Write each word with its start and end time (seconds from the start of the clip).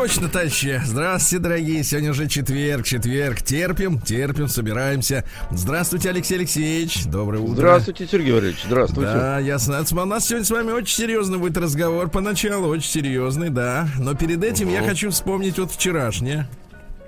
Точно, 0.00 0.30
товарищи. 0.30 0.80
Здравствуйте, 0.82 1.42
дорогие. 1.42 1.84
Сегодня 1.84 2.12
уже 2.12 2.26
четверг, 2.26 2.86
четверг. 2.86 3.42
Терпим, 3.42 4.00
терпим, 4.00 4.48
собираемся. 4.48 5.24
Здравствуйте, 5.50 6.08
Алексей 6.08 6.36
Алексеевич. 6.36 7.04
Доброе 7.04 7.40
утро. 7.40 7.56
Здравствуйте, 7.56 8.08
Сергей 8.10 8.32
Валерьевич. 8.32 8.62
Здравствуйте. 8.64 9.12
Да, 9.12 9.38
ясно. 9.40 9.84
У 9.90 10.04
нас 10.06 10.26
сегодня 10.26 10.46
с 10.46 10.50
вами 10.50 10.70
очень 10.70 10.96
серьезный 10.96 11.36
будет 11.36 11.58
разговор. 11.58 12.08
Поначалу 12.08 12.68
очень 12.68 12.88
серьезный, 12.88 13.50
да. 13.50 13.90
Но 13.98 14.14
перед 14.14 14.42
этим 14.42 14.70
я 14.70 14.82
хочу 14.82 15.10
вспомнить 15.10 15.58
вот 15.58 15.70
вчерашнее. 15.70 16.48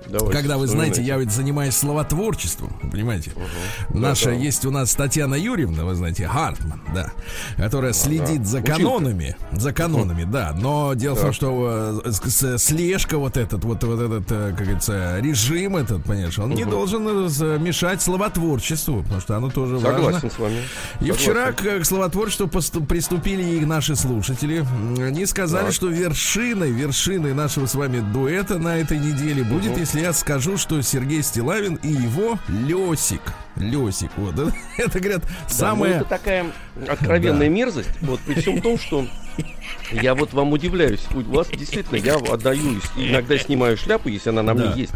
Давайте, 0.07 0.37
Когда 0.37 0.57
вы 0.57 0.67
знаете, 0.67 1.01
я 1.01 1.17
ведь 1.17 1.31
занимаюсь 1.31 1.75
словотворчеством, 1.75 2.73
понимаете? 2.91 3.31
Наша 3.89 4.25
Да-да. 4.31 4.37
есть 4.37 4.65
у 4.65 4.71
нас 4.71 4.93
Татьяна 4.95 5.35
Юрьевна, 5.35 5.85
вы 5.85 5.95
знаете, 5.95 6.27
Хартман, 6.27 6.81
да, 6.93 7.11
которая 7.57 7.93
следит 7.93 8.45
за 8.45 8.59
Училка. 8.59 8.77
канонами, 8.77 9.35
за 9.51 9.73
канонами, 9.73 10.23
да. 10.25 10.53
Но 10.57 10.93
дело 10.93 11.15
в 11.15 11.21
том, 11.21 11.33
что 11.33 12.01
э, 12.05 12.57
слежка 12.57 13.17
вот 13.17 13.37
этот, 13.37 13.63
вот, 13.63 13.83
вот 13.83 13.99
этот, 13.99 14.31
э, 14.31 14.49
как 14.49 14.63
говорится, 14.65 15.19
режим 15.19 15.77
этот, 15.77 16.03
понимаешь, 16.03 16.37
он 16.37 16.49
не 16.51 16.65
должен 16.65 17.07
э, 17.07 17.57
мешать 17.59 18.01
словотворчеству, 18.01 19.03
потому 19.03 19.21
что 19.21 19.37
оно 19.37 19.49
тоже 19.49 19.79
Согласен 19.79 20.13
важно. 20.13 20.29
с 20.29 20.39
вами. 20.39 20.57
И 20.99 21.05
Согласен. 21.05 21.15
вчера 21.15 21.51
к, 21.53 21.81
к 21.81 21.85
словотворчеству 21.85 22.47
приступили 22.47 23.43
и 23.57 23.65
наши 23.65 23.95
слушатели. 23.95 24.65
Они 24.99 25.25
сказали, 25.25 25.65
Так. 25.65 25.73
что 25.73 25.87
вершиной, 25.87 26.71
вершиной 26.71 27.33
нашего 27.33 27.65
с 27.65 27.75
вами 27.75 27.99
дуэта 28.13 28.57
на 28.59 28.77
этой 28.77 28.99
неделе 28.99 29.43
будет, 29.43 29.77
если 29.77 29.92
я 29.99 30.13
скажу, 30.13 30.57
что 30.57 30.81
Сергей 30.81 31.23
Стилавин 31.23 31.75
и 31.75 31.89
его 31.89 32.39
Лесик. 32.47 33.21
Лесик, 33.55 34.11
вот. 34.17 34.35
Это, 34.77 34.99
говорят, 34.99 35.23
Да, 35.23 35.29
ну, 35.47 35.53
самое... 35.53 35.93
это 35.95 36.05
такая 36.05 36.45
откровенная 36.87 37.49
мерзость. 37.49 37.89
Вот 38.01 38.19
при 38.21 38.35
всем 38.35 38.61
том, 38.61 38.77
что 38.77 39.07
я 39.91 40.15
вот 40.15 40.33
вам 40.33 40.51
удивляюсь. 40.53 41.01
У 41.13 41.21
вас 41.35 41.47
действительно, 41.49 41.97
я 41.97 42.15
отдаю, 42.15 42.79
иногда 42.95 43.37
снимаю 43.37 43.77
шляпу, 43.77 44.09
если 44.09 44.29
она 44.29 44.41
на 44.43 44.53
мне 44.53 44.63
Да. 44.65 44.73
есть. 44.75 44.93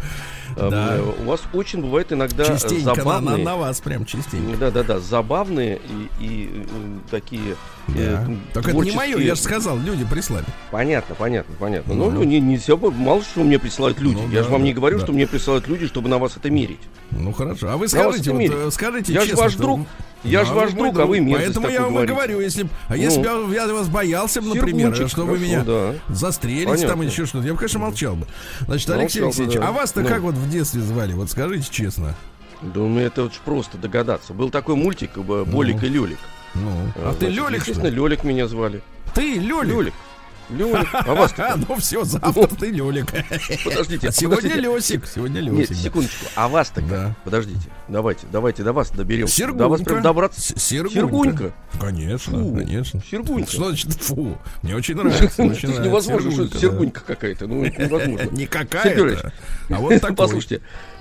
Эм, 0.56 0.70
Да. 0.70 0.96
э, 0.96 1.12
У 1.20 1.24
вас 1.24 1.42
очень 1.52 1.82
бывает 1.82 2.12
иногда 2.12 2.42
э, 2.42 2.46
Частенько 2.46 2.74
на, 2.86 2.94
на- 2.94 2.94
забавные. 2.94 3.44
на 3.44 3.56
вас 3.56 3.80
прям 3.80 4.04
частенько. 4.06 4.56
Да, 4.56 4.70
да, 4.70 4.82
да, 4.82 4.98
забавные 4.98 5.78
и, 6.20 6.24
и, 6.24 6.50
э, 6.64 6.98
такие. 7.10 7.54
э, 7.88 7.92
Да. 7.94 8.26
Только 8.54 8.70
это 8.70 8.78
не 8.80 8.90
мое, 8.92 9.12
творческие- 9.12 9.26
я 9.26 9.34
же 9.34 9.40
сказал, 9.42 9.78
люди 9.78 10.04
прислали. 10.04 10.46
Понятно, 10.70 11.14
понятно, 11.14 11.54
понятно. 11.58 11.94
Ну. 11.94 12.06
Ну, 12.06 12.18
ну, 12.20 12.22
не, 12.24 12.40
нельзя, 12.40 12.76
бы- 12.76 12.90
мало 12.90 13.22
что 13.22 13.40
мне 13.44 13.58
присылают 13.58 14.00
люди. 14.00 14.16
Ну, 14.16 14.28
я 14.30 14.38
да, 14.40 14.44
же 14.44 14.50
вам 14.50 14.64
не 14.64 14.72
да, 14.72 14.76
говорю, 14.80 14.98
да. 14.98 15.04
что 15.04 15.12
мне 15.12 15.26
присылают 15.26 15.68
люди, 15.68 15.86
чтобы 15.86 16.08
на 16.08 16.18
вас 16.18 16.36
это 16.36 16.50
мерить. 16.50 16.80
Ну 17.10 17.32
хорошо. 17.32 17.68
А 17.70 17.76
вы 17.76 17.86
скажите, 17.88 18.32
вот, 18.32 18.40
э, 18.42 18.70
скажите 18.72 19.12
Я 19.12 19.20
же 19.20 19.26
честно, 19.28 19.42
ваш 19.44 19.52
что- 19.52 19.62
друг. 19.62 19.80
Я 20.24 20.44
же 20.44 20.50
Да, 20.50 20.56
ваш 20.56 20.72
мой 20.72 20.90
друг, 20.90 20.98
а 21.04 21.06
вы 21.06 21.20
мерзость 21.20 21.54
Поэтому 21.54 21.68
я 21.68 21.82
вам 21.82 21.92
говорите. 21.92 22.12
говорю, 22.14 22.40
если 22.40 22.66
а 22.88 22.96
если 22.96 23.22
бы 23.22 23.54
я, 23.54 23.66
я 23.66 23.72
вас 23.72 23.88
боялся, 23.88 24.42
бы, 24.42 24.48
например, 24.48 24.67
Сергунчик, 24.72 25.08
что 25.08 25.24
вы 25.24 25.38
меня 25.38 25.60
хорошо, 25.60 25.94
застрелите 26.08 26.64
там 26.66 26.74
Понятно. 26.76 27.02
или 27.02 27.10
еще 27.10 27.26
что-то, 27.26 27.46
я 27.46 27.52
бы, 27.52 27.58
конечно, 27.58 27.78
молчал 27.80 28.16
бы. 28.16 28.26
Значит, 28.60 28.88
Молчал 28.88 29.00
Алексей 29.00 29.20
бы, 29.20 29.26
Алексеевич, 29.26 29.54
да. 29.56 29.68
а 29.68 29.72
вас-то 29.72 30.00
Ну. 30.02 30.08
как 30.08 30.20
вот 30.20 30.34
в 30.34 30.50
детстве 30.50 30.80
звали? 30.82 31.12
Вот 31.12 31.30
скажите 31.30 31.66
честно. 31.70 32.14
Да 32.60 32.80
ну 32.80 32.98
это 32.98 33.26
ж 33.26 33.32
просто 33.44 33.78
догадаться. 33.78 34.32
Был 34.34 34.50
такой 34.50 34.74
мультик 34.74 35.10
э, 35.16 35.44
Болик 35.44 35.82
и 35.84 35.88
Лёлик. 35.88 36.18
Ну, 36.54 36.70
а 36.96 37.12
ты 37.12 37.26
значит, 37.26 37.36
Лёлик, 37.36 37.62
что 37.62 37.70
Естественно? 37.72 37.94
Лёлик 37.94 38.24
меня 38.24 38.48
звали. 38.48 38.82
Ты 39.14 39.34
Лёлик? 39.34 39.70
Лёлик. 39.72 39.94
Лёлик. 40.50 40.88
А 40.92 41.14
вас 41.14 41.34
А, 41.38 41.56
ну 41.68 41.76
все, 41.76 42.04
завтра 42.04 42.46
ты 42.46 42.70
Лёлик. 42.70 43.06
Подождите. 43.64 44.08
А 44.08 44.12
сегодня. 44.12 44.54
Лёсик. 44.54 45.06
Сегодня 45.06 45.40
Нет, 45.40 45.52
Лёсик. 45.52 45.68
да. 45.70 45.74
секундочку. 45.82 46.26
А 46.34 46.48
вас 46.48 46.70
тогда? 46.70 47.06
Да. 47.08 47.16
Подождите. 47.24 47.60
Давайте, 47.88 48.26
давайте 48.32 48.62
до 48.62 48.72
вас 48.72 48.90
доберемся. 48.90 49.46
До 49.52 49.68
вас 49.68 49.80
Сергунька. 49.80 49.84
прям 49.90 50.02
добраться. 50.02 50.58
Сергунька. 50.58 50.94
Сергунька. 50.94 51.52
Конечно, 51.80 52.38
Фу, 52.42 52.54
конечно. 52.56 53.02
Сергунька. 53.10 53.50
Что 53.50 53.64
значит 53.68 53.92
фу? 53.94 54.38
Мне 54.62 54.74
очень 54.76 54.94
нравится. 54.96 55.42
Очень 55.42 55.68
нравится. 55.68 55.82
невозможно, 55.82 56.30
что 56.32 56.44
это. 56.44 56.58
Сергунька 56.58 57.00
какая-то. 57.00 57.46
Ну, 57.46 57.64
невозможно. 57.64 58.28
Не 58.30 58.46
какая-то, 58.46 59.32
а 59.70 59.74
вот 59.80 60.00
такой. 60.00 60.16
Послушайте, 60.16 60.60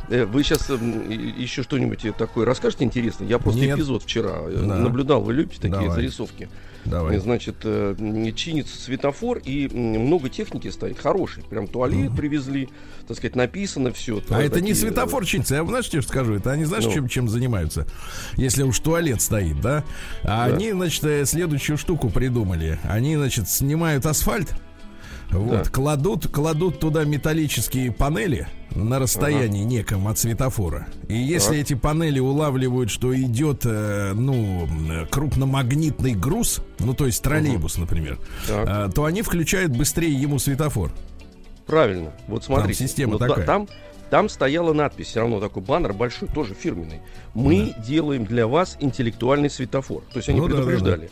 э, 0.10 0.26
вы 0.26 0.44
сейчас 0.44 0.70
еще 0.70 1.64
что-нибудь 1.64 2.06
такое 2.18 2.46
расскажете 2.46 2.84
интересное? 2.84 3.28
Я 3.28 3.40
просто 3.40 3.62
Нет. 3.62 3.78
эпизод 3.78 4.04
вчера 4.04 4.32
э, 4.42 4.64
Да. 4.68 4.76
наблюдал. 4.76 5.22
Вы 5.22 5.34
любите 5.34 5.62
такие 5.62 5.92
зарисовки? 5.92 6.50
Давай. 6.90 7.18
Значит, 7.20 7.56
э, 7.64 7.96
чинится 8.36 8.78
светофор, 8.82 9.40
и 9.44 9.68
много 9.68 10.30
техники 10.30 10.70
стоит, 10.70 10.98
хороший. 11.00 11.44
Прям 11.44 11.68
туалет 11.68 12.16
привезли, 12.16 12.70
так 13.08 13.18
сказать, 13.18 13.36
написано 13.36 13.92
все. 13.92 14.22
А 14.30 14.42
это 14.42 14.62
не 14.62 14.74
светофор 14.74 15.26
чинится. 15.26 15.56
Я 15.56 15.66
знаешь, 15.66 15.86
что 15.86 16.02
скажу? 16.02 16.36
Это 16.36 16.52
они 16.52 16.66
знаешь, 16.66 16.86
Ну. 16.86 16.94
чем, 16.94 17.08
чем 17.10 17.30
занимаются? 17.30 17.86
Если 18.36 18.64
уж 18.64 18.80
туалет 18.80 19.22
стоит, 19.22 19.60
да? 19.62 19.84
А 20.24 20.48
Да. 20.50 20.56
они, 20.56 20.72
значит, 20.72 21.04
э, 21.04 21.26
следующую 21.26 21.78
штуку 21.78 22.10
придумали. 22.10 22.80
Они, 22.84 23.16
значит, 23.16 23.50
снимают 23.50 24.06
асфальт, 24.06 24.54
вот, 25.32 25.64
Да. 25.64 25.70
кладут, 25.70 26.28
кладут 26.28 26.80
туда 26.80 27.04
металлические 27.04 27.92
панели 27.92 28.48
на 28.76 29.00
расстоянии 29.00 29.64
неком 29.64 30.08
от 30.08 30.18
светофора. 30.20 30.88
И 31.08 31.16
если 31.18 31.54
Так. 31.54 31.58
эти 31.62 31.74
панели 31.74 32.20
улавливают, 32.20 32.90
что 32.92 33.16
идет, 33.20 33.62
э, 33.66 34.14
ну, 34.14 34.68
крупномагнитный 35.10 36.14
груз, 36.14 36.62
ну, 36.80 36.94
то 36.94 37.06
есть 37.06 37.22
троллейбус, 37.24 37.78
например, 37.78 38.20
Так. 38.48 38.90
э, 38.90 38.92
то 38.94 39.06
они 39.06 39.22
включают 39.22 39.76
быстрее 39.76 40.14
ему 40.14 40.40
светофор. 40.40 40.92
Правильно. 41.66 42.12
Вот 42.28 42.44
смотрите. 42.46 42.88
система 42.88 43.14
вот 43.14 43.20
да- 43.22 43.28
такая. 43.30 43.46
Там, 43.46 43.68
там 44.10 44.30
стояла 44.30 44.72
надпись, 44.72 45.08
все 45.08 45.20
равно 45.20 45.42
такой 45.42 45.62
баннер 45.64 45.92
большой, 45.94 46.30
тоже 46.30 46.54
фирменный. 46.54 47.02
Мы 47.34 47.74
делаем 47.86 48.24
для 48.26 48.48
вас 48.48 48.78
интеллектуальный 48.80 49.50
светофор. 49.50 50.04
То 50.14 50.18
есть 50.20 50.30
они 50.30 50.40
Ну 50.40 50.48
да, 50.48 50.56
да, 50.56 50.62
предупреждали. 50.64 51.10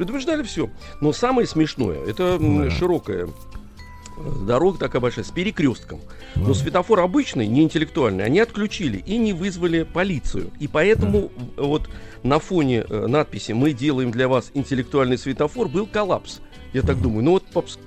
Предупреждали 0.00 0.42
все. 0.42 0.70
Но 1.02 1.12
самое 1.12 1.46
смешное, 1.46 1.98
это 2.06 2.38
Да. 2.40 2.70
широкая 2.70 3.26
э, 3.26 4.32
дорога 4.46 4.78
такая 4.78 4.98
большая, 4.98 5.26
с 5.26 5.30
перекрестком. 5.30 6.00
Ну. 6.36 6.46
Но 6.48 6.54
светофор 6.54 7.00
обычный, 7.00 7.46
не 7.46 7.60
интеллектуальный, 7.62 8.24
они 8.24 8.40
отключили 8.40 8.96
и 8.96 9.18
не 9.18 9.34
вызвали 9.34 9.82
полицию. 9.82 10.52
И 10.58 10.68
поэтому 10.68 11.30
в- 11.58 11.62
вот 11.66 11.90
на 12.22 12.38
фоне 12.38 12.86
э, 12.88 13.06
надписи 13.08 13.52
«Мы 13.52 13.74
делаем 13.74 14.10
для 14.10 14.26
вас 14.26 14.50
интеллектуальный 14.54 15.18
светофор» 15.18 15.68
был 15.68 15.86
коллапс. 15.86 16.40
Я 16.72 16.80
так 16.80 16.98
думаю, 17.02 17.22
ну 17.22 17.32
вот 17.32 17.44
попс- 17.52 17.78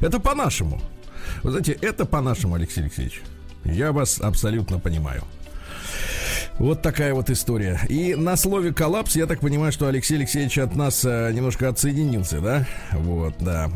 Это 0.00 0.18
по-нашему. 0.18 0.80
Вы 1.44 1.50
знаете, 1.52 1.78
это 1.80 2.06
по-нашему, 2.06 2.56
Алексей 2.56 2.80
Алексеевич. 2.80 3.22
Я 3.64 3.92
вас 3.92 4.20
абсолютно 4.20 4.80
понимаю. 4.80 5.22
Вот 6.62 6.80
такая 6.80 7.12
вот 7.12 7.28
история. 7.28 7.80
И 7.88 8.14
на 8.14 8.36
слове 8.36 8.72
коллапс, 8.72 9.16
я 9.16 9.26
так 9.26 9.40
понимаю, 9.40 9.72
что 9.72 9.88
Алексей 9.88 10.14
Алексеевич 10.14 10.58
от 10.58 10.76
нас 10.76 11.04
э, 11.04 11.32
немножко 11.32 11.68
отсоединился, 11.68 12.40
да? 12.40 12.64
Вот, 12.92 13.34
да. 13.40 13.68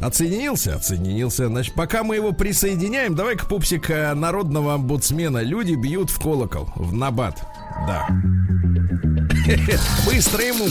Отсоединился? 0.00 0.76
Отсоединился. 0.76 1.48
Значит, 1.48 1.74
пока 1.74 2.02
мы 2.02 2.16
его 2.16 2.32
присоединяем, 2.32 3.14
давай-ка, 3.14 3.44
пупсик 3.44 3.90
э, 3.90 4.14
народного 4.14 4.72
омбудсмена. 4.72 5.42
Люди 5.42 5.74
бьют 5.74 6.08
в 6.08 6.18
колокол, 6.18 6.70
в 6.74 6.94
набат. 6.94 7.46
Да. 7.86 8.08
Быстро 10.06 10.42
ему 10.42 10.68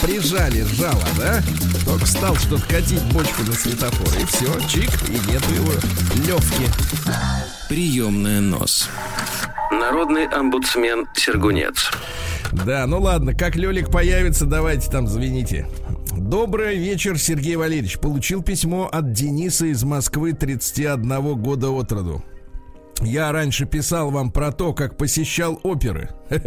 прижали 0.00 0.62
жало, 0.62 1.02
да? 1.18 1.42
Только 1.84 2.06
стал 2.06 2.36
что-то 2.36 2.68
катить 2.68 3.02
бочку 3.12 3.42
на 3.42 3.52
светофор. 3.52 4.22
И 4.22 4.24
все, 4.26 4.60
чик, 4.68 4.92
и 5.08 5.14
нету 5.28 5.52
его 5.54 5.72
левки. 6.24 6.68
Приемная 7.68 8.40
нос. 8.40 8.88
Народный 9.78 10.26
омбудсмен 10.26 11.06
Сергунец. 11.14 11.90
Да, 12.52 12.86
ну 12.86 13.00
ладно, 13.00 13.34
как 13.34 13.56
Лёлик 13.56 13.90
появится, 13.90 14.46
давайте 14.46 14.90
там 14.90 15.06
звоните. 15.06 15.66
Добрый 16.16 16.76
вечер, 16.76 17.18
Сергей 17.18 17.56
Валерьевич. 17.56 17.98
Получил 17.98 18.42
письмо 18.42 18.88
от 18.90 19.12
Дениса 19.12 19.66
из 19.66 19.82
Москвы 19.84 20.32
31 20.32 21.34
года 21.34 21.70
от 21.70 21.90
роду. 21.92 22.24
Я 23.00 23.32
раньше 23.32 23.66
писал 23.66 24.10
вам 24.10 24.30
про 24.30 24.52
то, 24.52 24.72
как 24.72 24.96
посещал 24.96 25.58
оперы. 25.62 26.10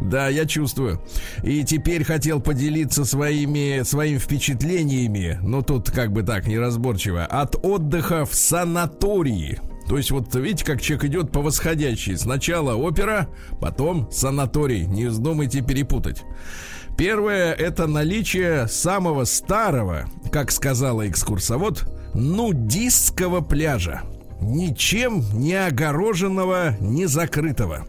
Да, 0.00 0.28
я 0.28 0.46
чувствую. 0.46 1.02
И 1.42 1.64
теперь 1.64 2.04
хотел 2.04 2.40
поделиться 2.40 3.04
своими, 3.04 3.82
своими 3.82 4.18
впечатлениями, 4.18 5.38
но 5.42 5.62
тут 5.62 5.90
как 5.90 6.12
бы 6.12 6.22
так, 6.22 6.46
неразборчиво, 6.46 7.24
от 7.24 7.56
отдыха 7.62 8.24
в 8.24 8.34
санатории. 8.34 9.60
То 9.88 9.96
есть 9.96 10.10
вот 10.10 10.34
видите, 10.34 10.64
как 10.64 10.82
человек 10.82 11.04
идет 11.06 11.32
по 11.32 11.40
восходящей. 11.40 12.16
Сначала 12.16 12.74
опера, 12.74 13.28
потом 13.60 14.10
санаторий. 14.12 14.84
Не 14.84 15.06
вздумайте 15.06 15.62
перепутать. 15.62 16.24
Первое 16.98 17.52
это 17.54 17.86
наличие 17.86 18.68
самого 18.68 19.24
старого, 19.24 20.06
как 20.30 20.50
сказала 20.50 21.08
экскурсовод, 21.08 21.86
нудистского 22.12 23.40
пляжа. 23.40 24.02
Ничем 24.40 25.24
не 25.32 25.54
огороженного, 25.54 26.76
не 26.80 27.06
закрытого. 27.06 27.86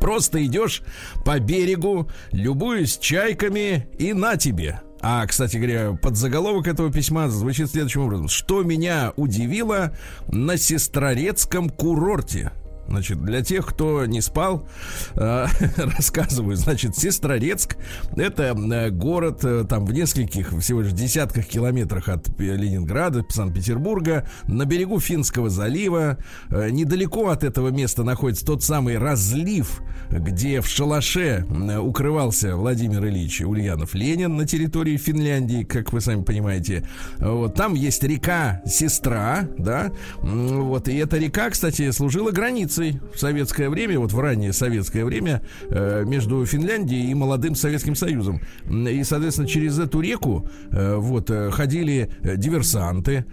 Просто 0.00 0.44
идешь 0.44 0.82
по 1.24 1.38
берегу, 1.38 2.08
любуясь 2.32 2.96
чайками 2.98 3.88
и 3.98 4.12
на 4.12 4.36
тебе. 4.36 4.80
А, 5.02 5.26
кстати 5.26 5.56
говоря, 5.56 5.92
под 6.00 6.16
заголовок 6.16 6.66
этого 6.66 6.92
письма 6.92 7.28
звучит 7.28 7.70
следующим 7.70 8.02
образом. 8.02 8.28
Что 8.28 8.62
меня 8.62 9.12
удивило 9.16 9.96
на 10.28 10.56
Сестрорецком 10.56 11.70
курорте. 11.70 12.52
Значит, 12.90 13.22
для 13.24 13.40
тех, 13.42 13.66
кто 13.66 14.04
не 14.04 14.20
спал, 14.20 14.66
э, 15.14 15.46
рассказываю. 15.76 16.56
Значит, 16.56 16.96
Сестрорецк 16.96 17.76
это 18.16 18.56
э, 18.56 18.90
город 18.90 19.44
э, 19.44 19.64
там 19.68 19.86
в 19.86 19.92
нескольких, 19.92 20.50
всего 20.58 20.80
лишь 20.80 20.92
десятках 20.92 21.46
километрах 21.46 22.08
от 22.08 22.28
Ленинграда, 22.40 23.24
Санкт-Петербурга, 23.28 24.28
на 24.48 24.64
берегу 24.64 24.98
Финского 24.98 25.50
залива. 25.50 26.18
Э, 26.50 26.68
недалеко 26.70 27.28
от 27.28 27.44
этого 27.44 27.68
места 27.68 28.02
находится 28.02 28.44
тот 28.44 28.64
самый 28.64 28.98
разлив, 28.98 29.80
где 30.10 30.60
в 30.60 30.66
шалаше 30.66 31.46
э, 31.48 31.78
укрывался 31.78 32.56
Владимир 32.56 33.06
Ильич 33.06 33.40
Ульянов 33.40 33.94
Ленин 33.94 34.36
на 34.36 34.48
территории 34.48 34.96
Финляндии, 34.96 35.62
как 35.62 35.92
вы 35.92 36.00
сами 36.00 36.24
понимаете. 36.24 36.84
Вот 37.18 37.54
там 37.54 37.74
есть 37.74 38.02
река 38.02 38.62
Сестра, 38.66 39.48
да, 39.58 39.92
вот 40.20 40.88
и 40.88 40.96
эта 40.96 41.18
река, 41.18 41.50
кстати, 41.50 41.92
служила 41.92 42.32
границей 42.32 42.79
границей 42.80 43.00
в 43.14 43.18
советское 43.18 43.68
время, 43.68 43.98
вот 43.98 44.12
в 44.12 44.18
раннее 44.18 44.52
советское 44.52 45.04
время, 45.04 45.42
э, 45.68 46.04
между 46.06 46.44
Финляндией 46.46 47.10
и 47.10 47.14
молодым 47.14 47.54
Советским 47.54 47.94
Союзом. 47.94 48.40
И, 48.68 49.04
соответственно, 49.04 49.48
через 49.48 49.78
эту 49.78 50.00
реку 50.00 50.48
э, 50.70 50.96
вот 50.96 51.30
э, 51.30 51.50
ходили 51.50 52.10
диверсанты, 52.36 53.24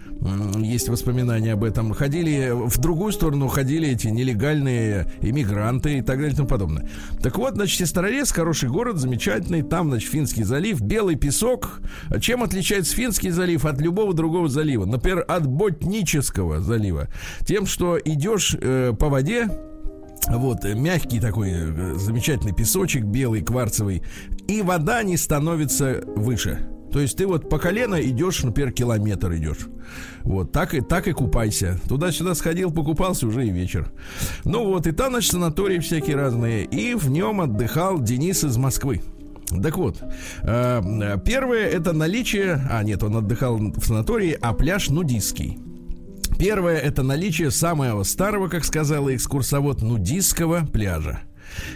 есть 0.58 0.88
воспоминания 0.88 1.52
об 1.52 1.64
этом, 1.64 1.92
ходили 1.92 2.50
в 2.52 2.78
другую 2.78 3.12
сторону, 3.12 3.48
ходили 3.48 3.88
эти 3.88 4.08
нелегальные 4.08 5.06
иммигранты 5.22 5.98
и 5.98 6.02
так 6.02 6.16
далее 6.18 6.32
и 6.32 6.36
тому 6.36 6.48
подобное. 6.48 6.88
Так 7.22 7.38
вот, 7.38 7.54
значит, 7.54 7.78
Сестрорез, 7.78 8.32
хороший 8.32 8.68
город, 8.68 8.98
замечательный, 8.98 9.62
там, 9.62 9.88
значит, 9.88 10.10
Финский 10.10 10.42
залив, 10.42 10.80
белый 10.80 11.16
песок. 11.16 11.80
Чем 12.20 12.42
отличается 12.42 12.94
Финский 12.94 13.30
залив 13.30 13.64
от 13.64 13.80
любого 13.80 14.12
другого 14.14 14.48
залива? 14.48 14.84
Например, 14.84 15.24
от 15.28 15.46
Ботнического 15.46 16.60
залива. 16.60 17.08
Тем, 17.46 17.66
что 17.66 17.98
идешь 18.04 18.56
э, 18.60 18.92
по 18.98 19.08
воде 19.08 19.37
воде. 19.46 19.68
Вот, 20.28 20.64
э, 20.64 20.74
мягкий 20.74 21.20
такой 21.20 21.50
э, 21.52 21.94
замечательный 21.96 22.52
песочек, 22.54 23.04
белый, 23.04 23.42
кварцевый. 23.42 24.02
И 24.46 24.62
вода 24.62 25.02
не 25.02 25.16
становится 25.16 26.02
выше. 26.16 26.68
То 26.92 27.00
есть 27.00 27.18
ты 27.18 27.26
вот 27.26 27.50
по 27.50 27.58
колено 27.58 28.00
идешь, 28.00 28.42
например, 28.42 28.72
километр 28.72 29.34
идешь. 29.34 29.66
Вот, 30.22 30.52
так 30.52 30.74
и, 30.74 30.80
так 30.80 31.06
и 31.06 31.12
купайся. 31.12 31.78
Туда-сюда 31.88 32.34
сходил, 32.34 32.70
покупался, 32.70 33.26
уже 33.26 33.46
и 33.46 33.50
вечер. 33.50 33.90
Ну 34.44 34.64
вот, 34.64 34.86
и 34.86 34.92
там, 34.92 35.12
значит, 35.12 35.32
санатории 35.32 35.78
всякие 35.78 36.16
разные. 36.16 36.64
И 36.64 36.94
в 36.94 37.10
нем 37.10 37.40
отдыхал 37.40 38.00
Денис 38.00 38.42
из 38.44 38.56
Москвы. 38.56 39.02
Так 39.62 39.78
вот, 39.78 40.02
э, 40.42 41.16
первое 41.24 41.66
это 41.66 41.92
наличие... 41.92 42.60
А, 42.70 42.82
нет, 42.82 43.02
он 43.02 43.16
отдыхал 43.16 43.58
в 43.58 43.84
санатории, 43.84 44.36
а 44.40 44.52
пляж 44.52 44.88
нудистский. 44.88 45.58
Первое 46.38 46.78
это 46.78 47.02
наличие 47.02 47.50
самого 47.50 48.04
старого, 48.04 48.48
как 48.48 48.64
сказала 48.64 49.14
экскурсовод, 49.14 49.82
нудистского 49.82 50.64
пляжа. 50.72 51.22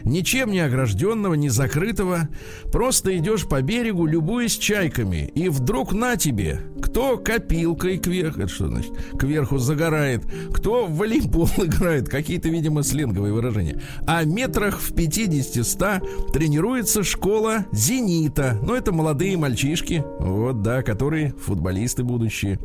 Ничем 0.05 0.51
не 0.51 0.61
огражденного, 0.61 1.35
не 1.35 1.49
закрытого. 1.49 2.29
Просто 2.73 3.17
идешь 3.17 3.47
по 3.47 3.63
берегу, 3.63 4.07
любуясь 4.07 4.57
чайками. 4.57 5.31
И 5.35 5.49
вдруг 5.49 5.93
на 5.93 6.17
тебе, 6.17 6.61
кто 6.83 7.17
копилкой 7.19 7.99
кверху, 7.99 8.41
это 8.41 8.53
что 8.53 8.69
значит, 8.69 8.93
кверху 9.19 9.59
загорает, 9.59 10.25
кто 10.53 10.87
в 10.87 10.97
волейбол 10.97 11.49
играет, 11.59 12.09
какие-то, 12.09 12.49
видимо, 12.49 12.83
сленговые 12.83 13.33
выражения. 13.33 13.81
А 14.07 14.25
метрах 14.25 14.81
в 14.81 14.93
50-100 14.93 16.33
тренируется 16.33 17.05
школа 17.05 17.67
«Зенита». 17.73 18.59
Ну, 18.63 18.75
это 18.75 18.93
молодые 18.93 19.37
мальчишки, 19.37 20.05
вот, 20.19 20.63
да, 20.63 20.83
которые 20.83 21.35
футболисты 21.35 22.05
будущие. 22.05 22.59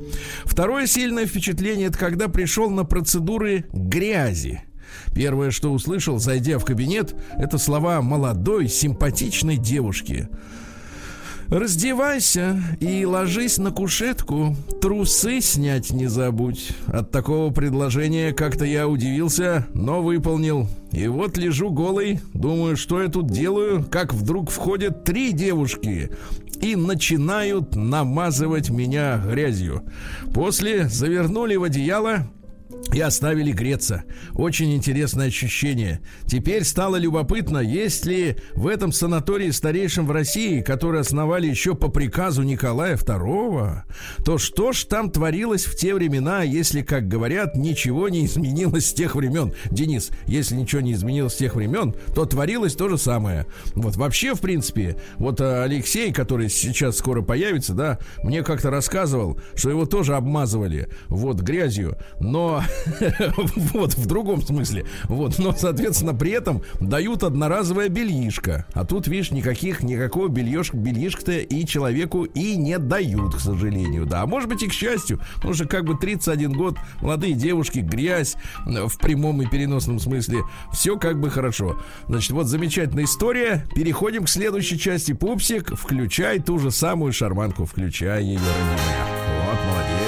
Второе 0.46 0.88
сильное 0.88 1.26
впечатление, 1.26 1.88
это 1.88 1.98
когда 1.98 2.28
пришел 2.28 2.70
на 2.70 2.84
процедуры 2.84 3.66
грязи. 3.72 4.64
Первое, 5.14 5.52
что 5.52 5.72
услышал, 5.72 6.20
зайдя 6.20 6.60
в 6.60 6.66
кабинет, 6.66 7.16
это 7.38 7.58
слова 7.58 8.02
молодой, 8.02 8.68
симпатичной 8.68 9.58
девушки. 9.58 10.30
Раздевайся 11.50 12.62
и 12.82 13.06
ложись 13.06 13.58
на 13.58 13.72
кушетку. 13.72 14.54
Трусы 14.82 15.40
снять 15.40 15.92
не 15.92 16.08
забудь. 16.08 16.72
От 16.88 17.12
такого 17.12 17.54
предложения 17.54 18.34
как-то 18.34 18.66
я 18.66 18.88
удивился, 18.88 19.66
но 19.74 20.02
выполнил. 20.02 20.68
И 20.92 21.08
вот 21.08 21.38
лежу 21.38 21.70
голый, 21.70 22.20
думаю, 22.34 22.76
что 22.76 23.02
я 23.02 23.08
тут 23.08 23.28
делаю, 23.28 23.86
как 23.90 24.14
вдруг 24.14 24.52
входят 24.52 25.06
три 25.06 25.32
девушки 25.32 26.12
и 26.62 26.76
начинают 26.76 27.76
намазывать 27.76 28.70
меня 28.70 29.18
грязью. 29.18 29.84
После 30.34 30.90
завернули 30.90 31.56
в 31.56 31.64
одеяло, 31.64 32.28
и 32.94 33.02
оставили 33.02 33.52
греться. 33.52 34.04
Очень 34.34 34.76
интересное 34.76 35.28
ощущение. 35.28 36.02
Теперь 36.26 36.64
стало 36.64 36.96
любопытно, 36.96 37.60
есть 37.60 38.06
ли 38.06 38.38
в 38.54 38.68
этом 38.68 38.92
санатории 38.92 39.52
старейшем 39.52 40.08
в 40.08 40.12
России, 40.12 40.62
который 40.62 41.02
основали 41.02 41.48
еще 41.48 41.76
по 41.76 41.90
приказу 41.90 42.44
Николая 42.44 42.96
II, 42.96 43.82
то 44.24 44.38
что 44.38 44.72
ж 44.72 44.86
там 44.86 45.12
творилось 45.12 45.66
в 45.66 45.76
те 45.76 45.94
времена, 45.94 46.44
если, 46.44 46.82
как 46.82 47.08
говорят, 47.08 47.56
ничего 47.56 48.10
не 48.10 48.26
изменилось 48.26 48.88
с 48.88 48.94
тех 48.94 49.16
времен? 49.16 49.54
Денис, 49.70 50.10
если 50.26 50.56
ничего 50.56 50.82
не 50.82 50.94
изменилось 50.94 51.34
с 51.34 51.38
тех 51.38 51.56
времен, 51.56 51.94
то 52.16 52.26
творилось 52.26 52.76
то 52.76 52.90
же 52.90 52.98
самое. 52.98 53.46
Вот 53.76 53.96
вообще, 53.96 54.34
в 54.34 54.40
принципе, 54.40 54.98
вот 55.18 55.42
э, 55.42 55.64
Алексей, 55.64 56.12
который 56.14 56.50
сейчас 56.50 56.98
скоро 56.98 57.22
появится, 57.22 57.74
да, 57.74 58.00
мне 58.24 58.44
как-то 58.44 58.70
рассказывал, 58.70 59.40
что 59.56 59.70
его 59.70 59.86
тоже 59.86 60.16
обмазывали 60.16 60.90
вот 61.10 61.42
грязью, 61.42 61.98
но 62.20 62.64
вот, 63.74 63.94
в 63.96 64.06
другом 64.06 64.42
смысле. 64.42 64.86
Вот, 65.06 65.40
но, 65.40 65.54
соответственно, 65.56 66.14
при 66.14 66.32
этом 66.32 66.62
дают 66.80 67.24
одноразовое 67.24 67.90
бельишко. 67.90 68.66
А 68.74 68.86
тут, 68.86 69.08
видишь, 69.08 69.32
никаких, 69.32 69.84
никакого 69.84 70.28
бельишка, 70.28 70.78
бельишка-то 70.78 71.34
и 71.34 71.66
человеку 71.66 72.24
и 72.24 72.56
не 72.56 72.78
дают, 72.78 73.36
к 73.36 73.40
сожалению. 73.40 74.06
Да, 74.06 74.24
а 74.24 74.26
может 74.26 74.50
быть 74.50 74.64
и 74.64 74.68
к 74.68 74.74
счастью, 74.74 75.20
потому 75.36 75.54
что 75.54 75.68
как 75.68 75.86
бы 75.86 75.98
31 75.98 76.54
год, 76.54 76.78
молодые 77.02 77.34
девушки, 77.34 77.80
грязь 77.80 78.36
в 78.66 78.98
прямом 79.00 79.42
и 79.42 79.48
переносном 79.48 80.00
смысле, 80.00 80.44
все 80.72 80.98
как 80.98 81.20
бы 81.20 81.30
хорошо. 81.30 81.80
Значит, 82.08 82.32
вот 82.32 82.48
замечательная 82.48 83.06
история. 83.06 83.66
Переходим 83.76 84.26
к 84.26 84.30
следующей 84.30 84.80
части. 84.80 85.14
Пупсик, 85.14 85.76
включай 85.78 86.40
ту 86.40 86.60
же 86.60 86.72
самую 86.72 87.14
шарманку, 87.14 87.66
включай 87.66 88.24
ее, 88.24 88.40
родимая. 88.40 89.08
Вот, 89.46 89.60
молодец. 89.66 90.07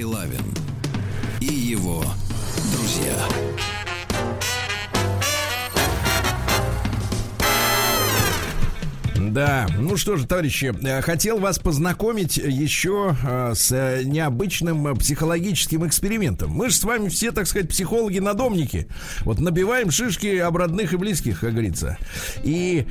Стилавин 0.00 0.40
и 1.42 1.52
его 1.52 2.02
друзья. 2.72 3.14
Да, 9.18 9.66
ну 9.78 9.98
что 9.98 10.16
же, 10.16 10.26
товарищи, 10.26 10.74
э, 10.82 11.02
хотел 11.02 11.38
вас 11.38 11.58
познакомить 11.58 12.38
еще 12.38 13.14
э, 13.22 13.52
с 13.54 13.70
э, 13.72 14.02
необычным 14.04 14.96
психологическим 14.96 15.86
экспериментом. 15.86 16.50
Мы 16.50 16.70
же 16.70 16.76
с 16.76 16.82
вами 16.82 17.10
все, 17.10 17.30
так 17.30 17.46
сказать, 17.46 17.68
психологи-надомники. 17.68 18.88
Вот 19.20 19.38
набиваем 19.38 19.90
шишки 19.90 20.38
об 20.38 20.56
родных 20.56 20.94
и 20.94 20.96
близких, 20.96 21.40
как 21.40 21.52
говорится. 21.52 21.98
И 22.42 22.86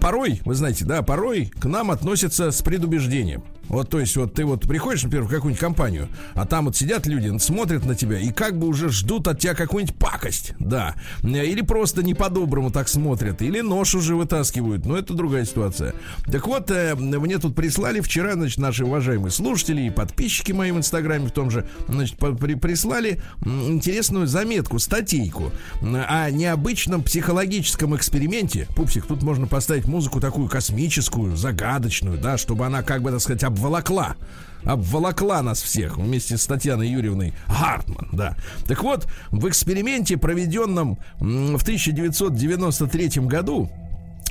порой, 0.00 0.40
вы 0.46 0.54
знаете, 0.54 0.86
да, 0.86 1.02
порой 1.02 1.52
к 1.60 1.66
нам 1.66 1.90
относятся 1.90 2.50
с 2.52 2.62
предубеждением. 2.62 3.44
Вот, 3.68 3.90
то 3.90 4.00
есть, 4.00 4.16
вот 4.16 4.34
ты 4.34 4.44
вот 4.44 4.62
приходишь, 4.62 5.02
например, 5.02 5.24
в 5.26 5.28
какую-нибудь 5.28 5.60
компанию, 5.60 6.08
а 6.34 6.46
там 6.46 6.66
вот 6.66 6.76
сидят 6.76 7.06
люди, 7.06 7.36
смотрят 7.38 7.84
на 7.84 7.94
тебя 7.94 8.18
и 8.18 8.30
как 8.30 8.58
бы 8.58 8.66
уже 8.66 8.88
ждут 8.88 9.28
от 9.28 9.38
тебя 9.38 9.54
какую-нибудь 9.54 9.96
пакость, 9.96 10.54
да. 10.58 10.94
Или 11.22 11.60
просто 11.60 12.02
не 12.02 12.14
по-доброму 12.14 12.70
так 12.70 12.88
смотрят, 12.88 13.42
или 13.42 13.60
нож 13.60 13.94
уже 13.94 14.16
вытаскивают, 14.16 14.86
но 14.86 14.96
это 14.96 15.14
другая 15.14 15.44
ситуация. 15.44 15.94
Так 16.30 16.46
вот, 16.46 16.70
э, 16.70 16.94
мне 16.94 17.38
тут 17.38 17.54
прислали 17.54 18.00
вчера, 18.00 18.34
значит, 18.34 18.58
наши 18.58 18.84
уважаемые 18.84 19.30
слушатели 19.30 19.82
и 19.82 19.90
подписчики 19.90 20.52
моим 20.52 20.76
в 20.76 20.78
инстаграме 20.78 21.26
в 21.28 21.32
том 21.32 21.50
же, 21.50 21.66
значит, 21.88 22.16
при 22.18 22.54
прислали 22.54 23.20
интересную 23.44 24.26
заметку, 24.26 24.78
статейку 24.78 25.52
о 25.82 26.30
необычном 26.30 27.02
психологическом 27.02 27.96
эксперименте. 27.96 28.66
Пупсик, 28.76 29.06
тут 29.06 29.22
можно 29.22 29.46
поставить 29.46 29.86
музыку 29.86 30.20
такую 30.20 30.48
космическую, 30.48 31.36
загадочную, 31.36 32.18
да, 32.18 32.38
чтобы 32.38 32.66
она, 32.66 32.82
как 32.82 33.02
бы, 33.02 33.10
так 33.10 33.20
сказать, 33.20 33.44
обволокла 33.58 34.16
обволокла 34.64 35.42
нас 35.42 35.62
всех 35.62 35.96
вместе 35.96 36.36
с 36.36 36.46
Татьяной 36.46 36.88
Юрьевной 36.88 37.32
Гартман, 37.48 38.08
да. 38.12 38.36
Так 38.66 38.82
вот, 38.82 39.06
в 39.30 39.48
эксперименте, 39.48 40.16
проведенном 40.16 40.98
в 41.20 41.62
1993 41.62 43.22
году, 43.22 43.70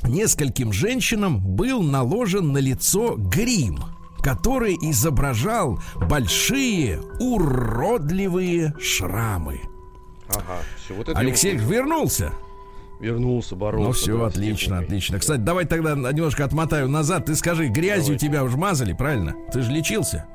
нескольким 0.04 0.72
женщинам 0.72 1.40
был 1.40 1.82
наложен 1.82 2.52
на 2.52 2.58
лицо 2.58 3.16
грим, 3.16 3.80
который 4.22 4.74
изображал 4.74 5.80
большие 5.96 7.00
уродливые 7.20 8.74
шрамы. 8.80 9.60
Ага, 10.28 10.60
все, 10.84 10.94
вот 10.94 11.08
это 11.08 11.18
Алексей 11.18 11.56
вот 11.56 11.68
вернулся. 11.70 12.32
Вернулся, 13.00 13.56
боролся. 13.56 13.86
Ну 13.86 13.92
все, 13.92 14.24
отлично, 14.24 14.78
отлично. 14.78 15.18
Кстати, 15.18 15.40
давай 15.40 15.64
тогда 15.64 15.94
немножко 15.94 16.44
отмотаю 16.44 16.88
назад. 16.88 17.26
Ты 17.26 17.34
скажи, 17.34 17.68
грязью 17.68 18.16
Давайте. 18.16 18.26
тебя 18.26 18.44
уже 18.44 18.56
мазали, 18.56 18.92
правильно? 18.92 19.34
Ты 19.52 19.62
же 19.62 19.70
лечился? 19.70 20.26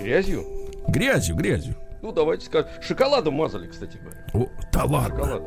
Грязью? 0.00 0.44
Грязью, 0.88 1.36
грязью. 1.36 1.74
Ну, 2.02 2.12
давайте 2.12 2.46
скажем. 2.46 2.68
Шоколадом 2.80 3.34
мазали, 3.34 3.66
кстати 3.66 3.96
говоря. 3.96 4.24
О, 4.34 4.48
да 4.72 4.84
ладно. 4.84 5.40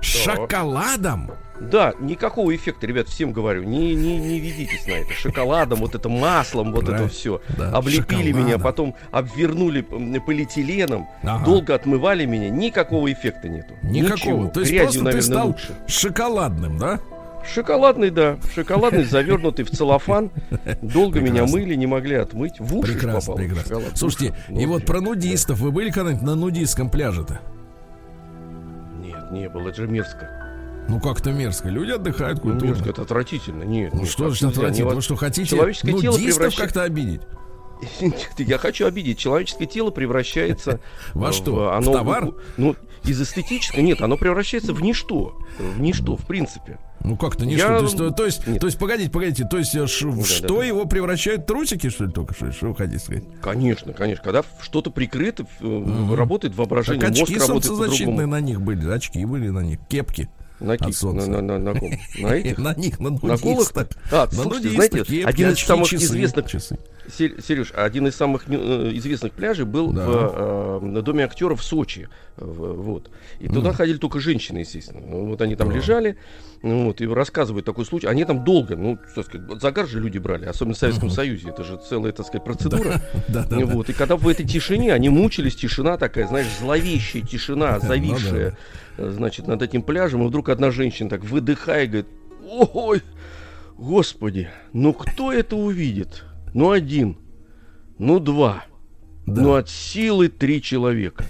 Шоколадом? 0.00 1.26
Да, 1.26 1.34
никакого 1.60 2.54
эффекта, 2.54 2.86
ребят, 2.86 3.08
всем 3.08 3.32
говорю. 3.32 3.64
Не, 3.64 3.94
не, 3.94 4.18
не 4.18 4.40
ведитесь 4.40 4.86
на 4.86 4.92
это. 4.92 5.12
Шоколадом, 5.12 5.80
вот 5.80 5.94
это 5.94 6.08
маслом, 6.08 6.72
вот 6.72 6.86
Правильно. 6.86 7.06
это 7.06 7.14
все. 7.14 7.40
Да, 7.58 7.70
Облепили 7.70 8.32
меня, 8.32 8.52
шоколадом. 8.56 8.62
потом 8.62 8.94
обвернули 9.10 9.82
полиэтиленом, 9.82 11.08
Ага. 11.22 11.44
долго 11.44 11.74
отмывали 11.74 12.24
меня. 12.24 12.48
Никакого 12.50 13.12
эффекта 13.12 13.48
нету. 13.48 13.74
Никакого. 13.82 14.14
Ничего. 14.16 14.48
То 14.48 14.60
есть 14.60 14.72
Грязью, 14.72 15.02
просто 15.02 15.04
наверное, 15.04 15.20
ты 15.20 15.26
стал 15.26 15.46
лучше. 15.48 15.74
шоколадным, 15.86 16.78
да? 16.78 17.00
Шоколадный, 17.54 18.10
да. 18.10 18.36
Шоколадный, 18.54 19.04
завернутый 19.04 19.64
в 19.64 19.70
целлофан. 19.70 20.30
Долго 20.82 21.20
меня 21.20 21.32
Прекрасно. 21.42 21.56
мыли, 21.58 21.74
не 21.74 21.86
могли 21.86 22.16
отмыть. 22.16 22.58
В 22.58 22.76
уши 22.76 22.92
Прекрасно, 22.92 23.20
попал 23.32 23.36
прекрасно. 23.36 23.62
шоколад. 23.76 23.96
Слушайте, 23.98 24.34
уши. 24.50 24.60
и 24.62 24.66
вот 24.66 24.84
про 24.86 25.00
нудистов. 25.00 25.58
Вы 25.60 25.72
были 25.72 25.90
когда-нибудь 25.90 26.22
на 26.22 26.34
нудистском 26.34 26.90
пляже-то? 26.90 27.40
Нет, 29.02 29.30
не 29.30 29.48
было, 29.48 29.68
это 29.68 29.76
же 29.82 29.88
мерзко. 29.88 30.28
Ну 30.90 31.00
как-то 31.00 31.30
мерзко. 31.32 31.68
Люди 31.68 31.92
отдыхают 31.92 32.38
Ну, 32.44 32.50
культурно. 32.50 32.72
мерзко, 32.72 32.90
это 32.90 33.02
отвратительно. 33.02 33.62
Нет, 33.62 33.92
Ну 33.94 34.00
нет, 34.00 34.08
что 34.10 34.26
нельзя, 34.28 34.48
отвратительно? 34.48 34.94
Вы 34.94 35.02
что 35.02 35.16
хотите 35.16 35.48
Человеческое 35.48 35.92
тело 35.92 36.12
нудистов 36.12 36.36
превращает- 36.38 36.56
как-то 36.58 36.82
обидеть? 36.82 37.20
Я 38.38 38.58
хочу 38.58 38.86
обидеть. 38.86 39.18
Человеческое 39.18 39.66
тело 39.66 39.90
превращается 39.90 40.80
Во 41.14 41.32
что? 41.32 41.72
Оно, 41.72 41.92
В 41.92 41.94
товар? 41.94 42.28
Ну, 42.56 42.76
из 43.04 43.20
эстетического. 43.22 43.80
Нет, 43.80 44.02
оно 44.02 44.18
превращается 44.18 44.74
в 44.74 44.82
ничто. 44.82 45.38
В 45.58 45.80
ничто, 45.80 46.16
в 46.16 46.26
принципе. 46.26 46.78
Ну 47.02 47.16
как-то 47.16 47.46
не 47.46 47.54
Я-. 47.54 47.78
То 47.78 47.84
есть, 47.84 47.96
то, 47.96 48.10
то 48.10 48.26
есть, 48.26 48.46
Нет. 48.46 48.60
то 48.60 48.66
есть, 48.66 48.78
погодите, 48.78 49.10
погодите, 49.10 49.46
то 49.50 49.56
есть 49.56 49.74
э, 49.74 49.86
ш- 49.86 50.08
в 50.08 50.18
да, 50.18 50.24
что 50.24 50.58
да. 50.58 50.64
его 50.64 50.84
превращают 50.84 51.46
трусики, 51.46 51.88
что 51.88 52.04
ли, 52.04 52.12
только 52.12 52.34
что? 52.34 52.52
Что 52.52 52.66
вы 52.68 52.76
хотите 52.76 52.98
сказать? 52.98 53.24
Конечно, 53.40 53.94
конечно. 53.94 54.22
Когда 54.22 54.42
что-то 54.60 54.90
прикрыто, 54.90 55.46
э, 55.60 56.14
работает 56.14 56.54
воображение, 56.56 57.00
Так 57.00 57.12
очки 57.12 57.36
мозг 57.36 57.48
работает 57.48 57.78
по-другому. 57.78 58.26
на 58.26 58.40
них 58.40 58.60
были, 58.60 58.86
очки 58.90 59.24
были 59.24 59.48
на 59.48 59.60
них, 59.60 59.78
кепки. 59.88 60.28
На, 60.60 60.74
от 60.74 60.94
солнца. 60.94 61.28
на, 61.28 61.40
на, 61.40 61.58
на, 61.58 61.72
на 61.74 61.80
ком? 61.80 61.90
На 62.18 62.34
этих? 62.34 62.58
На 62.58 62.74
них, 62.74 63.00
на 63.00 63.10
нудистах. 63.10 63.88
А, 64.12 64.28
слушайте, 64.30 64.70
знаете, 64.70 65.24
один 65.24 65.50
из 65.50 65.58
самых 65.58 65.92
известных 65.92 66.46
часы. 66.50 66.78
Сер- 67.16 67.42
Сереж, 67.42 67.72
один 67.74 68.06
из 68.06 68.14
самых 68.14 68.44
э, 68.48 68.90
известных 68.94 69.32
пляжей 69.32 69.64
был 69.64 69.90
Да. 69.92 70.06
в 70.06 70.80
э, 70.82 70.86
на 70.86 71.02
доме 71.02 71.24
актеров 71.24 71.60
в 71.60 71.64
Сочи. 71.64 72.08
Вот. 72.36 73.10
И 73.40 73.48
туда 73.48 73.72
ходили 73.72 73.96
только 73.98 74.20
женщины, 74.20 74.58
естественно. 74.58 75.00
Ну, 75.04 75.26
вот 75.26 75.40
они 75.42 75.56
там 75.56 75.70
Да. 75.70 75.74
лежали, 75.74 76.16
ну, 76.62 76.84
вот, 76.84 77.00
и 77.00 77.06
рассказывают 77.08 77.66
такой 77.66 77.84
случай. 77.84 78.06
Они 78.06 78.24
там 78.24 78.44
долго, 78.44 78.76
ну, 78.76 78.96
так 79.14 79.26
сказать, 79.26 79.60
загар 79.60 79.88
же 79.88 79.98
люди 80.00 80.18
брали, 80.18 80.44
особенно 80.44 80.74
в 80.74 80.78
Советском 80.78 81.10
Союзе. 81.10 81.48
Это 81.48 81.64
же 81.64 81.80
целая, 81.88 82.12
так 82.12 82.26
сказать, 82.26 82.44
процедура. 82.44 83.00
Да, 83.28 83.44
да, 83.44 83.58
вот. 83.66 83.88
И 83.90 83.92
когда 83.92 84.16
в 84.16 84.28
этой 84.28 84.46
тишине, 84.46 84.92
они 84.94 85.08
мучились, 85.08 85.56
тишина 85.56 85.96
такая, 85.96 86.28
знаешь, 86.28 86.46
зловещая 86.60 87.22
тишина, 87.22 87.78
Ну 87.82 87.88
зависшая, 87.88 88.56
значит, 89.10 89.46
над 89.46 89.62
этим 89.62 89.82
пляжем. 89.82 90.22
И 90.22 90.26
вдруг 90.28 90.48
одна 90.48 90.70
женщина 90.70 91.08
так 91.10 91.24
выдыхая, 91.24 91.86
говорит, 91.86 92.06
ой, 92.48 93.02
господи, 93.76 94.48
ну 94.72 94.92
кто 94.92 95.32
это 95.32 95.56
увидит? 95.56 96.24
Ну 96.54 96.70
один, 96.70 97.16
ну 97.98 98.18
два, 98.18 98.64
Да. 99.26 99.42
ну 99.42 99.54
от 99.54 99.68
силы 99.68 100.28
три 100.28 100.60
человека. 100.62 101.24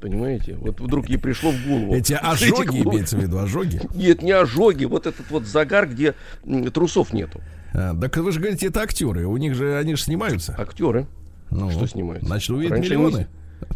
Понимаете? 0.00 0.54
Вот 0.60 0.80
вдруг 0.80 1.08
ей 1.08 1.16
пришло 1.18 1.50
в 1.50 1.66
голову. 1.66 1.94
Эти 1.94 2.12
ожоги, 2.12 2.66
как- 2.66 2.74
имеется 2.74 3.16
в 3.16 3.20
виду, 3.22 3.38
ожоги. 3.38 3.80
Нет, 3.94 4.22
не 4.22 4.32
ожоги, 4.32 4.84
вот 4.84 5.06
этот 5.06 5.28
вот 5.30 5.44
загар, 5.46 5.88
где 5.88 6.14
трусов 6.72 7.12
нету. 7.12 7.40
А, 7.74 7.98
так 7.98 8.16
вы 8.18 8.30
же 8.32 8.38
говорите, 8.40 8.66
это 8.68 8.82
актеры, 8.82 9.26
у 9.26 9.36
них 9.38 9.54
же, 9.54 9.76
они 9.76 9.94
же 9.96 10.02
снимаются. 10.02 10.54
Актеры. 10.58 11.06
Ну, 11.50 11.70
что 11.70 11.86
снимаются? 11.86 12.26
Значит, 12.26 12.50
увидят 12.50 12.72
Раньше 12.72 12.96
миллионы. 12.96 13.26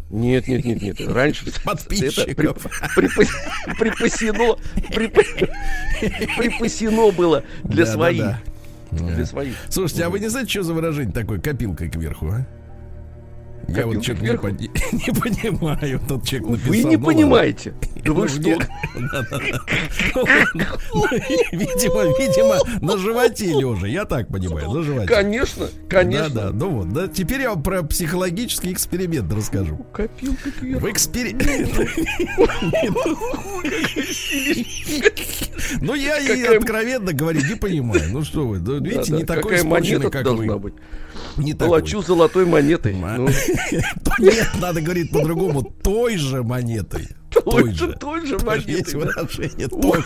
Нет, 0.09 0.47
нет, 0.47 0.63
нет, 0.63 0.81
нет. 0.81 1.01
Раньше 1.01 1.45
Подписчиков. 1.63 2.67
припасено, 3.79 4.57
припа- 4.91 5.49
припасено 6.37 7.11
было 7.11 7.43
для 7.63 7.85
своих. 7.85 8.35
Для 8.91 9.25
своих. 9.25 9.55
Слушайте, 9.69 10.05
а 10.05 10.09
вы 10.09 10.19
не 10.19 10.27
знаете, 10.27 10.51
что 10.51 10.63
за 10.63 10.73
выражение 10.73 11.11
такое 11.11 11.39
копилкой 11.39 11.89
кверху, 11.89 12.27
а? 12.27 12.45
Я 13.67 13.85
вот 13.87 14.03
что-то 14.03 14.23
не, 14.23 14.37
пони- 14.37 14.71
не 14.91 15.13
понимаю. 15.19 15.99
Тот 16.07 16.25
человек 16.25 16.49
написал. 16.49 16.69
Вы 16.71 16.83
не 16.83 16.97
ну 16.97 17.05
понимаете. 17.05 17.73
Да 17.95 18.01
Ну, 18.05 18.13
вы 18.15 18.27
что? 18.27 18.39
нет. 18.41 18.69
Ну, 20.15 20.25
Видимо, 21.51 22.03
видимо, 22.19 22.57
на 22.81 22.97
животе 22.97 23.47
лежа. 23.53 23.87
Я 23.87 24.05
так 24.05 24.27
понимаю, 24.27 24.69
на 24.69 24.83
животе. 24.83 25.07
Конечно, 25.07 25.67
конечно. 25.89 26.29
Да, 26.29 26.49
да, 26.49 26.51
ну 26.51 26.69
вот, 26.69 26.93
да. 26.93 27.07
Теперь 27.07 27.41
я 27.41 27.49
вам 27.51 27.63
про 27.63 27.83
психологический 27.83 28.71
эксперимент 28.73 29.31
расскажу. 29.33 29.77
Копилка 29.93 30.51
кверху. 30.51 30.85
В 30.85 30.91
эксперименте. 30.91 31.87
Ну, 35.81 35.93
я 35.95 36.19
и 36.19 36.43
откровенно 36.43 37.13
говорю, 37.13 37.41
не 37.47 37.55
понимаю. 37.55 38.03
Ну 38.11 38.23
что 38.23 38.47
вы, 38.47 38.57
видите, 38.57 39.13
не 39.13 39.23
такой 39.23 39.55
испорченный, 39.57 40.09
как 40.11 40.25
вы. 40.27 40.73
Не 41.37 41.53
такой. 41.53 41.79
Плачу 41.81 42.01
золотой 42.01 42.45
монетой. 42.45 42.93
Ну, 42.93 43.27
Нет, 44.19 44.49
надо 44.59 44.81
говорить 44.81 45.11
по-другому. 45.11 45.63
Той 45.63 46.17
же 46.17 46.43
монетой. 46.43 47.07
той 47.31 47.73
же, 47.73 47.93
той 47.93 48.25
же 48.25 48.37
да. 48.37 48.45
выражение 48.45 49.67
той 49.67 50.01
же. 50.01 50.05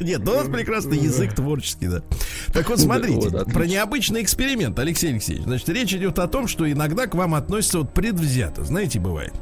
Нет, 0.04 0.28
у 0.28 0.32
нас 0.32 0.48
прекрасный 0.48 0.98
язык 0.98 1.34
творческий, 1.34 1.88
да. 1.88 2.02
Так 2.52 2.68
вот, 2.68 2.80
смотрите, 2.80 3.30
про 3.30 3.66
необычный 3.66 4.22
эксперимент, 4.22 4.78
Алексей 4.78 5.10
Алексеевич. 5.10 5.44
Значит, 5.44 5.68
речь 5.70 5.94
идет 5.94 6.18
о 6.18 6.28
том, 6.28 6.48
что 6.48 6.70
иногда 6.70 7.06
к 7.06 7.14
вам 7.14 7.34
относятся 7.34 7.78
вот 7.78 7.94
предвзято. 7.94 8.64
Знаете, 8.64 9.00
бывает. 9.00 9.32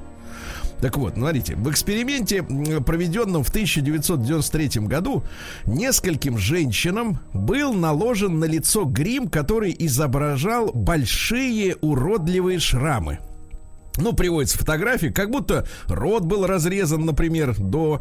Так 0.80 0.96
вот, 0.96 1.14
смотрите, 1.14 1.56
в 1.56 1.70
эксперименте, 1.70 2.42
проведенном 2.42 3.42
в 3.42 3.48
1993 3.48 4.82
году, 4.86 5.24
нескольким 5.66 6.38
женщинам 6.38 7.18
был 7.34 7.72
наложен 7.72 8.38
на 8.38 8.44
лицо 8.44 8.84
грим, 8.84 9.28
который 9.28 9.74
изображал 9.76 10.70
большие 10.72 11.76
уродливые 11.80 12.60
шрамы. 12.60 13.18
Ну, 13.98 14.12
приводится 14.12 14.58
фотографии, 14.58 15.08
как 15.08 15.30
будто 15.30 15.66
рот 15.86 16.24
был 16.24 16.46
разрезан, 16.46 17.04
например, 17.04 17.54
до 17.58 18.00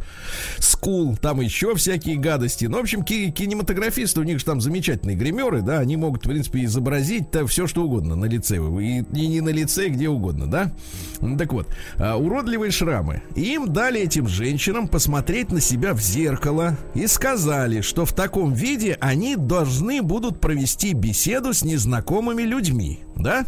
скул, 0.60 1.18
там 1.18 1.42
еще 1.42 1.76
всякие 1.76 2.18
гадости. 2.18 2.66
Ну, 2.66 2.78
в 2.78 2.82
общем, 2.82 3.04
ки- 3.04 3.32
кинематографисты, 3.32 4.20
у 4.20 4.24
них 4.24 4.40
же 4.40 4.46
там 4.46 4.62
замечательные 4.62 5.16
гримеры, 5.18 5.62
да, 5.62 5.80
они 5.80 5.98
могут, 5.98 6.26
в 6.26 6.30
принципе, 6.30 6.64
изобразить-то 6.66 7.48
все, 7.48 7.68
что 7.68 7.84
угодно 7.84 8.16
на 8.16 8.26
лице. 8.26 8.58
И, 8.58 9.00
и 9.00 9.28
не 9.28 9.42
на 9.42 9.50
лице, 9.50 9.90
где 9.90 10.08
угодно, 10.10 10.48
да? 10.48 10.72
Ну, 11.20 11.38
Так 11.38 11.52
вот, 11.54 11.68
а, 11.98 12.16
уродливые 12.18 12.72
шрамы. 12.72 13.24
Им 13.36 13.74
дали 13.74 14.02
этим 14.02 14.28
женщинам 14.28 14.88
посмотреть 14.88 15.52
на 15.52 15.62
себя 15.62 15.94
в 15.94 16.02
зеркало 16.02 16.78
и 16.94 17.08
сказали, 17.08 17.82
что 17.82 18.06
в 18.06 18.14
таком 18.14 18.54
виде 18.54 18.98
они 19.02 19.36
должны 19.36 20.02
будут 20.02 20.40
провести 20.40 20.94
беседу 20.94 21.54
с 21.54 21.64
незнакомыми 21.64 22.44
людьми, 22.44 23.00
да? 23.16 23.46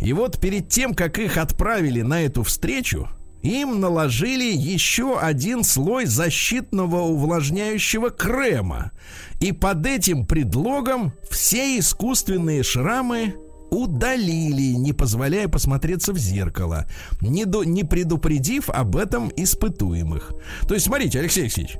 И 0.00 0.12
вот 0.12 0.40
перед 0.40 0.68
тем, 0.68 0.94
как 0.94 1.18
их 1.18 1.36
отправили 1.36 2.02
на 2.02 2.22
эту 2.22 2.42
встречу, 2.42 3.08
им 3.42 3.80
наложили 3.80 4.52
еще 4.56 5.18
один 5.18 5.62
слой 5.62 6.06
защитного 6.06 7.02
увлажняющего 7.02 8.10
крема. 8.10 8.92
И 9.40 9.52
под 9.52 9.86
этим 9.86 10.26
предлогом 10.26 11.12
все 11.30 11.78
искусственные 11.78 12.62
шрамы 12.62 13.34
удалили, 13.70 14.74
не 14.76 14.92
позволяя 14.92 15.48
посмотреться 15.48 16.12
в 16.12 16.18
зеркало, 16.18 16.86
не, 17.20 17.44
до- 17.44 17.64
не 17.64 17.84
предупредив 17.84 18.70
об 18.70 18.96
этом 18.96 19.30
испытуемых. 19.36 20.32
То 20.68 20.74
есть, 20.74 20.86
смотрите, 20.86 21.18
Алексей 21.20 21.42
Алексеевич, 21.42 21.76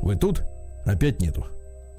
вы 0.00 0.16
тут? 0.16 0.42
Опять 0.86 1.20
нету. 1.20 1.46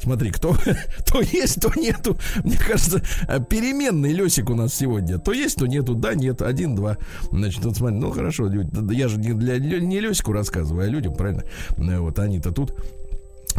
Смотри, 0.02 0.32
кто 0.32 0.56
то 1.06 1.22
есть, 1.22 1.62
то 1.62 1.72
нету. 1.80 2.18
Мне 2.44 2.58
кажется, 2.58 3.02
э, 3.28 3.40
переменный 3.44 4.14
Лесик 4.14 4.50
у 4.50 4.56
нас 4.56 4.74
сегодня. 4.74 5.20
То 5.20 5.34
есть, 5.34 5.58
то 5.58 5.66
нету. 5.66 5.96
Да, 5.96 6.14
нет. 6.14 6.42
Один, 6.42 6.76
два. 6.76 6.98
Значит, 7.32 7.66
вот 7.66 7.78
смотри, 7.78 7.98
ну 7.98 8.12
хорошо, 8.12 8.50
я 8.92 9.08
же 9.08 9.18
не 9.18 9.34
для 9.34 9.60
не 9.60 10.00
Лесику 10.00 10.32
рассказываю, 10.32 10.86
а 10.86 10.90
людям, 10.90 11.14
правильно? 11.14 11.44
Э, 11.78 12.00
Вот 12.00 12.18
они-то 12.20 12.52
тут. 12.52 12.74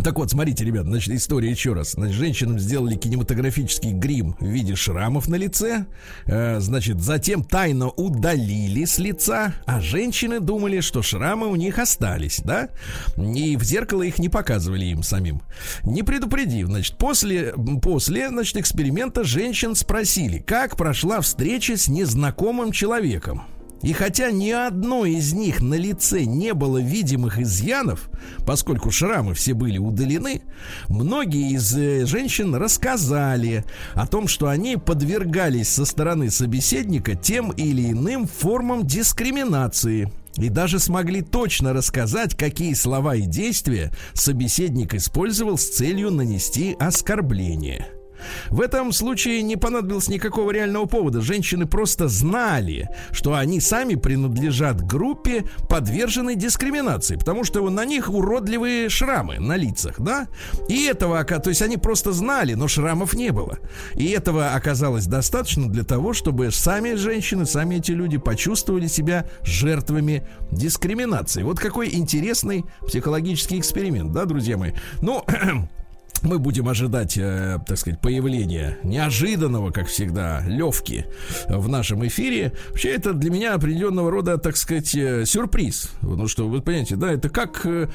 Так 0.02 0.16
вот, 0.16 0.30
смотрите, 0.30 0.64
ребят, 0.64 0.86
значит, 0.86 1.14
история 1.14 1.50
еще 1.50 1.72
раз. 1.72 1.92
Значит, 1.92 2.16
женщинам 2.16 2.58
сделали 2.58 2.96
кинематографический 2.96 3.92
грим 3.92 4.34
в 4.40 4.46
виде 4.46 4.74
шрамов 4.74 5.28
на 5.28 5.36
лице. 5.36 5.86
Э, 6.26 6.60
значит, 6.60 7.00
затем 7.00 7.44
тайно 7.44 7.88
удалили 7.88 8.84
с 8.84 8.98
лица, 8.98 9.54
а 9.66 9.80
женщины 9.80 10.40
думали, 10.40 10.80
что 10.80 11.02
шрамы 11.02 11.48
у 11.48 11.56
них 11.56 11.78
остались, 11.78 12.40
да? 12.44 12.70
И 13.16 13.56
в 13.56 13.62
зеркало 13.62 14.02
их 14.02 14.18
не 14.18 14.28
показывали 14.28 14.86
им 14.86 15.02
самим. 15.02 15.42
Не 15.82 16.02
предупредив, 16.02 16.68
значит, 16.68 16.96
после, 16.96 17.54
после, 17.82 18.28
значит, 18.28 18.56
эксперимента 18.56 19.24
женщин 19.24 19.74
спросили, 19.74 20.38
как 20.38 20.76
прошла 20.76 21.20
встреча 21.20 21.76
с 21.76 21.88
незнакомым 21.88 22.72
человеком. 22.72 23.42
И 23.82 23.92
хотя 23.92 24.30
ни 24.30 24.50
одной 24.50 25.12
из 25.12 25.32
них 25.32 25.62
на 25.62 25.74
лице 25.74 26.24
не 26.24 26.52
было 26.52 26.78
видимых 26.78 27.38
изъянов, 27.38 28.10
поскольку 28.46 28.90
шрамы 28.90 29.34
все 29.34 29.54
были 29.54 29.78
удалены, 29.78 30.42
многие 30.88 31.52
из 31.52 31.74
э, 31.76 32.04
женщин 32.04 32.54
рассказали 32.54 33.64
о 33.94 34.06
том, 34.06 34.28
что 34.28 34.48
они 34.48 34.76
подвергались 34.76 35.68
со 35.70 35.86
стороны 35.86 36.30
собеседника 36.30 37.14
тем 37.14 37.50
или 37.52 37.90
иным 37.90 38.26
формам 38.26 38.86
дискриминации 38.86 40.12
и 40.36 40.48
даже 40.48 40.78
смогли 40.78 41.22
точно 41.22 41.72
рассказать, 41.72 42.36
какие 42.36 42.74
слова 42.74 43.16
и 43.16 43.22
действия 43.22 43.92
собеседник 44.12 44.94
использовал 44.94 45.58
с 45.58 45.68
целью 45.68 46.10
нанести 46.10 46.76
оскорбление. 46.78 47.99
В 48.48 48.60
этом 48.60 48.92
случае 48.92 49.42
не 49.42 49.56
понадобилось 49.56 50.08
никакого 50.08 50.50
реального 50.50 50.86
повода. 50.86 51.20
Женщины 51.20 51.66
просто 51.66 52.08
знали, 52.08 52.88
что 53.12 53.34
они 53.34 53.60
сами 53.60 53.94
принадлежат 53.94 54.82
группе, 54.82 55.44
подверженной 55.68 56.34
дискриминации, 56.34 57.16
потому 57.16 57.44
что 57.44 57.68
на 57.70 57.84
них 57.84 58.10
уродливые 58.10 58.88
шрамы 58.88 59.38
на 59.38 59.56
лицах, 59.56 60.00
да? 60.00 60.28
И 60.68 60.84
этого, 60.84 61.22
то 61.24 61.48
есть 61.48 61.62
они 61.62 61.76
просто 61.76 62.12
знали, 62.12 62.54
но 62.54 62.68
шрамов 62.68 63.14
не 63.14 63.30
было. 63.30 63.58
И 63.94 64.08
этого 64.10 64.54
оказалось 64.54 65.06
достаточно 65.06 65.68
для 65.68 65.84
того, 65.84 66.12
чтобы 66.12 66.50
сами 66.50 66.94
женщины, 66.94 67.46
сами 67.46 67.76
эти 67.76 67.92
люди 67.92 68.18
почувствовали 68.18 68.86
себя 68.86 69.26
жертвами 69.42 70.26
дискриминации. 70.50 71.42
Вот 71.42 71.58
какой 71.58 71.94
интересный 71.94 72.64
психологический 72.86 73.58
эксперимент, 73.58 74.12
да, 74.12 74.24
друзья 74.24 74.56
мои? 74.56 74.72
Ну, 75.00 75.24
мы 76.22 76.38
будем 76.38 76.68
ожидать, 76.68 77.16
э, 77.16 77.58
так 77.66 77.78
сказать, 77.78 78.00
появления 78.00 78.78
неожиданного, 78.82 79.70
как 79.70 79.86
всегда, 79.86 80.42
Левки 80.46 81.06
в 81.48 81.68
нашем 81.68 82.06
эфире. 82.06 82.52
Вообще, 82.68 82.90
это 82.90 83.12
для 83.12 83.30
меня 83.30 83.54
определенного 83.54 84.10
рода, 84.10 84.38
так 84.38 84.56
сказать, 84.56 84.94
э, 84.94 85.24
сюрприз. 85.24 85.90
Ну 86.02 86.28
что, 86.28 86.48
вы 86.48 86.60
понимаете, 86.60 86.96
да, 86.96 87.12
это 87.12 87.28
как, 87.28 87.64
э, 87.64 87.88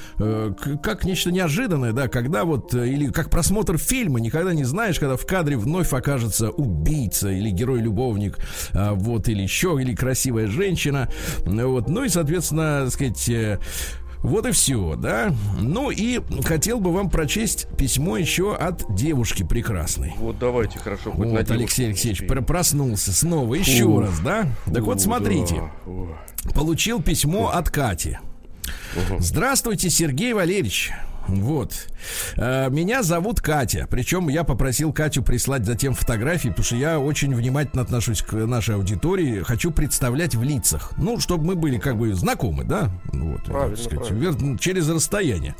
как 0.81 1.05
нечто 1.05 1.31
неожиданное, 1.31 1.93
да, 1.93 2.07
когда 2.07 2.45
вот, 2.45 2.73
или 2.73 3.07
как 3.07 3.29
просмотр 3.29 3.77
фильма, 3.77 4.19
никогда 4.19 4.53
не 4.53 4.63
знаешь, 4.63 4.99
когда 4.99 5.17
в 5.17 5.25
кадре 5.25 5.57
вновь 5.57 5.93
окажется 5.93 6.49
убийца 6.49 7.29
или 7.29 7.49
герой-любовник, 7.49 8.37
а, 8.73 8.93
вот, 8.93 9.27
или 9.27 9.43
еще, 9.43 9.77
или 9.79 9.95
красивая 9.95 10.47
женщина, 10.47 11.09
вот, 11.45 11.89
ну 11.89 12.03
и, 12.03 12.09
соответственно, 12.09 12.81
так 12.85 12.93
сказать, 12.93 13.59
вот 14.25 14.45
и 14.45 14.51
все, 14.51 14.95
да. 14.95 15.33
Ну 15.59 15.91
и 15.91 16.19
хотел 16.43 16.79
бы 16.79 16.91
вам 16.91 17.09
прочесть 17.09 17.67
письмо 17.77 18.17
еще 18.17 18.55
от 18.55 18.83
девушки 18.95 19.43
прекрасной. 19.43 20.13
Вот 20.17 20.39
давайте, 20.39 20.79
хорошо. 20.79 21.11
Хоть 21.11 21.27
вот 21.27 21.51
Алексей 21.51 21.87
Алексеевич 21.87 22.21
успеем. 22.21 22.45
проснулся 22.45 23.13
снова, 23.13 23.53
еще 23.55 23.85
Ух. 23.85 24.01
раз, 24.01 24.19
да? 24.19 24.47
Так 24.65 24.81
Ух, 24.81 24.87
вот 24.87 25.01
смотрите. 25.01 25.63
Да. 25.85 26.51
Получил 26.53 27.01
письмо 27.01 27.49
от 27.49 27.69
Кати. 27.69 28.17
Здравствуйте, 29.19 29.89
Сергей 29.89 30.33
Валерьевич. 30.33 30.91
Вот. 31.27 31.87
Э, 32.37 32.69
меня 32.69 33.03
зовут 33.03 33.41
Катя. 33.41 33.87
Причем 33.89 34.29
я 34.29 34.43
попросил 34.43 34.93
Катю 34.93 35.23
прислать 35.23 35.65
затем 35.65 35.93
фотографии, 35.93 36.49
потому 36.49 36.63
что 36.63 36.75
я 36.75 36.99
очень 36.99 37.33
внимательно 37.33 37.81
отношусь 37.81 38.21
к 38.21 38.33
нашей 38.33 38.75
аудитории. 38.75 39.41
Хочу 39.41 39.71
представлять 39.71 40.35
в 40.35 40.43
лицах. 40.43 40.91
Ну, 40.97 41.19
чтобы 41.19 41.45
мы 41.45 41.55
были 41.55 41.77
как 41.77 41.97
бы 41.97 42.13
знакомы, 42.13 42.63
да? 42.63 42.89
Вот, 43.05 43.43
правильно, 43.45 43.77
сказать, 43.77 44.07
правильно. 44.07 44.57
через 44.59 44.89
расстояние. 44.89 45.55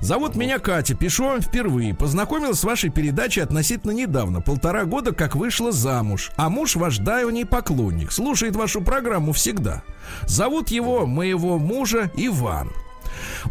Зовут 0.00 0.36
меня 0.36 0.58
Катя. 0.58 0.94
Пишу 0.94 1.24
вам 1.24 1.40
впервые. 1.40 1.94
Познакомилась 1.94 2.60
с 2.60 2.64
вашей 2.64 2.90
передачей 2.90 3.40
относительно 3.40 3.92
недавно. 3.92 4.40
Полтора 4.40 4.84
года 4.84 5.12
как 5.12 5.36
вышла 5.36 5.72
замуж. 5.72 6.30
А 6.36 6.48
муж 6.48 6.76
ваш 6.76 6.98
давний 6.98 7.44
поклонник. 7.44 8.12
Слушает 8.12 8.56
вашу 8.56 8.80
программу 8.80 9.32
всегда. 9.32 9.82
Зовут 10.26 10.70
его, 10.70 11.06
моего 11.06 11.58
мужа, 11.58 12.10
Иван. 12.16 12.70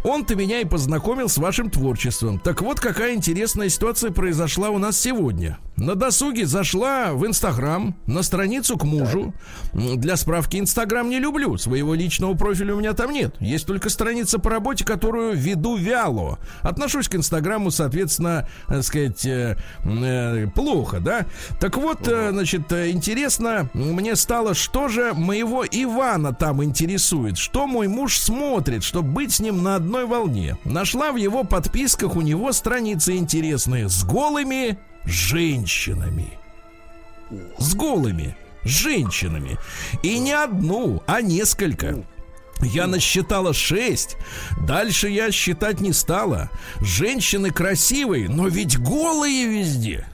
Он-то 0.04 0.36
меня 0.36 0.60
и 0.60 0.64
познакомил 0.64 1.28
с 1.28 1.38
вашим 1.38 1.70
творчеством. 1.70 2.38
Так 2.38 2.62
вот, 2.62 2.80
какая 2.80 3.14
интересная 3.14 3.68
ситуация 3.68 4.10
произошла 4.10 4.70
у 4.70 4.78
нас 4.78 4.98
сегодня. 4.98 5.58
На 5.80 5.94
досуге 5.94 6.44
зашла 6.44 7.14
в 7.14 7.26
Инстаграм, 7.26 7.94
на 8.06 8.22
страницу 8.22 8.76
к 8.76 8.84
мужу. 8.84 9.32
Для 9.72 10.18
справки, 10.18 10.58
Инстаграм 10.58 11.08
не 11.08 11.18
люблю. 11.18 11.56
Своего 11.56 11.94
личного 11.94 12.34
профиля 12.34 12.74
у 12.74 12.80
меня 12.80 12.92
там 12.92 13.10
нет. 13.12 13.34
Есть 13.40 13.66
только 13.66 13.88
страница 13.88 14.38
по 14.38 14.50
работе, 14.50 14.84
которую 14.84 15.34
веду 15.34 15.76
вяло. 15.76 16.38
Отношусь 16.60 17.08
к 17.08 17.14
Инстаграму, 17.14 17.70
соответственно, 17.70 18.46
так 18.68 18.82
сказать, 18.84 19.24
э, 19.24 19.56
э, 19.84 20.46
плохо, 20.54 21.00
да? 21.00 21.24
Так 21.58 21.78
вот, 21.78 22.06
э, 22.06 22.28
значит, 22.30 22.70
интересно 22.70 23.70
мне 23.72 24.16
стало, 24.16 24.52
что 24.52 24.88
же 24.88 25.14
моего 25.14 25.64
Ивана 25.64 26.34
там 26.34 26.62
интересует. 26.62 27.38
Что 27.38 27.66
мой 27.66 27.88
муж 27.88 28.18
смотрит, 28.18 28.84
чтобы 28.84 29.12
быть 29.12 29.32
с 29.32 29.40
ним 29.40 29.62
на 29.62 29.76
одной 29.76 30.04
волне. 30.04 30.58
Нашла 30.64 31.10
в 31.10 31.16
его 31.16 31.42
подписках 31.42 32.16
у 32.16 32.20
него 32.20 32.52
страницы 32.52 33.16
интересные 33.16 33.88
с 33.88 34.04
голыми 34.04 34.78
женщинами. 35.04 36.28
С 37.58 37.74
голыми 37.74 38.36
женщинами. 38.64 39.58
И 40.02 40.18
не 40.18 40.32
одну, 40.32 41.02
а 41.06 41.20
несколько. 41.20 42.04
Я 42.62 42.86
насчитала 42.86 43.54
шесть. 43.54 44.16
Дальше 44.66 45.08
я 45.08 45.30
считать 45.30 45.80
не 45.80 45.92
стала. 45.92 46.50
Женщины 46.80 47.50
красивые, 47.50 48.28
но 48.28 48.48
ведь 48.48 48.78
голые 48.78 49.46
везде. 49.46 50.06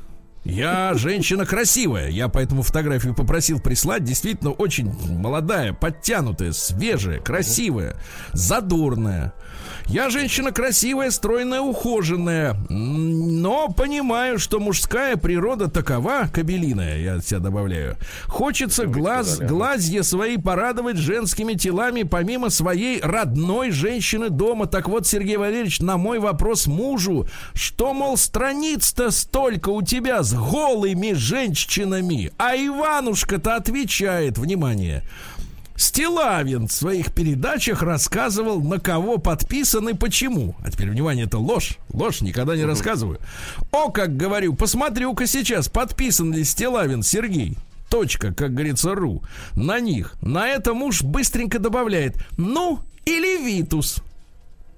Я 0.44 0.94
женщина 0.94 1.44
красивая. 1.44 2.08
Я 2.08 2.28
поэтому 2.28 2.62
фотографию 2.62 3.14
попросил 3.16 3.58
прислать. 3.58 4.04
Действительно 4.04 4.52
очень 4.52 4.92
молодая, 5.18 5.72
подтянутая, 5.72 6.52
свежая, 6.52 7.18
красивая, 7.18 7.96
задорная. 8.32 9.34
Я 9.88 10.10
женщина 10.10 10.50
красивая, 10.50 11.10
стройная, 11.10 11.60
ухоженная, 11.60 12.56
но 12.68 13.68
понимаю, 13.68 14.40
что 14.40 14.58
мужская 14.58 15.16
природа 15.16 15.68
такова, 15.68 16.28
кабелиная, 16.32 16.98
я 16.98 17.20
себя 17.20 17.38
добавляю. 17.38 17.96
Хочется 18.24 18.86
глаз, 18.86 19.38
глазья 19.38 20.02
свои 20.02 20.38
порадовать 20.38 20.96
женскими 20.96 21.54
телами 21.54 22.02
помимо 22.02 22.50
своей 22.50 23.00
родной 23.00 23.70
женщины 23.70 24.28
дома. 24.28 24.66
Так 24.66 24.88
вот, 24.88 25.06
Сергей 25.06 25.36
Валерьевич, 25.36 25.78
на 25.78 25.96
мой 25.96 26.18
вопрос 26.18 26.66
мужу, 26.66 27.28
что, 27.54 27.94
мол, 27.94 28.16
страниц-то 28.16 29.12
столько 29.12 29.68
у 29.68 29.82
тебя 29.82 30.24
с 30.24 30.34
голыми 30.34 31.12
женщинами, 31.12 32.32
а 32.38 32.56
Иванушка-то 32.56 33.54
отвечает, 33.54 34.36
внимание, 34.36 35.04
Стилавин 35.76 36.68
в 36.68 36.72
своих 36.72 37.12
передачах 37.12 37.82
рассказывал, 37.82 38.60
на 38.62 38.80
кого 38.80 39.18
подписан 39.18 39.88
и 39.88 39.94
почему. 39.94 40.54
А 40.64 40.70
теперь, 40.70 40.90
внимание, 40.90 41.26
это 41.26 41.38
ложь. 41.38 41.78
Ложь, 41.92 42.20
никогда 42.20 42.56
не 42.56 42.64
рассказываю. 42.64 43.18
О, 43.70 43.90
как 43.90 44.16
говорю, 44.16 44.54
посмотрю-ка 44.54 45.26
сейчас, 45.26 45.68
подписан 45.68 46.32
ли 46.32 46.44
Стилавин 46.44 47.02
Сергей. 47.02 47.56
Точка, 47.88 48.34
как 48.34 48.52
говорится, 48.52 48.94
ру. 48.94 49.22
На 49.54 49.78
них. 49.78 50.14
На 50.20 50.48
это 50.48 50.74
муж 50.74 51.02
быстренько 51.02 51.58
добавляет. 51.58 52.16
Ну, 52.36 52.80
или 53.04 53.44
Витус. 53.44 54.02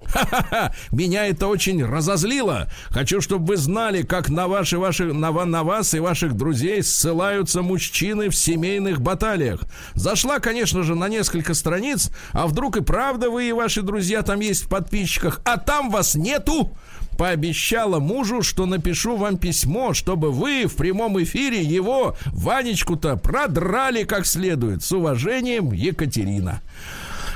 Ха-ха-ха! 0.09 0.73
Меня 0.91 1.27
это 1.27 1.47
очень 1.47 1.85
разозлило. 1.85 2.69
Хочу, 2.89 3.21
чтобы 3.21 3.47
вы 3.47 3.57
знали, 3.57 4.03
как 4.03 4.31
на, 4.31 4.49
ваши, 4.49 4.79
ваши, 4.79 5.13
на, 5.13 5.31
на 5.45 5.63
вас 5.63 5.95
и 5.95 6.01
ваших 6.01 6.35
друзей 6.35 6.83
ссылаются 6.83 7.63
мужчины 7.63 8.31
в 8.31 8.35
семейных 8.35 9.01
баталиях. 9.01 9.61
Зашла, 9.95 10.39
конечно 10.39 10.83
же, 10.83 10.95
на 10.95 11.09
несколько 11.09 11.55
страниц, 11.55 12.11
а 12.33 12.47
вдруг 12.47 12.77
и 12.77 12.83
правда 12.83 13.31
вы 13.31 13.49
и 13.49 13.53
ваши 13.53 13.83
друзья 13.83 14.23
там 14.23 14.41
есть 14.41 14.65
в 14.65 14.69
подписчиках, 14.69 15.41
а 15.45 15.59
там 15.59 15.91
вас 15.91 16.15
нету 16.15 16.77
пообещала 17.19 17.99
мужу, 17.99 18.43
что 18.43 18.65
напишу 18.65 19.17
вам 19.17 19.37
письмо, 19.37 19.93
чтобы 19.93 20.31
вы 20.31 20.67
в 20.67 20.77
прямом 20.77 21.21
эфире 21.23 21.63
его, 21.63 22.17
Ванечку-то, 22.27 23.17
продрали 23.17 24.05
как 24.05 24.25
следует. 24.25 24.83
С 24.83 24.93
уважением, 24.93 25.73
Екатерина. 25.73 26.63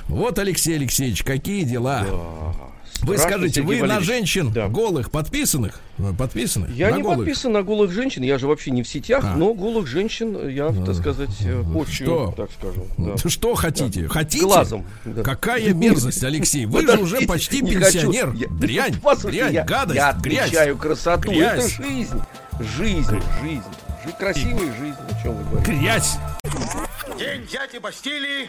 Вот, 0.08 0.38
Алексей 0.38 0.76
Алексеевич, 0.76 1.22
какие 1.22 1.64
дела? 1.64 2.04
Да. 2.08 2.72
Вы 3.02 3.18
скажите, 3.18 3.62
вы 3.62 3.82
на 3.82 4.00
женщин 4.00 4.52
да. 4.52 4.68
голых 4.68 5.10
подписанных? 5.10 5.80
Подписаны? 6.18 6.68
Я 6.72 6.90
на 6.90 6.96
не 6.96 7.02
голых. 7.02 7.18
подписан 7.18 7.52
на 7.52 7.62
голых 7.62 7.90
женщин, 7.90 8.22
я 8.22 8.38
же 8.38 8.46
вообще 8.46 8.70
не 8.70 8.82
в 8.82 8.88
сетях, 8.88 9.24
а. 9.24 9.36
но 9.36 9.54
голых 9.54 9.86
женщин 9.86 10.48
я, 10.48 10.68
а. 10.68 10.84
так 10.84 10.94
сказать, 10.94 11.30
хочу, 11.36 11.92
что? 11.92 12.34
так 12.36 12.50
скажем. 12.58 12.84
Да. 12.98 13.28
Что 13.28 13.54
хотите? 13.54 14.02
Да. 14.02 14.08
Хотите? 14.08 14.44
Глазом. 14.44 14.84
Да. 15.04 15.22
Какая 15.22 15.74
мерзость, 15.74 16.22
Алексей? 16.22 16.66
Вы 16.66 16.82
же 16.82 16.98
уже 16.98 17.22
почти 17.22 17.60
пенсионер. 17.60 18.32
Дрянь, 18.50 18.94
дрянь, 19.24 19.64
гадость, 19.64 19.96
я 19.96 20.12
грязь. 20.12 20.52
Я 20.52 20.74
красоту. 20.74 21.32
Это 21.32 21.68
жизнь. 21.68 22.20
Жизнь, 22.60 23.20
жизнь. 23.42 23.62
Красивая 24.18 24.72
жизнь. 24.78 24.96
О 25.08 25.22
чем 25.22 25.34
вы 25.34 25.44
говорите? 25.44 25.72
Грязь. 25.72 26.16
День 27.18 27.46
дяди 27.50 27.78
Бастилии 27.78 28.48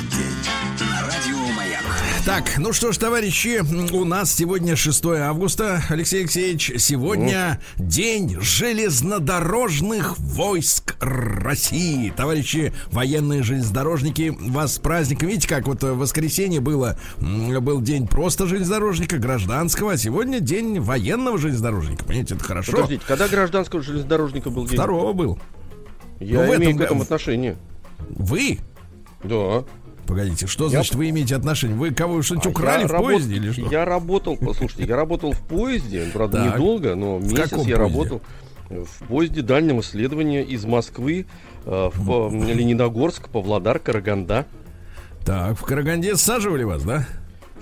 Так, 2.31 2.53
ну 2.57 2.71
что 2.71 2.93
ж, 2.93 2.97
товарищи, 2.97 3.61
у 3.93 4.05
нас 4.05 4.33
сегодня 4.33 4.77
6 4.77 5.05
августа, 5.05 5.83
Алексей 5.89 6.21
Алексеевич. 6.21 6.71
Сегодня 6.77 7.59
ну. 7.77 7.85
день 7.85 8.37
железнодорожных 8.39 10.17
войск 10.17 10.95
России. 11.01 12.09
Товарищи 12.15 12.73
военные 12.89 13.43
железнодорожники, 13.43 14.33
вас 14.39 14.75
с 14.75 14.79
праздником. 14.79 15.27
Видите, 15.27 15.49
как 15.49 15.67
вот 15.67 15.83
в 15.83 15.97
воскресенье 15.97 16.61
было, 16.61 16.97
был 17.19 17.81
день 17.81 18.07
просто 18.07 18.47
железнодорожника, 18.47 19.17
гражданского, 19.17 19.91
а 19.91 19.97
сегодня 19.97 20.39
день 20.39 20.79
военного 20.79 21.37
железнодорожника. 21.37 22.05
Понимаете, 22.05 22.35
это 22.35 22.45
хорошо. 22.45 22.71
Подождите, 22.71 23.03
когда 23.05 23.27
гражданского 23.27 23.81
железнодорожника 23.81 24.49
был 24.49 24.65
день? 24.65 24.77
Второго 24.77 25.11
был. 25.11 25.37
Я 26.21 26.45
ну, 26.45 26.55
имею 26.55 26.59
в 26.59 26.61
этом... 26.61 26.77
к 26.77 26.81
этому 26.81 27.01
отношение. 27.01 27.57
Вы? 28.07 28.59
Да. 29.21 29.65
Погодите, 30.11 30.45
что 30.45 30.65
я... 30.65 30.71
значит 30.71 30.95
вы 30.95 31.09
имеете 31.09 31.37
отношение? 31.37 31.77
Вы 31.77 31.91
кого 31.91 32.21
что-нибудь 32.21 32.47
а 32.47 32.49
украли 32.49 32.83
в 32.83 32.91
работ... 32.91 33.13
поезде 33.13 33.35
или 33.35 33.51
что? 33.53 33.61
Я 33.71 33.85
работал, 33.85 34.35
послушайте, 34.35 34.83
я 34.83 34.97
работал 34.97 35.31
в 35.31 35.39
поезде, 35.39 36.05
правда, 36.11 36.43
так. 36.43 36.55
недолго, 36.55 36.95
но 36.95 37.17
в 37.17 37.31
месяц 37.31 37.51
я 37.51 37.55
поезде? 37.55 37.75
работал 37.75 38.21
в 38.69 39.07
поезде 39.07 39.41
дальнего 39.41 39.79
исследования 39.79 40.43
из 40.43 40.65
Москвы 40.65 41.27
э, 41.65 41.89
в 41.95 42.45
Лениногорск, 42.45 43.29
Павлодар, 43.29 43.79
Караганда. 43.79 44.47
Так, 45.25 45.57
в 45.57 45.61
Караганде 45.61 46.17
саживали 46.17 46.63
вас, 46.63 46.83
да? 46.83 47.07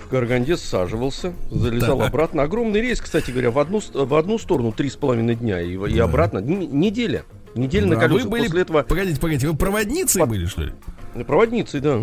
В 0.04 0.08
Караганде 0.08 0.56
саживался, 0.56 1.34
залезал 1.52 1.98
так. 1.98 2.08
обратно. 2.08 2.42
Огромный 2.42 2.80
рейс, 2.80 3.00
кстати 3.00 3.30
говоря, 3.30 3.52
в 3.52 3.60
одну, 3.60 3.80
в 3.94 4.14
одну 4.16 4.40
сторону 4.40 4.72
три 4.72 4.90
с 4.90 4.96
половиной 4.96 5.36
дня 5.36 5.60
и, 5.60 5.76
и 5.88 5.98
обратно 6.00 6.38
неделя. 6.38 7.22
Неделя 7.54 7.84
да, 7.84 7.94
на 7.94 8.00
колесах. 8.00 8.24
Вы 8.24 8.28
были, 8.28 8.46
после 8.46 8.62
этого... 8.62 8.82
Погодите, 8.82 9.20
погодите, 9.20 9.48
вы 9.48 9.56
проводницей 9.56 10.18
Под... 10.18 10.30
были, 10.30 10.46
что 10.46 10.62
ли? 10.62 10.72
Проводницей, 11.24 11.78
да. 11.78 12.00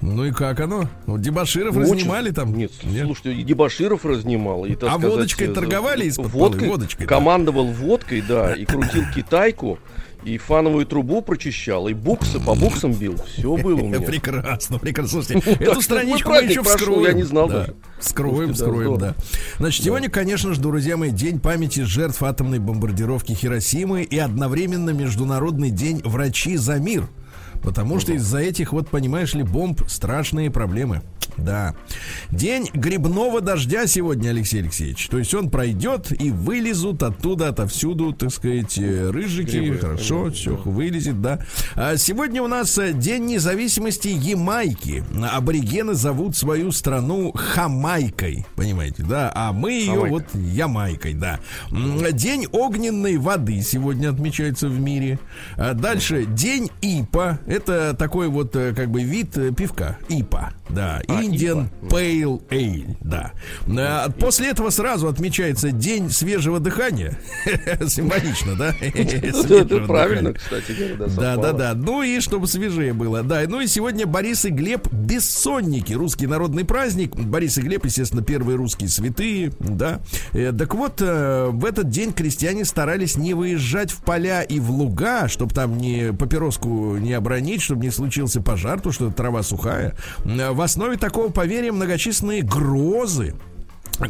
Ну 0.00 0.24
и 0.24 0.32
как 0.32 0.60
оно? 0.60 0.88
Вот 1.06 1.20
Дебаширов 1.20 1.76
Очень... 1.76 1.92
разнимали 1.92 2.30
там? 2.30 2.54
Нет, 2.54 2.72
Нет, 2.82 3.06
слушайте, 3.06 3.34
и 3.34 3.42
Дебаширов 3.42 4.04
разнимал. 4.04 4.64
И, 4.66 4.74
а 4.74 4.76
сказать, 4.76 5.02
водочкой 5.02 5.48
э, 5.48 5.52
торговали 5.52 6.06
из-под 6.06 6.30
водкой, 6.30 6.68
водочкой, 6.68 7.06
Командовал 7.06 7.68
да. 7.68 7.72
водкой, 7.72 8.22
да, 8.26 8.52
и 8.54 8.64
крутил 8.64 9.04
китайку. 9.14 9.78
И 10.24 10.38
фановую 10.38 10.86
трубу 10.86 11.20
прочищал, 11.20 11.86
и 11.86 11.92
буксы 11.92 12.40
по 12.40 12.54
буксам 12.54 12.94
бил. 12.94 13.16
Все 13.26 13.56
было 13.58 13.82
у 13.82 13.88
меня. 13.88 14.00
Прекрасно, 14.00 14.78
прекрасно. 14.78 15.22
Слушайте, 15.22 15.50
эту 15.62 15.82
страничку 15.82 16.30
мы 16.30 16.36
еще 16.38 16.62
вскроем. 16.62 17.04
Я 17.04 17.12
не 17.12 17.24
знал 17.24 17.46
даже. 17.48 17.74
Вскроем, 17.98 18.54
вскроем, 18.54 18.98
да. 18.98 19.14
Значит, 19.58 19.84
сегодня, 19.84 20.08
конечно 20.08 20.54
же, 20.54 20.60
друзья 20.60 20.96
мои, 20.96 21.10
день 21.10 21.40
памяти 21.40 21.80
жертв 21.80 22.22
атомной 22.22 22.58
бомбардировки 22.58 23.32
Хиросимы 23.32 24.02
и 24.02 24.18
одновременно 24.18 24.90
Международный 24.90 25.70
день 25.70 26.00
врачи 26.02 26.56
за 26.56 26.76
мир. 26.76 27.06
Потому 27.64 27.98
что 27.98 28.12
из-за 28.12 28.38
этих, 28.38 28.72
вот, 28.72 28.88
понимаешь 28.88 29.34
ли, 29.34 29.42
бомб 29.42 29.80
страшные 29.88 30.50
проблемы. 30.50 31.02
Да. 31.36 31.74
День 32.30 32.70
грибного 32.72 33.40
дождя 33.40 33.86
сегодня, 33.86 34.30
Алексей 34.30 34.60
Алексеевич. 34.60 35.08
То 35.08 35.18
есть 35.18 35.34
он 35.34 35.50
пройдет 35.50 36.12
и 36.20 36.30
вылезут 36.30 37.02
оттуда, 37.02 37.48
отовсюду, 37.48 38.12
так 38.12 38.30
сказать, 38.30 38.78
э, 38.78 39.10
рыжики. 39.10 39.56
Грибы, 39.56 39.78
Хорошо, 39.78 40.30
все 40.30 40.56
да. 40.56 40.70
вылезет, 40.70 41.20
да. 41.20 41.44
А 41.74 41.96
сегодня 41.96 42.42
у 42.42 42.46
нас 42.46 42.78
э, 42.78 42.92
День 42.92 43.26
независимости 43.26 44.08
Ямайки. 44.08 45.04
Аборигены 45.32 45.94
зовут 45.94 46.36
свою 46.36 46.70
страну 46.72 47.32
Хамайкой, 47.32 48.46
понимаете, 48.56 49.02
да? 49.02 49.32
А 49.34 49.52
мы 49.52 49.72
ее 49.72 49.92
Хамайка. 49.92 50.12
вот 50.12 50.24
Ямайкой, 50.34 51.14
да. 51.14 51.40
День 52.12 52.46
огненной 52.52 53.16
воды 53.16 53.60
сегодня 53.62 54.10
отмечается 54.10 54.68
в 54.68 54.78
мире. 54.78 55.18
А 55.56 55.74
дальше 55.74 56.24
День 56.26 56.70
Ипа. 56.80 57.38
Это 57.46 57.94
такой 57.94 58.28
вот 58.28 58.54
э, 58.56 58.72
как 58.74 58.90
бы 58.90 59.02
вид 59.02 59.32
пивка. 59.56 59.98
Ипа, 60.08 60.52
да. 60.68 61.02
А, 61.08 61.23
Indian 61.28 61.68
Pale 61.82 62.42
Ale, 62.50 62.96
да. 63.00 63.32
А, 63.68 64.10
после 64.10 64.48
этого 64.48 64.70
сразу 64.70 65.08
отмечается 65.08 65.70
День 65.70 66.10
свежего 66.10 66.60
дыхания. 66.60 67.18
Символично, 67.86 68.56
да? 68.56 68.74
Это 68.80 69.80
правильно, 69.86 70.32
кстати 70.32 70.96
Да, 71.16 71.36
да, 71.36 71.52
да. 71.52 71.74
Ну 71.74 72.02
и 72.02 72.20
чтобы 72.20 72.46
свежее 72.46 72.92
было. 72.92 73.22
Да, 73.22 73.42
ну 73.46 73.60
и 73.60 73.66
сегодня 73.66 74.06
Борис 74.06 74.44
и 74.44 74.50
Глеб 74.50 74.88
бессонники. 74.92 75.92
Русский 75.92 76.26
народный 76.26 76.64
праздник. 76.64 77.14
Борис 77.16 77.58
и 77.58 77.62
Глеб, 77.62 77.84
естественно, 77.84 78.22
первые 78.22 78.56
русские 78.56 78.88
святые, 78.88 79.52
да. 79.58 80.00
Э, 80.32 80.52
так 80.56 80.74
вот, 80.74 81.00
э, 81.00 81.48
в 81.50 81.64
этот 81.64 81.88
день 81.88 82.12
крестьяне 82.12 82.64
старались 82.64 83.16
не 83.16 83.34
выезжать 83.34 83.90
в 83.90 84.00
поля 84.02 84.42
и 84.42 84.60
в 84.60 84.70
луга, 84.70 85.28
чтобы 85.28 85.54
там 85.54 85.78
не 85.78 86.12
папироску 86.12 86.96
не 86.96 87.12
обронить, 87.12 87.62
чтобы 87.62 87.84
не 87.84 87.90
случился 87.90 88.40
пожар, 88.40 88.80
то 88.80 88.92
что 88.92 89.10
трава 89.10 89.42
сухая. 89.42 89.94
Э, 90.24 90.50
в 90.52 90.60
основе 90.60 90.96
такого 90.96 91.13
поверья 91.32 91.72
многочисленные 91.72 92.42
грозы 92.42 93.34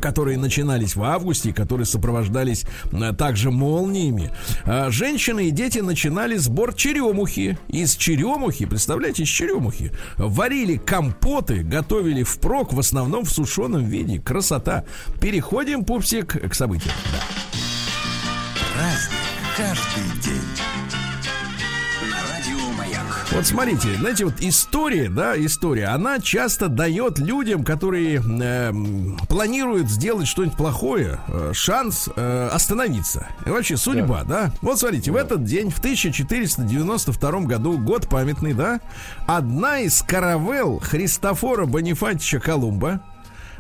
которые 0.00 0.38
начинались 0.38 0.96
в 0.96 1.02
августе, 1.02 1.52
которые 1.52 1.84
сопровождались 1.84 2.64
а, 2.90 3.12
также 3.12 3.50
молниями. 3.50 4.30
А, 4.64 4.90
женщины 4.90 5.48
и 5.48 5.50
дети 5.50 5.80
начинали 5.80 6.36
сбор 6.36 6.72
черемухи. 6.72 7.58
Из 7.68 7.94
черемухи, 7.94 8.64
представляете, 8.64 9.24
из 9.24 9.28
черемухи 9.28 9.92
варили 10.16 10.76
компоты, 10.76 11.62
готовили 11.62 12.22
впрок, 12.22 12.72
в 12.72 12.78
основном 12.78 13.26
в 13.26 13.30
сушеном 13.30 13.84
виде. 13.84 14.18
Красота. 14.18 14.84
Переходим, 15.20 15.84
пупсик, 15.84 16.50
к 16.50 16.54
событиям. 16.54 16.94
Да. 17.12 18.84
Каждый 19.56 20.20
день. 20.22 20.83
Вот 23.34 23.46
смотрите, 23.46 23.96
знаете, 23.96 24.26
вот 24.26 24.34
история, 24.38 25.08
да, 25.08 25.34
история, 25.36 25.86
она 25.86 26.20
часто 26.20 26.68
дает 26.68 27.18
людям, 27.18 27.64
которые 27.64 28.22
э, 28.22 28.72
планируют 29.28 29.90
сделать 29.90 30.28
что-нибудь 30.28 30.56
плохое, 30.56 31.18
э, 31.26 31.50
шанс 31.52 32.08
э, 32.14 32.48
остановиться. 32.52 33.26
И 33.44 33.50
вообще 33.50 33.76
судьба, 33.76 34.22
да. 34.22 34.44
да? 34.44 34.52
Вот 34.62 34.78
смотрите, 34.78 35.10
да. 35.10 35.18
в 35.18 35.20
этот 35.20 35.42
день, 35.42 35.70
в 35.70 35.78
1492 35.78 37.40
году, 37.40 37.76
год 37.76 38.08
памятный, 38.08 38.54
да, 38.54 38.80
одна 39.26 39.80
из 39.80 40.00
каравелл 40.02 40.78
Христофора 40.78 41.66
Бонифатича 41.66 42.38
Колумба, 42.38 43.02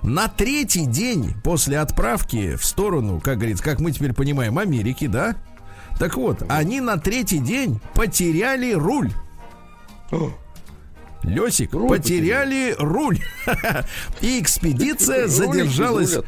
на 0.04 0.28
третий 0.28 0.86
день 0.86 1.34
после 1.42 1.80
отправки 1.80 2.54
в 2.54 2.64
сторону, 2.64 3.20
как 3.20 3.38
говорится, 3.38 3.64
как 3.64 3.80
мы 3.80 3.90
теперь 3.90 4.12
понимаем, 4.12 4.56
Америки, 4.56 5.08
да? 5.08 5.34
Так 5.98 6.14
вот, 6.16 6.44
они 6.48 6.80
на 6.80 6.96
третий 6.96 7.38
день 7.38 7.80
потеряли 7.94 8.72
руль. 8.72 9.10
Лесик, 11.22 11.72
руль 11.72 11.88
потеряли 11.88 12.76
руль. 12.78 13.18
И 14.20 14.40
экспедиция 14.40 15.26
задержалась. 15.26 16.18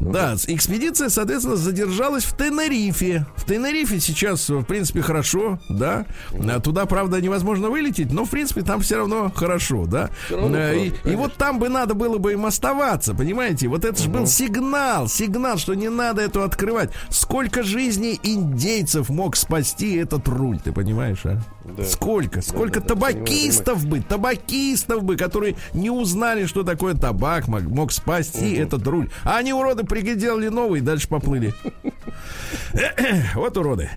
Да, 0.00 0.36
экспедиция, 0.46 1.08
соответственно, 1.08 1.56
задержалась 1.56 2.24
в 2.24 2.36
Тенерифе. 2.36 3.26
В 3.36 3.44
Тенерифе 3.44 4.00
сейчас, 4.00 4.48
в 4.48 4.64
принципе, 4.64 5.00
хорошо, 5.02 5.58
да. 5.68 6.06
А 6.32 6.60
туда, 6.60 6.86
правда, 6.86 7.20
невозможно 7.20 7.70
вылететь, 7.70 8.12
но, 8.12 8.24
в 8.24 8.30
принципе, 8.30 8.62
там 8.62 8.80
все 8.80 8.96
равно 8.96 9.32
хорошо, 9.34 9.86
да. 9.86 10.10
Равно 10.30 10.56
э, 10.56 10.86
и, 10.86 11.10
и 11.10 11.16
вот 11.16 11.34
там 11.34 11.58
бы 11.58 11.68
надо 11.68 11.94
было 11.94 12.18
бы 12.18 12.32
им 12.32 12.46
оставаться, 12.46 13.14
понимаете? 13.14 13.68
Вот 13.68 13.84
это 13.84 14.00
же 14.00 14.08
угу. 14.08 14.18
был 14.18 14.26
сигнал, 14.26 15.08
сигнал, 15.08 15.56
что 15.58 15.74
не 15.74 15.88
надо 15.88 16.22
эту 16.22 16.42
открывать. 16.42 16.90
Сколько 17.08 17.62
жизней 17.62 18.20
индейцев 18.22 19.08
мог 19.08 19.36
спасти 19.36 19.96
этот 19.96 20.28
руль, 20.28 20.58
ты 20.60 20.72
понимаешь, 20.72 21.24
а? 21.24 21.40
Да. 21.64 21.84
Сколько? 21.84 22.42
Сколько 22.42 22.80
да, 22.80 22.86
да, 22.86 22.94
табакистов 22.94 23.82
да, 23.82 23.88
бы, 23.88 24.00
табакистов 24.00 25.02
бы, 25.02 25.16
которые 25.16 25.56
не 25.74 25.90
узнали, 25.90 26.46
что 26.46 26.62
такое 26.62 26.94
табак, 26.94 27.48
мог, 27.48 27.62
мог 27.62 27.92
спасти 27.92 28.54
угу. 28.54 28.62
этот 28.62 28.86
руль. 28.86 29.10
А 29.24 29.38
они, 29.38 29.52
уроды, 29.52 29.84
приделали 29.86 30.48
новый, 30.48 30.80
дальше 30.80 31.08
поплыли. 31.08 31.54
Вот 33.34 33.56
уроды. 33.56 33.90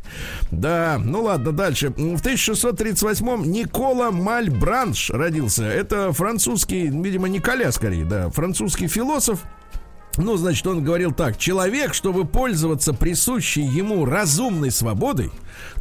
Да, 0.52 1.00
ну 1.04 1.24
ладно, 1.24 1.52
дальше. 1.52 1.90
В 1.90 2.22
1638-м 2.22 3.52
Никола 3.52 4.12
Мальбранш 4.12 5.10
родился. 5.10 5.66
Это 5.66 6.14
французский, 6.14 6.88
видимо, 6.88 7.28
Николя 7.28 7.72
скорее, 7.72 8.06
да, 8.06 8.30
французский 8.30 8.88
философ, 8.88 9.44
ну, 10.20 10.38
значит, 10.38 10.66
он 10.68 10.84
говорил 10.84 11.12
так. 11.12 11.38
Человек, 11.38 11.94
чтобы 11.94 12.26
пользоваться 12.26 12.94
присущей 12.94 13.64
ему 13.64 14.06
разумной 14.06 14.72
свободой, 14.72 15.32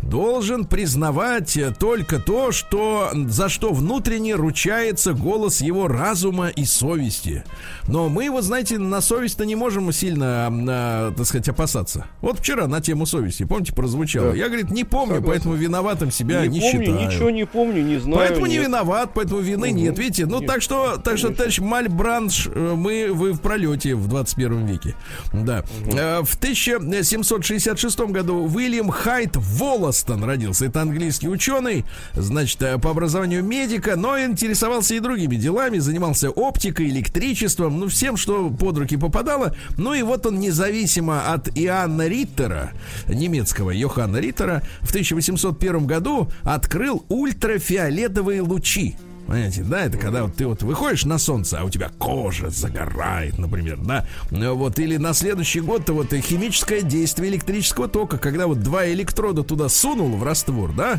должен 0.03 0.65
признавать 0.65 1.59
только 1.79 2.19
то, 2.19 2.53
что, 2.53 3.11
за 3.13 3.49
что 3.49 3.73
внутренне 3.73 4.35
ручается 4.35 5.13
голос 5.13 5.61
его 5.61 5.89
разума 5.89 6.49
и 6.49 6.65
совести. 6.65 7.45
Но 7.87 8.09
мы 8.09 8.25
его, 8.25 8.41
знаете, 8.43 8.79
на 8.79 9.01
совесть-то 9.01 9.45
не 9.45 9.57
можем 9.57 9.91
сильно, 9.93 10.49
а, 10.51 11.13
так 11.13 11.27
сказать, 11.27 11.49
опасаться. 11.49 12.07
Вот 12.21 12.39
вчера 12.39 12.67
на 12.67 12.81
тему 12.81 13.07
совести, 13.07 13.45
помните, 13.45 13.73
прозвучало. 13.73 14.31
Да. 14.31 14.37
Я, 14.37 14.47
говорит, 14.47 14.71
не 14.71 14.85
помню, 14.85 15.17
Согласен. 15.17 15.27
поэтому 15.27 15.55
виноватым 15.55 16.11
себя 16.11 16.47
не, 16.47 16.59
не 16.59 16.61
помню, 16.61 16.87
считаю. 16.87 17.09
ничего 17.09 17.31
не 17.31 17.47
помню, 17.47 17.83
не 17.83 17.99
знаю. 17.99 18.19
Поэтому 18.19 18.47
нет. 18.47 18.59
не 18.61 18.67
виноват, 18.67 19.11
поэтому 19.15 19.41
вины 19.41 19.69
угу. 19.69 19.77
нет. 19.77 19.99
Видите, 19.99 20.27
ну 20.27 20.41
нет. 20.41 20.49
так 20.49 20.63
что, 20.63 20.97
так 20.97 21.19
что, 21.19 21.31
товарищ 21.31 21.59
Мальбранш, 21.59 22.49
э, 22.53 22.75
мы, 22.77 23.11
вы 23.13 23.33
в 23.33 23.41
пролете 23.41 23.95
в 23.95 24.07
20 24.09 24.28
21 24.35 24.67
веке. 24.67 24.95
Да. 25.33 25.65
Э, 25.87 26.23
В 26.23 26.37
1766 26.37 28.01
году 28.01 28.49
Уильям 28.55 28.91
Хайт 28.91 29.37
Волостон 29.37 30.25
родился. 30.25 30.67
Это 30.67 30.83
английский 30.83 31.29
ученый, 31.29 31.85
значит, 32.15 32.61
э, 32.63 32.79
по 32.79 32.91
образованию 32.91 33.43
медика, 33.43 33.97
но 33.97 34.19
интересовался 34.19 34.95
и 34.95 35.01
другими 35.01 35.37
делами, 35.37 35.79
занимался 35.79 36.31
оптикой, 36.31 36.89
электричеством, 36.89 37.79
ну, 37.79 37.89
всем, 37.89 38.17
что 38.17 38.51
под 38.51 38.79
руки 38.79 38.97
попадало. 38.97 39.55
Ну 39.77 39.95
и 39.95 40.03
вот 40.03 40.27
он 40.27 40.39
независимо 40.41 41.33
от 41.33 41.49
Иоанна 41.57 42.09
Риттера, 42.09 42.73
немецкого 43.09 43.71
Йоханна 43.71 44.19
Риттера, 44.19 44.63
в 44.81 44.91
1801 44.91 45.87
году 45.87 46.31
открыл 46.45 47.05
ультрафиолетовые 47.09 48.43
лучи. 48.43 48.97
Понимаете, 49.29 49.63
да, 49.63 49.85
это 49.85 49.99
когда 49.99 50.23
вот 50.23 50.37
ты 50.37 50.47
вот 50.47 50.63
выходишь 50.63 51.05
на 51.05 51.19
солнце, 51.19 51.61
а 51.61 51.65
у 51.65 51.69
тебя 51.69 51.91
кожа 51.99 52.49
загорает, 52.49 53.37
например, 53.37 53.77
да, 53.77 54.07
Ну, 54.31 54.55
вот, 54.55 54.79
или 54.79 54.97
на 54.97 55.13
следующий 55.13 55.61
год 55.61 55.85
то 55.85 55.93
вот 55.93 56.15
и 56.15 56.23
химическое 56.23 56.81
действие 56.81 57.31
электрического 57.31 57.89
тока, 57.89 58.17
когда 58.17 58.47
вот 58.47 58.63
два 58.63 58.89
электрода 58.89 59.43
туда 59.43 59.69
сунул 59.69 60.17
в 60.17 60.23
раствор, 60.23 60.73
да, 60.73 60.99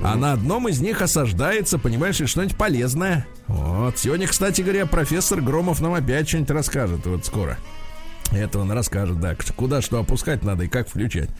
а 0.00 0.14
на 0.14 0.34
одном 0.34 0.68
из 0.68 0.80
них 0.80 1.02
осаждается, 1.02 1.80
понимаешь, 1.80 2.20
и 2.20 2.26
что-нибудь 2.26 2.56
полезное. 2.56 3.26
Вот, 3.48 3.98
сегодня, 3.98 4.28
кстати 4.28 4.60
говоря, 4.60 4.86
профессор 4.86 5.40
Громов 5.40 5.80
нам 5.80 5.94
опять 5.94 6.28
что-нибудь 6.28 6.50
расскажет, 6.50 7.04
вот 7.06 7.26
скоро. 7.26 7.58
Это 8.34 8.58
он 8.58 8.70
расскажет, 8.72 9.20
да, 9.20 9.36
куда 9.56 9.80
что 9.80 10.00
опускать 10.00 10.42
надо 10.42 10.64
и 10.64 10.68
как 10.68 10.88
включать. 10.88 11.30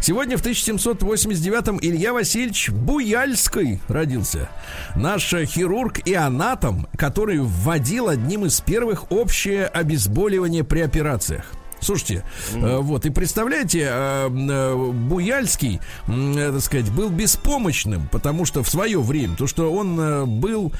Сегодня 0.00 0.36
в 0.36 0.44
1789-м 0.44 1.78
Илья 1.80 2.12
Васильевич 2.12 2.70
Буяльский 2.70 3.80
родился. 3.88 4.48
Наш 4.94 5.32
хирург 5.32 6.00
и 6.06 6.14
анатом, 6.14 6.86
который 6.96 7.38
вводил 7.38 8.08
одним 8.08 8.44
из 8.46 8.60
первых 8.60 9.10
общее 9.10 9.66
обезболивание 9.66 10.64
при 10.64 10.80
операциях. 10.80 11.52
Слушайте, 11.82 12.24
э, 12.54 12.78
вот, 12.78 13.04
и 13.06 13.10
представляете, 13.10 13.88
э, 13.90 14.28
э, 14.30 14.92
Буяльский, 14.92 15.80
так 16.06 16.60
сказать, 16.60 16.90
был 16.92 17.08
беспомощным, 17.10 18.08
потому 18.10 18.44
что 18.44 18.62
в 18.62 18.68
свое 18.68 19.00
время, 19.00 19.34
то, 19.36 19.46
что 19.46 19.72
он 19.72 20.40
был 20.40 20.72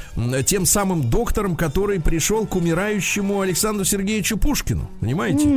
тем 0.46 0.64
самым 0.66 1.10
доктором, 1.10 1.56
который 1.56 2.00
пришел 2.00 2.46
к 2.46 2.54
умирающему 2.56 3.40
Александру 3.40 3.84
Сергеевичу 3.84 4.38
Пушкину, 4.38 4.88
понимаете? 5.00 5.48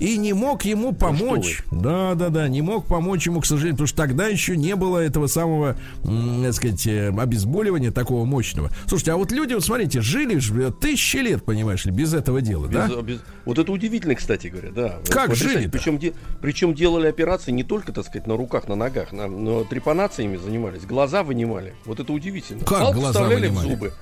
И 0.00 0.16
не 0.16 0.32
мог 0.32 0.64
ему 0.64 0.92
помочь. 0.92 1.62
Да, 1.70 2.14
да, 2.14 2.28
да, 2.30 2.48
не 2.48 2.62
мог 2.62 2.86
помочь 2.86 3.26
ему, 3.26 3.40
к 3.40 3.46
сожалению, 3.46 3.74
потому 3.76 3.86
что 3.88 3.96
тогда 3.96 4.26
еще 4.26 4.56
не 4.56 4.74
было 4.76 4.98
этого 4.98 5.26
самого, 5.26 5.76
так 6.02 6.54
сказать, 6.54 6.86
обезболивания 6.86 7.90
такого 7.90 8.24
мощного. 8.24 8.70
Слушайте, 8.86 9.12
а 9.12 9.16
вот 9.16 9.32
люди, 9.32 9.54
вот 9.54 9.64
смотрите, 9.64 10.00
жили 10.00 10.38
тысячи 10.80 11.18
лет, 11.18 11.44
понимаешь 11.44 11.84
ли, 11.84 11.92
без 11.92 12.14
этого 12.14 12.40
дела, 12.40 12.68
да? 12.68 12.88
Без- 12.88 13.02
без- 13.04 13.20
Вот 13.44 13.58
это 13.58 13.70
удивительно, 13.72 14.14
кстати 14.14 14.46
говоря, 14.48 14.70
да. 14.70 14.93
Как 15.08 15.34
жили-то? 15.34 15.70
Причем, 15.70 15.98
де- 15.98 16.12
причем 16.40 16.74
делали 16.74 17.06
операции 17.08 17.50
не 17.52 17.64
только, 17.64 17.92
так 17.92 18.04
сказать, 18.06 18.26
на 18.26 18.36
руках, 18.36 18.68
на 18.68 18.74
ногах, 18.76 19.12
на, 19.12 19.26
но 19.26 19.64
трепанациями 19.64 20.36
занимались, 20.36 20.84
глаза 20.84 21.22
вынимали. 21.22 21.74
Вот 21.84 22.00
это 22.00 22.12
удивительно. 22.12 22.60
Как 22.60 22.80
Палку 22.80 23.00
глаза 23.00 23.12
вставляли 23.20 23.48
вынимали? 23.48 23.66
в 23.66 23.70
зубы. 23.70 23.92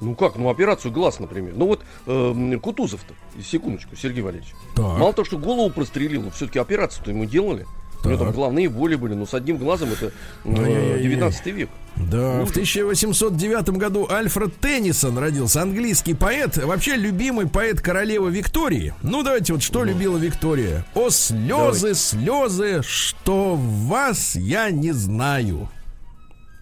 Ну 0.00 0.14
как, 0.14 0.36
ну 0.36 0.48
операцию 0.48 0.92
глаз, 0.92 1.18
например. 1.20 1.52
Ну 1.56 1.66
вот 1.66 1.82
эм, 2.06 2.58
Кутузов-то, 2.60 3.12
секундочку, 3.42 3.96
Сергей 3.96 4.22
Валерьевич. 4.22 4.54
Так. 4.74 4.84
Мало 4.98 5.12
того, 5.12 5.26
что 5.26 5.36
голову 5.36 5.68
прострелил, 5.70 6.22
но 6.22 6.30
все-таки 6.30 6.58
операцию-то 6.58 7.10
ему 7.10 7.26
делали. 7.26 7.66
У 8.02 8.08
него 8.08 8.16
там 8.16 8.28
Так. 8.28 8.36
головные 8.36 8.70
боли 8.70 8.94
были, 8.94 9.12
но 9.12 9.26
с 9.26 9.34
одним 9.34 9.58
глазом 9.58 9.90
это 9.92 10.06
э, 10.06 10.10
Ай-яй-яй-яй. 10.46 11.02
19 11.02 11.46
век. 11.48 11.68
Да, 12.10 12.44
в 12.44 12.50
1809 12.50 13.70
году 13.70 14.06
Альфред 14.08 14.56
Теннисон 14.60 15.18
родился, 15.18 15.62
английский 15.62 16.14
поэт, 16.14 16.56
вообще 16.56 16.96
любимый 16.96 17.48
поэт 17.48 17.80
королевы 17.80 18.30
Виктории. 18.30 18.94
Ну, 19.02 19.22
давайте 19.22 19.52
вот 19.52 19.62
что 19.62 19.84
любила 19.84 20.16
Виктория. 20.16 20.84
О, 20.94 21.10
слезы, 21.10 21.94
слезы, 21.94 22.82
что 22.82 23.56
вас 23.56 24.36
я 24.36 24.70
не 24.70 24.92
знаю. 24.92 25.68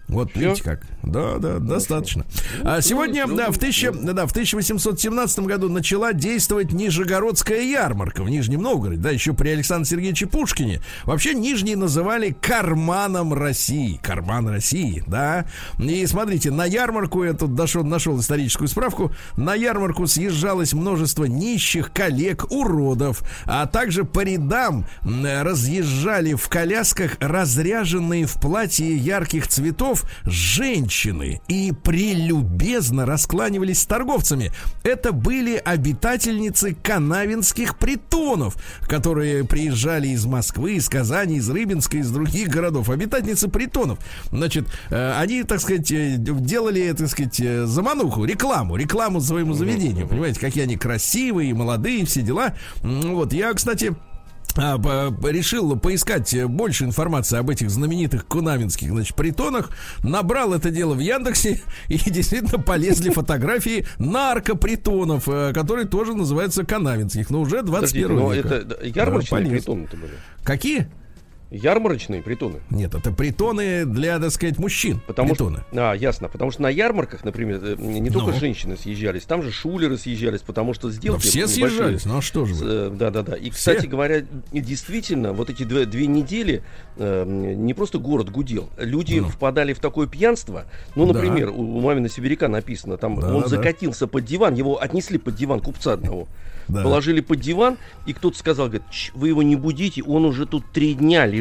Вот 0.07 0.35
видите 0.35 0.63
как. 0.63 0.81
Да, 1.09 1.37
да, 1.37 1.59
достаточно. 1.59 2.25
А 2.63 2.81
сегодня, 2.81 3.25
ну, 3.25 3.35
да, 3.35 3.51
в, 3.51 3.57
тысяча- 3.57 3.91
да, 3.91 4.25
в 4.27 4.31
1817 4.31 5.39
году 5.39 5.69
начала 5.69 6.13
действовать 6.13 6.71
Нижегородская 6.71 7.61
ярмарка 7.61 8.23
в 8.23 8.29
Нижнем 8.29 8.61
Новгороде, 8.61 9.01
да, 9.01 9.09
еще 9.09 9.33
при 9.33 9.49
Александре 9.49 9.85
Сергеевиче 9.89 10.27
Пушкине. 10.27 10.81
Вообще 11.05 11.33
Нижний 11.33 11.75
называли 11.75 12.35
карманом 12.39 13.33
России. 13.33 13.99
Карман 14.03 14.47
России, 14.49 15.03
да. 15.07 15.45
И 15.79 16.05
смотрите, 16.05 16.51
на 16.51 16.65
ярмарку, 16.65 17.23
я 17.23 17.33
тут 17.33 17.55
дошел, 17.55 17.83
нашел 17.83 18.19
историческую 18.19 18.67
справку, 18.67 19.11
на 19.35 19.55
ярмарку 19.55 20.05
съезжалось 20.07 20.73
множество 20.73 21.25
нищих, 21.25 21.91
коллег, 21.91 22.51
уродов, 22.51 23.23
а 23.45 23.65
также 23.65 24.03
по 24.03 24.21
рядам 24.21 24.85
разъезжали 25.03 26.33
в 26.35 26.47
колясках 26.49 27.17
разряженные 27.19 28.25
в 28.25 28.35
платье 28.35 28.95
ярких 28.95 29.47
цветов 29.47 30.03
женщины 30.25 30.98
и 31.47 31.71
прелюбезно 31.71 33.05
раскланивались 33.05 33.81
с 33.81 33.85
торговцами. 33.85 34.51
Это 34.83 35.11
были 35.11 35.55
обитательницы 35.55 36.75
канавинских 36.75 37.77
притонов, 37.77 38.55
которые 38.81 39.43
приезжали 39.45 40.09
из 40.09 40.25
Москвы, 40.25 40.73
из 40.73 40.89
Казани, 40.89 41.37
из 41.37 41.49
Рыбинска, 41.49 41.97
из 41.97 42.11
других 42.11 42.49
городов. 42.49 42.89
Обитательницы 42.89 43.47
притонов. 43.47 43.99
Значит, 44.31 44.67
э, 44.89 45.13
они, 45.17 45.43
так 45.43 45.61
сказать, 45.61 45.91
э, 45.91 46.15
делали, 46.17 46.91
так 46.93 47.07
сказать, 47.07 47.39
э, 47.39 47.65
замануху, 47.65 48.25
рекламу, 48.25 48.75
рекламу 48.75 49.21
своему 49.21 49.53
заведению. 49.53 50.07
Понимаете, 50.07 50.39
какие 50.39 50.63
они 50.63 50.75
красивые, 50.75 51.53
молодые, 51.53 52.05
все 52.05 52.21
дела. 52.21 52.55
Вот, 52.81 53.33
я, 53.33 53.53
кстати, 53.53 53.95
решил 54.59 55.77
поискать 55.77 56.35
больше 56.45 56.85
информации 56.85 57.37
об 57.37 57.49
этих 57.49 57.69
знаменитых 57.69 58.25
кунаминских, 58.25 58.89
значит, 58.89 59.15
притонах, 59.15 59.71
набрал 60.03 60.53
это 60.53 60.69
дело 60.69 60.93
в 60.93 60.99
Яндексе, 60.99 61.61
и 61.87 61.97
действительно 61.97 62.61
полезли 62.61 63.09
фотографии 63.13 63.85
наркопритонов, 63.97 65.27
э, 65.27 65.53
которые 65.53 65.87
тоже 65.87 66.13
называются 66.13 66.65
канавинских, 66.65 67.29
но 67.29 67.41
уже 67.41 67.61
21 67.63 68.07
Подождите, 68.07 68.07
но 68.07 68.33
века. 68.33 68.55
это 68.55 68.85
ярмарочные 68.85 69.49
притоны-то 69.49 69.97
были. 69.97 70.13
Какие? 70.43 70.87
Ярмарочные 71.51 72.21
притоны. 72.21 72.59
Нет, 72.69 72.93
это 72.93 73.11
притоны 73.11 73.83
для, 73.83 74.19
так 74.19 74.29
сказать, 74.31 74.59
мужчин. 74.59 75.01
Потому 75.07 75.29
притоны. 75.29 75.63
что, 75.71 75.91
а, 75.91 75.93
ясно, 75.95 76.29
потому 76.29 76.51
что 76.51 76.61
на 76.61 76.69
ярмарках, 76.69 77.23
например, 77.23 77.59
э, 77.63 77.75
не 77.79 78.11
только 78.11 78.31
Ну. 78.31 78.39
женщины 78.39 78.77
съезжались, 78.77 79.23
там 79.23 79.41
же 79.41 79.51
шулеры 79.51 79.97
съезжались, 79.97 80.41
потому 80.41 80.75
что 80.75 80.89
Да 80.89 80.93
сделки 80.93 81.21
все 81.21 81.39
небольшие. 81.39 81.69
съезжались, 81.69 82.05
ну 82.05 82.17
а 82.19 82.21
что 82.21 82.45
же 82.45 82.53
вы? 82.53 82.89
Да, 82.91 83.09
да, 83.09 83.23
да. 83.23 83.35
И, 83.35 83.49
Все? 83.49 83.71
кстати 83.73 83.87
говоря, 83.87 84.21
действительно, 84.51 85.33
вот 85.33 85.49
эти 85.49 85.63
две, 85.63 85.85
две 85.85 86.05
недели 86.05 86.61
э, 86.97 87.23
не 87.25 87.73
просто 87.73 87.97
город 87.97 88.29
гудел. 88.29 88.69
Люди 88.77 89.17
Ну. 89.19 89.27
впадали 89.29 89.73
в 89.73 89.79
такое 89.79 90.05
пьянство. 90.05 90.65
Ну, 90.95 91.07
Да. 91.07 91.13
например, 91.13 91.49
у, 91.49 91.77
у 91.77 91.81
Мамина 91.81 92.09
Сибиряка 92.09 92.47
написано, 92.47 92.97
там 92.97 93.19
Да, 93.19 93.27
он 93.33 93.41
да, 93.41 93.41
да. 93.43 93.47
закатился 93.47 94.05
под 94.05 94.23
диван, 94.23 94.53
его 94.53 94.79
отнесли 94.79 95.17
под 95.17 95.33
диван 95.35 95.61
купца 95.61 95.93
одного. 95.93 96.27
Да. 96.67 96.83
Положили 96.83 97.21
под 97.21 97.39
диван, 97.39 97.77
и 98.05 98.13
кто-то 98.13 98.37
сказал, 98.37 98.67
говорит, 98.67 98.83
«Чш, 98.91 99.11
вы 99.15 99.29
его 99.29 99.41
не 99.41 99.55
будите, 99.55 100.03
он 100.03 100.25
уже 100.25 100.45
тут 100.45 100.63
три 100.71 100.93
дня 100.93 101.25
лежит. 101.25 101.38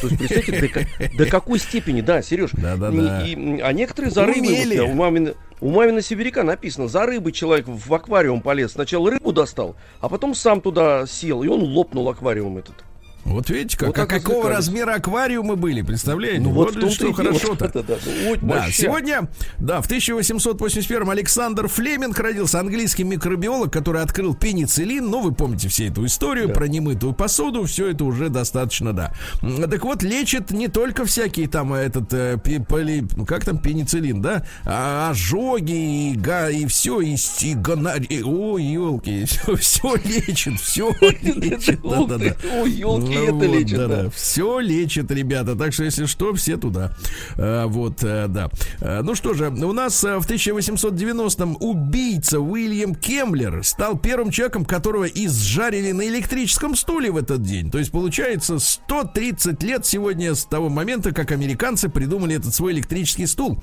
То 0.00 0.06
есть, 0.08 0.18
представьте, 0.18 0.86
до, 1.10 1.24
до 1.24 1.26
какой 1.30 1.58
степени, 1.58 2.00
да, 2.00 2.22
Сереж. 2.22 2.50
Да-да-да. 2.52 3.22
И- 3.26 3.32
и- 3.34 3.60
а 3.60 3.72
некоторые 3.72 4.10
за 4.10 4.24
Умели. 4.24 4.78
вот, 4.78 4.88
у 4.90 4.92
Мамина, 4.92 5.34
у 5.60 5.70
Мамина 5.70 6.02
Сибиряка 6.02 6.42
написано, 6.42 6.86
за 6.86 7.06
рыбой 7.06 7.32
человек 7.32 7.66
в 7.66 7.92
аквариум 7.94 8.40
полез. 8.42 8.72
Сначала 8.72 9.10
рыбу 9.10 9.32
достал, 9.32 9.76
а 10.00 10.08
потом 10.08 10.34
сам 10.34 10.60
туда 10.60 11.06
сел, 11.06 11.42
и 11.42 11.48
он 11.48 11.62
лопнул 11.62 12.08
аквариум 12.08 12.58
этот. 12.58 12.84
Вот 13.24 13.50
видите, 13.50 13.76
как, 13.76 13.88
Вот 13.88 13.98
а 13.98 14.06
какого 14.06 14.48
развлекались. 14.50 14.56
размера 14.66 14.94
аквариумы 14.94 15.56
были, 15.56 15.82
представляете? 15.82 16.40
Ну 16.40 16.50
вот 16.50 16.70
в 16.74 16.80
том-то 16.80 16.90
что 16.94 17.12
хорошо-то. 17.12 17.68
что 17.68 17.78
это, 17.80 17.82
да. 17.82 17.94
Ну, 18.24 18.30
вот 18.30 18.40
Да, 18.40 18.70
сегодня, 18.72 19.28
да, 19.58 19.80
в 19.82 19.86
1881 19.86 21.08
Александр 21.10 21.68
Флеминг 21.68 22.18
родился, 22.18 22.58
английский 22.60 23.04
микробиолог, 23.04 23.72
который 23.72 24.02
открыл 24.02 24.34
пенициллин. 24.34 25.08
Ну, 25.08 25.20
вы 25.20 25.32
помните 25.32 25.68
всю 25.68 25.84
эту 25.84 26.04
историю 26.06 26.48
Да. 26.48 26.54
про 26.54 26.66
немытую 26.68 27.12
посуду, 27.12 27.64
все 27.64 27.88
это 27.90 28.04
уже 28.04 28.28
достаточно, 28.30 28.92
да. 28.92 29.12
Так 29.40 29.84
вот, 29.84 30.02
лечит 30.02 30.50
не 30.50 30.68
только 30.68 31.04
всякие 31.04 31.48
там 31.48 31.74
э, 31.74 31.78
этот, 31.80 32.12
э, 32.12 32.36
поли- 32.68 33.06
ну, 33.16 33.26
как 33.26 33.44
там, 33.44 33.58
пенициллин, 33.58 34.20
да, 34.22 34.44
а 34.64 35.10
ожоги 35.10 36.10
и, 36.12 36.16
га, 36.16 36.48
и 36.50 36.66
все, 36.66 37.00
и, 37.00 37.12
и 37.14 37.54
гонори- 37.54 38.22
ой, 38.22 38.64
елки, 38.64 39.24
все, 39.26 39.56
все 39.56 39.94
лечит, 40.04 40.58
все 40.60 40.90
лечит, 41.00 41.84
Ух 41.84 42.08
ты, 42.08 42.16
да-да-да. 42.16 42.36
Ой, 42.60 42.70
елки, 42.70 43.09
Ну 43.10 43.22
это 43.22 43.32
вот, 43.32 43.44
лечит, 43.44 43.76
да. 43.76 43.88
да-да. 43.88 44.10
Все 44.10 44.60
лечит, 44.60 45.10
ребята. 45.10 45.56
Так 45.56 45.72
что, 45.72 45.84
если 45.84 46.06
что, 46.06 46.34
все 46.34 46.56
туда. 46.56 46.96
А, 47.36 47.66
вот, 47.66 48.02
э, 48.02 48.26
да. 48.28 48.50
А, 48.80 49.02
ну 49.02 49.14
что 49.14 49.34
же, 49.34 49.48
у 49.48 49.72
нас 49.72 50.02
э, 50.04 50.18
в 50.18 50.28
1890-м 50.28 51.56
убийца 51.60 52.40
Уильям 52.40 52.94
Кемблер 52.94 53.64
стал 53.64 53.98
первым 53.98 54.30
человеком, 54.30 54.64
которого 54.64 55.04
изжарили 55.04 55.92
на 55.92 56.06
электрическом 56.08 56.76
стуле 56.76 57.10
в 57.10 57.16
этот 57.16 57.42
день. 57.42 57.70
То 57.70 57.78
есть, 57.78 57.90
получается, 57.90 58.58
130 58.58 59.62
лет 59.62 59.86
сегодня 59.86 60.34
с 60.34 60.44
того 60.44 60.68
момента, 60.68 61.12
как 61.12 61.32
американцы 61.32 61.88
придумали 61.88 62.36
этот 62.36 62.54
свой 62.54 62.72
электрический 62.72 63.26
стул. 63.26 63.62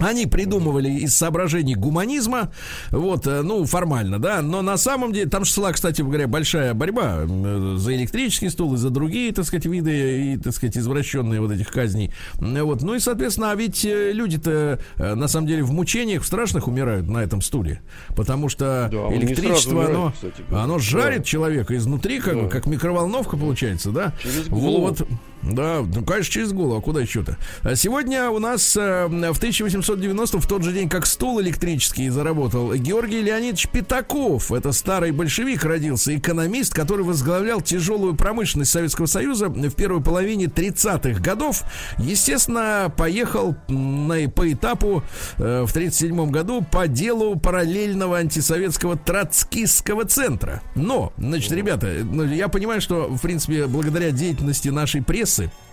Они 0.00 0.26
придумывали 0.26 0.90
из 0.90 1.14
соображений 1.14 1.74
гуманизма, 1.74 2.52
вот, 2.90 3.26
э, 3.26 3.42
ну, 3.42 3.64
формально, 3.64 4.18
да, 4.18 4.42
но 4.42 4.62
на 4.62 4.76
самом 4.76 5.12
деле, 5.12 5.28
там 5.28 5.44
шла, 5.44 5.72
кстати 5.72 6.02
говоря, 6.02 6.26
большая 6.26 6.74
борьба 6.74 7.26
за 7.26 7.94
электрический 7.94 8.48
стул 8.48 8.74
и 8.74 8.76
за 8.76 8.90
другие, 8.90 9.32
так 9.32 9.44
сказать, 9.44 9.66
виды 9.66 10.32
и, 10.32 10.36
так 10.36 10.54
сказать, 10.54 10.76
извращенные 10.76 11.40
вот 11.40 11.52
этих 11.52 11.70
казней, 11.70 12.12
вот, 12.38 12.82
ну 12.82 12.94
и, 12.94 12.98
соответственно, 12.98 13.50
а 13.50 13.54
ведь 13.54 13.84
э, 13.84 14.12
люди-то, 14.12 14.80
э, 14.96 15.14
на 15.14 15.28
самом 15.28 15.46
деле, 15.46 15.62
в 15.62 15.72
мучениях 15.72 16.22
в 16.22 16.26
страшных 16.26 16.68
умирают 16.68 17.08
на 17.08 17.18
этом 17.18 17.42
стуле, 17.42 17.82
потому 18.16 18.48
что 18.48 18.88
да, 18.90 19.14
электричество, 19.14 19.78
умирают, 19.78 19.96
оно, 19.96 20.12
кстати, 20.12 20.42
оно 20.50 20.78
жарит 20.78 21.18
да. 21.18 21.24
человека 21.24 21.76
изнутри, 21.76 22.20
как 22.20 22.34
да. 22.34 22.48
как 22.48 22.66
микроволновка 22.66 23.36
получается, 23.36 23.90
да, 23.90 24.14
Через 24.22 24.48
вот, 24.48 25.06
да, 25.42 25.82
ну, 25.82 26.04
конечно, 26.04 26.32
через 26.32 26.52
голову, 26.52 26.76
а 26.76 26.80
куда 26.80 27.00
еще-то? 27.00 27.36
А 27.62 27.74
сегодня 27.74 28.30
у 28.30 28.38
нас 28.38 28.76
э, 28.76 29.06
в 29.06 29.38
1890 29.38 30.38
в 30.38 30.46
тот 30.46 30.62
же 30.62 30.72
день, 30.72 30.88
как 30.88 31.06
стул 31.06 31.40
электрический 31.40 32.08
заработал, 32.10 32.74
Георгий 32.74 33.22
Леонидович 33.22 33.68
Пятаков, 33.68 34.52
это 34.52 34.72
старый 34.72 35.12
большевик, 35.12 35.64
родился, 35.64 36.16
экономист, 36.16 36.74
который 36.74 37.04
возглавлял 37.04 37.60
тяжелую 37.60 38.14
промышленность 38.16 38.70
Советского 38.70 39.06
Союза 39.06 39.48
в 39.48 39.74
первой 39.74 40.02
половине 40.02 40.46
30-х 40.46 41.20
годов. 41.20 41.62
Естественно, 41.98 42.92
поехал 42.94 43.56
на, 43.68 44.28
по 44.28 44.50
этапу 44.52 45.02
э, 45.38 45.64
в 45.66 45.72
37 45.72 46.30
году 46.30 46.62
по 46.62 46.86
делу 46.86 47.38
параллельного 47.38 48.18
антисоветского 48.18 48.96
троцкистского 48.96 50.04
центра. 50.04 50.62
Но, 50.74 51.12
значит, 51.16 51.52
ребята, 51.52 51.88
ну, 52.04 52.24
я 52.24 52.48
понимаю, 52.48 52.80
что, 52.80 53.08
в 53.08 53.20
принципе, 53.20 53.66
благодаря 53.66 54.10
деятельности 54.10 54.68
нашей 54.68 55.02
прессы, 55.02 55.29
прессы 55.30 55.50
а 55.50 55.69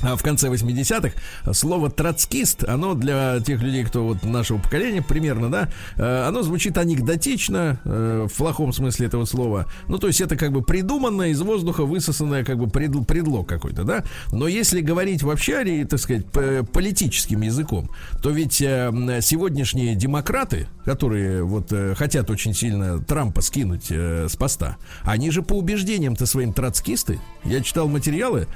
в 0.00 0.22
конце 0.22 0.48
80-х 0.48 1.52
слово 1.52 1.90
троцкист, 1.90 2.64
оно 2.64 2.94
для 2.94 3.40
тех 3.40 3.62
людей, 3.62 3.84
кто 3.84 4.04
вот 4.04 4.24
нашего 4.24 4.58
поколения 4.58 5.02
примерно, 5.02 5.50
да, 5.50 5.68
э, 5.96 6.24
оно 6.26 6.42
звучит 6.42 6.78
анекдотично, 6.78 7.80
э, 7.84 8.26
в 8.30 8.36
плохом 8.36 8.72
смысле 8.72 9.06
этого 9.06 9.24
слова. 9.24 9.66
Ну, 9.88 9.98
то 9.98 10.06
есть 10.06 10.20
это 10.20 10.36
как 10.36 10.52
бы 10.52 10.62
придуманное 10.62 11.28
из 11.28 11.40
воздуха 11.40 11.84
высосанное 11.84 12.44
как 12.44 12.58
бы 12.58 12.68
пред, 12.68 13.06
предлог 13.06 13.48
какой-то, 13.48 13.84
да. 13.84 14.04
Но 14.32 14.48
если 14.48 14.80
говорить 14.80 15.22
вообще, 15.22 15.84
так 15.84 16.00
сказать, 16.00 16.26
политическим 16.26 17.42
языком, 17.42 17.90
то 18.22 18.30
ведь 18.30 18.62
э, 18.62 18.90
сегодняшние 19.20 19.94
демократы, 19.94 20.66
которые 20.84 21.42
вот 21.42 21.72
хотят 21.96 22.30
очень 22.30 22.54
сильно 22.54 22.98
Трампа 23.00 23.42
скинуть 23.42 23.90
с 23.90 24.34
поста, 24.36 24.76
они 25.02 25.30
же 25.30 25.42
по 25.42 25.54
убеждениям-то 25.54 26.26
своим 26.26 26.52
троцкисты. 26.52 27.20
Я 27.44 27.60
читал 27.60 27.88
материалы, 27.88 28.46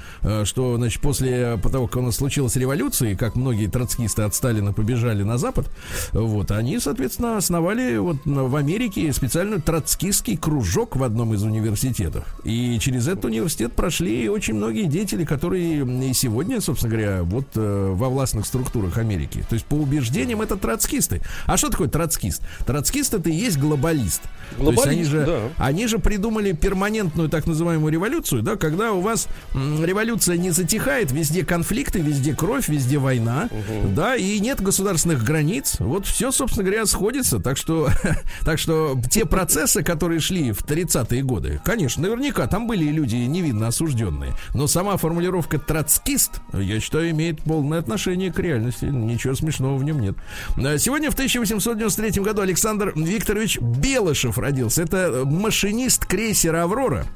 что, 0.43 0.77
значит, 0.77 1.01
после 1.01 1.34
после 1.57 1.71
того, 1.71 1.87
как 1.87 1.97
у 1.97 2.05
нас 2.05 2.15
случилась 2.15 2.55
революция, 2.55 3.11
и 3.11 3.15
как 3.15 3.35
многие 3.35 3.67
троцкисты 3.67 4.23
от 4.23 4.35
Сталина 4.35 4.73
побежали 4.73 5.23
на 5.23 5.37
Запад, 5.37 5.69
вот, 6.11 6.51
они, 6.51 6.79
соответственно, 6.79 7.37
основали 7.37 7.97
вот 7.97 8.17
в 8.25 8.55
Америке 8.55 9.11
специальный 9.13 9.61
троцкистский 9.61 10.37
кружок 10.37 10.95
в 10.95 11.03
одном 11.03 11.33
из 11.33 11.43
университетов. 11.43 12.25
И 12.43 12.77
через 12.79 13.07
этот 13.07 13.25
университет 13.25 13.73
прошли 13.73 14.29
очень 14.29 14.55
многие 14.55 14.85
деятели, 14.85 15.25
которые 15.25 15.85
и 15.85 16.13
сегодня, 16.13 16.61
собственно 16.61 16.91
говоря, 16.91 17.23
вот 17.23 17.45
э, 17.55 17.93
во 17.93 18.09
властных 18.09 18.45
структурах 18.45 18.97
Америки. 18.97 19.45
То 19.49 19.53
есть 19.53 19.65
по 19.65 19.75
убеждениям 19.75 20.41
это 20.41 20.55
троцкисты. 20.55 21.21
А 21.45 21.57
что 21.57 21.69
такое 21.69 21.87
троцкист? 21.87 22.41
Троцкист 22.65 23.13
это 23.13 23.29
и 23.29 23.33
есть 23.33 23.57
глобалист. 23.57 24.21
глобалист 24.57 24.83
То 24.83 24.89
есть 24.89 24.99
они 24.99 25.03
же, 25.03 25.25
да. 25.25 25.39
они 25.57 25.87
же 25.87 25.99
придумали 25.99 26.51
перманентную 26.51 27.29
так 27.29 27.47
называемую 27.47 27.91
революцию, 27.91 28.43
да, 28.43 28.55
когда 28.55 28.91
у 28.91 29.01
вас 29.01 29.27
революция 29.53 30.37
не 30.37 30.51
затихает, 30.51 31.11
везде 31.25 31.43
конфликты, 31.43 32.01
везде 32.01 32.35
кровь, 32.35 32.69
везде 32.69 32.99
война, 32.99 33.49
угу. 33.49 33.89
да, 33.95 34.15
и 34.15 34.39
нет 34.39 34.61
государственных 34.61 35.23
границ. 35.23 35.77
Вот 35.79 36.05
все, 36.05 36.31
собственно 36.31 36.63
говоря, 36.63 36.85
сходится. 36.85 37.39
Так 37.39 37.57
что, 37.57 37.89
так 38.45 38.59
что 38.59 38.99
те 39.09 39.25
процессы, 39.25 39.81
которые 39.81 40.19
шли 40.19 40.51
в 40.51 40.63
30-е 40.63 41.23
годы, 41.23 41.59
конечно, 41.65 42.03
наверняка 42.03 42.45
там 42.45 42.67
были 42.67 42.85
люди 42.91 43.15
невинно 43.15 43.67
осужденные. 43.67 44.33
Но 44.53 44.67
сама 44.67 44.97
формулировка 44.97 45.57
троцкист, 45.57 46.41
я 46.53 46.79
считаю, 46.79 47.09
имеет 47.09 47.41
полное 47.41 47.79
отношение 47.79 48.31
к 48.31 48.37
реальности. 48.37 48.85
Ничего 48.85 49.33
смешного 49.33 49.77
в 49.77 49.83
нем 49.83 49.99
нет. 49.99 50.15
А 50.57 50.77
сегодня 50.77 51.09
в 51.09 51.15
1893 51.15 52.21
году 52.21 52.43
Александр 52.43 52.93
Викторович 52.95 53.59
Белышев 53.59 54.37
родился. 54.37 54.83
Это 54.83 55.23
машинист 55.25 56.05
крейсера 56.05 56.63
«Аврора» 56.63 57.07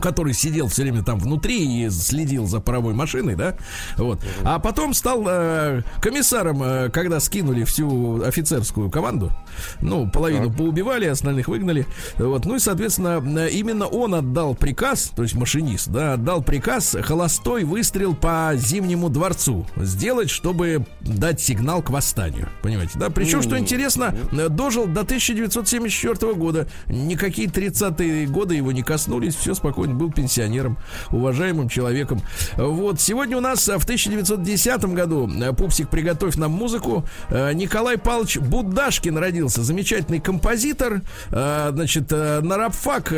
который 0.00 0.34
сидел 0.34 0.68
все 0.68 0.82
время 0.82 1.02
там 1.02 1.18
внутри 1.18 1.84
и 1.84 1.90
следил 1.90 2.46
за 2.46 2.60
паровой 2.60 2.94
машиной, 2.94 3.36
да, 3.36 3.56
вот. 3.96 4.20
А 4.42 4.58
потом 4.58 4.94
стал 4.94 5.24
э, 5.28 5.82
комиссаром, 6.00 6.62
э, 6.62 6.90
когда 6.90 7.20
скинули 7.20 7.64
всю 7.64 8.22
офицерскую 8.22 8.90
команду, 8.90 9.32
ну, 9.80 10.10
половину 10.10 10.48
так. 10.48 10.56
поубивали, 10.56 11.06
остальных 11.06 11.48
выгнали, 11.48 11.86
вот. 12.16 12.44
Ну 12.44 12.56
и, 12.56 12.58
соответственно, 12.58 13.22
э, 13.40 13.50
именно 13.50 13.86
он 13.86 14.14
отдал 14.14 14.54
приказ, 14.54 15.12
то 15.14 15.22
есть 15.22 15.34
машинист, 15.34 15.88
да, 15.88 16.14
отдал 16.14 16.42
приказ 16.42 16.96
холостой 17.02 17.64
выстрел 17.64 18.14
по 18.14 18.52
Зимнему 18.56 19.08
дворцу 19.08 19.66
сделать, 19.76 20.30
чтобы 20.30 20.84
дать 21.00 21.40
сигнал 21.40 21.82
к 21.82 21.90
восстанию, 21.90 22.48
понимаете, 22.62 22.98
да. 22.98 23.10
Причем, 23.10 23.40
что 23.42 23.58
интересно, 23.58 24.14
э, 24.32 24.48
дожил 24.48 24.86
до 24.86 25.02
1974 25.02 26.34
года, 26.34 26.66
никакие 26.88 27.48
30-е 27.48 28.26
годы 28.26 28.56
его 28.56 28.72
не 28.72 28.82
коснулись, 28.82 29.36
все 29.36 29.54
спокойно 29.54 29.75
спокойно 29.76 29.94
был 29.94 30.10
пенсионером, 30.10 30.78
уважаемым 31.10 31.68
человеком. 31.68 32.22
Вот, 32.56 32.98
сегодня 32.98 33.36
у 33.36 33.40
нас 33.40 33.68
в 33.68 33.84
1910 33.84 34.94
году, 34.94 35.28
э, 35.28 35.52
Пупсик, 35.52 35.90
приготовь 35.90 36.36
нам 36.36 36.52
музыку, 36.52 37.04
э, 37.28 37.52
Николай 37.52 37.98
Павлович 37.98 38.38
Будашкин 38.38 39.18
родился, 39.18 39.62
замечательный 39.62 40.18
композитор, 40.18 41.02
э, 41.30 41.70
значит, 41.72 42.10
на 42.10 42.56
рабфак 42.56 43.12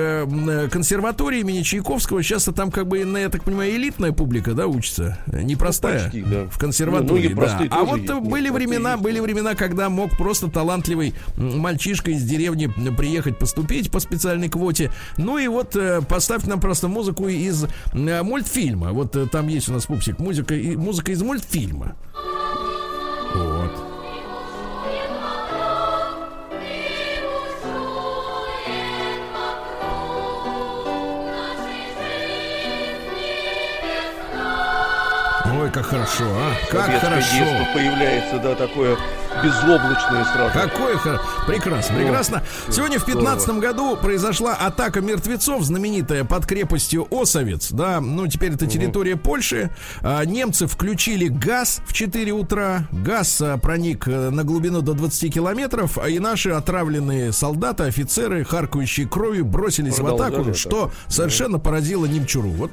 консерватории 0.71 1.41
имени 1.41 1.63
Чайковского, 1.63 2.25
сейчас 2.25 2.45
там 2.45 2.73
как 2.73 2.89
бы, 2.89 2.99
я 2.99 3.29
так 3.29 3.45
понимаю, 3.45 3.71
элитная 3.77 4.11
публика, 4.11 4.53
да, 4.53 4.67
учится, 4.67 5.19
непростая, 5.27 5.99
ну, 5.99 6.05
почти, 6.05 6.23
да. 6.23 6.45
в 6.51 6.59
консерватории, 6.59 7.35
ну, 7.35 7.41
да. 7.41 7.61
А 7.71 7.85
вот 7.85 8.01
есть, 8.01 8.13
были 8.15 8.49
времена, 8.51 8.97
были 8.97 9.21
времена, 9.21 9.55
когда 9.55 9.89
мог 9.89 10.17
просто 10.17 10.49
талантливый 10.49 11.15
мальчишка 11.37 12.11
из 12.11 12.25
деревни 12.25 12.67
приехать 12.97 13.39
поступить 13.39 13.93
по 13.93 14.01
специальной 14.01 14.49
квоте, 14.49 14.91
ну 15.17 15.39
и 15.39 15.47
вот 15.47 15.77
поставь 16.09 16.48
нам 16.49 16.61
просто 16.61 16.89
музыку 16.89 17.29
из 17.29 17.65
э, 17.65 18.23
мультфильма. 18.23 18.93
Вот 18.93 19.15
э, 19.17 19.27
там 19.27 19.49
есть 19.49 19.69
у 19.69 19.73
нас 19.73 19.87
пупсик, 19.87 20.19
музыка, 20.19 20.55
музыка 20.55 21.13
из 21.13 21.23
мультфильма. 21.23 21.97
Как 35.79 35.87
хорошо, 35.87 36.25
а? 36.25 36.53
Как 36.71 37.01
хорошо. 37.01 37.37
появляется, 37.73 38.39
да, 38.39 38.55
такое 38.57 38.97
безоблачные 39.43 40.25
сразу. 40.25 40.53
Какое 40.53 40.99
прекрасно, 41.47 41.97
прекрасно. 41.97 42.43
Сегодня 42.69 42.99
в 42.99 43.05
15 43.05 43.51
году 43.61 43.97
произошла 43.97 44.55
атака 44.55 45.01
мертвецов, 45.01 45.63
знаменитая 45.63 46.25
под 46.25 46.47
крепостью 46.47 47.07
Осовец, 47.11 47.71
да, 47.71 48.01
ну 48.01 48.27
теперь 48.27 48.55
это 48.55 48.67
территория 48.67 49.15
угу. 49.15 49.23
Польши. 49.23 49.71
А, 50.03 50.25
немцы 50.25 50.67
включили 50.67 51.29
газ 51.29 51.81
в 51.87 51.93
4 51.93 52.33
утра, 52.33 52.89
газ 52.91 53.41
а, 53.41 53.57
проник 53.59 54.09
э, 54.09 54.31
на 54.31 54.43
глубину 54.43 54.81
до 54.81 54.95
20 54.95 55.33
километров, 55.33 55.99
а 55.99 56.09
и 56.09 56.19
наши 56.19 56.51
отравленные 56.51 57.33
солдаты, 57.33 57.85
офицеры, 57.85 58.45
харкающие 58.45 59.07
кровью, 59.07 59.45
бросились 59.45 59.99
в 59.99 60.07
атаку, 60.07 60.55
что 60.55 60.91
совершенно 61.07 61.59
поразило 61.61 62.07
немчуру. 62.07 62.49
Вот. 62.49 62.73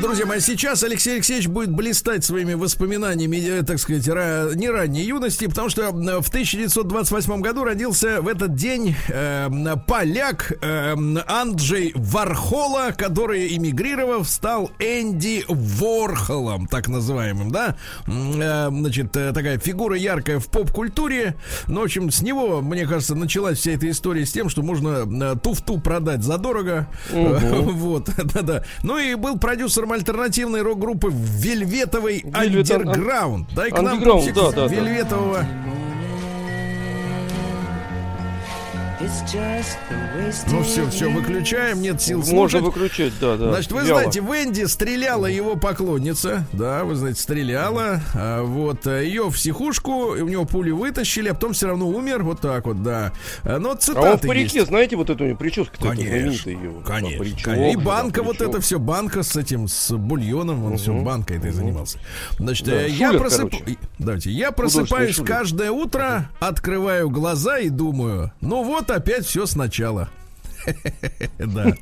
Друзья 0.00 0.26
мои, 0.26 0.40
сейчас 0.40 0.82
Алексей 0.82 1.14
Алексеевич 1.14 1.48
будет 1.48 1.70
блистать 1.70 2.22
своими 2.22 2.52
воспоминаниями, 2.52 3.36
э, 3.36 3.62
так 3.62 3.78
сказать, 3.78 4.06
не 4.06 4.68
ранней 4.68 5.02
юности, 5.02 5.46
потому 5.46 5.70
что 5.70 5.90
в 5.90 6.28
1928 6.28 7.40
году 7.40 7.64
родился 7.64 8.20
в 8.20 8.28
этот 8.28 8.54
день 8.54 8.94
э, 9.08 9.48
поляк 9.86 10.52
э, 10.60 10.94
Анджей 11.26 11.92
Вархола, 11.94 12.92
который, 12.96 13.56
эмигрировав, 13.56 14.28
стал 14.28 14.70
Энди 14.78 15.44
Ворхолом, 15.48 16.66
так 16.66 16.88
называемым, 16.88 17.50
да? 17.50 17.76
Э, 18.06 18.68
значит, 18.70 19.16
э, 19.16 19.32
такая 19.32 19.58
фигура 19.58 19.96
яркая 19.96 20.40
в 20.40 20.48
поп-культуре. 20.48 21.36
Ну, 21.68 21.80
в 21.80 21.84
общем, 21.84 22.10
с 22.10 22.20
него, 22.20 22.60
мне 22.60 22.86
кажется, 22.86 23.14
началась 23.14 23.58
вся 23.58 23.72
эта 23.72 23.88
история 23.90 24.26
с 24.26 24.32
тем, 24.32 24.50
что 24.50 24.62
можно 24.62 25.06
э, 25.06 25.36
туфту 25.42 25.80
продать 25.80 26.22
задорого. 26.22 26.86
Угу. 27.12 27.72
Вот, 27.86 28.10
да-да. 28.34 28.64
Ну 28.82 28.98
и 28.98 29.14
был 29.14 29.38
продюсер 29.38 29.85
продюсером 29.86 29.92
альтернативной 29.92 30.62
рок-группы 30.62 31.10
Вельветовый 31.12 32.24
Андерграунд. 32.32 33.48
Дай 33.54 33.70
к 33.70 33.80
нам 33.80 34.02
да, 34.02 34.52
да, 34.52 34.66
Вельветового. 34.66 35.44
Ну 40.50 40.62
все, 40.62 40.88
все, 40.88 41.10
выключаем, 41.10 41.82
нет 41.82 42.00
сил 42.00 42.18
Можно 42.18 42.60
слушать. 42.60 42.62
выключать, 42.62 43.12
да, 43.20 43.36
да. 43.36 43.50
Значит, 43.52 43.72
вы 43.72 43.82
Вяло. 43.84 44.00
знаете, 44.00 44.20
Венди 44.20 44.64
стреляла 44.64 45.26
его 45.26 45.56
поклонница, 45.56 46.46
да, 46.52 46.84
вы 46.84 46.94
знаете, 46.94 47.20
стреляла, 47.20 48.00
а, 48.14 48.42
вот, 48.42 48.86
а, 48.86 49.00
ее 49.02 49.24
в 49.28 49.34
психушку, 49.34 50.14
и 50.14 50.22
у 50.22 50.28
него 50.28 50.46
пули 50.46 50.70
вытащили, 50.70 51.28
а 51.28 51.34
потом 51.34 51.52
все 51.52 51.66
равно 51.66 51.86
умер, 51.88 52.22
вот 52.22 52.40
так 52.40 52.64
вот, 52.66 52.82
да. 52.82 53.12
А, 53.44 53.58
Но 53.58 53.68
А 53.68 53.72
он 53.72 53.76
в 53.78 53.80
цитаты 53.80 54.28
парике, 54.28 54.58
есть. 54.60 54.68
знаете, 54.68 54.96
вот 54.96 55.10
эту 55.10 55.24
у 55.24 55.26
него 55.26 55.36
прическа 55.38 55.76
Конечно, 55.78 56.50
его. 56.50 56.80
конечно, 56.80 57.18
Паричок, 57.18 57.42
конечно. 57.44 57.72
И 57.72 57.76
да, 57.76 57.80
банка 57.82 58.22
вот 58.22 58.38
паричок. 58.38 58.54
это 58.54 58.60
все, 58.62 58.78
банка 58.78 59.22
с 59.22 59.36
этим, 59.36 59.68
с 59.68 59.90
бульоном, 59.94 60.64
он 60.64 60.78
все 60.78 60.94
банкой 60.94 61.36
этой 61.36 61.52
занимался. 61.52 61.98
Значит, 62.38 62.66
Да, 62.66 62.80
э, 62.82 62.88
я 62.88 63.08
шулер, 63.08 63.22
просып-. 63.22 63.78
Давайте, 63.98 64.30
я 64.30 64.52
просыпаюсь 64.52 65.16
шулер. 65.16 65.28
каждое 65.28 65.70
утро, 65.70 66.30
открываю 66.40 67.10
глаза 67.10 67.58
и 67.58 67.68
думаю, 67.68 68.32
ну 68.40 68.62
вот 68.64 68.85
опять 68.90 69.26
все 69.26 69.46
сначала. 69.46 70.08
Да. 71.38 71.74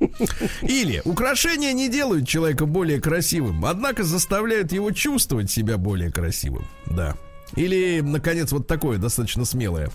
Или 0.62 1.00
украшения 1.04 1.72
не 1.72 1.88
делают 1.88 2.28
человека 2.28 2.66
более 2.66 3.00
красивым, 3.00 3.64
однако 3.64 4.04
заставляют 4.04 4.72
его 4.72 4.90
чувствовать 4.90 5.50
себя 5.50 5.78
более 5.78 6.12
красивым. 6.12 6.66
Да. 6.86 7.16
Или, 7.56 8.00
наконец, 8.00 8.50
вот 8.52 8.66
такое 8.66 8.98
достаточно 8.98 9.44
смелое. 9.44 9.90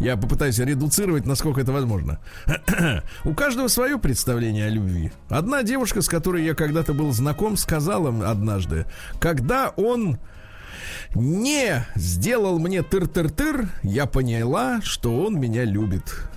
Я 0.00 0.16
попытаюсь 0.16 0.58
редуцировать, 0.58 1.26
насколько 1.26 1.60
это 1.60 1.72
возможно. 1.72 2.20
У 3.24 3.34
каждого 3.34 3.68
свое 3.68 3.98
представление 3.98 4.66
о 4.66 4.70
любви. 4.70 5.12
Одна 5.28 5.62
девушка, 5.62 6.00
с 6.00 6.08
которой 6.08 6.44
я 6.44 6.54
когда-то 6.54 6.94
был 6.94 7.12
знаком, 7.12 7.56
сказала 7.56 8.08
однажды, 8.30 8.86
когда 9.20 9.70
он 9.76 10.18
не 11.14 11.84
сделал 11.96 12.58
мне 12.58 12.80
тыр-тыр-тыр, 12.80 13.68
я 13.82 14.06
поняла, 14.06 14.80
что 14.82 15.22
он 15.22 15.38
меня 15.38 15.64
любит. 15.64 16.31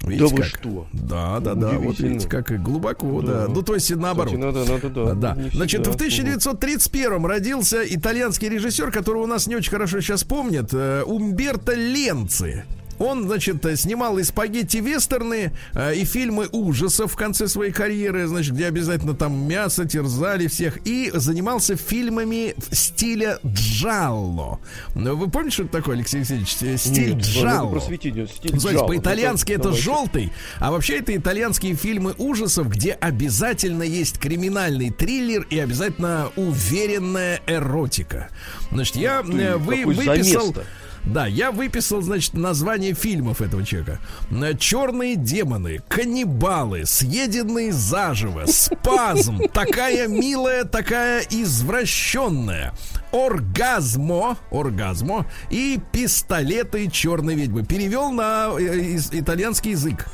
Да 0.00 0.26
вы 0.26 0.36
как? 0.36 0.46
что? 0.46 0.86
Да, 0.92 1.40
да, 1.40 1.54
да. 1.54 1.70
Вот 1.78 1.98
видите, 1.98 2.28
как 2.28 2.62
глубоко, 2.62 3.20
да. 3.22 3.46
Да. 3.46 3.52
Ну, 3.52 3.62
то 3.62 3.74
есть 3.74 3.94
наоборот. 3.94 4.32
Кстати, 4.32 4.44
надо, 4.44 4.72
надо, 4.72 4.88
да. 4.88 5.14
Да. 5.14 5.42
Не 5.42 5.50
Значит, 5.50 5.82
всегда. 5.82 5.92
в 5.92 5.94
1931 5.96 7.24
родился 7.26 7.82
итальянский 7.84 8.48
режиссер, 8.48 8.90
которого 8.90 9.24
у 9.24 9.26
нас 9.26 9.46
не 9.46 9.56
очень 9.56 9.70
хорошо 9.70 10.00
сейчас 10.00 10.24
помнят, 10.24 10.70
э, 10.72 11.02
Умберто 11.04 11.74
Ленци. 11.74 12.64
Он, 12.98 13.24
значит, 13.24 13.64
снимал 13.76 14.18
и 14.18 14.22
спагетти-вестерны, 14.24 15.52
э, 15.74 15.94
и 15.94 16.04
фильмы 16.04 16.48
ужасов 16.52 17.12
в 17.12 17.16
конце 17.16 17.48
своей 17.48 17.72
карьеры, 17.72 18.26
значит, 18.26 18.54
где 18.54 18.66
обязательно 18.66 19.14
там 19.14 19.46
мясо 19.48 19.84
терзали 19.84 20.46
всех, 20.46 20.78
и 20.86 21.10
занимался 21.14 21.76
фильмами 21.76 22.54
стиля 22.70 23.38
джалло. 23.46 24.60
Ну, 24.94 25.16
Вы 25.16 25.30
помните, 25.30 25.54
что 25.54 25.62
это 25.64 25.72
такое, 25.72 25.96
Алексей 25.96 26.18
Алексеевич? 26.18 26.56
Э, 26.62 26.76
Стиль 26.76 27.14
Нет, 27.14 27.16
надо 27.16 27.28
джалло. 27.28 27.70
просветить, 27.70 28.14
нет, 28.14 28.30
стиль 28.30 28.50
Ну, 28.54 28.60
знаете, 28.60 28.78
джалло. 28.80 28.88
по-итальянски 28.88 29.52
Ну, 29.52 29.54
это 29.54 29.62
давайте. 29.64 29.82
желтый, 29.84 30.32
а 30.58 30.70
вообще 30.70 30.98
это 30.98 31.16
итальянские 31.16 31.74
фильмы 31.74 32.14
ужасов, 32.18 32.68
где 32.68 32.92
обязательно 32.92 33.82
есть 33.82 34.18
криминальный 34.18 34.90
триллер 34.90 35.46
и 35.50 35.58
обязательно 35.58 36.30
уверенная 36.36 37.40
эротика. 37.46 38.28
Значит, 38.72 38.96
я 38.96 39.22
ты, 39.22 39.32
э, 39.38 39.56
вы, 39.56 39.84
выписал... 39.86 40.04
замес-то. 40.46 40.64
Да, 41.12 41.26
я 41.26 41.50
выписал, 41.52 42.02
значит, 42.02 42.34
название 42.34 42.92
фильмов 42.94 43.40
этого 43.40 43.64
человека. 43.64 43.98
Э, 44.30 44.52
Черные 44.58 45.16
демоны, 45.16 45.80
каннибалы, 45.88 46.84
съеденные 46.84 47.72
заживо, 47.72 48.44
спазм, 48.46 49.38
такая 49.52 50.06
милая, 50.06 50.64
такая 50.64 51.22
извращенная, 51.30 52.74
оргазмо, 53.12 54.36
оргазмо 54.50 55.26
и 55.50 55.80
пистолеты 55.92 56.90
черной 56.90 57.34
ведьмы. 57.36 57.64
Перевел 57.64 58.10
на 58.10 58.50
э, 58.58 58.78
из- 58.78 59.10
итальянский 59.12 59.70
язык. 59.72 60.06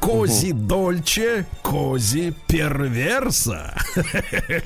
Кози 0.00 0.52
дольче, 0.52 1.46
кози 1.62 2.32
перверса. 2.46 3.74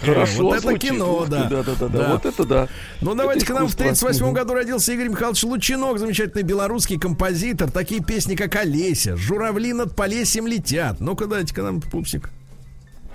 Хорошо 0.00 0.42
Вот 0.44 0.58
это 0.64 0.78
кино, 0.78 1.22
Ух 1.22 1.28
да. 1.28 1.44
да, 1.44 1.62
да, 1.64 1.74
да, 1.74 1.88
Да. 1.88 2.08
Вот 2.12 2.24
это 2.24 2.44
да. 2.44 2.68
Ну, 3.00 3.14
давайте 3.14 3.44
к 3.44 3.50
нам 3.50 3.66
в 3.66 3.70
искусство. 3.70 3.84
38 3.88 4.24
Мгм. 4.26 4.34
году 4.34 4.54
родился 4.54 4.92
Игорь 4.92 5.08
Михайлович 5.08 5.42
Лучинок, 5.42 5.98
замечательный 5.98 6.42
белорусский 6.44 6.98
композитор. 6.98 7.70
Такие 7.70 8.02
песни, 8.02 8.36
как 8.36 8.54
«Олеся», 8.54 9.16
«Журавли 9.16 9.72
над 9.72 9.96
Полесьем 9.96 10.46
летят». 10.46 11.00
Ну-ка, 11.00 11.26
дайте 11.26 11.52
к 11.52 11.58
нам, 11.62 11.80
пупсик. 11.80 12.30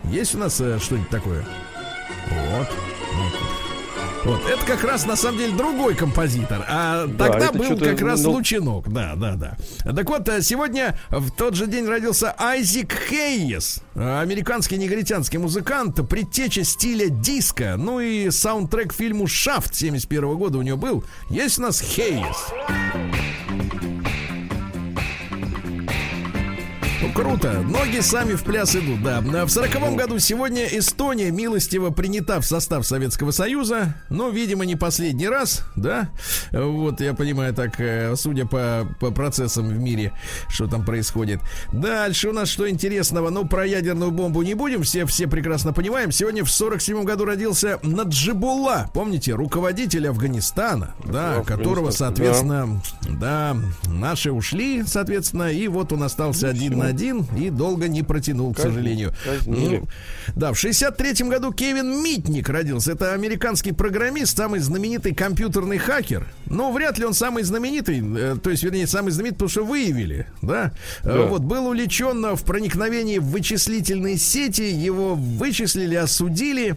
Есть 0.03 0.35
у 0.35 0.39
нас 0.39 0.59
э, 0.59 0.77
что-нибудь 0.79 1.09
такое? 1.09 1.45
Вот. 2.29 2.67
Вот, 4.25 4.41
это 4.45 4.65
как 4.65 4.83
раз 4.83 5.05
на 5.05 5.15
самом 5.15 5.37
деле 5.37 5.53
другой 5.55 5.95
композитор, 5.95 6.65
а 6.67 7.05
Да, 7.07 7.29
тогда 7.29 7.51
был 7.51 7.77
как 7.77 8.01
раз 8.01 8.21
ну- 8.23 8.31
Лучинок, 8.31 8.91
да, 8.91 9.15
да, 9.15 9.35
да. 9.35 9.57
Так 9.93 10.09
вот, 10.09 10.27
э, 10.27 10.41
сегодня 10.41 10.97
в 11.09 11.31
тот 11.31 11.55
же 11.55 11.67
день 11.67 11.85
родился 11.87 12.35
Айзик 12.37 12.93
Хейес, 13.09 13.81
э, 13.95 14.19
американский 14.21 14.77
негритянский 14.77 15.39
музыкант, 15.39 15.99
предтеча 16.09 16.63
стиля 16.63 17.07
диско, 17.09 17.75
ну 17.77 17.99
и 18.01 18.29
саундтрек 18.29 18.93
фильму 18.93 19.25
«Шафт» 19.27 19.73
71 19.73 20.35
года 20.37 20.57
у 20.57 20.61
него 20.61 20.77
был. 20.77 21.03
Есть 21.29 21.57
у 21.59 21.61
нас 21.63 21.79
Хейес. 21.81 22.53
Ну, 27.01 27.13
круто. 27.13 27.61
Ноги 27.61 28.01
сами 28.01 28.33
в 28.33 28.43
пляс 28.43 28.75
идут, 28.75 29.01
да. 29.01 29.21
В 29.21 29.49
сороковом 29.49 29.95
году 29.95 30.19
сегодня 30.19 30.65
Эстония 30.65 31.31
милостиво 31.31 31.91
принята 31.91 32.41
в 32.41 32.45
состав 32.45 32.85
Советского 32.85 33.31
Союза. 33.31 33.95
Но, 34.09 34.29
видимо, 34.29 34.65
не 34.65 34.75
последний 34.75 35.29
раз, 35.29 35.63
да. 35.77 36.09
Вот, 36.51 36.99
я 36.99 37.13
понимаю, 37.13 37.53
так, 37.53 37.79
э, 37.79 38.15
судя 38.17 38.45
по, 38.45 38.85
по 38.99 39.11
процессам 39.11 39.69
в 39.69 39.79
мире, 39.79 40.11
что 40.49 40.67
там 40.67 40.83
происходит. 40.83 41.39
Дальше 41.71 42.29
у 42.29 42.33
нас 42.33 42.49
что 42.49 42.69
интересного? 42.69 43.29
Ну, 43.29 43.47
про 43.47 43.65
ядерную 43.65 44.11
бомбу 44.11 44.41
не 44.41 44.53
будем, 44.53 44.83
все, 44.83 45.05
все 45.05 45.27
прекрасно 45.27 45.71
понимаем. 45.71 46.11
Сегодня 46.11 46.43
в 46.43 46.51
сорок 46.51 46.81
седьмом 46.81 47.05
году 47.05 47.23
родился 47.23 47.79
Наджибулла, 47.81 48.89
помните, 48.93 49.33
руководитель 49.33 50.09
Афганистана, 50.09 50.95
да, 51.05 51.35
Афганистан, 51.35 51.57
которого, 51.57 51.91
да. 51.91 51.97
соответственно, 51.97 52.81
да, 53.07 53.55
наши 53.87 54.31
ушли, 54.31 54.83
соответственно, 54.85 55.49
и 55.51 55.67
вот 55.69 55.93
он 55.93 56.03
остался 56.03 56.49
один 56.49 56.77
на 56.77 56.88
один 56.89 57.25
и 57.37 57.49
долго 57.49 57.87
не 57.87 58.03
протянул, 58.03 58.53
к 58.53 58.59
сожалению. 58.59 59.13
Ну, 59.45 59.87
да, 60.35 60.51
в 60.53 60.63
63-м 60.63 61.29
году 61.29 61.53
Кевин 61.53 62.03
Митник 62.03 62.49
родился. 62.49 62.91
Это 62.93 63.13
американский 63.13 63.71
программист, 63.71 64.37
самый 64.37 64.59
знаменитый 64.59 65.13
компьютерный 65.13 65.77
хакер. 65.77 66.27
Но 66.47 66.71
вряд 66.71 66.97
ли 66.97 67.05
он 67.05 67.13
самый 67.13 67.43
знаменитый, 67.43 68.01
э, 68.01 68.37
то 68.41 68.49
есть, 68.49 68.63
вернее, 68.63 68.87
самый 68.87 69.11
знаменитый, 69.11 69.37
потому 69.37 69.49
что 69.49 69.65
выявили, 69.65 70.27
да? 70.41 70.71
Э, 71.03 71.07
Да. 71.19 71.25
Вот, 71.27 71.41
был 71.41 71.67
увлечен 71.67 72.35
в 72.35 72.43
проникновении 72.43 73.17
в 73.19 73.25
вычислительные 73.25 74.17
сети, 74.17 74.63
его 74.63 75.15
вычислили, 75.15 75.95
осудили. 75.95 76.75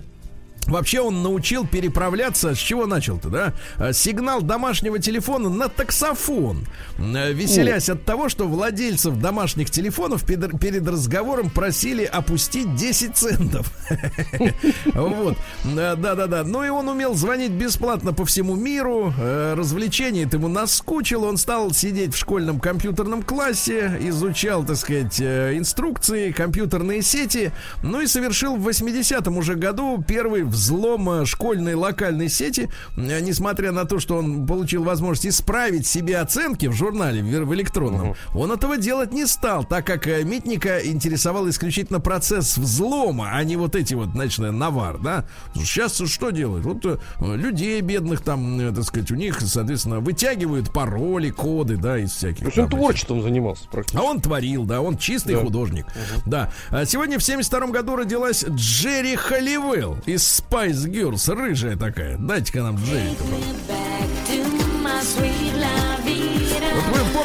Вообще 0.66 1.00
он 1.00 1.22
научил 1.22 1.66
переправляться, 1.66 2.54
с 2.54 2.58
чего 2.58 2.86
начал-то, 2.86 3.28
да? 3.28 3.52
А, 3.78 3.92
Сигнал 3.92 4.42
домашнего 4.42 4.98
телефона 4.98 5.48
на 5.48 5.68
таксофон. 5.68 6.66
Э, 6.98 7.32
Веселясь 7.32 7.88
от 7.88 8.04
того, 8.04 8.28
что 8.28 8.46
владельцев 8.46 9.18
домашних 9.18 9.70
телефонов 9.70 10.24
перед, 10.26 10.58
перед 10.60 10.86
разговором 10.86 11.50
просили 11.50 12.04
опустить 12.04 12.74
10 12.76 13.16
центов. 13.16 13.72
Вот. 14.94 15.36
Э, 15.64 15.96
Да-да-да. 15.96 16.44
Ну 16.44 16.64
и 16.64 16.68
он 16.68 16.88
умел 16.88 17.14
звонить 17.14 17.52
бесплатно 17.52 18.12
по 18.12 18.24
всему 18.24 18.54
миру. 18.54 19.12
Э, 19.18 19.54
Развлечение 19.56 20.28
ему 20.32 20.48
наскучило. 20.48 21.26
Он 21.26 21.36
стал 21.36 21.72
сидеть 21.72 22.14
в 22.14 22.18
школьном 22.18 22.60
компьютерном 22.60 23.22
классе, 23.22 23.98
изучал, 24.00 24.64
так 24.64 24.76
сказать, 24.76 25.20
э, 25.20 25.56
инструкции, 25.56 26.30
компьютерные 26.32 27.02
сети. 27.02 27.52
Ну 27.82 28.00
и 28.00 28.06
совершил 28.06 28.56
в 28.56 28.68
80-м 28.68 29.36
уже 29.36 29.54
году 29.54 30.02
первый 30.06 30.42
взлом 30.52 31.08
э, 31.10 31.24
школьной 31.26 31.74
локальной 31.74 32.28
сети. 32.28 32.68
Э, 32.96 33.20
Несмотря 33.20 33.72
на 33.72 33.84
то, 33.84 33.98
что 33.98 34.16
он 34.16 34.46
получил 34.46 34.84
возможность 34.84 35.26
исправить 35.26 35.86
себе 35.86 36.18
оценки 36.18 36.66
в 36.66 36.72
журнале, 36.72 37.22
в 37.22 37.42
в 37.42 37.54
электронном, 37.54 38.14
он 38.34 38.52
этого 38.52 38.76
делать 38.76 39.12
не 39.12 39.26
стал, 39.26 39.64
так 39.64 39.86
как 39.86 40.06
э, 40.06 40.22
Митника 40.24 40.78
интересовал 40.86 41.48
исключительно 41.48 42.00
процесс 42.00 42.56
взлома, 42.56 43.30
а 43.32 43.42
не 43.44 43.56
вот 43.56 43.74
эти 43.74 43.94
вот, 43.94 44.10
значит, 44.10 44.38
навар, 44.52 44.98
да? 44.98 45.24
Сейчас 45.54 45.96
что 45.98 46.30
делают? 46.30 46.64
Вот 46.64 46.84
э, 46.84 46.98
людей 47.36 47.80
бедных 47.80 48.20
там, 48.22 48.74
так 48.74 48.84
сказать, 48.84 49.10
у 49.10 49.14
них, 49.14 49.40
соответственно, 49.40 50.00
вытягивают 50.00 50.72
пароли, 50.72 51.30
коды, 51.30 51.76
да, 51.76 51.98
из 51.98 52.12
всяких. 52.12 52.40
То 52.40 52.44
есть 52.46 52.58
он 52.58 52.68
творчеством 52.68 53.22
занимался 53.22 53.68
практически. 53.68 53.98
а 53.98 54.02
он 54.02 54.20
творил, 54.20 54.64
да, 54.64 54.80
он 54.80 54.98
чистый 54.98 55.34
Да. 55.34 55.40
художник. 55.42 55.86
Да. 56.26 56.50
А 56.70 56.84
сегодня 56.84 57.18
в 57.18 57.22
72 57.22 57.66
году 57.68 57.96
родилась 57.96 58.44
Джерри 58.44 59.16
Халливелл 59.16 59.98
из 60.06 60.41
Spice 60.50 60.86
Girls, 60.86 61.34
рыжая 61.34 61.76
такая. 61.76 62.16
Дайте-ка 62.18 62.62
нам 62.62 62.76
Джерри. 62.76 63.16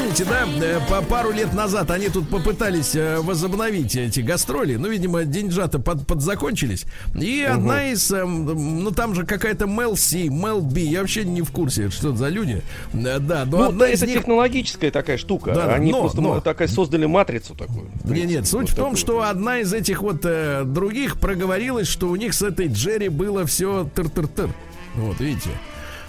Помните, 0.08 0.24
да, 0.24 0.48
э, 0.66 0.80
по 0.90 1.02
пару 1.02 1.32
лет 1.34 1.54
назад 1.54 1.92
они 1.92 2.08
тут 2.08 2.30
попытались 2.30 2.96
э, 2.96 3.18
возобновить 3.20 3.94
эти 3.98 4.22
гастроли. 4.22 4.78
Ну, 4.78 4.88
видимо, 4.88 5.26
деньжата 5.26 5.80
под, 5.80 6.08
подзакончились. 6.08 6.86
И 7.14 7.44
угу. 7.46 7.54
одна 7.54 7.90
из, 7.92 8.10
э, 8.10 8.24
ну, 8.24 8.90
там 8.92 9.16
же 9.16 9.26
какая-то 9.26 9.66
Мел 9.66 9.98
Си, 9.98 10.30
Мел 10.30 10.62
Би. 10.62 10.84
Я 10.84 11.02
вообще 11.02 11.26
не 11.26 11.42
в 11.42 11.52
курсе, 11.52 11.90
что 11.90 12.12
это 12.12 12.20
за 12.20 12.30
люди. 12.30 12.62
Да, 12.94 13.44
но 13.46 13.58
ну, 13.58 13.64
одна 13.68 13.90
из 13.90 14.02
это 14.02 14.10
них... 14.10 14.20
технологическая 14.20 14.92
такая 14.92 15.18
штука. 15.18 15.52
Да, 15.54 15.74
они 15.74 15.92
но, 15.92 16.00
просто 16.00 16.22
но... 16.22 16.40
такая 16.40 16.70
создали 16.70 17.06
матрицу 17.06 17.54
такую. 17.54 17.90
Нет, 18.06 18.30
нет, 18.30 18.48
суть 18.48 18.62
вот 18.62 18.70
в 18.70 18.76
том, 18.76 18.96
такую. 18.96 18.98
что 18.98 19.24
одна 19.24 19.60
из 19.60 19.74
этих 19.74 20.02
вот 20.02 20.22
э, 20.24 20.64
других 20.64 21.20
проговорилась, 21.20 21.90
что 21.90 22.08
у 22.08 22.16
них 22.16 22.34
с 22.34 22.42
этой 22.42 22.68
Джерри 22.68 23.10
было 23.10 23.46
все 23.46 23.90
тыр-тыр-тыр. 23.94 24.52
Вот, 24.96 25.20
видите. 25.20 25.50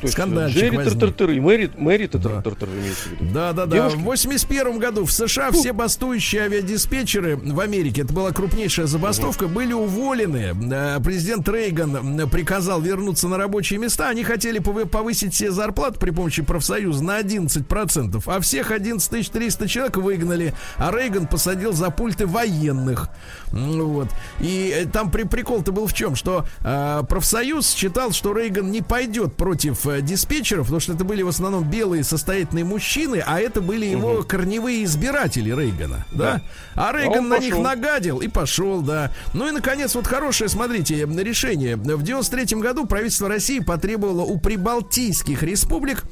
Скандальчик 0.06 0.58
Джерри 0.62 0.76
Тартартар 0.76 1.30
и 1.30 1.40
Мэри, 1.40 1.70
Мэри 1.76 2.06
Тартартар 2.06 2.68
имеется 2.68 3.08
в 3.08 3.12
виду. 3.12 3.34
Да, 3.34 3.52
да, 3.52 3.66
да. 3.66 3.88
В 3.88 3.98
81 3.98 4.78
году 4.78 5.04
в 5.04 5.12
США 5.12 5.50
все 5.52 5.72
бастующие 5.72 6.42
авиадиспетчеры 6.42 7.36
в 7.36 7.60
Америке, 7.60 8.02
это 8.02 8.12
была 8.12 8.32
крупнейшая 8.32 8.86
забастовка, 8.86 9.48
были 9.48 9.72
уволены. 9.72 10.54
Э, 10.72 11.00
президент 11.02 11.48
Рейган 11.48 12.28
приказал 12.28 12.80
вернуться 12.80 13.28
на 13.28 13.36
рабочие 13.36 13.78
места. 13.78 14.08
Они 14.08 14.22
хотели 14.24 14.58
повысить 14.58 15.34
все 15.34 15.50
зарплаты 15.50 15.98
при 15.98 16.10
помощи 16.10 16.42
профсоюза 16.42 17.02
на 17.02 17.20
11%, 17.20 18.22
а 18.26 18.40
всех 18.40 18.70
11 18.70 19.30
300 19.30 19.68
человек 19.68 19.96
выгнали, 19.96 20.54
а 20.76 20.92
Рейган 20.92 21.26
посадил 21.26 21.72
за 21.72 21.90
пульты 21.90 22.26
военных. 22.26 23.08
Вот. 23.50 24.08
И 24.40 24.72
э, 24.74 24.86
там 24.86 25.10
при 25.10 25.24
прикол-то 25.24 25.72
был 25.72 25.86
в 25.86 25.94
чем, 25.94 26.14
что 26.14 26.44
э, 26.62 27.02
профсоюз 27.08 27.70
считал, 27.70 28.12
что 28.12 28.32
Рейган 28.32 28.70
не 28.70 28.82
пойдет 28.82 29.34
против 29.34 29.86
э, 29.86 29.87
диспетчеров, 30.00 30.66
потому 30.66 30.80
что 30.80 30.92
это 30.92 31.04
были 31.04 31.22
в 31.22 31.28
основном 31.28 31.64
белые 31.64 32.04
состоятельные 32.04 32.64
мужчины, 32.64 33.22
а 33.24 33.40
это 33.40 33.60
были 33.60 33.86
его 33.86 34.14
угу. 34.14 34.24
корневые 34.24 34.84
избиратели 34.84 35.50
Рейгана, 35.50 36.06
да? 36.12 36.34
да? 36.34 36.42
А 36.74 36.92
Рейган 36.92 37.26
а 37.26 37.28
на 37.28 37.36
пошел. 37.36 37.50
них 37.50 37.58
нагадил 37.58 38.18
и 38.18 38.28
пошел, 38.28 38.82
да. 38.82 39.12
Ну 39.34 39.48
и 39.48 39.50
наконец 39.50 39.94
вот 39.94 40.06
хорошее, 40.06 40.48
смотрите, 40.48 41.06
решение. 41.06 41.76
В 41.76 42.02
93 42.02 42.58
году 42.60 42.86
правительство 42.86 43.28
России 43.28 43.60
потребовало 43.60 44.22
у 44.22 44.38
прибалтийских 44.38 45.42
республик 45.42 46.04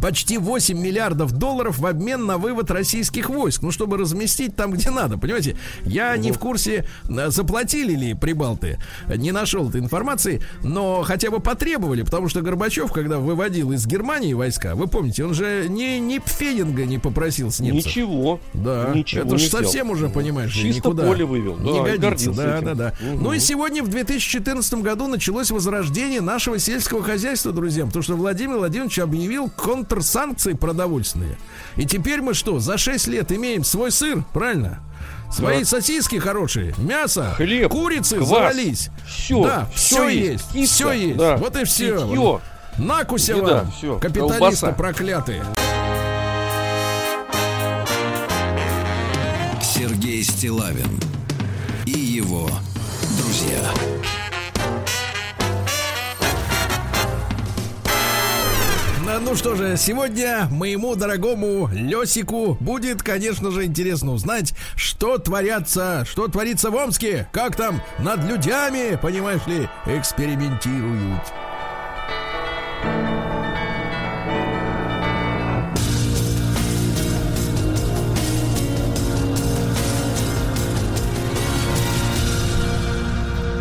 почти 0.00 0.38
8 0.38 0.78
миллиардов 0.78 1.32
долларов 1.32 1.78
в 1.78 1.86
обмен 1.86 2.26
на 2.26 2.38
вывод 2.38 2.70
российских 2.70 3.28
войск. 3.28 3.62
Ну, 3.62 3.70
чтобы 3.70 3.96
разместить 3.96 4.56
там, 4.56 4.72
где 4.72 4.90
надо. 4.90 5.18
Понимаете, 5.18 5.56
я 5.84 6.16
не 6.16 6.32
в 6.32 6.38
курсе, 6.38 6.86
э, 7.08 7.30
заплатили 7.30 7.94
ли 7.94 8.14
прибалты. 8.14 8.78
Не 9.08 9.32
нашел 9.32 9.68
этой 9.68 9.80
информации, 9.80 10.42
но 10.62 11.02
хотя 11.02 11.30
бы 11.30 11.40
потребовали, 11.40 12.02
потому 12.02 12.28
что 12.28 12.42
Горбачев, 12.42 12.92
когда 12.92 13.18
выводил 13.18 13.72
из 13.72 13.86
Германии 13.86 14.34
войска, 14.34 14.74
вы 14.74 14.86
помните, 14.86 15.24
он 15.24 15.34
же 15.34 15.66
ни, 15.68 15.98
ни 15.98 16.18
пфенинга 16.18 16.84
не 16.84 16.98
попросил 16.98 17.50
с 17.50 17.60
немцев. 17.60 17.86
Ничего. 17.86 18.40
Да. 18.54 18.92
Ничего 18.94 19.22
это 19.22 19.38
же 19.38 19.48
совсем 19.48 19.90
уже, 19.90 20.08
понимаешь, 20.08 20.52
Чисто 20.52 20.76
никуда 20.76 21.04
поле 21.04 21.24
вывел. 21.24 21.56
Да, 21.56 21.70
не 21.70 21.98
годится. 21.98 22.32
Да, 22.32 22.60
да, 22.60 22.74
да. 22.74 22.94
Угу. 23.00 23.22
Ну 23.22 23.32
и 23.32 23.38
сегодня 23.38 23.82
в 23.82 23.88
2014 23.88 24.74
году 24.74 25.06
началось 25.06 25.50
возрождение 25.50 26.20
нашего 26.20 26.58
сельского 26.58 27.02
хозяйства, 27.02 27.52
друзья, 27.52 27.86
потому 27.86 28.02
что 28.02 28.16
Владимир 28.16 28.56
Владимирович 28.56 28.98
объявил 28.98 29.50
кон 29.50 29.81
контрсанкции 29.82 30.52
продовольственные. 30.52 31.36
И 31.76 31.84
теперь 31.84 32.22
мы 32.22 32.34
что, 32.34 32.58
за 32.60 32.78
6 32.78 33.08
лет 33.08 33.32
имеем 33.32 33.64
свой 33.64 33.90
сыр, 33.90 34.24
правильно? 34.32 34.80
Свои 35.30 35.60
да. 35.60 35.64
сосиски 35.64 36.16
хорошие, 36.18 36.74
мясо, 36.76 37.32
хлеб, 37.36 37.70
курицы 37.70 38.16
квас, 38.18 38.28
завались. 38.28 38.90
Все, 39.08 39.42
да, 39.42 39.66
все, 39.74 39.96
все 39.96 40.08
есть, 40.08 40.52
киска, 40.52 40.74
все 40.74 40.92
есть. 40.92 41.16
Да. 41.16 41.36
Вот 41.38 41.56
и 41.56 41.64
все. 41.64 42.06
Питье. 42.06 42.40
Накуся 42.78 43.32
Еда, 43.32 43.62
вам, 43.62 43.72
все. 43.72 43.98
капиталисты 43.98 44.38
Колбаса. 44.38 44.72
проклятые. 44.72 45.44
Сергей 49.62 50.22
Стилавин 50.22 51.00
Ну 59.24 59.36
что 59.36 59.54
же, 59.54 59.76
сегодня 59.76 60.48
моему 60.50 60.96
дорогому 60.96 61.68
Лесику 61.72 62.56
будет, 62.58 63.02
конечно 63.02 63.52
же, 63.52 63.64
интересно 63.64 64.12
узнать, 64.12 64.52
что 64.74 65.16
творятся, 65.18 66.04
что 66.04 66.26
творится 66.26 66.70
в 66.70 66.74
Омске, 66.74 67.28
как 67.32 67.54
там 67.54 67.80
над 67.98 68.24
людьми, 68.24 68.98
понимаешь 69.00 69.46
ли, 69.46 69.68
экспериментируют. 69.86 71.22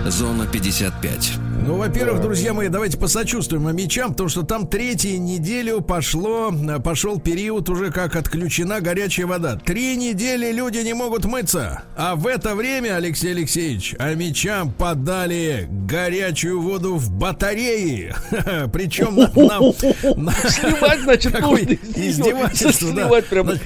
Зона 0.07 0.47
55. 0.47 1.50
Ну, 1.63 1.75
во-первых, 1.75 2.21
друзья 2.21 2.55
мои, 2.55 2.69
давайте 2.69 2.97
посочувствуем 2.97 3.73
мечам, 3.75 4.11
потому 4.11 4.29
что 4.29 4.41
там 4.41 4.67
третью 4.67 5.21
неделю 5.21 5.81
пошло, 5.81 6.51
пошел 6.83 7.19
период 7.19 7.69
уже 7.69 7.91
как 7.91 8.15
отключена 8.15 8.81
горячая 8.81 9.27
вода. 9.27 9.57
Три 9.57 9.95
недели 9.95 10.51
люди 10.51 10.79
не 10.79 10.95
могут 10.95 11.25
мыться. 11.25 11.83
А 11.95 12.15
в 12.15 12.25
это 12.25 12.55
время, 12.55 12.95
Алексей 12.95 13.31
Алексеевич, 13.31 13.95
а 13.99 14.15
мечам 14.15 14.71
подали 14.71 15.67
горячую 15.69 16.61
воду 16.61 16.95
в 16.95 17.11
батареи. 17.11 18.15
Причем 18.73 19.17
нам... 19.17 19.71
Сливать, 20.49 21.01
значит, 21.01 21.35
Издевательство, 21.95 22.91
да. 22.91 23.07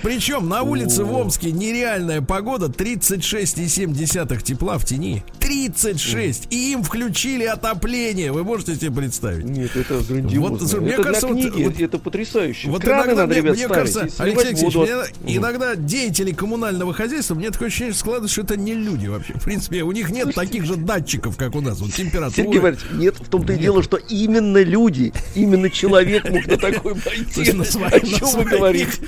Причем 0.03 0.49
на 0.49 0.63
улице 0.63 1.05
в 1.05 1.13
Омске 1.15 1.51
нереальная 1.53 2.21
погода, 2.21 2.65
36,7 2.65 4.43
тепла 4.43 4.77
в 4.77 4.83
тени. 4.85 5.23
36. 5.39 6.47
И 6.49 6.73
им 6.73 6.83
включили 6.83 7.45
отопление 7.45 7.84
отопление. 7.85 8.31
Вы 8.31 8.43
можете 8.43 8.75
себе 8.75 8.91
представить? 8.91 9.45
Нет, 9.45 9.75
это 9.75 10.01
грандиозно. 10.07 10.57
Вот, 10.57 10.81
мне 10.81 10.93
это 10.93 11.03
кажется, 11.03 11.27
для 11.27 11.49
книги, 11.49 11.63
вот, 11.63 11.79
это 11.79 11.99
потрясающе. 11.99 12.69
Вот 12.69 12.81
Краны 12.81 13.07
иногда, 13.07 13.21
надо, 13.21 13.27
мне, 13.27 13.37
ребят, 13.37 13.55
мне 13.55 13.67
кажется, 13.67 14.07
Алексей 14.17 14.47
Алексеевич, 14.47 14.75
мне, 15.21 15.35
иногда 15.37 15.75
деятели 15.75 16.31
коммунального 16.31 16.93
хозяйства, 16.93 17.35
мне 17.35 17.51
такое 17.51 17.67
ощущение 17.67 17.93
складывается, 17.93 18.33
что 18.33 18.41
это 18.41 18.57
не 18.57 18.73
люди 18.73 19.07
вообще. 19.07 19.33
В 19.33 19.43
принципе, 19.43 19.83
у 19.83 19.91
них 19.91 20.09
нет 20.09 20.33
таких 20.33 20.65
же 20.65 20.75
датчиков, 20.75 21.37
как 21.37 21.55
у 21.55 21.61
нас. 21.61 21.79
Вот 21.79 21.93
температура. 21.93 22.35
Сергей 22.35 22.59
Валерьевич, 22.59 22.89
нет, 22.93 23.15
в 23.19 23.29
том-то 23.29 23.53
и 23.53 23.57
дело, 23.57 23.83
что 23.83 23.97
именно 23.97 24.61
люди, 24.61 25.13
именно 25.35 25.69
человек 25.69 26.29
мог 26.29 26.45
на 26.47 26.57
такой 26.57 26.95
пойти. 26.95 27.51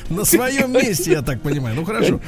На 0.09 0.25
своем 0.25 0.71
месте, 0.73 1.11
я 1.11 1.21
так 1.21 1.41
понимаю. 1.41 1.75
Ну 1.75 1.83
хорошо. 1.83 2.19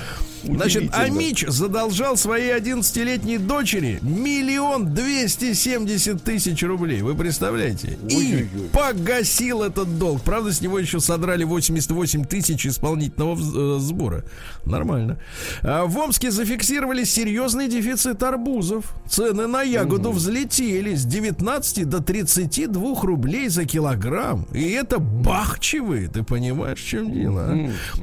Значит, 0.43 0.93
Амич 0.93 1.45
задолжал 1.47 2.17
своей 2.17 2.53
11-летней 2.55 3.37
дочери 3.37 3.99
миллион 4.01 4.93
двести 4.93 5.53
семьдесят 5.53 6.23
тысяч 6.23 6.63
рублей. 6.63 7.01
Вы 7.01 7.15
представляете? 7.15 7.97
И 8.09 8.47
погасил 8.71 9.63
этот 9.63 9.97
долг. 9.97 10.21
Правда, 10.21 10.51
с 10.51 10.61
него 10.61 10.79
еще 10.79 10.99
содрали 10.99 11.43
88 11.43 12.25
тысяч 12.25 12.65
исполнительного 12.65 13.77
э, 13.77 13.79
сбора. 13.79 14.23
Нормально. 14.65 15.19
А 15.63 15.85
в 15.85 15.97
Омске 15.97 16.31
зафиксировали 16.31 17.03
серьезный 17.03 17.67
дефицит 17.67 18.21
арбузов. 18.23 18.93
Цены 19.07 19.47
на 19.47 19.61
ягоду 19.63 20.11
взлетели 20.11 20.95
с 20.95 21.05
19 21.05 21.87
до 21.87 22.01
32 22.01 23.01
рублей 23.01 23.49
за 23.49 23.65
килограмм. 23.65 24.45
И 24.53 24.69
это 24.69 24.99
бахчевые. 24.99 26.07
Ты 26.07 26.23
понимаешь, 26.23 26.79
в 26.79 26.87
чем 26.87 27.11
дело? 27.13 27.55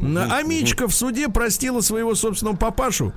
А? 0.03 0.39
Амичка 0.39 0.89
в 0.89 0.95
суде 0.95 1.29
простила 1.29 1.81
своего 1.81 2.15
собственного 2.27 2.57
папашу 2.57 3.13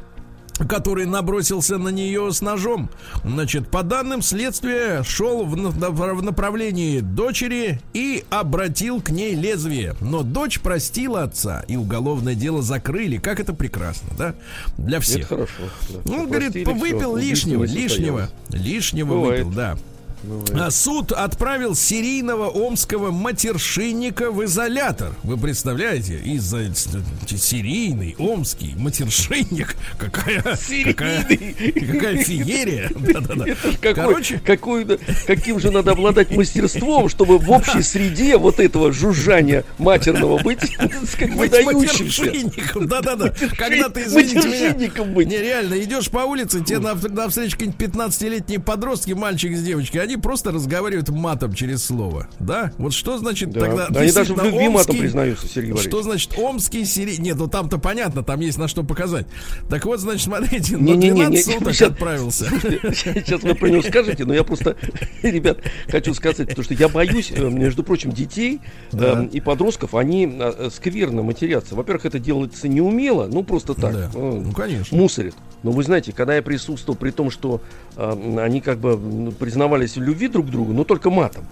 который 0.68 1.06
набросился 1.06 1.78
на 1.78 1.90
нее 1.90 2.32
с 2.32 2.42
ножом. 2.42 2.90
Значит, 3.24 3.70
по 3.70 3.84
данным 3.84 4.22
следствия, 4.22 5.04
шел 5.04 5.46
в, 5.46 5.56
в 5.56 6.24
направлении 6.24 7.00
дочери 7.00 7.80
и 7.94 8.24
обратил 8.30 9.02
к 9.02 9.10
ней 9.10 9.36
лезвие. 9.36 9.96
Но 10.02 10.24
дочь 10.24 10.60
простила 10.60 11.24
отца, 11.24 11.64
и 11.68 11.76
уголовное 11.76 12.36
дело 12.36 12.62
закрыли. 12.62 13.18
Как 13.18 13.40
это 13.40 13.54
прекрасно, 13.54 14.10
да? 14.18 14.36
Для 14.78 15.00
всех. 15.00 15.20
Это 15.20 15.28
хорошо. 15.28 15.54
Да. 15.90 16.14
Он 16.14 16.28
говорит, 16.28 16.68
выпил 16.68 17.16
все, 17.16 17.30
лишнего, 17.30 17.64
лишнего, 17.64 18.30
лишнего 18.50 19.14
Бывает. 19.14 19.46
выпил, 19.46 19.56
да. 19.56 19.78
А 20.54 20.70
суд 20.70 21.12
отправил 21.12 21.76
серийного 21.76 22.50
омского 22.50 23.12
матершинника 23.12 24.32
в 24.32 24.44
изолятор. 24.44 25.14
Вы 25.24 25.38
представляете? 25.38 26.18
Из-за 26.20 26.74
серийный 26.74 28.16
омский 28.18 28.76
матершинник. 28.76 29.76
Какая, 29.98 30.42
какая, 30.42 31.24
какая 31.24 32.24
феерия. 32.24 32.92
Да-да-да. 32.96 33.46
Короче, 33.94 34.42
какой, 34.46 34.86
каким 35.26 35.60
же 35.60 35.72
надо 35.72 35.92
обладать 35.92 36.36
мастерством, 36.36 37.08
чтобы 37.08 37.38
в 37.38 37.50
общей 37.50 37.82
среде 37.82 38.38
вот 38.38 38.60
этого 38.60 38.92
жужжания 38.92 39.64
матерного 39.78 40.42
быть, 40.42 40.60
сказать, 41.08 41.36
выдающимся. 41.36 42.32
Да-да-да. 42.76 43.34
Когда 43.58 43.90
ты, 43.90 44.04
извините 44.04 44.48
меня, 44.50 45.26
не 45.26 45.38
реально, 45.38 45.80
идешь 45.82 46.10
по 46.10 46.20
улице, 46.20 46.64
тебе 46.64 46.80
навстречу 46.80 47.58
какие-нибудь 47.58 47.80
15-летние 47.80 48.60
подростки, 48.60 49.14
мальчик 49.14 49.56
с 49.56 49.62
девочкой, 49.62 50.09
они 50.10 50.18
просто 50.18 50.52
разговаривают 50.52 51.10
матом 51.10 51.54
через 51.54 51.86
слово. 51.86 52.28
Да? 52.40 52.72
Вот 52.80 52.94
что 52.94 53.20
значит 53.20 53.52
Да. 53.52 53.60
тогда... 53.62 53.88
Да 53.90 54.00
они 54.02 54.12
даже 54.12 54.34
в 54.34 54.44
любви 54.44 54.68
матом 54.68 54.98
признаются, 54.98 55.48
Сергей 55.48 55.72
Валерьевич. 55.74 55.88
Что 55.88 56.02
значит 56.02 56.34
омский 56.38 56.84
сири... 56.86 57.18
Нет, 57.22 57.38
ну 57.38 57.48
там-то 57.48 57.78
понятно, 57.78 58.24
там 58.24 58.40
есть 58.40 58.58
на 58.58 58.68
что 58.68 58.84
показать. 58.84 59.28
Так 59.70 59.86
вот, 59.86 60.00
значит, 60.00 60.24
смотрите, 60.24 60.78
на 60.78 60.82
Не-не-не, 60.82 61.26
12 61.28 61.48
не, 61.48 61.54
суток 61.54 61.74
сейчас- 61.76 61.90
отправился. 61.92 62.46
Сейчас 62.50 63.44
вы 63.44 63.54
про 63.54 63.68
него 63.70 63.82
скажете, 63.84 64.26
но 64.26 64.34
я 64.34 64.44
просто, 64.44 64.76
ребят, 65.22 65.60
хочу 65.88 66.14
сказать, 66.16 66.48
потому 66.50 66.64
что 66.64 66.74
я 66.74 66.90
боюсь, 66.90 67.32
э, 67.36 67.48
между 67.50 67.84
прочим, 67.84 68.12
детей 68.12 68.62
Да. 68.92 69.24
э, 69.24 69.28
и 69.28 69.40
подростков, 69.42 69.94
они 69.94 70.28
э, 70.40 70.70
скверно 70.74 71.22
матерятся. 71.22 71.76
Во-первых, 71.76 72.06
это 72.06 72.18
делается 72.18 72.68
неумело, 72.68 73.28
ну 73.32 73.44
просто 73.44 73.76
так. 73.76 73.94
Да. 73.94 74.10
э, 74.14 74.42
Ну, 74.44 74.52
конечно. 74.54 74.98
Мусорит. 74.98 75.36
Но 75.62 75.72
вы 75.72 75.84
знаете, 75.84 76.14
когда 76.14 76.36
я 76.36 76.42
присутствовал, 76.42 76.98
при 76.98 77.12
том, 77.12 77.30
что 77.30 77.62
э, 77.96 78.38
они 78.40 78.60
как 78.62 78.80
бы 78.80 79.32
признавались 79.38 79.98
любви 80.00 80.28
друг 80.28 80.48
к 80.48 80.50
другу, 80.50 80.74
но 80.74 80.84
только 80.84 81.10
матом. 81.10 81.46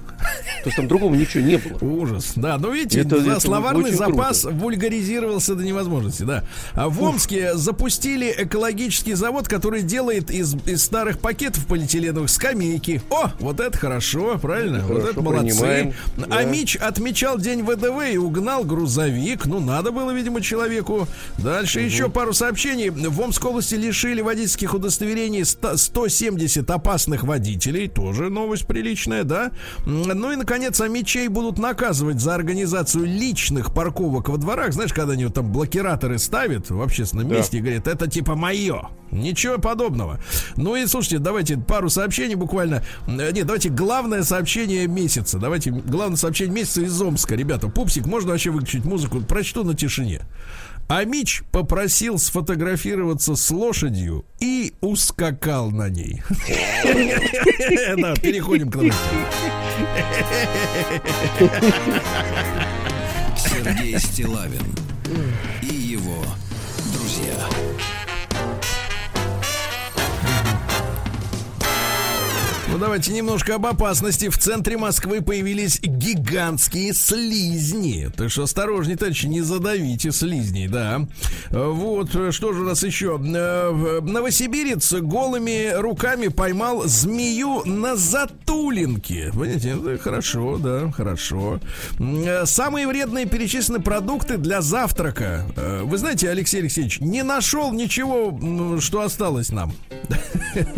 То 0.64 0.70
есть 0.70 0.76
там 0.78 0.88
другого 0.88 1.14
ничего 1.16 1.44
не 1.44 1.58
было. 1.58 1.78
Ужас, 1.80 2.34
да. 2.36 2.58
Ну, 2.58 2.72
видите, 2.74 3.02
Это- 3.02 3.20
да, 3.22 3.32
это 3.34 3.40
словарный 3.40 3.92
запас 3.92 4.42
круто. 4.42 4.56
вульгаризировался 4.58 5.56
до 5.56 5.64
невозможности, 5.64 6.24
да. 6.24 6.44
А 6.74 6.90
в 6.90 7.02
Омске 7.02 7.56
запустили 7.56 8.34
экологический 8.38 9.14
завод, 9.14 9.48
который 9.48 9.84
делает 9.84 10.32
из, 10.32 10.56
из 10.66 10.84
старых 10.84 11.20
пакетов 11.20 11.66
полиэтиленовых 11.68 12.30
скамейки. 12.30 13.02
О, 13.12 13.30
вот 13.40 13.60
это 13.60 13.78
хорошо, 13.78 14.38
правильно? 14.42 14.80
вот 14.80 14.88
Хорошо, 14.88 15.08
это 15.12 15.22
молодцы. 15.22 15.46
принимаем, 15.60 15.94
А 16.18 16.28
да. 16.28 16.44
Мич 16.44 16.76
отмечал 16.76 17.38
день 17.38 17.64
ВДВ 17.64 18.12
и 18.12 18.18
угнал 18.18 18.64
грузовик. 18.66 19.46
Ну, 19.46 19.60
надо 19.60 19.92
было, 19.92 20.12
видимо, 20.12 20.42
человеку. 20.42 21.08
Дальше 21.38 21.80
еще 21.80 22.10
пару 22.10 22.34
сообщений. 22.34 22.90
В 22.90 23.22
Омской 23.22 23.52
области 23.52 23.76
лишили 23.76 24.22
водительских 24.22 24.74
удостоверений 24.74 25.46
100 25.46 25.78
170 25.78 26.70
опасных 26.70 27.24
водителей. 27.24 27.88
Тоже 27.88 28.30
новость 28.38 28.68
приличная, 28.68 29.24
да? 29.24 29.52
Ну 29.86 30.32
и, 30.32 30.36
наконец, 30.36 30.80
амичей 30.80 31.28
будут 31.28 31.58
наказывать 31.58 32.20
за 32.20 32.36
организацию 32.36 33.06
личных 33.06 33.74
парковок 33.74 34.30
во 34.30 34.38
дворах. 34.38 34.74
Знаешь, 34.74 34.94
когда 34.94 35.14
они 35.14 35.26
вот 35.26 35.34
там 35.34 35.52
блокираторы 35.52 36.20
ставят 36.20 36.70
в 36.70 36.82
общественном 36.82 37.28
Да. 37.30 37.36
месте 37.38 37.58
и 37.58 37.62
говорят, 37.62 37.88
это 37.88 38.08
типа 38.08 38.36
мое. 38.36 38.90
Ничего 39.12 39.58
подобного. 39.58 40.20
Ну 40.58 40.76
и 40.76 40.86
слушайте, 40.86 41.20
давайте 41.20 41.58
пару 41.58 41.90
сообщений 41.90 42.36
буквально. 42.36 42.84
Э, 43.08 43.32
Нет, 43.32 43.46
давайте 43.48 43.70
главное 43.70 44.24
сообщение 44.24 44.86
месяца. 44.88 45.40
Давайте 45.40 45.72
главное 45.72 46.18
сообщение 46.18 46.54
месяца 46.54 46.82
из 46.82 47.02
Омска. 47.02 47.36
Ребята, 47.36 47.70
пупсик, 47.70 48.06
можно 48.06 48.32
вообще 48.32 48.52
выключить 48.52 48.86
музыку? 48.86 49.22
Прочту 49.22 49.64
на 49.64 49.74
тишине. 49.76 50.22
Амич 50.88 51.44
попросил 51.52 52.18
сфотографироваться 52.18 53.36
с 53.36 53.52
лошадью 53.52 54.26
и 54.40 54.74
ускакал 54.80 55.70
на 55.70 55.90
ней. 55.90 56.24
Переходим 58.22 58.72
к 58.72 58.76
новостям. 58.76 59.26
Сергей 63.38 64.00
Стилавин 64.00 64.64
и 65.62 65.74
его 65.74 66.24
Ну 72.78 72.82
давайте 72.84 73.12
немножко 73.12 73.56
об 73.56 73.66
опасности. 73.66 74.30
В 74.30 74.38
центре 74.38 74.78
Москвы 74.78 75.22
появились 75.22 75.80
гигантские 75.82 76.94
слизни. 76.94 78.08
Так 78.16 78.30
что 78.30 78.44
осторожней, 78.44 78.96
товарищи, 78.96 79.26
не 79.26 79.42
задавите 79.42 80.12
слизней, 80.12 80.68
да. 80.68 81.02
Э, 81.50 81.66
Вот, 81.72 82.14
э, 82.14 82.32
что 82.32 82.54
же 82.54 82.62
у 82.62 82.66
нас 82.66 82.84
еще? 82.84 83.20
Э, 83.20 83.72
в- 83.72 84.02
Новосибирец 84.06 84.94
голыми 84.94 85.74
руками 85.76 86.28
поймал 86.28 86.84
змею 86.86 87.64
на 87.66 87.96
затулинке. 87.96 89.32
Понимаете, 89.34 89.70
это 89.72 89.98
хорошо, 89.98 90.60
да, 90.60 90.92
хорошо. 90.92 91.60
Э, 92.00 92.46
Самые 92.46 92.88
вредные 92.88 93.26
перечислены 93.26 93.80
продукты 93.80 94.38
для 94.38 94.62
завтрака. 94.62 95.48
Э, 95.56 95.82
Вы 95.84 95.98
знаете, 95.98 96.30
Алексей 96.30 96.60
Алексеевич, 96.62 97.00
не 97.00 97.24
нашел 97.24 97.72
ничего, 97.74 98.80
что 98.80 99.02
осталось 99.02 99.50
нам. 99.50 99.74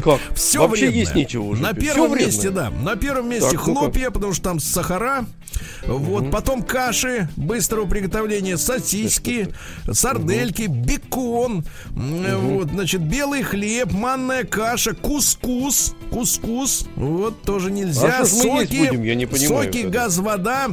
Как? 0.01 0.21
Все 0.35 0.59
Вообще 0.59 0.85
вредное. 0.85 0.99
есть 1.01 1.15
нечего 1.15 1.43
уже. 1.43 1.61
На 1.61 1.73
первом 1.93 2.11
вредное. 2.11 2.25
месте, 2.27 2.49
да. 2.49 2.69
На 2.69 2.95
первом 2.95 3.29
месте 3.29 3.51
Так, 3.51 3.59
хлопья, 3.61 4.09
потому 4.11 4.33
что 4.33 4.43
там 4.43 4.59
сахара. 4.59 5.25
Вот, 5.87 6.31
потом 6.31 6.61
каши 6.61 7.27
быстрого 7.35 7.85
приготовления, 7.87 8.57
сосиски, 8.57 9.49
сардельки, 9.91 10.63
бекон. 10.67 11.65
М, 11.95 12.39
Вот, 12.57 12.69
значит, 12.69 13.01
белый 13.01 13.43
хлеб, 13.43 13.91
манная 13.91 14.43
каша, 14.43 14.93
кускус. 14.93 15.93
Кускус. 16.11 16.85
Вот, 16.95 17.41
тоже 17.43 17.71
нельзя. 17.71 18.19
А 18.19 18.21
есть 18.21 18.43
будем? 18.43 19.03
Я 19.03 19.15
не 19.15 19.25
понимаю 19.25 19.65
Соки, 19.65 19.83
газ, 19.83 20.17
вода. 20.17 20.67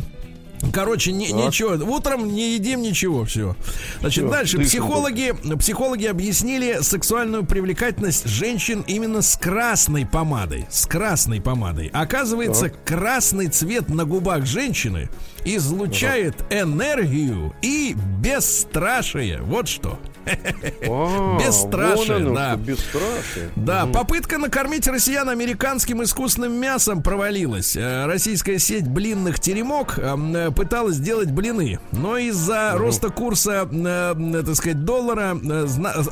Короче, 0.73 1.13
ни- 1.13 1.29
ничего. 1.33 1.71
Утром 1.91 2.27
не 2.35 2.55
едим 2.55 2.83
ничего, 2.83 3.25
все. 3.25 3.57
Значит, 4.01 4.25
Всё, 4.25 4.31
дальше. 4.31 4.59
Психологи, 4.59 5.35
психологи 5.59 6.07
объяснили 6.07 6.79
сексуальную 6.83 7.45
привлекательность 7.45 8.27
женщин 8.29 8.85
именно 8.87 9.23
с 9.23 9.37
красной 9.37 10.07
помадой. 10.07 10.67
С 10.71 10.87
красной 10.87 11.41
помадой. 11.41 11.91
Оказывается, 11.93 12.71
красный 12.71 13.49
цвет 13.49 13.89
на 13.89 14.05
губах 14.05 14.47
женщины 14.47 15.09
излучает 15.45 16.35
энергию 16.51 17.55
и 17.63 17.95
бесстрашие. 18.21 19.41
Вот 19.43 19.69
что. 19.69 19.99
Бесстрашие, 20.81 22.35
да. 22.35 22.57
Бесстрашие. 22.57 23.51
Да, 23.55 23.87
попытка 23.87 24.39
накормить 24.39 24.87
россиян 24.89 25.29
американским 25.29 26.03
искусственным 26.03 26.55
мясом 26.55 27.03
провалилась. 27.03 27.77
Э, 27.77 28.07
Российская 28.07 28.59
сеть 28.59 28.89
блинных 28.89 29.39
теремок 29.39 29.99
эм, 29.99 30.35
э, 30.35 30.51
пыталась 30.51 30.97
сделать 30.97 31.31
блины, 31.31 31.79
но 31.93 32.17
из-за 32.19 32.73
роста 32.75 33.11
курса, 33.11 33.69
э, 33.71 34.43
так 34.45 34.57
сказать, 34.57 34.85
доллара 34.85 35.37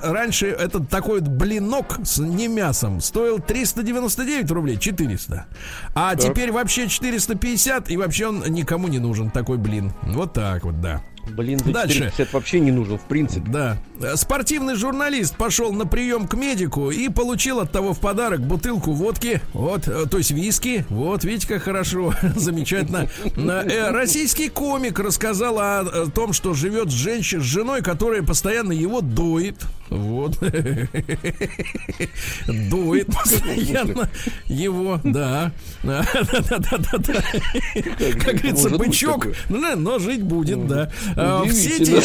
раньше 0.03 0.47
этот 0.47 0.89
такой 0.89 1.21
вот 1.21 1.29
блинок 1.29 1.99
с 2.05 2.19
не 2.19 2.49
мясом 2.49 3.01
стоил 3.01 3.41
399 3.41 4.51
рублей, 4.51 4.79
400. 4.79 5.47
А 5.95 6.17
теперь 6.17 6.53
вообще 6.53 6.89
450, 6.89 7.91
и 7.91 7.97
вообще 7.97 8.29
он 8.29 8.43
никому 8.49 8.89
не 8.89 8.99
нужен 8.99 9.31
такой 9.31 9.59
блин. 9.59 9.93
Вот 10.03 10.33
так 10.35 10.65
вот, 10.65 10.81
да. 10.81 11.03
Блин, 11.29 11.61
да 11.65 11.73
Дальше. 11.73 11.95
450 11.95 12.33
вообще 12.33 12.61
не 12.61 12.71
нужен, 12.71 12.99
в 12.99 13.05
принципе. 13.05 13.51
Да. 13.51 13.79
Спортивный 14.17 14.75
журналист 14.75 15.37
пошел 15.37 15.73
на 15.73 15.87
прием 15.87 16.27
к 16.27 16.35
медику 16.35 16.91
и 16.91 17.09
получил 17.09 17.61
от 17.61 17.73
того 17.73 17.93
в 17.95 18.01
подарок 18.01 18.41
бутылку 18.41 18.93
водки. 18.93 19.41
Вот, 19.53 19.89
э, 19.89 20.07
то 20.07 20.19
есть 20.19 20.31
виски. 20.31 20.85
Вот, 20.89 21.25
видите, 21.25 21.49
как 21.49 21.63
хорошо. 21.63 22.15
Замечательно. 22.37 23.09
Э, 23.37 23.91
Российский 23.91 24.49
комик 24.49 24.99
рассказал 24.99 25.59
о, 25.59 25.81
о 25.81 26.07
том, 26.11 26.33
что 26.33 26.55
живет 26.55 26.91
с 26.91 26.95
женщиной, 26.95 27.43
с 27.43 27.45
женой, 27.45 27.83
которая 27.83 28.23
постоянно 28.23 28.73
его 28.73 29.01
доит. 29.01 29.57
Вот. 29.91 30.39
Доит 32.47 33.07
постоянно 33.07 34.09
его, 34.47 35.01
да. 35.05 35.53
Да-да-да-да. 35.83 37.23
Как 38.19 38.37
говорится, 38.37 38.65
может 38.65 38.79
быть 38.79 38.89
бычок, 38.89 39.25
такое? 39.25 39.37
ну, 39.49 39.61
да, 39.61 39.77
но 39.77 39.99
жить 39.99 40.23
будет, 40.23 40.67
да. 40.67 40.91
А, 41.17 41.45
В 41.45 41.53
сети. 41.53 42.01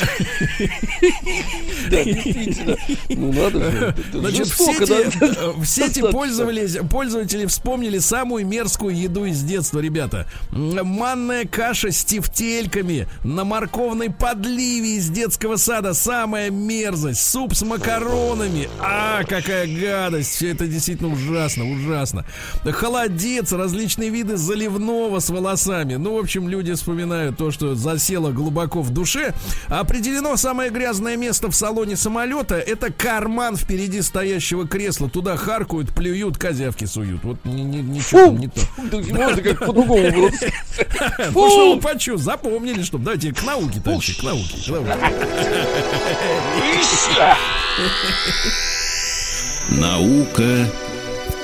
Да, 1.89 2.03
действительно. 2.03 2.75
Ну 3.09 3.33
надо 3.33 3.71
же. 3.71 3.95
Значит, 4.13 4.47
в 4.47 5.65
сети, 5.65 6.01
да? 6.01 6.09
пользовались, 6.09 6.77
пользователи 6.89 7.45
вспомнили 7.45 7.99
самую 7.99 8.45
мерзкую 8.45 8.95
еду 8.95 9.25
из 9.25 9.41
детства, 9.43 9.79
ребята. 9.79 10.27
Манная 10.51 11.45
каша 11.45 11.91
с 11.91 12.03
тефтельками 12.03 13.07
на 13.23 13.45
морковной 13.45 14.09
подливе 14.09 14.97
из 14.97 15.09
детского 15.09 15.55
сада. 15.55 15.93
Самая 15.93 16.49
мерзость. 16.49 17.21
Суп 17.21 17.55
с 17.55 17.61
макаронами. 17.69 18.69
А, 18.79 19.23
какая 19.23 19.67
гадость. 19.67 20.35
Все 20.35 20.51
это 20.51 20.67
действительно 20.67 21.11
ужасно, 21.13 21.69
ужасно. 21.71 22.25
Холодец, 22.65 23.51
различные 23.51 24.09
виды 24.09 24.37
заливного 24.37 25.19
с 25.19 25.29
волосами. 25.29 25.95
Ну, 25.95 26.15
в 26.15 26.19
общем, 26.19 26.49
люди 26.49 26.73
вспоминают 26.73 27.37
то, 27.37 27.51
что 27.51 27.75
засело 27.75 28.31
глубоко 28.31 28.81
в 28.81 28.89
душе. 28.91 29.33
Определено 29.67 30.35
самое 30.37 30.69
грязное 30.71 31.15
место 31.15 31.49
в 31.49 31.55
салоне 31.55 31.95
самолета 31.95 32.55
это 32.55 32.91
карман 32.91 33.55
впереди 33.55 34.01
стоящего 34.01 34.67
кресла. 34.67 35.09
Туда 35.09 35.37
харкают, 35.37 35.93
плюют, 35.93 36.37
козявки 36.37 36.85
суют. 36.85 37.23
Вот 37.23 37.37
ни- 37.45 37.61
ни- 37.61 37.77
ничего 37.81 38.25
там 38.25 38.37
не 38.37 38.47
то. 38.47 38.61
Можно 39.13 39.41
как 39.41 39.59
по-другому 39.59 40.11
было. 40.11 40.29
Ну, 41.31 41.49
что 41.49 41.75
вы 41.75 41.81
почу, 41.81 42.17
запомнили, 42.17 42.83
что 42.83 42.97
давайте 42.97 43.33
к 43.33 43.43
науке, 43.43 43.79
товарищи, 43.79 44.19
к 44.19 44.23
науке. 44.23 44.57
к 44.65 44.69
науке. 44.69 44.93
Наука 49.69 50.67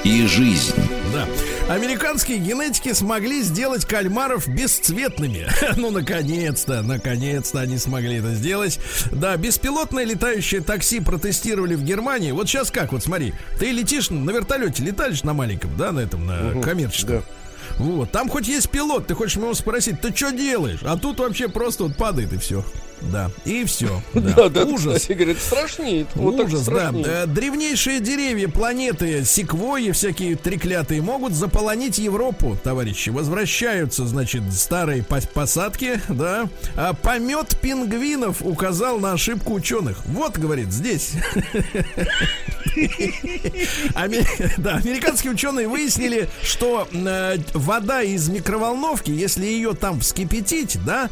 и 0.03 0.25
жизнь. 0.27 0.75
Да. 1.13 1.27
Американские 1.73 2.37
генетики 2.37 2.93
смогли 2.93 3.41
сделать 3.41 3.85
кальмаров 3.85 4.47
бесцветными. 4.47 5.47
ну, 5.77 5.89
наконец-то, 5.89 6.83
наконец-то 6.83 7.61
они 7.61 7.77
смогли 7.77 8.17
это 8.17 8.35
сделать. 8.35 8.79
Да, 9.11 9.35
беспилотное 9.35 10.03
летающее 10.03 10.61
такси 10.61 10.99
протестировали 10.99 11.75
в 11.75 11.83
Германии. 11.83 12.31
Вот 12.31 12.47
сейчас 12.47 12.69
как, 12.69 12.91
вот 12.91 13.03
смотри, 13.03 13.33
ты 13.59 13.71
летишь 13.71 14.09
на 14.11 14.29
вертолете, 14.29 14.83
летаешь 14.83 15.23
на 15.23 15.33
маленьком, 15.33 15.75
да, 15.75 15.91
на 15.91 16.01
этом, 16.01 16.27
на 16.27 16.51
угу, 16.51 16.61
коммерческом. 16.61 17.17
Да. 17.17 17.83
Вот, 17.83 18.11
там 18.11 18.29
хоть 18.29 18.47
есть 18.47 18.69
пилот, 18.69 19.07
ты 19.07 19.15
хочешь 19.15 19.37
ему 19.37 19.53
спросить, 19.55 19.99
ты 20.01 20.15
что 20.15 20.31
делаешь? 20.31 20.79
А 20.83 20.97
тут 20.97 21.19
вообще 21.19 21.49
просто 21.49 21.85
вот 21.85 21.97
падает 21.97 22.31
и 22.31 22.37
все. 22.37 22.63
Да, 23.01 23.29
и 23.45 23.63
все. 23.65 24.01
Да. 24.13 24.49
да, 24.49 24.63
Ужас. 24.63 25.01
Кстати, 25.01 25.17
говорит, 25.17 25.39
страшнеет. 25.41 26.07
Вот 26.15 26.39
Ужас, 26.39 26.63
страшнеет. 26.63 27.05
да. 27.05 27.23
Э, 27.23 27.25
древнейшие 27.27 27.99
деревья 27.99 28.47
планеты, 28.47 29.23
секвои 29.23 29.91
всякие 29.91 30.35
треклятые, 30.35 31.01
могут 31.01 31.33
заполонить 31.33 31.97
Европу, 31.99 32.57
товарищи. 32.63 33.09
Возвращаются, 33.09 34.05
значит, 34.07 34.41
старые 34.53 35.03
посадки, 35.03 36.01
да. 36.09 36.47
А 36.75 36.93
помет 36.93 37.57
пингвинов 37.61 38.41
указал 38.41 38.99
на 38.99 39.13
ошибку 39.13 39.53
ученых. 39.53 40.05
Вот, 40.05 40.37
говорит, 40.37 40.71
здесь. 40.71 41.13
Да, 44.57 44.75
американские 44.77 45.31
ученые 45.33 45.67
выяснили, 45.67 46.27
что 46.41 46.87
э, 46.91 47.37
вода 47.53 48.01
из 48.01 48.27
микроволновки, 48.29 49.11
если 49.11 49.45
ее 49.45 49.73
там 49.73 49.99
вскипятить, 50.01 50.77
да, 50.85 51.09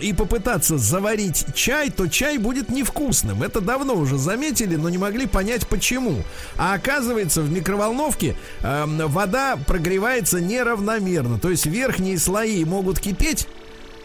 и 0.00 0.12
попытаться 0.12 0.78
заварить 0.78 1.15
чай, 1.54 1.90
то 1.90 2.06
чай 2.06 2.38
будет 2.38 2.68
невкусным. 2.68 3.42
Это 3.42 3.60
давно 3.60 3.94
уже 3.94 4.18
заметили, 4.18 4.76
но 4.76 4.88
не 4.88 4.98
могли 4.98 5.26
понять 5.26 5.66
почему. 5.68 6.22
А 6.56 6.74
оказывается, 6.74 7.42
в 7.42 7.50
микроволновке 7.50 8.36
э, 8.62 8.84
вода 8.86 9.56
прогревается 9.66 10.40
неравномерно. 10.40 11.38
То 11.38 11.50
есть 11.50 11.66
верхние 11.66 12.18
слои 12.18 12.64
могут 12.64 13.00
кипеть, 13.00 13.46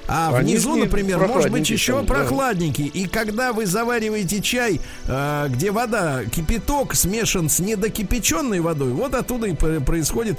а, 0.07 0.30
а 0.30 0.41
внизу, 0.41 0.76
например, 0.76 1.20
может 1.20 1.51
быть 1.51 1.70
еще 1.70 1.97
там, 1.97 2.05
прохладненький. 2.05 2.88
И 2.88 3.07
когда 3.07 3.53
вы 3.53 3.66
завариваете 3.66 4.41
чай, 4.41 4.82
э, 5.07 5.47
где 5.49 5.72
вода, 5.72 6.24
кипяток 6.26 6.95
смешан 6.95 7.49
с 7.49 7.59
недокипяченной 7.59 8.59
водой, 8.59 8.91
вот 8.91 9.16
оттуда 9.16 9.47
и 9.47 9.53
происходит 9.53 10.38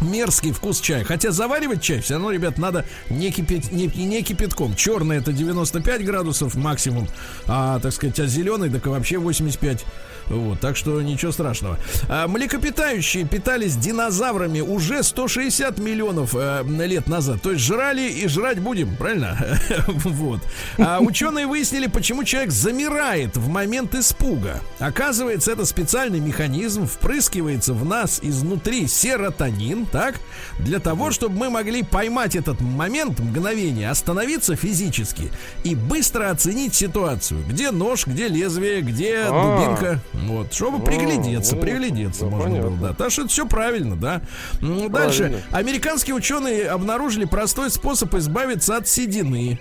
мерзкий 0.00 0.52
вкус 0.52 0.80
чая. 0.80 1.04
Хотя 1.04 1.30
заваривать 1.30 1.82
чай 1.82 2.00
все 2.00 2.14
равно, 2.14 2.30
ребят, 2.30 2.58
надо 2.58 2.84
не, 3.10 3.30
кипять, 3.30 3.72
не, 3.72 3.86
не 3.86 4.22
кипятком. 4.22 4.74
Черный 4.74 5.18
это 5.18 5.32
95 5.32 6.04
градусов 6.04 6.54
максимум, 6.54 7.08
а, 7.46 7.78
так 7.80 7.92
сказать, 7.92 8.18
а 8.20 8.26
зеленый 8.26 8.70
так 8.70 8.86
вообще 8.86 9.18
85 9.18 9.84
вот, 10.28 10.60
так 10.60 10.76
что 10.76 11.00
ничего 11.02 11.32
страшного. 11.32 11.78
А, 12.08 12.26
млекопитающие 12.26 13.24
питались 13.24 13.76
динозаврами 13.76 14.60
уже 14.60 15.02
160 15.02 15.78
миллионов 15.78 16.34
э, 16.34 16.64
лет 16.86 17.06
назад. 17.06 17.42
То 17.42 17.52
есть 17.52 17.64
жрали 17.64 18.02
и 18.02 18.26
жрать 18.28 18.58
будем, 18.58 18.96
правильно? 18.96 19.38
вот. 19.86 20.40
А 20.78 21.00
ученые 21.00 21.46
выяснили, 21.46 21.86
почему 21.86 22.24
человек 22.24 22.50
замирает 22.50 23.36
в 23.36 23.48
момент 23.48 23.94
испуга. 23.94 24.60
Оказывается, 24.78 25.52
это 25.52 25.64
специальный 25.64 26.20
механизм, 26.20 26.86
впрыскивается 26.86 27.72
в 27.72 27.84
нас 27.84 28.18
изнутри 28.22 28.86
серотонин, 28.86 29.86
так? 29.86 30.16
Для 30.58 30.80
того, 30.80 31.10
чтобы 31.10 31.36
мы 31.36 31.50
могли 31.50 31.82
поймать 31.82 32.36
этот 32.36 32.60
момент, 32.60 33.20
мгновение, 33.20 33.90
остановиться 33.90 34.56
физически 34.56 35.30
и 35.64 35.74
быстро 35.74 36.30
оценить 36.30 36.74
ситуацию. 36.74 37.44
Где 37.48 37.70
нож, 37.70 38.06
где 38.06 38.28
лезвие, 38.28 38.82
где 38.82 39.26
а. 39.28 39.58
дубинка. 39.58 40.00
Вот, 40.24 40.52
чтобы 40.52 40.84
приглядеться, 40.84 41.56
приглядеться 41.56 42.26
можно 42.26 42.62
было, 42.62 42.76
да. 42.76 42.92
Так 42.92 43.10
что 43.10 43.22
это 43.22 43.30
все 43.30 43.46
правильно, 43.46 43.96
да. 43.96 44.22
Дальше. 44.60 45.42
Американские 45.52 46.14
ученые 46.14 46.68
обнаружили 46.68 47.24
простой 47.24 47.70
способ 47.70 48.14
избавиться 48.14 48.76
от 48.76 48.88
седины. 48.88 49.60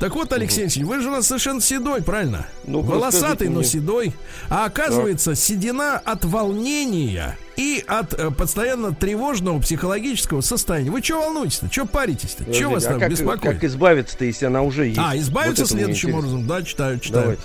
Так 0.00 0.14
вот, 0.14 0.32
Алексей 0.32 0.62
Алексеевич, 0.62 0.88
вы 0.88 1.00
же 1.00 1.08
у 1.08 1.10
нас 1.10 1.26
совершенно 1.26 1.60
седой, 1.60 2.02
правильно? 2.02 2.46
Ну, 2.64 2.82
Волосатый, 2.82 3.48
но 3.48 3.64
седой. 3.64 4.14
А 4.48 4.64
оказывается, 4.64 5.30
да. 5.30 5.36
седина 5.36 5.98
от 5.98 6.24
волнения 6.24 7.36
и 7.58 7.84
от 7.88 8.14
э, 8.14 8.30
постоянно 8.30 8.94
тревожного 8.94 9.60
психологического 9.60 10.42
состояния. 10.42 10.92
Вы 10.92 11.02
что 11.02 11.20
волнуетесь-то? 11.20 11.68
Что 11.70 11.86
паритесь-то? 11.86 12.44
Что 12.54 12.70
вас 12.70 12.84
а 12.84 12.90
там 12.90 13.00
как, 13.00 13.10
беспокоит? 13.10 13.54
Как 13.54 13.64
избавиться-то, 13.64 14.24
если 14.24 14.46
она 14.46 14.62
уже 14.62 14.86
есть? 14.86 15.00
А, 15.02 15.16
избавиться 15.18 15.64
вот 15.64 15.72
следующим 15.72 16.14
образом. 16.14 16.46
Да, 16.46 16.62
читаю, 16.62 17.00
читаю. 17.00 17.36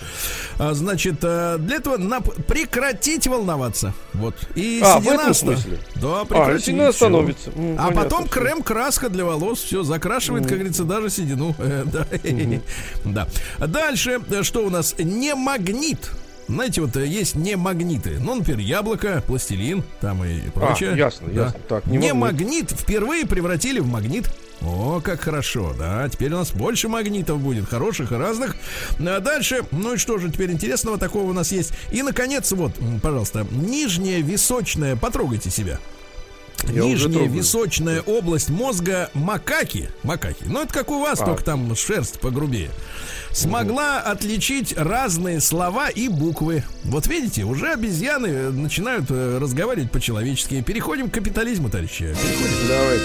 А, 0.60 0.76
значит, 0.76 1.16
э, 1.24 1.58
для 1.58 1.78
этого 1.78 1.98
на... 1.98 2.22
прекратить 2.22 3.26
волноваться. 3.26 3.96
Вот. 4.14 4.36
И 4.54 4.82
а, 4.84 5.00
седина 5.00 5.18
в 5.18 5.20
этом 5.20 5.34
смысле? 5.34 5.80
Да, 5.96 6.22
а, 6.22 6.26
прекратить. 6.26 6.62
А, 6.62 6.66
седина 6.66 6.92
становится. 6.92 7.50
Mm, 7.50 7.76
а 7.80 7.92
потом 7.92 8.28
крем-краска 8.28 9.10
для 9.10 9.26
волос. 9.26 9.64
Все, 9.64 9.82
закрашивает, 9.82 10.44
mm. 10.44 10.48
как 10.48 10.58
говорится, 10.60 10.84
даже 10.84 11.10
седину. 11.10 11.56
да. 11.58 12.04
Mm-hmm. 12.04 12.62
да. 13.06 13.28
Дальше, 13.58 14.22
что 14.44 14.64
у 14.64 14.70
нас? 14.70 14.94
Не 15.00 15.34
магнит. 15.34 16.12
Знаете, 16.48 16.82
вот 16.82 16.96
э, 16.98 17.08
есть 17.08 17.36
не 17.36 17.56
магниты. 17.56 18.18
Ну, 18.20 18.36
например, 18.36 18.60
яблоко, 18.60 19.24
пластилин, 19.26 19.84
там 20.02 20.24
и 20.24 20.50
прочее. 20.50 20.92
А, 20.92 20.96
ясно, 20.96 21.28
да. 21.28 21.44
ясно. 21.46 21.60
Так, 21.68 21.86
не, 21.88 21.98
не 21.98 22.14
магнит 22.14 22.72
впервые 22.72 23.26
превратили 23.26 23.80
в 23.80 23.88
магнит. 23.88 24.30
О, 24.62 25.02
как 25.04 25.22
хорошо, 25.22 25.74
да. 25.78 26.08
Теперь 26.08 26.34
у 26.34 26.38
нас 26.38 26.52
больше 26.52 26.88
магнитов 26.88 27.40
будет, 27.40 27.68
хороших 27.68 28.12
и 28.12 28.16
разных. 28.16 28.56
А 29.00 29.20
дальше, 29.20 29.64
ну 29.72 29.96
и 29.96 29.98
что 29.98 30.18
же 30.18 30.32
теперь 30.32 30.52
интересного 30.52 30.98
такого 30.98 31.30
у 31.30 31.34
нас 31.34 31.52
есть? 31.52 31.74
И, 31.92 32.02
наконец, 32.02 32.52
вот, 32.52 32.74
пожалуйста, 33.02 33.46
нижняя 33.52 34.22
височная, 34.22 34.96
потрогайте 34.96 35.50
себя. 35.50 35.80
Я 36.64 36.84
Нижняя 36.84 37.28
височная 37.28 38.02
область 38.02 38.50
мозга 38.50 39.10
макаки, 39.14 39.90
макаки, 40.04 40.46
ну 40.46 40.62
это 40.62 40.74
как 40.74 40.92
у 40.92 41.00
вас, 41.00 41.20
а. 41.22 41.26
только 41.26 41.44
там 41.44 41.76
шерсть 41.76 42.20
погрубее, 42.20 42.70
смогла 43.32 44.00
угу. 44.00 44.12
отличить 44.12 44.74
разные 44.78 45.42
слова 45.42 45.90
и 45.90 46.08
буквы. 46.08 46.64
Вот 46.86 47.08
видите, 47.08 47.44
уже 47.44 47.74
обезьяны 47.74 48.52
начинают 48.52 49.06
э, 49.10 49.40
разговаривать 49.40 49.92
по-человечески. 49.92 50.62
Переходим 50.62 51.10
к 51.10 51.14
капитализму, 51.14 51.70
товарищи. 51.70 52.16
Переходим. 52.16 52.68
Давайте. 52.70 53.04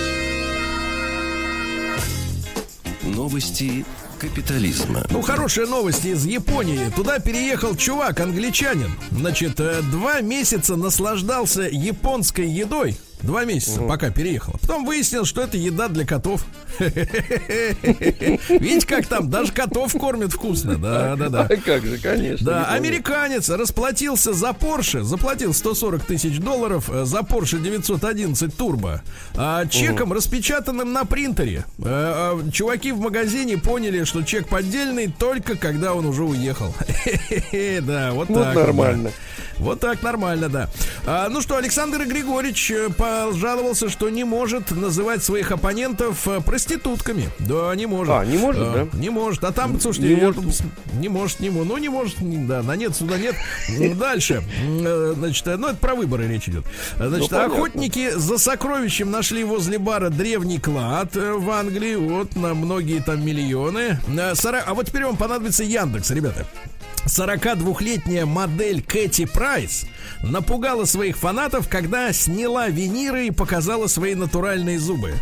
Новости 3.02 3.84
капитализма. 4.18 5.04
Ну, 5.10 5.22
хорошие 5.22 5.66
новости 5.66 6.08
из 6.08 6.24
Японии. 6.26 6.90
Туда 6.94 7.18
переехал 7.18 7.74
чувак, 7.74 8.20
англичанин. 8.20 8.90
Значит, 9.10 9.58
э, 9.60 9.80
два 9.90 10.20
месяца 10.20 10.76
наслаждался 10.76 11.62
японской 11.62 12.48
едой. 12.48 12.96
Два 13.22 13.44
месяца, 13.44 13.80
угу. 13.80 13.88
пока 13.88 14.10
переехала. 14.10 14.56
Потом 14.58 14.84
выяснил, 14.84 15.24
что 15.24 15.42
это 15.42 15.56
еда 15.56 15.88
для 15.88 16.06
котов. 16.06 16.44
Видите, 16.78 18.86
как 18.86 19.06
там 19.06 19.28
даже 19.28 19.52
котов 19.52 19.92
кормят 19.92 20.32
вкусно. 20.32 20.76
Да, 20.76 21.16
да, 21.16 21.28
да. 21.28 21.48
Как 21.48 21.84
же, 21.84 21.98
конечно. 21.98 22.46
Да, 22.46 22.64
американец 22.66 23.48
расплатился 23.48 24.32
за 24.32 24.50
Porsche, 24.50 25.02
заплатил 25.02 25.52
140 25.52 26.04
тысяч 26.04 26.38
долларов 26.38 26.88
э, 26.90 27.04
за 27.04 27.20
Porsche 27.20 27.60
911 27.60 28.54
Turbo. 28.54 29.00
А 29.34 29.66
чеком, 29.66 30.12
распечатанным 30.12 30.92
на 30.92 31.04
принтере. 31.04 31.64
Э, 31.78 32.40
э, 32.46 32.50
чуваки 32.52 32.92
в 32.92 33.00
магазине 33.00 33.58
поняли, 33.58 34.04
что 34.04 34.22
чек 34.22 34.48
поддельный 34.48 35.08
только 35.08 35.56
когда 35.56 35.94
он 35.94 36.06
уже 36.06 36.24
уехал. 36.24 36.74
Да, 37.82 38.12
вот 38.12 38.28
так. 38.28 38.54
нормально. 38.54 39.10
Вот 39.58 39.80
так 39.80 40.02
нормально, 40.02 40.48
да. 40.48 40.68
А, 41.06 41.28
ну 41.28 41.40
что, 41.40 41.56
Александр 41.56 42.04
Григорьевич 42.04 42.72
пожаловался, 43.08 43.88
что 43.88 44.08
не 44.08 44.24
может 44.24 44.70
называть 44.70 45.22
своих 45.22 45.52
оппонентов 45.52 46.26
э, 46.28 46.40
проститутками. 46.40 47.28
Да, 47.38 47.74
не 47.74 47.86
может. 47.86 48.14
А, 48.14 48.24
не 48.24 48.36
может, 48.36 48.62
а, 48.62 48.86
да? 48.92 48.98
Не 48.98 49.10
может. 49.10 49.44
А 49.44 49.52
там, 49.52 49.80
слушайте, 49.80 50.14
не, 50.14 50.20
я, 50.20 50.26
может. 50.26 50.62
не 50.94 51.08
может, 51.08 51.40
не 51.40 51.50
может. 51.50 51.68
Ну, 51.68 51.78
не 51.78 51.88
может, 51.88 52.16
да, 52.46 52.62
на 52.62 52.76
нет, 52.76 52.94
сюда 52.96 53.18
нет. 53.18 53.34
Ну, 53.68 53.94
дальше. 53.98 54.42
Э, 54.62 55.14
значит, 55.16 55.46
ну, 55.46 55.68
это 55.68 55.76
про 55.76 55.94
выборы 55.94 56.26
речь 56.28 56.48
идет. 56.48 56.64
Значит, 56.96 57.30
ну, 57.30 57.38
охотники 57.38 58.10
за 58.10 58.38
сокровищем 58.38 59.10
нашли 59.10 59.44
возле 59.44 59.78
бара 59.78 60.10
древний 60.10 60.58
клад 60.58 61.14
в 61.14 61.50
Англии. 61.50 61.96
Вот 61.96 62.36
на 62.36 62.54
многие 62.54 63.00
там 63.00 63.24
миллионы. 63.24 63.98
А 64.08 64.74
вот 64.74 64.86
теперь 64.86 65.04
вам 65.04 65.16
понадобится 65.16 65.64
Яндекс, 65.64 66.10
ребята. 66.10 66.46
42-летняя 67.06 68.26
модель 68.26 68.82
Кэти 68.82 69.24
Прайс 69.24 69.86
напугала 70.22 70.84
своих 70.84 71.16
фанатов, 71.16 71.68
когда 71.68 72.12
сняла 72.12 72.68
виниры 72.68 73.26
и 73.26 73.30
показала 73.30 73.86
свои 73.86 74.14
натуральные 74.14 74.78
зубы. 74.78 75.14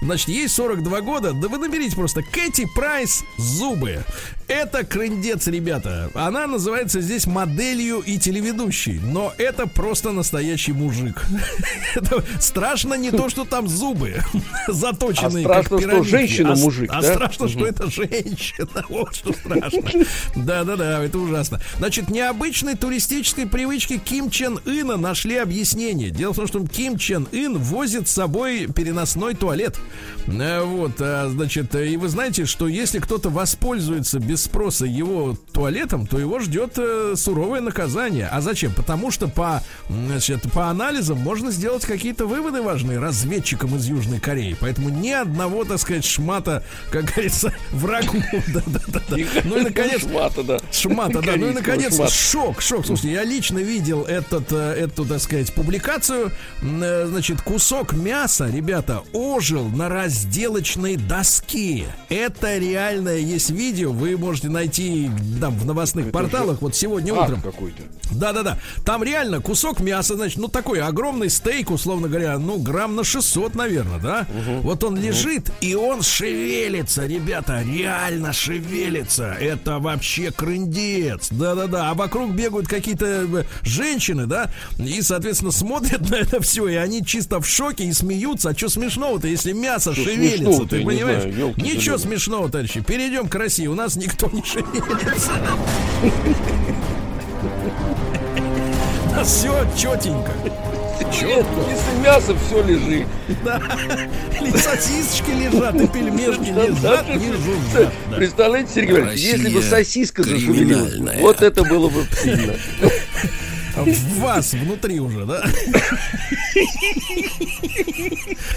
Значит, 0.00 0.28
ей 0.28 0.48
42 0.48 1.00
года, 1.00 1.32
да 1.32 1.48
вы 1.48 1.58
наберите 1.58 1.96
просто 1.96 2.22
Кэти 2.22 2.66
Прайс 2.74 3.24
зубы. 3.38 4.04
Это 4.48 4.84
крындец, 4.84 5.46
ребята. 5.46 6.10
Она 6.14 6.46
называется 6.46 7.00
здесь 7.00 7.26
моделью 7.26 8.00
и 8.00 8.18
телеведущей, 8.18 9.00
но 9.00 9.32
это 9.38 9.66
просто 9.66 10.12
настоящий 10.12 10.72
мужик. 10.72 11.24
Это 11.94 12.24
страшно 12.40 12.94
не 12.94 13.10
то, 13.10 13.28
что 13.28 13.44
там 13.44 13.68
зубы 13.68 14.20
заточенные, 14.68 15.46
а 15.46 15.62
страшно, 15.62 15.78
что 15.78 16.02
женщина 16.02 16.54
мужик, 16.56 16.90
а, 16.92 17.02
страшно, 17.02 17.48
что 17.48 17.66
это 17.66 17.90
женщина. 17.90 18.84
Вот 18.88 19.14
что 19.14 19.32
страшно. 19.32 19.82
Да-да-да, 20.36 21.02
это 21.02 21.18
ужасно. 21.18 21.60
Значит, 21.78 22.08
необычной 22.10 22.74
туристической 22.76 23.46
привычки 23.46 23.98
Ким 23.98 24.30
Чен 24.30 24.58
Ына 24.66 24.96
нашли 24.96 25.36
объяснение. 25.36 26.10
Дело 26.10 26.32
в 26.32 26.36
том, 26.36 26.46
что 26.46 26.66
Ким 26.66 26.98
Чен 26.98 27.28
Ын 27.32 27.58
возит 27.58 28.08
с 28.08 28.12
собой 28.12 28.66
переносной 28.66 29.34
туалет. 29.34 29.76
Э, 30.26 30.62
Вот, 30.62 30.92
а, 31.00 31.28
значит, 31.30 31.74
э, 31.74 31.88
и 31.88 31.96
вы 31.96 32.08
знаете, 32.08 32.44
что 32.44 32.66
если 32.68 32.98
кто-то 32.98 33.30
воспользуется 33.30 34.18
без 34.18 34.33
спроса 34.36 34.86
его 34.86 35.36
туалетом, 35.52 36.06
то 36.06 36.18
его 36.18 36.38
ждет 36.40 36.74
э, 36.76 37.14
суровое 37.16 37.60
наказание. 37.60 38.28
А 38.30 38.40
зачем? 38.40 38.72
Потому 38.72 39.10
что 39.10 39.28
по, 39.28 39.62
значит, 39.88 40.50
по 40.52 40.68
анализам 40.68 41.18
можно 41.18 41.50
сделать 41.50 41.84
какие-то 41.84 42.26
выводы 42.26 42.62
важные 42.62 42.98
разведчикам 42.98 43.76
из 43.76 43.86
Южной 43.86 44.20
Кореи. 44.20 44.56
Поэтому 44.60 44.88
ни 44.88 45.10
одного, 45.10 45.64
так 45.64 45.78
сказать, 45.78 46.04
шмата, 46.04 46.62
как 46.90 47.04
говорится, 47.04 47.52
врагу. 47.72 48.22
Ну 49.44 49.58
и 49.58 49.62
наконец, 49.62 50.02
Шмата, 50.02 50.42
да. 50.42 50.58
Шмата, 50.72 51.20
да. 51.22 51.36
Ну 51.36 51.50
и 51.50 51.52
наконец, 51.54 51.96
шок, 52.12 52.60
шок. 52.60 52.86
Слушайте, 52.86 53.12
я 53.12 53.24
лично 53.24 53.58
видел 53.58 54.02
этот, 54.02 54.52
э, 54.52 54.74
эту, 54.74 55.04
так 55.04 55.20
сказать, 55.20 55.52
публикацию. 55.54 56.30
Э, 56.62 57.06
Значит, 57.14 57.42
кусок 57.42 57.92
мяса, 57.92 58.48
ребята, 58.50 59.02
ожил 59.12 59.68
на 59.68 59.88
разделочной 59.88 60.96
доске. 60.96 61.86
Это 62.08 62.58
реальное 62.58 63.18
есть 63.18 63.50
видео. 63.50 63.92
Вы 63.92 64.16
можете 64.24 64.48
найти 64.48 65.10
там 65.40 65.56
в 65.56 65.66
новостных 65.66 66.10
порталах. 66.10 66.60
Вот 66.62 66.74
сегодня 66.74 67.12
утром. 67.14 67.40
какой-то. 67.42 67.82
Да-да-да. 68.12 68.58
Там 68.84 69.02
реально 69.02 69.40
кусок 69.40 69.80
мяса, 69.80 70.14
значит, 70.16 70.38
ну 70.38 70.48
такой 70.48 70.80
огромный 70.80 71.30
стейк, 71.30 71.70
условно 71.70 72.08
говоря, 72.08 72.38
ну 72.38 72.58
грамм 72.58 72.96
на 72.96 73.04
600, 73.04 73.54
наверное, 73.54 73.98
да? 73.98 74.26
Вот 74.62 74.82
он 74.84 74.96
лежит, 74.96 75.50
и 75.60 75.74
он 75.74 76.02
шевелится, 76.02 77.06
ребята, 77.06 77.62
реально 77.62 78.32
шевелится. 78.32 79.36
Это 79.40 79.78
вообще 79.78 80.30
крындец. 80.30 81.28
Да-да-да. 81.30 81.90
А 81.90 81.94
вокруг 81.94 82.32
бегают 82.32 82.68
какие-то 82.68 83.06
э, 83.06 83.44
женщины, 83.62 84.26
да? 84.26 84.50
И, 84.78 85.02
соответственно, 85.02 85.50
смотрят 85.52 86.08
на 86.10 86.16
это 86.16 86.40
все, 86.40 86.68
и 86.68 86.74
они 86.74 87.04
чисто 87.04 87.40
в 87.40 87.46
шоке 87.46 87.84
и 87.84 87.92
смеются. 87.92 88.50
А 88.50 88.56
что 88.56 88.68
смешного-то, 88.68 89.28
если 89.28 89.52
мясо 89.52 89.92
Что 89.92 90.04
шевелится, 90.04 90.64
ты 90.64 90.84
понимаешь? 90.84 91.22
знаю, 91.22 91.54
Ничего 91.56 91.98
смешного, 91.98 92.48
товарищи. 92.48 92.80
Перейдем 92.80 93.28
к 93.28 93.34
России. 93.34 93.66
У 93.66 93.74
нас 93.74 93.96
никто 94.14 94.28
не 94.32 94.42
шевелится. 94.44 95.32
Все 99.24 99.66
четенько. 99.76 100.32
Нет, 101.22 101.46
если 101.68 102.02
мясо 102.04 102.34
все 102.46 102.62
лежит. 102.62 103.06
Да. 103.44 103.60
И 104.40 104.50
сосисочки 104.56 105.30
лежат, 105.30 105.74
и 105.76 105.86
пельмешки 105.86 106.50
лежат, 106.50 107.06
жужжат. 107.06 107.92
да. 108.10 108.16
Представляете, 108.16 108.70
Сергей 108.74 108.96
Иванович, 108.98 109.20
если 109.20 109.48
бы 109.48 109.62
сосиска 109.62 110.22
зашевелилась, 110.22 111.20
вот 111.20 111.42
это 111.42 111.64
было 111.64 111.88
бы 111.88 112.04
сильно. 112.22 112.54
В 113.76 114.18
вас 114.20 114.52
внутри 114.52 115.00
уже, 115.00 115.24
да? 115.24 115.44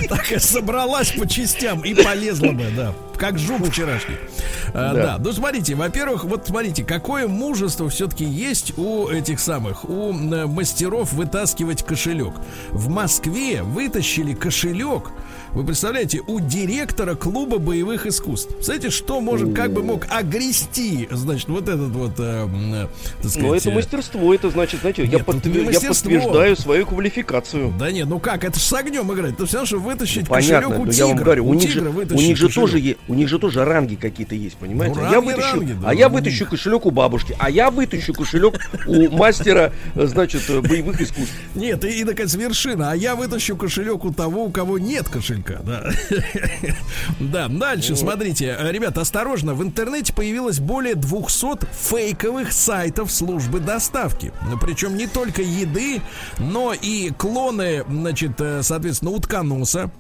Так 0.10 0.32
и 0.32 0.40
собралась 0.40 1.12
по 1.12 1.28
частям 1.28 1.82
и 1.82 1.94
полезла 1.94 2.52
бы, 2.52 2.66
да. 2.76 2.94
Как 3.18 3.40
жук 3.40 3.66
вчерашний. 3.68 4.16
А, 4.74 4.94
Да. 4.94 4.94
Да. 4.94 5.18
Ну, 5.20 5.32
смотрите, 5.34 5.74
во-первых, 5.76 6.24
вот 6.24 6.48
смотрите, 6.48 6.84
какое 6.84 7.28
мужество 7.28 7.90
все-таки 7.90 8.26
есть 8.26 8.78
у 8.78 9.08
этих 9.08 9.40
самых, 9.40 9.90
у 9.90 10.14
э, 10.14 10.46
мастеров 10.46 11.14
вытаскивать 11.14 11.84
кошелек. 11.84 12.34
В 12.70 12.90
Москве 12.90 13.64
вытащили 13.64 14.34
кошелек, 14.34 15.10
вы 15.58 15.64
представляете, 15.66 16.22
у 16.28 16.40
директора 16.40 17.16
клуба 17.16 17.58
боевых 17.58 18.06
искусств. 18.06 18.52
Знаете, 18.62 18.92
что 18.92 19.22
может, 19.22 19.56
как 19.56 19.74
бы 19.74 19.82
мог 19.82 20.06
огрести, 20.08 21.08
значит, 21.10 21.48
вот 21.50 21.64
этот 21.68 21.90
вот, 21.90 22.12
э, 22.20 22.48
э, 22.48 22.88
так 23.24 23.32
сказать, 23.32 23.42
Но 23.50 23.56
это 23.56 23.70
э, 23.72 23.74
мастерство, 23.74 24.34
это 24.36 24.52
значит, 24.52 24.82
знаете, 24.82 25.02
я, 25.06 25.10
Нет, 25.10 25.26
тут 25.26 25.36
подтвер- 25.38 25.66
не 25.66 25.74
я 25.74 25.80
подтверждаю 25.80 26.56
свою 26.56 26.86
квалификацию. 26.86 27.74
Да 27.80 27.92
нет, 27.92 28.08
ну 28.08 28.20
как, 28.20 28.44
это 28.44 28.60
ж 28.60 28.62
с 28.62 28.72
огнем 28.74 29.12
играть. 29.12 29.34
Это 29.34 29.48
все 29.48 29.66
что 29.66 29.80
вытащить 29.80 30.28
Понятно, 30.28 30.70
кошелек 30.70 30.80
у 30.80 30.92
тигра. 30.92 30.96
я 30.96 31.08
вам 31.08 31.16
говорю, 31.18 31.48
у, 31.48 31.54
них 31.56 31.72
же, 31.72 31.82
у 31.90 32.18
них 32.18 32.38
же 32.38 32.50
тоже 32.50 32.78
е- 32.78 32.98
у 33.08 33.16
них 33.16 33.28
же 33.28 33.40
тоже 33.40 33.66
ранги 33.66 33.96
какие-то 33.96 34.36
есть, 34.36 34.58
понимаете? 34.58 35.00
Ну, 35.00 35.06
а 35.06 35.10
я 35.10 35.16
ранги, 35.16 35.26
вытащу, 35.26 35.56
ранги, 35.56 35.74
да, 35.74 35.90
а 35.90 35.94
я 35.96 36.08
у 36.08 36.12
вытащу 36.12 36.46
кошелек 36.46 36.86
у 36.86 36.92
бабушки, 36.92 37.36
а 37.40 37.50
я 37.50 37.72
вытащу 37.72 38.14
кошелек 38.14 38.60
у 38.86 39.10
мастера, 39.10 39.74
э, 39.96 40.06
значит, 40.06 40.44
боевых 40.62 41.02
искусств. 41.02 41.34
Нет, 41.56 41.84
и 41.84 42.04
наконец 42.04 42.36
вершина. 42.36 42.92
А 42.92 42.96
я 42.96 43.16
вытащу 43.16 43.58
кошелек 43.58 44.06
у 44.06 44.14
того, 44.14 44.44
у 44.44 44.52
кого 44.52 44.78
нет 44.78 45.10
кошелька. 45.10 45.47
Да, 45.64 45.90
да 47.20 47.48
дальше, 47.48 47.96
смотрите. 47.96 48.58
Ребята, 48.60 49.02
осторожно. 49.02 49.54
В 49.54 49.64
интернете 49.64 50.14
появилось 50.14 50.60
более 50.60 50.96
200 50.96 51.66
фейковых 51.72 52.52
сайтов 52.52 53.12
службы 53.12 53.60
доставки. 53.60 54.32
Причем 54.62 54.98
не 54.98 55.08
только 55.08 55.42
еды, 55.42 56.02
но 56.38 56.74
и 56.74 57.12
клоны, 57.12 57.84
значит, 57.90 58.40
э, 58.40 58.62
соответственно, 58.64 59.12
утконоса. 59.12 59.92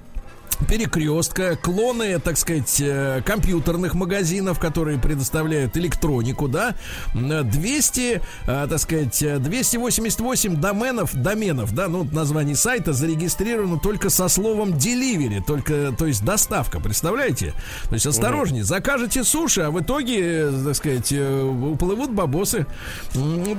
Перекрестка, 0.70 1.56
клоны, 1.56 2.20
так 2.20 2.38
сказать, 2.38 2.78
э, 2.80 3.22
компьютерных 3.26 3.94
магазинов, 3.94 4.60
которые 4.60 5.00
предоставляют 5.00 5.78
электронику, 5.78 6.48
да, 6.48 6.76
М, 7.14 7.50
200, 7.50 8.22
э, 8.48 8.68
так 8.70 8.80
сказать, 8.80 9.22
э, 9.22 9.40
288 9.40 10.56
доменов, 10.56 11.14
доменов, 11.14 11.74
да, 11.74 11.88
ну, 11.88 12.04
название 12.12 12.56
сайта 12.56 12.94
зарегистрировано 12.94 13.80
только 13.80 14.10
со 14.10 14.28
словом 14.28 14.74
delivery, 14.74 15.44
только, 15.46 15.94
то 15.98 16.06
есть 16.06 16.24
доставка, 16.24 16.80
представляете? 16.80 17.54
То 17.90 17.94
есть 17.94 18.06
осторожнее, 18.06 18.64
закажете 18.64 19.24
суши, 19.24 19.62
а 19.62 19.72
в 19.72 19.80
итоге, 19.80 20.20
э, 20.20 20.64
так 20.66 20.76
сказать, 20.76 21.12
э, 21.12 21.44
уплывут 21.44 22.12
бабосы. 22.12 22.66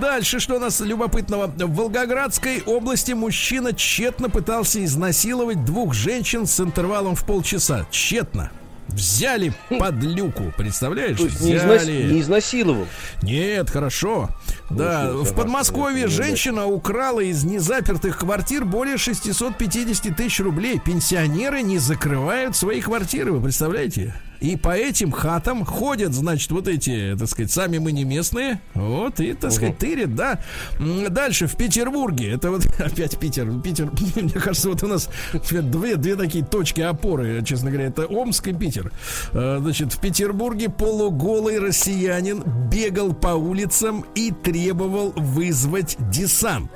Дальше, 0.00 0.40
что 0.40 0.56
у 0.56 0.60
нас 0.60 0.80
любопытного? 0.80 1.46
В 1.46 1.74
Волгоградской 1.74 2.62
области 2.66 3.12
мужчина 3.12 3.72
тщетно 3.72 4.28
пытался 4.30 4.84
изнасиловать 4.84 5.64
двух 5.64 5.94
женщин 5.94 6.46
с 6.46 6.60
интервалом 6.78 7.16
в 7.16 7.24
полчаса. 7.24 7.86
Тщетно. 7.90 8.50
Взяли 8.86 9.52
под 9.68 9.96
люку, 9.96 10.52
представляешь? 10.56 11.18
То 11.18 11.24
есть 11.24 11.40
не, 11.40 11.54
изнас- 11.56 11.82
Взяли. 11.82 12.12
не 12.12 12.20
изнасиловал. 12.20 12.86
Нет, 13.20 13.68
хорошо. 13.68 14.30
Да, 14.70 15.08
Очень 15.08 15.12
в 15.12 15.18
хорошо, 15.18 15.34
Подмосковье 15.34 16.04
это 16.04 16.10
не 16.10 16.16
женщина 16.16 16.66
украла 16.66 17.20
из 17.20 17.44
незапертых 17.44 18.16
квартир 18.18 18.64
более 18.64 18.96
650 18.96 20.16
тысяч 20.16 20.40
рублей. 20.40 20.80
Пенсионеры 20.82 21.60
не 21.62 21.78
закрывают 21.78 22.56
свои 22.56 22.80
квартиры, 22.80 23.32
вы 23.32 23.42
представляете? 23.42 24.14
И 24.40 24.56
по 24.56 24.70
этим 24.76 25.10
хатам 25.10 25.64
ходят, 25.64 26.14
значит, 26.14 26.50
вот 26.50 26.68
эти, 26.68 27.16
так 27.18 27.28
сказать, 27.28 27.50
сами 27.50 27.78
мы 27.78 27.92
не 27.92 28.04
местные. 28.04 28.60
Вот, 28.74 29.20
и, 29.20 29.34
так 29.34 29.52
сказать, 29.52 29.78
тырят, 29.78 30.14
да. 30.14 30.40
Дальше, 30.78 31.46
в 31.46 31.56
Петербурге, 31.56 32.32
это 32.32 32.50
вот 32.50 32.66
опять 32.78 33.18
Питер. 33.18 33.60
Питер, 33.60 33.90
мне 34.16 34.32
кажется, 34.32 34.68
вот 34.68 34.82
у 34.82 34.86
нас 34.86 35.10
две, 35.50 35.96
две 35.96 36.16
такие 36.16 36.44
точки 36.44 36.80
опоры, 36.80 37.42
честно 37.44 37.70
говоря, 37.70 37.88
это 37.88 38.06
Омск 38.06 38.48
и 38.48 38.52
Питер. 38.52 38.92
Э, 39.32 39.58
Значит, 39.60 39.92
в 39.92 40.00
Петербурге 40.00 40.68
полуголый 40.68 41.58
россиянин 41.58 42.42
бегал 42.70 43.12
по 43.12 43.28
улицам 43.28 44.04
и 44.14 44.30
требовал 44.30 45.12
вызвать 45.16 45.96
десант. 46.10 46.70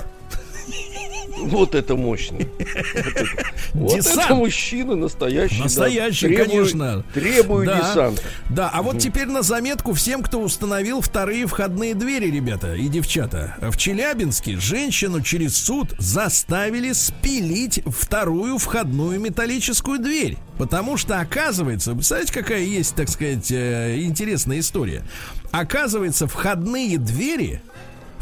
Вот 1.42 1.74
это 1.74 1.96
мощно. 1.96 2.38
Вот 3.74 3.98
это, 3.98 4.34
мужчина 4.34 4.96
настоящий. 4.96 5.58
да. 5.58 5.64
Настоящий, 5.64 6.34
конечно. 6.34 7.04
Требую 7.14 7.66
десант. 7.66 8.22
Да, 8.48 8.70
а 8.72 8.82
вот 8.82 8.98
теперь 8.98 9.26
на 9.26 9.42
заметку 9.42 9.92
всем, 9.92 10.22
кто 10.22 10.40
установил 10.40 11.00
вторые 11.00 11.46
входные 11.46 11.94
двери, 11.94 12.30
ребята 12.30 12.74
и 12.74 12.88
девчата. 12.88 13.56
В 13.60 13.76
Челябинске 13.76 14.58
женщину 14.58 15.20
через 15.20 15.56
суд 15.56 15.94
заставили 15.98 16.92
спилить 16.92 17.82
вторую 17.86 18.58
входную 18.58 19.18
металлическую 19.20 19.98
дверь. 19.98 20.36
Потому 20.58 20.96
что, 20.96 21.18
оказывается, 21.18 21.92
представляете, 21.94 22.32
какая 22.32 22.60
есть, 22.62 22.94
так 22.94 23.08
сказать, 23.08 23.50
э, 23.50 24.00
интересная 24.02 24.60
история? 24.60 25.02
Оказывается, 25.50 26.26
входные 26.26 26.98
двери 26.98 27.62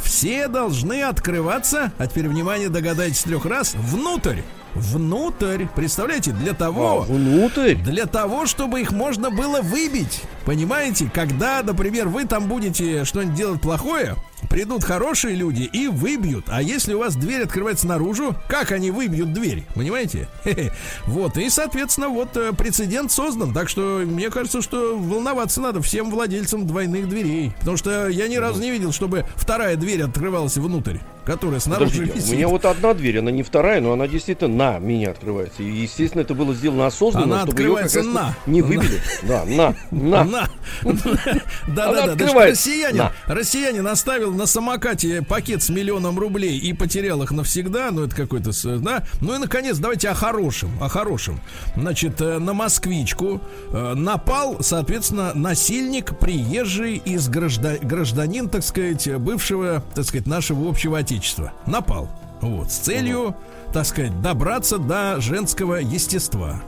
все 0.03 0.49
должны 0.49 1.03
открываться, 1.03 1.93
а 1.99 2.07
теперь, 2.07 2.29
внимание, 2.29 2.69
догадайтесь 2.69 3.23
трех 3.23 3.45
раз, 3.45 3.75
внутрь. 3.75 4.41
Внутрь. 4.75 5.67
Представляете, 5.75 6.33
для 6.33 6.55
того... 6.55 7.03
А, 7.03 7.13
внутрь? 7.13 7.75
Для 7.75 8.07
того, 8.07 8.47
чтобы 8.47 8.81
их 8.81 8.93
можно 8.93 9.31
было 9.31 9.61
выбить. 9.63 10.23
Понимаете, 10.45 11.11
когда, 11.13 11.63
например, 11.63 12.09
вы 12.09 12.25
там 12.25 12.47
будете 12.47 13.05
что-нибудь 13.05 13.35
делать 13.35 13.61
плохое, 13.61 14.15
придут 14.49 14.85
хорошие 14.85 15.35
люди 15.35 15.63
и 15.63 15.89
выбьют. 15.89 16.47
А 16.49 16.63
если 16.63 16.95
у 16.95 17.01
вас 17.01 17.15
дверь 17.17 17.43
открывается 17.43 17.87
наружу, 17.87 18.35
как 18.49 18.73
они 18.73 18.91
выбьют 18.91 19.33
дверь? 19.33 19.65
Понимаете? 19.75 20.29
Хе-хе. 20.45 20.73
Вот, 21.07 21.37
и, 21.37 21.49
соответственно, 21.51 22.09
вот 22.09 22.37
э, 22.37 22.53
прецедент 22.53 23.13
создан. 23.13 23.53
Так 23.53 23.69
что 23.69 24.03
мне 24.05 24.31
кажется, 24.31 24.63
что 24.63 24.97
волноваться 24.97 25.61
надо 25.61 25.83
всем 25.83 26.11
владельцам 26.11 26.67
двойных 26.67 27.09
дверей. 27.09 27.53
Потому 27.61 27.77
что 27.77 28.09
я 28.09 28.29
ни 28.29 28.37
разу 28.37 28.61
не 28.61 28.71
видел, 28.71 28.93
чтобы 28.93 29.25
вторая 29.37 29.77
дверь 29.77 30.03
открывалась 30.03 30.57
внутрь. 30.57 30.99
которая 31.25 31.61
снаружи 31.61 31.91
Подождите, 31.93 32.19
висит. 32.19 32.31
у 32.33 32.37
меня 32.37 32.49
вот 32.49 32.65
одна 32.65 32.95
дверь, 32.95 33.19
она 33.19 33.31
не 33.31 33.43
вторая, 33.43 33.81
но 33.81 33.93
она 33.93 34.09
действительно 34.09 34.73
на 34.73 34.79
меня 34.79 35.11
открывается. 35.11 35.63
И, 35.63 35.71
естественно, 35.71 36.23
это 36.23 36.35
было 36.35 36.55
сделано 36.55 36.87
осознанно, 36.87 37.35
Она 37.37 37.43
чтобы 37.47 37.63
ее 37.63 37.69
как 37.77 37.85
открывается 37.87 37.99
раз 37.99 38.07
на. 38.07 38.37
не 38.47 38.63
выбили. 38.63 39.01
Да, 39.23 39.45
на, 39.45 39.75
на. 39.91 40.25
На. 40.25 40.49
Да, 40.83 40.93
Она 40.93 41.43
да, 41.69 42.07
да. 42.07 42.13
открывается. 42.13 42.69
Россиянин, 42.71 42.99
На. 42.99 43.13
россиянин 43.27 43.87
оставил 43.87 44.30
на 44.33 44.47
самокате 44.47 45.23
пакет 45.23 45.63
с 45.63 45.69
миллионом 45.69 46.19
рублей 46.19 46.59
и 46.59 46.73
потерял 46.73 47.23
их 47.23 47.33
навсегда. 47.33 47.91
Ну, 47.91 48.05
это 48.05 48.15
какой-то, 48.15 48.51
да. 48.79 49.05
Ну 49.21 49.35
и, 49.35 49.39
наконец, 49.39 49.79
давайте 49.79 50.09
о 50.09 50.15
хорошем. 50.15 50.71
О 50.83 50.89
хорошем. 50.89 51.41
Значит, 51.77 52.21
э, 52.21 52.39
на 52.39 52.53
москвичку 52.53 53.41
э, 53.73 53.95
напал, 53.95 54.59
соответственно, 54.61 55.33
насильник, 55.35 56.19
приезжий 56.19 56.97
из 56.97 57.29
гражда- 57.29 57.79
гражданин, 57.85 58.49
так 58.49 58.63
сказать, 58.63 59.17
бывшего, 59.19 59.83
так 59.95 60.05
сказать, 60.05 60.27
нашего 60.27 60.69
общего 60.69 60.99
отечества. 60.99 61.53
Напал. 61.67 62.09
Вот, 62.41 62.73
с 62.73 62.77
целью, 62.77 63.37
так 63.73 63.85
сказать, 63.85 64.21
добраться 64.23 64.79
до 64.79 65.21
женского 65.21 65.75
естества. 65.77 66.63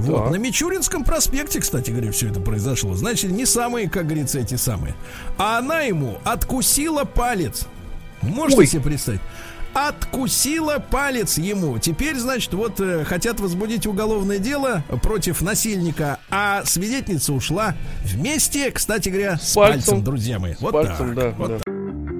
Вот. 0.00 0.30
На 0.30 0.36
Мичуринском 0.36 1.04
проспекте, 1.04 1.60
кстати 1.60 1.90
говоря, 1.90 2.10
все 2.12 2.28
это 2.28 2.40
произошло. 2.40 2.94
Значит, 2.94 3.30
не 3.30 3.46
самые, 3.46 3.88
как 3.88 4.06
говорится, 4.06 4.38
эти 4.38 4.54
самые. 4.54 4.94
А 5.38 5.58
она 5.58 5.80
ему 5.80 6.18
откусила 6.24 7.04
палец. 7.04 7.66
Можете 8.22 8.60
Ой. 8.60 8.66
себе 8.66 8.82
представить? 8.82 9.20
Откусила 9.72 10.78
палец 10.78 11.38
ему. 11.38 11.78
Теперь, 11.78 12.16
значит, 12.16 12.52
вот 12.54 12.80
э, 12.80 13.04
хотят 13.04 13.38
возбудить 13.38 13.86
уголовное 13.86 14.38
дело 14.38 14.82
против 15.02 15.42
насильника, 15.42 16.18
а 16.28 16.64
свидетельница 16.64 17.32
ушла 17.32 17.76
вместе, 18.02 18.72
кстати 18.72 19.10
говоря, 19.10 19.38
с 19.38 19.54
пальцем, 19.54 19.80
пальцем. 19.80 20.04
друзья 20.04 20.38
мои. 20.40 20.54
С 20.54 20.60
вот 20.60 20.72
пальцем, 20.72 21.14
так. 21.14 21.14
да, 21.14 21.30
вот 21.30 21.48
да. 21.48 21.58
так. 21.58 22.19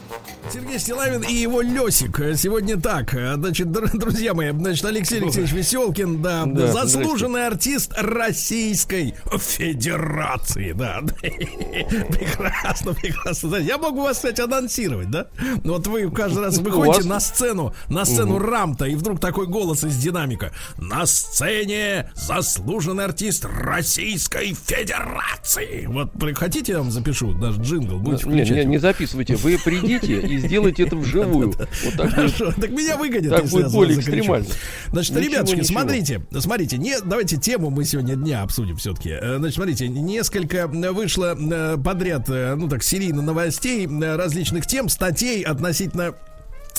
Сергей 0.51 0.79
Стилавин 0.79 1.21
и 1.23 1.33
его 1.33 1.61
Лесик. 1.61 2.17
Сегодня 2.35 2.77
так. 2.79 3.11
Значит, 3.11 3.67
др- 3.71 3.89
друзья 3.97 4.33
мои, 4.33 4.51
значит, 4.51 4.83
Алексей 4.83 5.21
Алексеевич 5.21 5.53
Веселкин, 5.53 6.21
да, 6.21 6.45
Да, 6.45 6.71
заслуженный 6.71 7.47
артист 7.47 7.93
Российской 7.95 9.15
Федерации, 9.39 10.73
да. 10.73 11.01
Прекрасно, 11.21 12.93
прекрасно. 12.93 13.55
Я 13.57 13.77
могу 13.77 14.01
вас, 14.01 14.17
кстати, 14.17 14.41
анонсировать, 14.41 15.09
да? 15.09 15.27
Вот 15.63 15.87
вы 15.87 16.11
каждый 16.11 16.43
раз 16.43 16.57
выходите 16.57 17.07
на 17.07 17.19
сцену, 17.19 17.73
на 17.87 18.03
сцену 18.03 18.37
Рамта, 18.37 18.85
и 18.85 18.95
вдруг 18.95 19.19
такой 19.19 19.47
голос 19.47 19.83
из 19.83 19.95
динамика. 19.97 20.51
На 20.77 21.05
сцене 21.05 22.11
заслуженный 22.15 23.05
артист 23.05 23.45
Российской 23.45 24.53
Федерации. 24.53 25.85
Вот 25.85 26.11
хотите, 26.35 26.73
я 26.73 26.79
вам 26.79 26.91
запишу 26.91 27.33
даже 27.33 27.61
джингл, 27.61 27.97
будете 27.99 28.27
Не, 28.27 28.43
включать? 28.43 28.65
не, 28.65 28.71
не 28.71 28.77
записывайте. 28.79 29.35
Вы 29.37 29.57
придите 29.63 30.00
и 30.03 30.37
сделайте 30.37 30.83
это 30.83 30.95
вживую. 30.95 31.53
Вот 31.83 31.95
так. 31.97 32.11
Хорошо, 32.11 32.51
так 32.51 32.69
меня 32.69 32.97
выгонят. 32.97 33.31
Так 33.31 33.45
будет 33.45 33.71
более 33.71 33.97
экстремально. 33.97 34.45
Значит, 34.91 35.15
ребятушки, 35.17 35.61
смотрите, 35.63 36.21
смотрите, 36.39 36.77
не, 36.77 36.99
давайте 37.03 37.37
тему 37.37 37.69
мы 37.69 37.85
сегодня 37.85 38.15
дня 38.15 38.43
обсудим 38.43 38.77
все-таки. 38.77 39.17
Значит, 39.21 39.55
смотрите, 39.55 39.87
несколько 39.87 40.57
э, 40.57 40.91
вышло 40.91 41.35
э, 41.37 41.77
подряд, 41.77 42.29
э, 42.29 42.55
ну 42.55 42.67
так, 42.67 42.83
серийно 42.83 43.21
новостей, 43.21 43.87
э, 43.87 44.15
различных 44.15 44.67
тем, 44.67 44.89
статей 44.89 45.41
относительно 45.43 46.15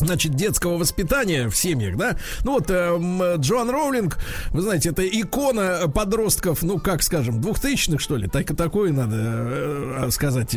Значит, 0.03 0.34
детского 0.34 0.78
воспитания 0.78 1.48
в 1.48 1.57
семьях, 1.57 1.96
да? 1.96 2.16
Ну 2.44 2.53
вот, 2.53 2.70
эм, 2.70 3.22
Джоан 3.36 3.70
Роулинг, 3.70 4.18
вы 4.50 4.62
знаете, 4.62 4.90
это 4.90 5.07
икона 5.07 5.88
подростков, 5.92 6.62
ну, 6.62 6.78
как 6.78 7.03
скажем, 7.03 7.40
двухтысячных, 7.40 8.00
что 8.00 8.16
ли? 8.16 8.28
Так, 8.28 8.55
такое 8.57 8.92
надо 8.92 9.16
э, 9.18 10.09
сказать. 10.11 10.57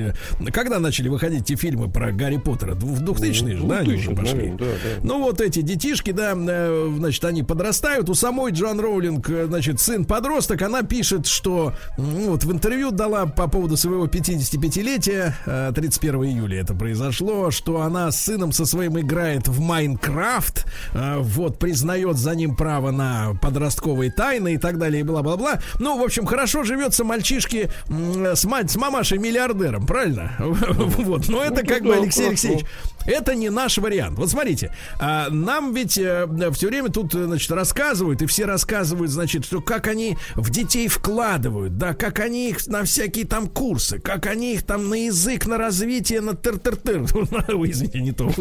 Когда 0.52 0.80
начали 0.80 1.10
выходить 1.10 1.42
эти 1.42 1.56
фильмы 1.56 1.90
про 1.90 2.12
Гарри 2.12 2.38
Поттера? 2.38 2.76
В 2.76 3.02
двухтысячные 3.02 3.58
же, 3.58 3.66
да, 3.66 3.80
они 3.80 3.96
уже 3.96 4.12
2000, 4.12 4.16
пошли? 4.16 4.50
да, 4.58 4.66
да. 4.66 5.02
Ну 5.04 5.22
вот 5.22 5.42
эти 5.42 5.62
детишки, 5.62 6.12
да, 6.12 6.34
э, 6.36 6.94
значит, 6.98 7.24
они 7.26 7.44
подрастают. 7.44 8.10
У 8.10 8.14
самой 8.14 8.52
Джоан 8.52 8.80
Роулинг, 8.80 9.30
э, 9.30 9.46
значит, 9.46 9.80
сын 9.80 10.06
подросток, 10.06 10.62
она 10.62 10.84
пишет, 10.84 11.28
что 11.28 11.74
ну, 11.98 12.32
вот 12.32 12.44
в 12.44 12.52
интервью 12.52 12.92
дала 12.92 13.26
по 13.26 13.48
поводу 13.48 13.78
своего 13.78 14.08
55-летия, 14.08 15.34
э, 15.46 15.72
31 15.76 16.24
июля 16.24 16.62
это 16.62 16.74
произошло, 16.74 17.52
что 17.52 17.82
она 17.82 18.12
с 18.12 18.22
сыном 18.22 18.52
со 18.52 18.66
своим 18.66 19.00
играет 19.00 19.35
в 19.44 19.60
Майнкрафт, 19.60 20.66
э, 20.94 21.18
вот, 21.20 21.60
признает 21.60 22.18
за 22.18 22.36
ним 22.36 22.56
право 22.56 22.92
на 22.92 23.34
подростковые 23.42 24.12
тайны 24.12 24.56
и 24.56 24.58
так 24.58 24.78
далее, 24.78 25.02
и 25.02 25.04
бла-бла-бла. 25.04 25.60
Ну, 25.80 25.98
в 26.00 26.04
общем, 26.04 26.26
хорошо 26.26 26.64
живется 26.64 27.04
мальчишке 27.04 27.72
с, 27.90 28.46
мать, 28.46 28.72
с 28.72 28.76
мамашей 28.76 29.18
миллиардером, 29.18 29.86
правильно? 29.86 30.34
Вот, 30.96 31.28
но 31.30 31.44
это 31.44 31.62
Ну, 31.62 31.68
как 31.68 31.84
бы 31.84 31.96
Алексей. 31.96 32.28
Алексеевич 32.28 32.66
это 33.06 33.36
не 33.36 33.50
наш 33.50 33.78
вариант. 33.78 34.18
Вот 34.18 34.30
смотрите, 34.30 34.72
а, 35.00 35.30
нам 35.30 35.74
ведь 35.74 35.92
все 35.92 36.68
время 36.68 36.90
тут, 36.90 37.14
э, 37.16 37.26
значит, 37.26 37.52
рассказывают, 37.52 38.22
и 38.22 38.26
все 38.26 38.46
рассказывают, 38.46 39.12
значит, 39.12 39.46
что 39.46 39.62
как 39.62 39.88
они 39.88 40.18
в 40.36 40.50
детей 40.50 40.88
вкладывают, 40.88 41.78
да, 41.78 41.94
как 41.94 42.20
они 42.20 42.50
их 42.50 42.66
на 42.68 42.84
всякие 42.84 43.26
там 43.26 43.48
курсы, 43.48 44.00
как 44.00 44.26
они 44.26 44.54
их 44.54 44.64
там 44.64 44.90
на 44.90 45.06
язык, 45.06 45.46
на 45.46 45.58
развитие, 45.58 46.22
на 46.22 46.32
тыр-тыр-тыр. 46.32 47.04
Извините, 47.06 48.00
не 48.02 48.12
то. 48.12 48.26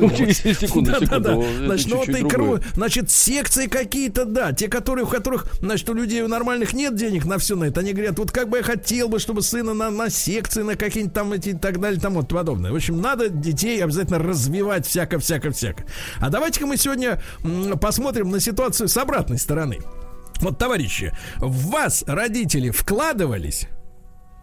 Да, 0.85 1.01
да, 1.01 1.19
да. 1.19 1.43
Значит, 1.67 1.89
ну 1.89 2.47
вот 2.47 2.63
значит, 2.75 3.11
секции 3.11 3.67
какие-то, 3.67 4.25
да, 4.25 4.53
те, 4.53 4.69
которые, 4.69 5.05
у 5.05 5.09
которых, 5.09 5.47
значит, 5.61 5.89
у 5.91 5.95
людей 5.95 6.23
у 6.23 6.29
нормальных 6.29 6.73
нет 6.73 6.95
денег 6.97 7.25
на 7.25 7.39
все 7.39 7.57
на 7.57 7.65
это, 7.65 7.81
они 7.81 7.93
говорят, 7.93 8.19
вот 8.19 8.31
как 8.31 8.49
бы 8.49 8.59
я 8.59 8.63
хотел 8.63 9.09
бы, 9.09 9.19
чтобы 9.19 9.43
сына 9.43 9.75
на, 9.75 9.91
на 9.91 10.11
секции, 10.11 10.63
на 10.63 10.77
какие-нибудь 10.77 11.15
там 11.15 11.33
эти 11.33 11.51
и 11.51 11.55
так 11.55 11.81
далее, 11.81 12.01
там 12.01 12.15
вот 12.15 12.29
подобное. 12.29 12.73
В 12.73 12.77
общем, 12.77 13.01
надо 13.01 13.29
детей 13.29 13.83
обязательно 13.83 14.19
развивать 14.19 14.87
всяко-всяко-всяко. 14.87 15.85
А 16.21 16.31
давайте-ка 16.31 16.67
мы 16.67 16.77
сегодня 16.77 17.21
посмотрим 17.81 18.31
на 18.31 18.41
ситуацию 18.41 18.89
с 18.89 18.97
обратной 18.97 19.39
стороны. 19.39 19.79
Вот, 20.41 20.59
товарищи, 20.59 21.13
в 21.37 21.71
вас 21.71 22.05
родители 22.07 22.71
вкладывались 22.71 23.69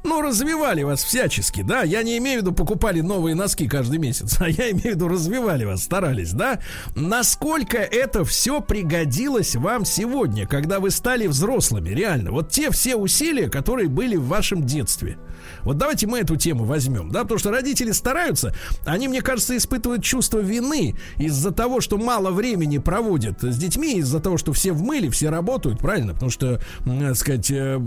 ну, 0.04 0.22
развивали 0.22 0.84
вас 0.84 1.04
всячески, 1.04 1.62
да? 1.62 1.84
Я 1.84 2.04
не 2.04 2.18
имею 2.18 2.40
в 2.40 2.42
виду 2.44 2.54
покупали 2.54 3.02
новые 3.02 3.36
носки 3.36 3.68
каждый 3.68 4.00
месяц, 4.00 4.38
а 4.40 4.50
я 4.50 4.72
имею 4.72 4.94
в 4.94 4.96
виду 4.96 5.08
развивали 5.08 5.66
вас, 5.66 5.84
старались, 5.84 6.32
да? 6.32 6.60
Насколько 6.96 7.78
это 7.78 8.26
все 8.26 8.62
пригодилось 8.62 9.56
вам 9.56 9.86
сегодня, 9.86 10.48
когда 10.48 10.80
вы 10.80 10.92
стали 10.92 11.28
взрослыми, 11.28 11.90
реально? 11.90 12.32
Вот 12.32 12.50
те 12.50 12.72
все 12.72 12.96
усилия, 12.96 13.50
которые 13.50 13.90
были 13.90 14.16
в 14.16 14.28
вашем 14.28 14.66
детстве. 14.66 15.18
Вот 15.64 15.78
давайте 15.78 16.08
мы 16.08 16.20
эту 16.20 16.36
тему 16.36 16.66
возьмем, 16.66 17.10
да, 17.10 17.22
потому 17.24 17.40
что 17.40 17.52
родители 17.52 17.92
стараются, 17.92 18.54
они, 18.86 19.08
мне 19.08 19.22
кажется, 19.22 19.58
испытывают 19.58 20.04
чувство 20.04 20.40
вины 20.40 20.96
из-за 21.18 21.52
того, 21.52 21.82
что 21.82 21.98
мало 21.98 22.32
времени 22.32 22.78
проводят 22.78 23.42
с 23.42 23.58
детьми, 23.58 23.98
из-за 23.98 24.20
того, 24.20 24.38
что 24.38 24.54
все 24.54 24.72
в 24.72 24.82
мыле, 24.82 25.10
все 25.10 25.30
работают, 25.30 25.80
правильно? 25.80 26.14
Потому 26.14 26.32
что, 26.32 26.62
так 26.86 27.16
сказать, 27.16 27.50
э, 27.52 27.80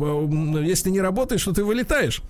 если 0.64 0.90
не 0.90 1.00
работаешь, 1.00 1.44
то 1.44 1.52
ты 1.52 1.64
вылетаешь 1.64 2.03
dólares. 2.04 2.22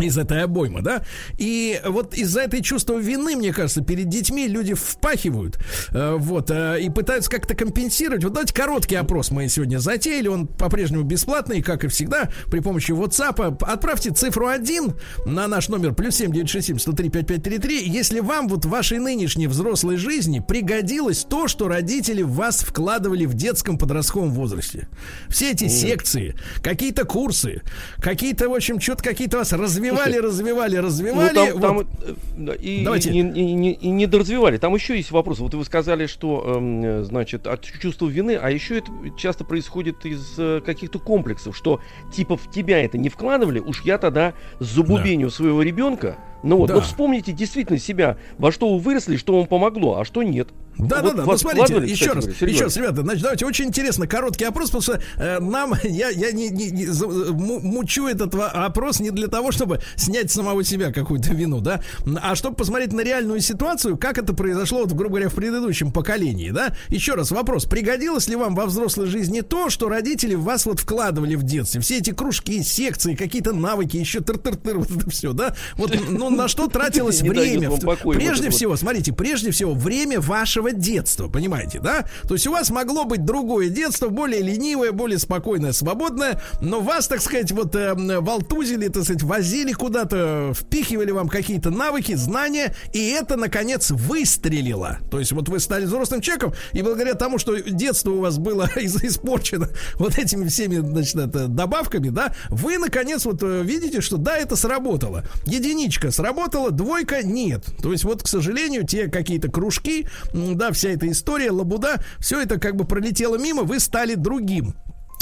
Из 0.00 0.16
этой 0.16 0.42
обоймы, 0.42 0.80
да? 0.80 1.02
И 1.38 1.80
вот 1.84 2.14
из-за 2.14 2.42
этой 2.42 2.62
чувства 2.62 2.98
вины, 2.98 3.36
мне 3.36 3.52
кажется, 3.52 3.82
перед 3.82 4.08
детьми 4.08 4.48
люди 4.48 4.74
впахивают, 4.74 5.58
э, 5.90 6.16
вот, 6.18 6.50
э, 6.50 6.80
и 6.80 6.88
пытаются 6.88 7.30
как-то 7.30 7.54
компенсировать. 7.54 8.24
Вот 8.24 8.32
давайте 8.32 8.54
короткий 8.54 8.96
опрос 8.96 9.30
мы 9.30 9.48
сегодня 9.48 9.78
затеяли, 9.78 10.28
он 10.28 10.46
по-прежнему 10.46 11.02
бесплатный, 11.02 11.62
как 11.62 11.84
и 11.84 11.88
всегда, 11.88 12.30
при 12.50 12.60
помощи 12.60 12.92
WhatsApp. 12.92 13.62
Отправьте 13.62 14.10
цифру 14.10 14.46
1 14.48 14.94
на 15.26 15.46
наш 15.46 15.68
номер 15.68 15.94
плюс 15.94 16.16
7967 16.16 16.78
103 16.78 17.10
5533, 17.10 17.88
если 17.88 18.20
вам 18.20 18.48
вот 18.48 18.64
в 18.64 18.68
вашей 18.68 18.98
нынешней 18.98 19.46
взрослой 19.46 19.96
жизни 19.96 20.42
пригодилось 20.46 21.24
то, 21.24 21.48
что 21.48 21.68
родители 21.68 22.22
в 22.22 22.32
вас 22.32 22.62
вкладывали 22.62 23.26
в 23.26 23.34
детском 23.34 23.76
подростковом 23.76 24.30
возрасте. 24.30 24.88
Все 25.28 25.52
эти 25.52 25.68
секции, 25.68 26.34
какие-то 26.62 27.04
курсы, 27.04 27.62
какие-то, 27.98 28.48
в 28.48 28.54
общем, 28.54 28.80
что-то 28.80 29.02
какие-то 29.02 29.38
вас 29.38 29.52
развивали, 29.76 30.16
развивали, 30.16 30.76
Ну, 30.76 30.82
развивали. 30.82 31.34
там, 31.34 31.60
там, 31.60 31.76
вот. 31.76 31.86
э, 32.02 32.14
да, 32.36 32.54
и, 32.54 32.84
Давайте. 32.84 33.10
и, 33.10 33.18
и- 33.18 33.20
и 33.20 33.52
не- 33.54 33.72
и 33.72 33.88
не 33.88 34.06
доразвивали. 34.06 34.58
Там 34.58 34.74
еще 34.74 34.96
есть 34.96 35.10
вопрос. 35.10 35.38
Вот 35.40 35.54
вы 35.54 35.64
сказали, 35.64 36.06
что, 36.06 36.42
эм, 36.56 36.82
э, 36.84 37.02
значит, 37.04 37.46
от 37.46 37.62
чувства 37.64 38.06
вины, 38.08 38.38
а 38.40 38.50
еще 38.50 38.78
это 38.78 38.90
часто 39.16 39.44
происходит 39.44 40.04
из 40.06 40.34
э, 40.38 40.60
каких-то 40.64 40.98
комплексов, 40.98 41.56
что 41.56 41.80
типа 42.14 42.36
в 42.36 42.50
тебя 42.50 42.82
это 42.84 42.98
не 42.98 43.08
вкладывали, 43.08 43.58
уж 43.60 43.82
я 43.84 43.98
тогда 43.98 44.34
забубеню 44.60 45.30
своего 45.30 45.62
ребенка. 45.62 46.16
Ну 46.44 46.56
вот, 46.56 46.68
Да. 46.68 46.74
но 46.74 46.80
вспомните 46.80 47.30
действительно 47.30 47.78
себя, 47.78 48.16
во 48.36 48.50
что 48.50 48.72
вы 48.74 48.80
выросли, 48.80 49.16
что 49.16 49.36
вам 49.38 49.46
помогло, 49.46 50.00
а 50.00 50.04
что 50.04 50.24
нет. 50.24 50.48
Да, 50.76 51.02
Вот 51.02 51.10
да, 51.10 51.12
да. 51.18 51.24
Ну, 51.26 51.36
смотрите, 51.36 51.74
еще 51.86 52.06
кстати 52.06 52.14
раз, 52.16 52.24
говоря, 52.38 52.52
еще 52.52 52.64
раз, 52.64 52.76
ребята, 52.78 53.02
значит, 53.02 53.22
давайте 53.22 53.46
очень 53.46 53.66
интересно, 53.66 54.06
короткий 54.08 54.44
опрос, 54.46 54.70
потому 54.70 54.82
что 54.82 55.00
э, 55.22 55.38
нам, 55.38 55.74
я, 55.84 56.08
я 56.08 56.32
не, 56.32 56.48
не- 56.48 56.70
не 56.70 56.86
му- 57.32 57.60
мучу 57.60 58.06
этот 58.06 58.34
опрос 58.34 58.98
не 58.98 59.10
для 59.10 59.28
того, 59.28 59.52
чтобы 59.52 59.61
чтобы 59.62 59.78
снять 59.94 60.28
самого 60.28 60.64
себя 60.64 60.90
какую-то 60.90 61.32
вину, 61.32 61.60
да, 61.60 61.80
а 62.20 62.34
чтобы 62.34 62.56
посмотреть 62.56 62.92
на 62.92 63.02
реальную 63.02 63.38
ситуацию, 63.38 63.96
как 63.96 64.18
это 64.18 64.34
произошло, 64.34 64.80
вот, 64.80 64.90
грубо 64.90 65.10
говоря, 65.10 65.28
в 65.28 65.34
предыдущем 65.34 65.92
поколении, 65.92 66.50
да. 66.50 66.74
Еще 66.88 67.14
раз 67.14 67.30
вопрос, 67.30 67.64
пригодилось 67.66 68.26
ли 68.26 68.34
вам 68.34 68.56
во 68.56 68.66
взрослой 68.66 69.06
жизни 69.06 69.40
то, 69.40 69.70
что 69.70 69.88
родители 69.88 70.34
в 70.34 70.42
вас 70.42 70.66
вот 70.66 70.80
вкладывали 70.80 71.36
в 71.36 71.44
детстве? 71.44 71.80
Все 71.80 71.98
эти 71.98 72.10
кружки, 72.10 72.60
секции, 72.64 73.14
какие-то 73.14 73.52
навыки, 73.52 73.96
еще 73.96 74.18
тыр-тыр-тыр, 74.18 74.78
вот 74.78 74.90
это 74.90 75.08
все, 75.10 75.32
да? 75.32 75.54
Вот, 75.76 75.96
ну, 76.08 76.28
на 76.30 76.48
что 76.48 76.66
тратилось 76.66 77.20
время? 77.20 77.70
Прежде 78.16 78.50
всего, 78.50 78.74
смотрите, 78.74 79.12
прежде 79.12 79.52
всего, 79.52 79.74
время 79.74 80.20
вашего 80.20 80.72
детства, 80.72 81.28
понимаете, 81.28 81.78
да? 81.78 82.04
То 82.26 82.34
есть 82.34 82.48
у 82.48 82.50
вас 82.50 82.70
могло 82.70 83.04
быть 83.04 83.24
другое 83.24 83.68
детство, 83.68 84.08
более 84.08 84.42
ленивое, 84.42 84.90
более 84.90 85.20
спокойное, 85.20 85.70
свободное, 85.70 86.42
но 86.60 86.80
вас, 86.80 87.06
так 87.06 87.22
сказать, 87.22 87.52
вот 87.52 87.76
э, 87.76 87.94
волтузили, 87.94 88.88
так 88.88 89.04
сказать, 89.04 89.22
возили 89.22 89.51
куда-то, 89.72 90.52
впихивали 90.54 91.10
вам 91.10 91.28
какие-то 91.28 91.70
навыки, 91.70 92.14
знания, 92.14 92.74
и 92.92 93.10
это, 93.10 93.36
наконец, 93.36 93.90
выстрелило. 93.90 94.98
То 95.10 95.18
есть 95.18 95.32
вот 95.32 95.48
вы 95.48 95.60
стали 95.60 95.84
взрослым 95.84 96.20
человеком, 96.20 96.54
и 96.72 96.82
благодаря 96.82 97.14
тому, 97.14 97.38
что 97.38 97.58
детство 97.58 98.10
у 98.12 98.20
вас 98.20 98.38
было 98.38 98.68
испорчено 98.76 99.68
вот 99.94 100.18
этими 100.18 100.48
всеми, 100.48 100.76
значит, 100.76 101.16
это, 101.16 101.48
добавками, 101.48 102.08
да, 102.08 102.34
вы, 102.48 102.78
наконец, 102.78 103.24
вот 103.24 103.42
э, 103.42 103.62
видите, 103.62 104.00
что 104.00 104.16
да, 104.16 104.36
это 104.36 104.56
сработало. 104.56 105.24
Единичка 105.46 106.10
сработала, 106.10 106.70
двойка 106.70 107.22
нет. 107.22 107.64
То 107.82 107.92
есть 107.92 108.04
вот, 108.04 108.22
к 108.22 108.28
сожалению, 108.28 108.86
те 108.86 109.08
какие-то 109.08 109.50
кружки, 109.50 110.06
да, 110.32 110.72
вся 110.72 110.90
эта 110.90 111.10
история, 111.10 111.50
лабуда, 111.50 112.02
все 112.18 112.40
это 112.40 112.58
как 112.58 112.76
бы 112.76 112.84
пролетело 112.84 113.36
мимо, 113.36 113.62
вы 113.62 113.80
стали 113.80 114.14
другим 114.14 114.74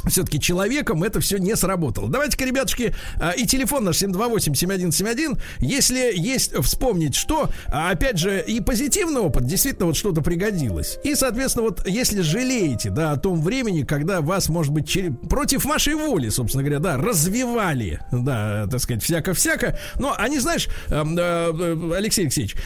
все-таки 0.07 0.41
человеком 0.41 1.03
это 1.03 1.21
все 1.21 1.39
не 1.39 1.57
сработало. 1.57 2.09
Давайте-ка, 2.09 2.45
ребятушки, 2.45 2.95
а, 3.17 3.31
и 3.31 3.47
телефон 3.47 3.85
наш 3.85 4.03
728-7171. 4.03 5.39
Если 5.59 6.13
есть 6.17 6.55
вспомнить, 6.63 7.15
что, 7.15 7.51
а, 7.67 7.91
опять 7.91 8.19
же, 8.19 8.43
и 8.47 8.61
позитивный 8.61 9.21
опыт, 9.21 9.47
действительно 9.47 9.87
вот 9.87 9.97
что-то 9.97 10.23
пригодилось. 10.23 10.99
И, 11.05 11.15
соответственно, 11.15 11.67
вот 11.67 11.87
если 11.87 12.21
жалеете, 12.23 12.91
да, 12.91 13.13
о 13.13 13.17
том 13.17 13.43
времени, 13.43 13.83
когда 13.83 14.21
вас, 14.21 14.49
может 14.49 14.73
быть, 14.73 14.89
через, 14.89 15.13
против 15.29 15.65
вашей 15.65 15.95
воли, 15.95 16.29
собственно 16.29 16.63
говоря, 16.63 16.81
да, 16.81 16.97
развивали, 16.97 18.01
да, 18.11 18.67
так 18.71 18.81
сказать, 18.81 19.03
всяко-всяко. 19.03 19.79
Но 19.99 20.15
они, 20.17 20.39
знаешь, 20.39 20.69
э, 20.89 21.93
Алексей 21.97 22.23
Алексеевич, 22.23 22.57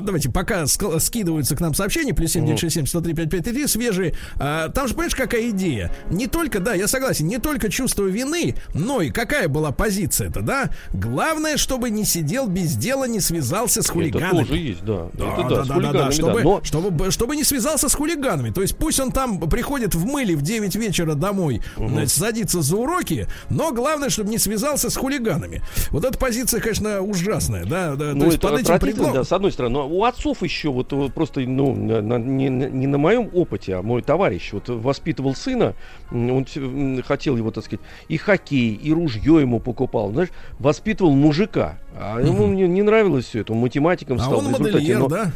давайте, 0.00 0.30
пока 0.30 0.66
скидываются 0.66 1.56
к 1.56 1.60
нам 1.60 1.74
сообщения, 1.74 2.14
плюс 2.14 2.32
7967 2.32 2.86
103 2.86 3.14
5533, 3.14 3.66
свежие, 3.66 4.14
там 4.38 4.88
же, 4.88 4.94
понимаешь, 4.94 5.14
какая 5.14 5.50
идея? 5.50 5.90
Не 6.10 6.26
только, 6.26 6.60
да, 6.60 6.74
я 6.82 6.88
согласен, 6.88 7.26
не 7.26 7.38
только 7.38 7.70
чувство 7.70 8.04
вины, 8.04 8.56
но 8.74 9.00
и 9.00 9.10
какая 9.10 9.48
была 9.48 9.70
позиция-то, 9.72 10.42
да? 10.42 10.70
Главное, 10.92 11.56
чтобы 11.56 11.90
не 11.90 12.04
сидел 12.04 12.48
без 12.48 12.74
дела, 12.74 13.04
не 13.04 13.20
связался 13.20 13.82
с 13.82 13.88
хулиганами. 13.88 14.42
Это 14.42 14.48
тоже 14.48 14.58
есть, 14.58 14.84
да. 14.84 15.08
Да, 15.12 15.34
это, 15.38 15.48
да, 15.48 15.64
да, 15.64 15.80
да, 15.80 15.92
да, 15.92 16.10
чтобы, 16.10 16.38
да, 16.38 16.42
но... 16.42 16.60
чтобы, 16.64 17.10
чтобы 17.10 17.36
не 17.36 17.44
связался 17.44 17.88
с 17.88 17.94
хулиганами. 17.94 18.50
То 18.50 18.62
есть 18.62 18.76
пусть 18.76 19.00
он 19.00 19.12
там 19.12 19.38
приходит 19.48 19.94
в 19.94 20.04
мыле 20.04 20.36
в 20.36 20.42
9 20.42 20.74
вечера 20.76 21.14
домой, 21.14 21.62
угу. 21.76 21.88
значит, 21.88 22.10
садится 22.10 22.62
за 22.62 22.76
уроки, 22.76 23.28
но 23.48 23.72
главное, 23.72 24.10
чтобы 24.10 24.30
не 24.30 24.38
связался 24.38 24.90
с 24.90 24.96
хулиганами. 24.96 25.62
Вот 25.90 26.04
эта 26.04 26.18
позиция, 26.18 26.60
конечно, 26.60 27.00
ужасная, 27.00 27.64
да. 27.64 27.94
да 27.94 28.12
ну, 28.14 28.20
то 28.20 28.26
есть 28.26 28.40
под 28.40 28.60
этим 28.60 28.78
предлогом... 28.78 29.14
да, 29.14 29.24
с 29.24 29.32
одной 29.32 29.52
стороны. 29.52 29.74
Но 29.74 29.88
у 29.88 30.04
отцов 30.04 30.42
еще 30.42 30.70
вот, 30.70 30.92
вот 30.92 31.14
просто, 31.14 31.40
ну, 31.40 31.74
на, 31.74 32.18
не, 32.18 32.48
не 32.48 32.86
на 32.86 32.98
моем 32.98 33.30
опыте, 33.32 33.76
а 33.76 33.82
мой 33.82 34.02
товарищ 34.02 34.52
вот 34.52 34.68
воспитывал 34.68 35.34
сына, 35.34 35.74
он 36.12 37.02
хотел 37.02 37.36
его, 37.36 37.50
так 37.50 37.64
сказать, 37.64 37.84
и 38.08 38.16
хоккей, 38.16 38.74
и 38.74 38.92
ружье 38.92 39.40
ему 39.40 39.60
покупал. 39.60 40.12
Знаешь, 40.12 40.30
воспитывал 40.58 41.12
мужика. 41.12 41.78
А 41.98 42.20
ему 42.20 42.46
не, 42.46 42.68
не 42.68 42.82
нравилось 42.82 43.26
все 43.26 43.40
это. 43.40 43.52
Он 43.52 43.60
математиком 43.60 44.18
стал. 44.18 44.34
А 44.34 44.36
он 44.38 44.50
модельер, 44.50 44.98
но... 44.98 45.08
да? 45.08 45.32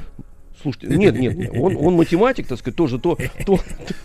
Слушайте, 0.72 0.96
нет, 0.96 1.16
нет, 1.16 1.36
нет, 1.36 1.52
он, 1.54 1.76
он 1.76 1.94
математик, 1.94 2.48
так 2.48 2.58
сказать, 2.58 2.76
тоже 2.76 2.98
то, 2.98 3.16
то, 3.46 3.60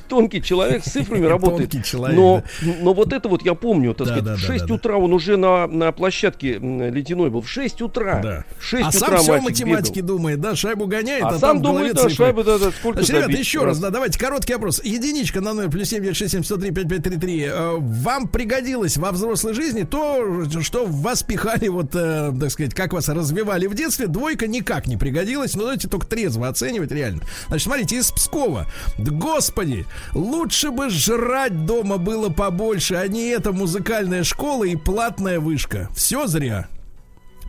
тонкий 0.08 0.44
человек 0.44 0.84
с 0.84 0.92
цифрами 0.92 1.26
работает. 1.26 1.72
Тонкий 1.72 1.90
человек, 1.90 2.16
но, 2.16 2.44
да. 2.62 2.72
но 2.82 2.94
вот 2.94 3.14
это 3.14 3.30
вот 3.30 3.44
я 3.44 3.56
помню, 3.56 3.96
так 3.96 4.08
да, 4.08 4.14
сказать, 4.14 4.26
да, 4.26 4.36
в 4.36 4.40
6 4.40 4.66
да, 4.68 4.74
утра 4.76 4.98
он 4.98 5.12
уже 5.12 5.38
на, 5.38 5.66
на 5.66 5.92
площадке 5.92 6.60
ледяной 6.60 7.32
был. 7.32 7.42
В 7.42 7.50
6 7.50 7.82
утра. 7.82 8.22
Да. 8.22 8.46
В 8.60 8.64
6 8.64 8.84
а 8.84 8.88
утра 8.90 9.00
сам 9.00 9.18
все 9.18 9.34
о 9.34 9.42
математике 9.42 10.02
бегал. 10.02 10.18
думает, 10.18 10.40
да, 10.40 10.56
шайбу 10.56 10.86
гоняет, 10.86 11.24
а, 11.24 11.30
а 11.30 11.40
сам 11.40 11.64
думает, 11.64 11.96
да, 11.96 12.10
шайбу, 12.10 12.44
да, 12.44 12.60
да, 12.60 12.70
сколько 12.70 13.00
Значит, 13.00 13.16
ребята, 13.16 13.40
еще 13.40 13.64
раз, 13.64 13.80
да, 13.80 13.90
давайте 13.90 14.20
короткий 14.20 14.54
вопрос. 14.54 14.84
Единичка 14.84 15.42
на 15.42 15.54
0 15.54 15.70
плюс 15.70 15.90
7 15.90 16.14
6 16.14 16.32
7 16.32 16.44
103 16.44 16.72
5 16.72 16.90
5 16.90 17.04
3 17.04 17.18
3. 17.18 17.50
Вам 17.80 18.28
пригодилось 18.28 18.98
во 18.98 19.12
взрослой 19.12 19.54
жизни 19.54 19.82
то, 19.82 20.46
что 20.62 20.86
вас 20.86 21.24
пихали, 21.24 21.70
вот, 21.70 21.96
э, 21.96 22.32
так 22.40 22.52
сказать, 22.52 22.76
как 22.76 22.94
вас 22.94 23.10
развивали 23.10 23.66
в 23.66 23.74
детстве, 23.74 24.08
двойка 24.08 24.48
никак 24.48 24.88
не 24.88 24.98
пригодилась, 24.98 25.56
но 25.56 25.64
давайте 25.64 25.88
только 25.88 26.06
трезво 26.06 26.48
оценивать 26.52 26.92
реально. 26.92 27.22
Значит, 27.48 27.66
смотрите, 27.66 27.96
из 27.98 28.12
Пскова. 28.12 28.68
Господи, 28.98 29.86
лучше 30.14 30.72
бы 30.72 30.90
жрать 30.90 31.66
дома 31.66 31.98
было 31.98 32.30
побольше, 32.30 32.96
а 32.96 33.08
не 33.08 33.30
эта 33.30 33.52
музыкальная 33.52 34.24
школа 34.24 34.66
и 34.66 34.76
платная 34.76 35.40
вышка. 35.40 35.90
Все 35.96 36.28
зря. 36.28 36.68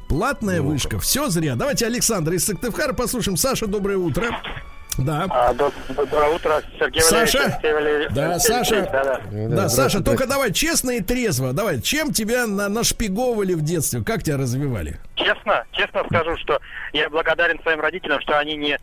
Платная 0.08 0.60
ну, 0.60 0.70
вышка. 0.70 0.98
Все 0.98 1.28
зря. 1.30 1.54
Давайте 1.54 1.86
Александр 1.86 2.32
из 2.32 2.44
Сыктывкара 2.44 2.92
послушаем. 2.92 3.36
Саша, 3.36 3.66
доброе 3.66 3.96
утро. 3.96 4.30
Да. 4.98 5.26
А, 5.30 5.52
доброе 5.54 6.34
утро, 6.34 6.62
Сергей 6.78 7.02
Саша? 7.02 7.58
Валерьевич. 7.62 8.14
Да, 8.14 8.38
Саша. 8.38 8.88
Да, 8.92 9.04
да. 9.04 9.20
да, 9.30 9.56
да 9.56 9.68
Саша, 9.68 10.02
только 10.02 10.26
давай 10.26 10.52
честно 10.52 10.92
и 10.92 11.00
трезво. 11.00 11.52
Давай, 11.52 11.80
чем 11.80 12.12
тебя 12.12 12.46
на 12.46 12.68
нашпиговывали 12.68 13.54
в 13.54 13.62
детстве? 13.62 14.02
Как 14.04 14.22
тебя 14.22 14.36
развивали? 14.36 14.98
Честно, 15.14 15.64
честно 15.72 16.04
скажу, 16.04 16.36
что 16.38 16.60
я 16.92 17.08
благодарен 17.08 17.60
своим 17.62 17.80
родителям, 17.80 18.20
что 18.20 18.38
они 18.38 18.56
не 18.56 18.78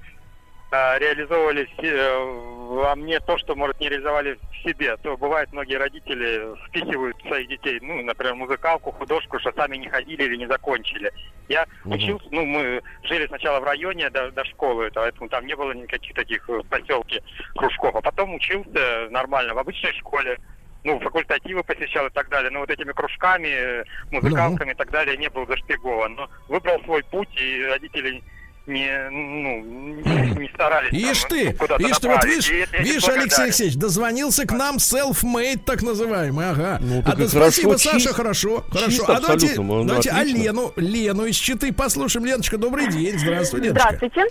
реализовывали 0.72 1.68
э, 1.78 2.50
во 2.70 2.96
мне 2.96 3.20
то, 3.20 3.38
что, 3.40 3.56
может, 3.56 3.80
не 3.80 3.90
реализовали 3.90 4.38
в 4.52 4.64
себе. 4.64 4.96
То 4.98 5.18
бывает, 5.18 5.52
многие 5.52 5.76
родители 5.76 6.56
впихивают 6.68 7.18
своих 7.24 7.48
детей, 7.48 7.80
ну, 7.82 8.04
например, 8.04 8.36
музыкалку, 8.36 8.92
художку, 8.92 9.40
что 9.40 9.52
сами 9.54 9.78
не 9.78 9.90
ходили 9.90 10.24
или 10.24 10.38
не 10.38 10.48
закончили. 10.48 11.12
Я 11.48 11.66
угу. 11.84 11.96
учился, 11.96 12.28
ну, 12.30 12.46
мы 12.46 12.84
жили 13.04 13.26
сначала 13.28 13.60
в 13.60 13.64
районе 13.64 14.12
до, 14.12 14.30
до 14.32 14.46
школы, 14.46 14.92
поэтому 14.94 15.30
там 15.30 15.48
не 15.48 15.56
было 15.56 15.72
никаких 15.72 16.14
таких 16.14 16.48
в 16.48 16.62
поселке 16.64 17.24
кружков. 17.56 17.96
А 17.96 18.02
потом 18.02 18.36
учился 18.36 19.08
нормально 19.10 19.56
в 19.56 19.60
обычной 19.60 19.94
школе, 19.94 20.38
ну, 20.84 21.00
факультативы 21.00 21.64
посещал 21.64 22.06
и 22.08 22.12
так 22.12 22.30
далее. 22.30 22.52
Но 22.52 22.60
вот 22.60 22.70
этими 22.70 22.92
кружками, 22.92 23.84
музыкалками 24.12 24.68
ну. 24.68 24.74
и 24.74 24.76
так 24.76 24.92
далее 24.92 25.18
не 25.18 25.30
был 25.30 25.48
зашпигован. 25.48 26.14
Но 26.14 26.30
выбрал 26.48 26.80
свой 26.84 27.04
путь, 27.04 27.30
и 27.36 27.64
родители 27.64 28.24
не, 28.66 29.10
ну, 29.10 30.40
не 30.40 30.50
старались. 30.50 30.92
Ишь 30.92 31.22
там, 31.22 31.30
ты, 31.30 31.56
ну, 31.80 31.88
ишь 31.88 31.98
ты, 31.98 32.08
вот 32.08 32.24
видишь, 32.26 32.50
видишь, 32.50 33.08
Алексей 33.08 33.44
Алексеевич, 33.44 33.76
дозвонился 33.78 34.46
к 34.46 34.52
нам 34.52 34.78
self-made, 34.78 35.60
так 35.66 35.82
называемый, 35.82 36.50
ага. 36.50 36.78
Ну, 36.82 37.02
а 37.06 37.16
да, 37.16 37.28
спасибо, 37.28 37.78
чист, 37.78 37.92
Саша, 37.92 38.14
хорошо, 38.14 38.64
хорошо. 38.72 39.06
А 39.08 39.20
давайте, 39.20 39.56
давайте 39.56 40.12
а 40.12 40.24
Лену, 40.24 40.74
Лену 40.76 41.26
из 41.26 41.36
Читы 41.36 41.74
послушаем. 41.74 42.26
Леночка, 42.26 42.58
добрый 42.58 42.88
день, 42.88 43.18
здравствуй, 43.18 43.62
Леночка. 43.62 43.96
Здравствуйте. 43.98 44.26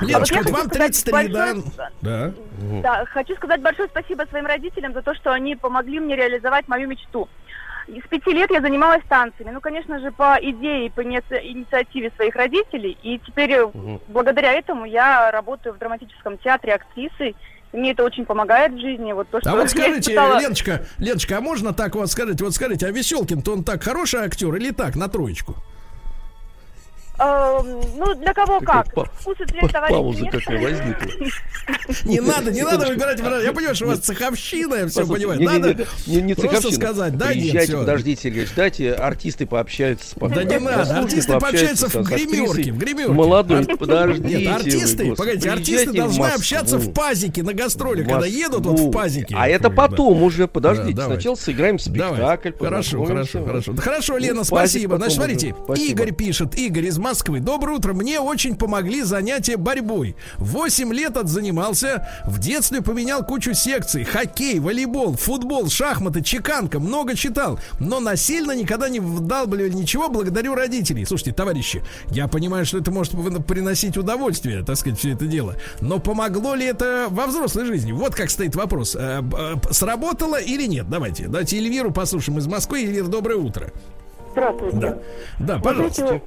Леночка, 0.00 0.38
а 0.38 0.42
вот 0.42 0.50
вам 0.50 0.70
33, 0.70 1.12
большое... 1.12 1.54
да? 1.76 1.90
Да. 2.00 2.32
Да, 2.82 3.04
хочу 3.06 3.34
сказать 3.34 3.60
большое 3.60 3.88
спасибо 3.88 4.24
своим 4.30 4.46
родителям 4.46 4.92
за 4.92 5.02
то, 5.02 5.14
что 5.14 5.32
они 5.32 5.56
помогли 5.56 5.98
мне 5.98 6.16
реализовать 6.16 6.68
мою 6.68 6.88
мечту. 6.88 7.28
С 7.88 8.08
пяти 8.08 8.32
лет 8.32 8.50
я 8.50 8.60
занималась 8.60 9.02
танцами. 9.08 9.50
Ну, 9.50 9.60
конечно 9.60 9.98
же, 10.00 10.10
по 10.12 10.38
идее, 10.40 10.90
по 10.90 11.02
инициативе 11.02 12.10
своих 12.16 12.34
родителей. 12.36 12.96
И 13.02 13.18
теперь 13.18 13.60
угу. 13.60 14.00
благодаря 14.08 14.52
этому 14.52 14.84
я 14.84 15.30
работаю 15.30 15.74
в 15.74 15.78
драматическом 15.78 16.38
театре 16.38 16.74
актрисой. 16.74 17.36
Мне 17.72 17.92
это 17.92 18.04
очень 18.04 18.26
помогает 18.26 18.72
в 18.72 18.80
жизни. 18.80 19.12
Вот 19.12 19.28
то, 19.28 19.40
что 19.40 19.50
а 19.50 19.56
вот 19.56 19.70
скажите, 19.70 20.12
испытала... 20.12 20.38
Леночка, 20.38 20.86
Леночка, 20.98 21.38
а 21.38 21.40
можно 21.40 21.72
так 21.72 21.94
вот 21.94 22.10
сказать? 22.10 22.40
Вот 22.40 22.54
скажите, 22.54 22.86
а 22.86 22.90
Веселкин-то 22.90 23.52
он 23.52 23.64
так 23.64 23.82
хороший 23.82 24.20
актер 24.20 24.54
или 24.56 24.70
так, 24.70 24.96
на 24.96 25.08
троечку? 25.08 25.56
Эм, 27.22 27.80
ну, 27.96 28.14
для 28.16 28.34
кого 28.34 28.58
как. 28.60 28.88
Вкус 28.88 29.36
и 29.38 29.44
цвет 29.44 29.72
Пауза 29.72 30.26
какая 30.26 30.60
возникла. 30.60 31.06
Не 32.04 32.20
надо, 32.20 32.50
не 32.50 32.62
надо 32.62 32.88
выбирать. 32.88 33.20
Я 33.20 33.52
понимаю, 33.52 33.74
что 33.76 33.84
у 33.84 33.88
вас 33.88 34.00
цеховщина, 34.00 34.74
я 34.74 34.88
все 34.88 35.06
понимаю. 35.06 35.40
Надо 35.40 35.86
не 36.06 36.34
просто 36.34 36.72
сказать, 36.72 37.16
да, 37.16 37.32
нет, 37.34 37.70
Подождите, 37.72 38.22
Сергей, 38.22 38.46
дайте 38.56 38.92
артисты 38.92 39.46
пообщаются. 39.46 40.16
Да 40.18 40.42
не 40.42 40.58
надо, 40.58 40.98
артисты 40.98 41.38
пообщаются 41.38 41.88
в 41.88 42.02
гримерке, 42.02 42.72
в 42.72 42.78
гримерке. 42.78 43.12
Молодой, 43.12 43.64
подождите. 43.64 44.38
Нет, 44.38 44.56
артисты, 44.56 45.14
погодите, 45.14 45.50
артисты 45.50 45.92
должны 45.92 46.26
общаться 46.26 46.78
в 46.78 46.92
пазике 46.92 47.42
на 47.44 47.52
гастроли, 47.52 48.02
когда 48.02 48.26
едут 48.26 48.66
вот 48.66 48.80
в 48.80 48.90
пазике. 48.90 49.36
А 49.38 49.48
это 49.48 49.70
потом 49.70 50.22
уже, 50.24 50.48
подождите, 50.48 51.00
сначала 51.00 51.36
сыграем 51.36 51.78
спектакль. 51.78 52.50
Хорошо, 52.58 53.04
хорошо, 53.04 53.44
хорошо. 53.44 53.74
Хорошо, 53.76 54.18
Лена, 54.18 54.42
спасибо. 54.42 54.96
Значит, 54.96 55.14
смотрите, 55.14 55.54
Игорь 55.76 56.12
пишет, 56.12 56.56
Игорь 56.56 56.86
из 56.86 56.98
Москвы 56.98 57.11
Москвы. 57.12 57.40
Доброе 57.40 57.76
утро. 57.76 57.92
Мне 57.92 58.20
очень 58.20 58.56
помогли 58.56 59.02
занятия 59.02 59.58
борьбой. 59.58 60.16
Восемь 60.38 60.94
лет 60.94 61.18
отзанимался. 61.18 62.08
В 62.24 62.38
детстве 62.38 62.80
поменял 62.80 63.22
кучу 63.22 63.52
секций. 63.52 64.02
Хоккей, 64.02 64.58
волейбол, 64.60 65.16
футбол, 65.16 65.68
шахматы, 65.68 66.22
чеканка. 66.22 66.80
Много 66.80 67.14
читал. 67.14 67.60
Но 67.78 68.00
насильно 68.00 68.52
никогда 68.52 68.88
не 68.88 68.98
вдалбливали 68.98 69.74
ничего. 69.74 70.08
Благодарю 70.08 70.54
родителей. 70.54 71.04
Слушайте, 71.04 71.34
товарищи, 71.34 71.84
я 72.08 72.28
понимаю, 72.28 72.64
что 72.64 72.78
это 72.78 72.90
может 72.90 73.12
приносить 73.46 73.98
удовольствие, 73.98 74.64
так 74.64 74.76
сказать, 74.76 74.98
все 74.98 75.12
это 75.12 75.26
дело. 75.26 75.56
Но 75.82 75.98
помогло 75.98 76.54
ли 76.54 76.64
это 76.64 77.08
во 77.10 77.26
взрослой 77.26 77.66
жизни? 77.66 77.92
Вот 77.92 78.14
как 78.14 78.30
стоит 78.30 78.56
вопрос. 78.56 78.96
Э, 78.98 79.20
э, 79.20 79.56
сработало 79.70 80.40
или 80.40 80.64
нет? 80.64 80.88
Давайте. 80.88 81.24
Давайте 81.24 81.58
Эльвиру 81.58 81.90
послушаем 81.90 82.38
из 82.38 82.46
Москвы. 82.46 82.84
Эльвира, 82.84 83.04
доброе 83.04 83.36
утро. 83.36 83.70
Здравствуйте. 84.32 84.78
Да, 84.78 84.98
да 85.38 85.58
пожалуйста. 85.58 86.06
Знаете, 86.06 86.24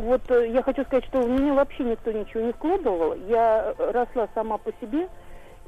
вот 0.00 0.22
э, 0.30 0.48
я 0.48 0.62
хочу 0.62 0.84
сказать, 0.84 1.04
что 1.06 1.20
в 1.20 1.28
меня 1.28 1.54
вообще 1.54 1.84
никто 1.84 2.12
ничего 2.12 2.42
не 2.42 2.52
вкладывал. 2.52 3.14
Я 3.28 3.74
росла 3.78 4.28
сама 4.34 4.58
по 4.58 4.72
себе, 4.80 5.08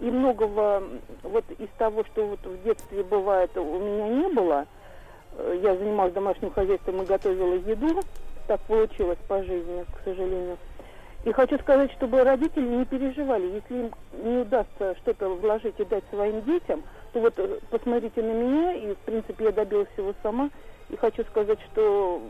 и 0.01 0.11
многого 0.11 0.83
вот 1.23 1.45
из 1.59 1.69
того, 1.79 2.05
что 2.05 2.27
вот 2.27 2.41
в 2.45 2.63
детстве 2.63 3.03
бывает, 3.03 3.57
у 3.57 3.79
меня 3.79 4.09
не 4.09 4.29
было. 4.35 4.67
Э, 5.37 5.59
я 5.63 5.77
занималась 5.77 6.13
домашним 6.13 6.51
хозяйством 6.51 7.03
и 7.03 7.07
готовила 7.07 7.55
еду. 7.55 8.01
Так 8.47 8.61
получилось 8.63 9.19
по 9.29 9.43
жизни, 9.43 9.85
к 9.85 10.05
сожалению. 10.05 10.57
И 11.25 11.33
хочу 11.33 11.59
сказать, 11.59 11.93
чтобы 11.93 12.23
родители 12.23 12.67
не 12.67 12.85
переживали, 12.85 13.47
если 13.47 13.81
им 13.81 13.93
не 14.25 14.39
удастся 14.39 14.97
что-то 15.03 15.29
вложить 15.29 15.79
и 15.79 15.85
дать 15.85 16.05
своим 16.11 16.43
детям, 16.43 16.83
то 17.13 17.21
вот 17.21 17.35
э, 17.39 17.59
посмотрите 17.71 18.23
на 18.23 18.33
меня, 18.33 18.75
и 18.75 18.95
в 18.95 18.99
принципе 18.99 19.47
я 19.47 19.53
добилась 19.53 19.89
всего 19.95 20.15
сама. 20.23 20.51
И 20.91 20.97
хочу 20.97 21.25
сказать, 21.25 21.59
что 21.73 22.23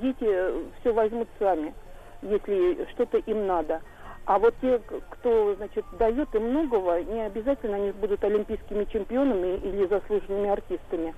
дети 0.00 0.26
все 0.80 0.92
возьмут 0.92 1.28
сами, 1.38 1.74
если 2.22 2.86
что-то 2.92 3.18
им 3.18 3.46
надо. 3.46 3.80
А 4.26 4.38
вот 4.38 4.54
те, 4.60 4.80
кто, 5.10 5.54
значит, 5.56 5.84
дает 5.98 6.34
им 6.34 6.50
многого, 6.50 7.02
не 7.02 7.26
обязательно 7.26 7.76
они 7.76 7.92
будут 7.92 8.24
олимпийскими 8.24 8.84
чемпионами 8.84 9.58
или 9.58 9.86
заслуженными 9.86 10.48
артистами. 10.48 11.14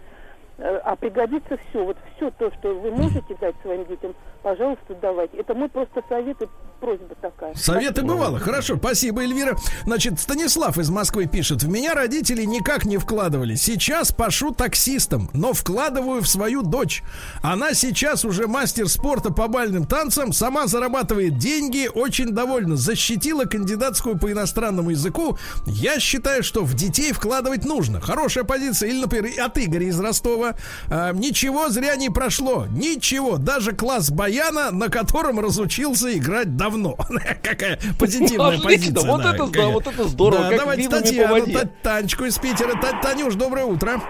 Э, 0.58 0.78
а 0.78 0.96
пригодится 0.96 1.56
все, 1.56 1.84
вот 1.84 1.96
все 2.16 2.30
то, 2.32 2.50
что 2.52 2.74
вы 2.74 2.90
можете 2.90 3.36
дать 3.40 3.54
своим 3.62 3.84
детям, 3.86 4.14
пожалуйста, 4.46 4.94
давайте. 5.02 5.38
Это 5.38 5.54
мой 5.54 5.68
просто 5.68 6.02
совет 6.08 6.40
и 6.40 6.46
просьба 6.80 7.16
такая. 7.20 7.52
Советы 7.56 7.94
спасибо. 7.94 8.14
бывало. 8.14 8.38
Хорошо, 8.38 8.76
спасибо, 8.76 9.22
Эльвира. 9.22 9.56
Значит, 9.84 10.20
Станислав 10.20 10.78
из 10.78 10.88
Москвы 10.88 11.26
пишет. 11.26 11.64
В 11.64 11.68
меня 11.68 11.94
родители 11.94 12.44
никак 12.44 12.84
не 12.84 12.98
вкладывали. 12.98 13.56
Сейчас 13.56 14.12
пошу 14.12 14.52
таксистом, 14.52 15.30
но 15.32 15.52
вкладываю 15.52 16.22
в 16.22 16.28
свою 16.28 16.62
дочь. 16.62 17.02
Она 17.42 17.74
сейчас 17.74 18.24
уже 18.24 18.46
мастер 18.46 18.88
спорта 18.88 19.32
по 19.32 19.48
бальным 19.48 19.84
танцам, 19.84 20.32
сама 20.32 20.68
зарабатывает 20.68 21.38
деньги, 21.38 21.90
очень 21.92 22.30
довольна. 22.30 22.76
Защитила 22.76 23.46
кандидатскую 23.46 24.16
по 24.16 24.30
иностранному 24.30 24.90
языку. 24.90 25.38
Я 25.66 25.98
считаю, 25.98 26.44
что 26.44 26.62
в 26.62 26.74
детей 26.74 27.12
вкладывать 27.12 27.64
нужно. 27.64 28.00
Хорошая 28.00 28.44
позиция. 28.44 28.90
Или, 28.90 29.00
например, 29.00 29.40
от 29.44 29.58
Игоря 29.58 29.88
из 29.88 29.98
Ростова. 29.98 30.54
А, 30.88 31.12
ничего 31.12 31.68
зря 31.68 31.96
не 31.96 32.10
прошло. 32.10 32.66
Ничего. 32.70 33.38
Даже 33.38 33.72
класс 33.72 34.10
баяна, 34.36 34.70
на 34.70 34.88
котором 34.88 35.40
разучился 35.40 36.16
играть 36.16 36.56
давно. 36.56 36.96
Какая 37.42 37.78
позитивная 37.98 38.60
позиция. 38.60 39.06
Вот 39.06 39.24
это 39.24 39.46
да, 39.46 39.66
вот 39.68 39.86
это 39.86 40.04
здорово. 40.04 40.50
Да, 40.50 40.56
давайте 40.56 40.88
Татьяну, 40.88 41.46
Танечку 41.82 42.24
из 42.24 42.38
Питера. 42.38 42.74
Танюш, 43.02 43.34
доброе 43.34 43.64
утро. 43.64 44.00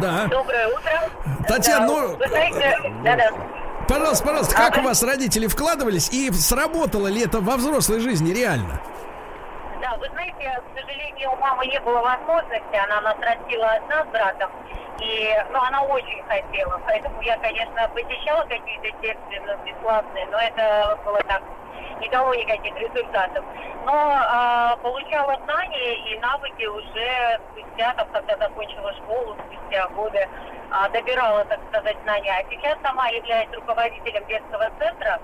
Да. 0.00 0.26
Доброе 0.26 0.68
утро. 0.68 1.46
Татьяна, 1.48 1.86
ну... 1.86 2.18
Пожалуйста, 3.88 4.24
пожалуйста, 4.24 4.54
как 4.54 4.78
у 4.78 4.82
вас 4.82 5.02
родители 5.02 5.48
вкладывались 5.48 6.10
и 6.12 6.30
сработало 6.30 7.08
ли 7.08 7.22
это 7.22 7.40
во 7.40 7.56
взрослой 7.56 7.98
жизни 7.98 8.32
реально? 8.32 8.80
Да, 9.80 9.96
вы 9.96 10.08
знаете, 10.10 10.60
к 10.60 10.78
сожалению, 10.78 11.32
у 11.32 11.36
мамы 11.36 11.66
не 11.66 11.80
было 11.80 12.00
возможности, 12.00 12.76
она 12.76 13.00
нас 13.00 13.16
растила 13.20 13.72
одна 13.72 14.04
с 14.04 14.08
братом, 14.08 14.50
и, 15.00 15.34
ну, 15.50 15.58
она 15.58 15.82
очень 15.82 16.22
хотела, 16.24 16.78
поэтому 16.84 17.20
я, 17.22 17.38
конечно, 17.38 17.88
посещала 17.94 18.42
какие-то 18.42 18.88
секции 19.00 19.42
бесплатные, 19.64 20.26
но 20.26 20.38
это 20.38 20.98
было 21.04 21.18
так 21.20 21.42
не 22.00 22.08
дало 22.08 22.34
никаких 22.34 22.76
результатов. 22.76 23.44
Но 23.84 23.92
а, 23.94 24.76
получала 24.76 25.38
знания 25.44 25.94
и 26.12 26.18
навыки 26.18 26.64
уже 26.66 27.40
спустя, 27.50 27.94
там, 27.94 28.08
когда 28.12 28.36
закончила 28.36 28.92
школу, 28.94 29.36
спустя 29.46 29.88
годы, 29.88 30.28
а, 30.70 30.88
добирала, 30.90 31.44
так 31.46 31.60
сказать, 31.68 31.96
знания. 32.04 32.32
А 32.32 32.50
сейчас 32.50 32.78
сама 32.82 33.08
являюсь 33.08 33.48
руководителем 33.54 34.26
детского 34.26 34.70
центра. 34.78 35.20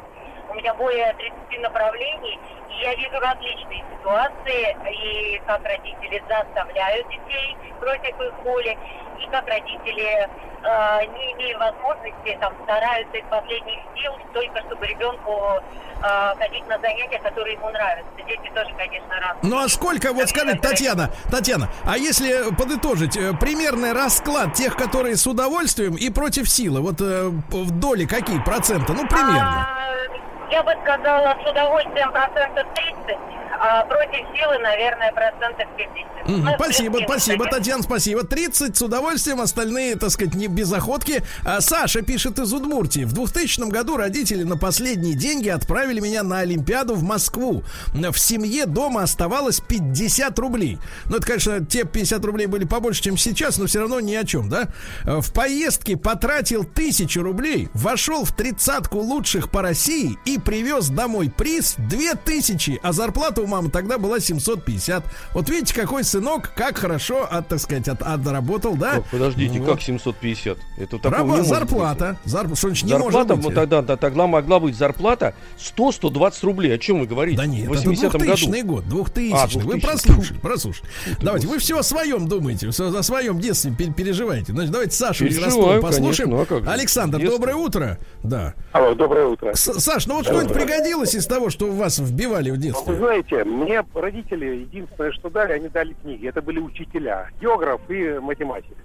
У 0.49 0.55
меня 0.55 0.73
более 0.74 1.12
30 1.15 1.61
направлений, 1.61 2.39
я 2.81 2.95
вижу 2.95 3.19
различные 3.21 3.85
ситуации, 3.97 4.77
и 4.91 5.41
как 5.47 5.63
родители 5.65 6.23
заставляют 6.29 7.09
детей 7.09 7.57
против 7.81 8.21
их 8.21 8.35
воли, 8.45 8.79
и 9.19 9.27
как 9.31 9.47
родители 9.49 10.29
э, 10.63 11.07
не 11.07 11.33
имея 11.33 11.59
возможности, 11.59 12.37
там, 12.41 12.53
стараются 12.65 13.17
из 13.17 13.25
последних 13.31 13.79
сил, 13.97 14.13
только 14.33 14.61
чтобы 14.61 14.87
ребенку 14.87 15.61
э, 16.03 16.35
ходить 16.39 16.67
на 16.69 16.79
занятия, 16.79 17.19
которые 17.21 17.55
ему 17.55 17.71
нравятся. 17.71 18.11
Дети 18.27 18.51
тоже, 18.55 18.71
конечно, 18.77 19.15
разные. 19.15 19.51
Ну 19.51 19.59
а 19.59 19.69
сколько, 19.69 20.13
вот 20.13 20.29
скажите, 20.29 20.59
Татьяна, 20.59 21.11
Татьяна, 21.31 21.69
а 21.85 21.97
если 21.97 22.55
подытожить, 22.55 23.17
э, 23.17 23.33
примерный 23.41 23.93
расклад 23.93 24.55
тех, 24.55 24.77
которые 24.77 25.17
с 25.17 25.27
удовольствием 25.27 25.95
и 25.95 26.11
против 26.11 26.49
силы, 26.49 26.81
вот 26.81 27.01
э, 27.01 27.29
в 27.29 27.71
доли 27.71 28.05
какие 28.05 28.41
проценты? 28.41 28.93
Ну, 28.93 29.07
примерно. 29.07 29.69
А, 29.69 30.45
я 30.51 30.62
бы 30.62 30.73
сказала, 30.82 31.36
с 31.43 31.51
удовольствием 31.51 32.12
процентов 32.12 32.66
30, 32.74 33.18
а 33.61 33.85
против 33.85 34.27
силы, 34.37 34.59
наверное, 34.59 35.12
процентов 35.12 35.66
50. 35.77 36.16
Mm, 36.27 36.43
ну, 36.43 36.55
спасибо, 36.57 36.99
спасибо, 37.05 37.45
конечно. 37.45 37.59
Татьяна, 37.59 37.83
спасибо. 37.83 38.24
30 38.24 38.77
с 38.77 38.83
удовольствием, 38.83 39.41
остальные, 39.41 39.97
так 39.97 40.11
сказать, 40.11 40.35
не 40.35 40.49
без 40.49 40.73
охотки. 40.73 41.23
А 41.45 41.61
Саша 41.61 42.03
пишет 42.03 42.39
из 42.39 42.53
Удмуртии. 42.53 43.05
В 43.05 43.12
2000 43.12 43.70
году 43.70 43.97
родители 43.97 44.43
на 44.43 44.57
последние 44.57 45.15
деньги 45.15 45.49
отправили 45.49 46.01
меня 46.01 46.23
на 46.23 46.41
Олимпиаду 46.41 46.95
в 46.95 47.03
Москву. 47.03 47.62
В 47.93 48.19
семье 48.19 48.66
дома 48.66 49.03
оставалось 49.03 49.61
50 49.61 50.39
рублей. 50.39 50.78
Ну, 51.07 51.16
это, 51.16 51.27
конечно, 51.27 51.65
те 51.65 51.85
50 51.85 52.24
рублей 52.24 52.47
были 52.47 52.65
побольше, 52.65 53.03
чем 53.03 53.16
сейчас, 53.16 53.59
но 53.59 53.66
все 53.66 53.81
равно 53.81 54.01
ни 54.01 54.15
о 54.15 54.24
чем, 54.24 54.49
да? 54.49 54.69
В 55.05 55.33
поездке 55.33 55.97
потратил 55.97 56.65
тысячу 56.65 57.23
рублей, 57.23 57.69
вошел 57.74 58.24
в 58.24 58.33
тридцатку 58.33 58.99
лучших 58.99 59.51
по 59.51 59.62
России 59.62 60.19
и 60.24 60.39
привез 60.39 60.89
домой 60.89 61.31
приз 61.35 61.74
2000, 61.78 62.81
а 62.83 62.93
зарплата 62.93 63.43
у 63.47 63.48
мамы 63.48 63.70
тогда 63.70 63.98
была 63.98 64.20
750. 64.20 65.05
Вот 65.32 65.48
видите, 65.48 65.74
какой 65.74 66.05
сынок, 66.05 66.52
как 66.55 66.78
хорошо, 66.78 67.27
от, 67.31 67.48
так 67.48 67.60
сказать, 67.60 67.89
от, 67.89 68.02
отработал, 68.02 68.77
да? 68.77 69.02
подождите, 69.10 69.60
вот. 69.60 69.70
как 69.70 69.81
750? 69.81 70.59
Это 70.78 71.10
Раба, 71.10 71.43
зарплата. 71.43 72.18
Зарп... 72.24 72.56
Что 72.56 72.68
значит, 72.68 72.85
не 72.85 72.90
зарплата, 72.90 73.36
может 73.36 73.47
быть? 73.47 73.55
тогда, 73.55 73.82
да, 73.82 73.97
тогда 73.97 74.27
могла 74.27 74.60
быть 74.60 74.77
зарплата 74.77 75.35
100-120 75.59 76.35
рублей. 76.43 76.74
О 76.74 76.78
чем 76.78 77.01
вы 77.01 77.06
говорите? 77.06 77.39
Да 77.39 77.47
нет, 77.47 77.66
в 77.66 77.70
80 77.70 78.05
это 78.05 78.18
2000 78.18 78.62
году. 78.62 78.66
год, 78.66 78.89
2000 78.89 79.32
а, 79.32 79.47
2000 79.47 79.66
Вы 79.66 79.81
прослушали, 79.81 80.39
прослушали. 80.39 80.90
Давайте, 81.23 81.47
вы 81.47 81.59
все 81.59 81.78
о 81.78 81.82
своем 81.82 82.28
думаете, 82.28 82.68
о 82.68 83.02
своем 83.02 83.39
детстве 83.39 83.73
переживаете. 83.73 84.52
Значит, 84.52 84.73
давайте 84.73 84.97
Сашу 84.97 85.27
из 85.27 85.39
Ростова 85.39 85.81
послушаем. 85.81 86.31
Конечно, 86.31 86.60
ну, 86.60 86.70
а 86.70 86.73
Александр, 86.73 87.18
Детство. 87.18 87.39
доброе 87.39 87.56
утро. 87.56 87.98
Да. 88.23 88.55
Алло, 88.73 88.94
доброе 88.94 89.27
утро. 89.27 89.55
С 89.55 89.81
Саш, 89.81 90.06
ну 90.06 90.16
вот 90.16 90.27
что-нибудь 90.27 90.52
пригодилось 90.52 91.14
из 91.14 91.27
того, 91.27 91.51
что 91.51 91.70
вас 91.70 91.98
вбивали 91.98 92.51
в 92.51 92.59
детстве? 92.59 92.94
Вы 92.94 93.23
знаете, 93.37 93.45
мне 93.45 93.85
родители 93.95 94.47
единственное, 94.47 95.13
что 95.13 95.31
дали, 95.31 95.53
они 95.53 95.69
дали 95.69 95.95
книги. 95.95 96.29
Это 96.29 96.43
были 96.43 96.59
учителя, 96.59 97.29
географ 97.41 97.81
и 97.89 98.19
математик. 98.21 98.77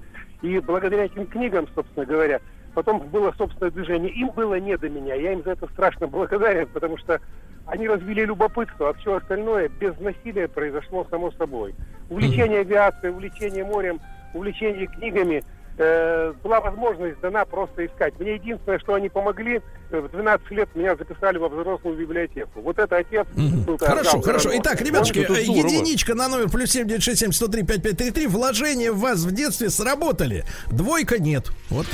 И 0.41 0.59
благодаря 0.59 1.05
этим 1.05 1.27
книгам, 1.27 1.67
собственно 1.75 2.05
говоря, 2.05 2.41
потом 2.73 2.99
было 2.99 3.33
собственное 3.37 3.71
движение. 3.71 4.11
Им 4.11 4.29
было 4.29 4.59
не 4.59 4.77
до 4.77 4.89
меня. 4.89 5.15
Я 5.15 5.33
им 5.33 5.43
за 5.43 5.51
это 5.51 5.67
страшно 5.67 6.07
благодарен, 6.07 6.67
потому 6.67 6.97
что 6.97 7.19
они 7.67 7.87
развили 7.87 8.25
любопытство, 8.25 8.89
а 8.89 8.93
все 8.93 9.15
остальное 9.15 9.69
без 9.69 9.97
насилия 9.99 10.47
произошло 10.47 11.05
само 11.09 11.31
собой. 11.31 11.75
Увлечение 12.09 12.61
авиацией, 12.61 13.13
увлечение 13.13 13.63
морем, 13.63 13.99
увлечение 14.33 14.87
книгами– 14.87 15.43
э, 15.77 16.33
была 16.43 16.61
возможность 16.61 17.19
дана 17.21 17.45
просто 17.45 17.85
искать. 17.85 18.19
Мне 18.19 18.35
единственное, 18.35 18.79
что 18.79 18.93
они 18.93 19.09
помогли, 19.09 19.61
э, 19.91 19.99
в 19.99 20.09
12 20.09 20.51
лет 20.51 20.69
меня 20.75 20.95
записали 20.95 21.37
во 21.37 21.49
взрослую 21.49 21.97
библиотеку. 21.97 22.61
Вот 22.61 22.79
это 22.79 22.97
отец. 22.97 23.25
Mm-hmm. 23.35 23.85
Хорошо, 23.85 24.21
хорошо. 24.21 24.49
Итак, 24.53 24.81
ребятушки, 24.81 25.19
единичка 25.19 26.15
на 26.15 26.27
номер 26.27 26.49
плюс 26.49 26.71
7967 26.71 27.31
103 27.31 27.63
5533. 27.63 28.27
Вложения 28.27 28.91
в 28.91 28.99
вас 28.99 29.19
в 29.19 29.31
детстве 29.31 29.69
сработали. 29.69 30.43
Двойка 30.71 31.19
нет. 31.19 31.51
Вот 31.69 31.87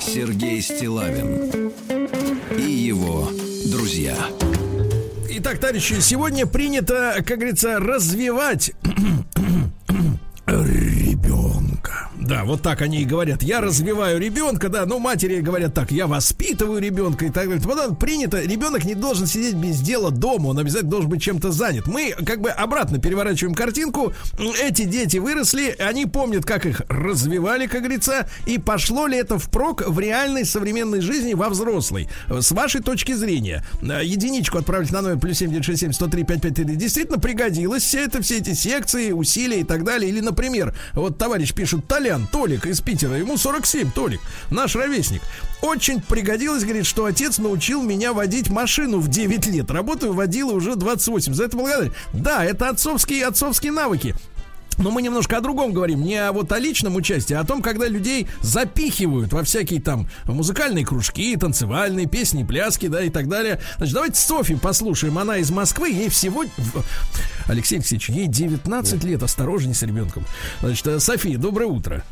Сергей 0.00 0.60
Стилавин 0.60 1.70
и 2.56 2.62
его 2.62 3.28
друзья. 3.66 4.16
Итак, 5.30 5.58
товарищи, 5.58 6.00
сегодня 6.00 6.46
принято, 6.46 7.14
как 7.18 7.38
говорится, 7.38 7.78
развивать 7.78 8.72
да, 12.20 12.44
вот 12.44 12.62
так 12.62 12.82
они 12.82 13.00
и 13.00 13.04
говорят. 13.04 13.42
Я 13.42 13.60
развиваю 13.60 14.20
ребенка, 14.20 14.68
да, 14.68 14.84
ну 14.86 14.98
матери 14.98 15.40
говорят 15.40 15.72
так, 15.72 15.90
я 15.90 16.06
воспитываю 16.06 16.80
ребенка 16.80 17.24
и 17.26 17.30
так 17.30 17.48
далее. 17.48 17.62
Вот 17.64 17.98
принято, 17.98 18.42
ребенок 18.42 18.84
не 18.84 18.94
должен 18.94 19.26
сидеть 19.26 19.54
без 19.54 19.80
дела 19.80 20.10
дома, 20.10 20.48
он 20.48 20.58
обязательно 20.58 20.90
должен 20.90 21.08
быть 21.10 21.22
чем-то 21.22 21.52
занят. 21.52 21.86
Мы 21.86 22.14
как 22.26 22.40
бы 22.40 22.50
обратно 22.50 22.98
переворачиваем 22.98 23.54
картинку. 23.54 24.12
Эти 24.60 24.84
дети 24.84 25.18
выросли, 25.18 25.74
они 25.78 26.06
помнят, 26.06 26.44
как 26.44 26.66
их 26.66 26.82
развивали, 26.88 27.66
как 27.66 27.80
говорится, 27.80 28.28
и 28.46 28.58
пошло 28.58 29.06
ли 29.06 29.16
это 29.16 29.38
впрок 29.38 29.86
в 29.86 29.98
реальной 29.98 30.44
современной 30.44 31.00
жизни 31.00 31.34
во 31.34 31.48
взрослой. 31.48 32.08
С 32.28 32.52
вашей 32.52 32.82
точки 32.82 33.12
зрения, 33.12 33.64
единичку 33.80 34.58
отправить 34.58 34.92
на 34.92 35.02
номер 35.02 35.18
плюс 35.18 35.38
7967 35.38 35.92
103 35.92 36.24
5533 36.24 36.76
действительно 36.76 37.18
пригодилось 37.18 37.84
все 37.84 38.04
это, 38.04 38.20
все 38.22 38.38
эти 38.38 38.54
секции, 38.54 39.12
усилия 39.12 39.60
и 39.60 39.64
так 39.64 39.84
далее. 39.84 40.10
Или, 40.10 40.20
например, 40.38 40.72
вот 40.94 41.18
товарищ 41.18 41.52
пишет, 41.52 41.88
Толян, 41.88 42.28
Толик 42.30 42.66
из 42.66 42.80
Питера, 42.80 43.16
ему 43.16 43.36
47, 43.36 43.90
Толик, 43.90 44.20
наш 44.50 44.76
ровесник. 44.76 45.20
Очень 45.62 46.00
пригодилось, 46.00 46.62
говорит, 46.62 46.86
что 46.86 47.06
отец 47.06 47.38
научил 47.38 47.82
меня 47.82 48.12
водить 48.12 48.48
машину 48.48 49.00
в 49.00 49.08
9 49.08 49.46
лет. 49.48 49.68
Работаю 49.72 50.12
водила 50.12 50.52
уже 50.52 50.76
28. 50.76 51.34
За 51.34 51.44
это 51.44 51.56
благодарен. 51.56 51.92
Да, 52.12 52.44
это 52.44 52.68
отцовские, 52.68 53.26
отцовские 53.26 53.72
навыки. 53.72 54.14
Но 54.78 54.90
мы 54.90 55.02
немножко 55.02 55.38
о 55.38 55.40
другом 55.40 55.72
говорим, 55.72 56.02
не 56.02 56.16
о 56.16 56.32
вот 56.32 56.52
о 56.52 56.58
личном 56.58 56.96
участии, 56.96 57.34
а 57.34 57.40
о 57.40 57.44
том, 57.44 57.62
когда 57.62 57.86
людей 57.88 58.28
запихивают 58.40 59.32
во 59.32 59.42
всякие 59.42 59.80
там 59.80 60.08
музыкальные 60.24 60.86
кружки, 60.86 61.36
танцевальные 61.36 62.06
песни, 62.06 62.44
пляски, 62.44 62.86
да, 62.86 63.02
и 63.02 63.10
так 63.10 63.28
далее. 63.28 63.60
Значит, 63.76 63.94
давайте 63.94 64.20
Софи 64.20 64.54
послушаем. 64.54 65.18
Она 65.18 65.38
из 65.38 65.50
Москвы, 65.50 65.90
ей 65.90 66.08
всего... 66.08 66.44
Алексей 67.46 67.76
Алексеевич, 67.76 68.08
ей 68.10 68.26
19 68.26 69.04
лет, 69.04 69.22
осторожней 69.22 69.74
с 69.74 69.82
ребенком. 69.82 70.24
Значит, 70.60 70.86
э, 70.86 71.00
София, 71.00 71.38
доброе 71.38 71.66
утро. 71.66 72.04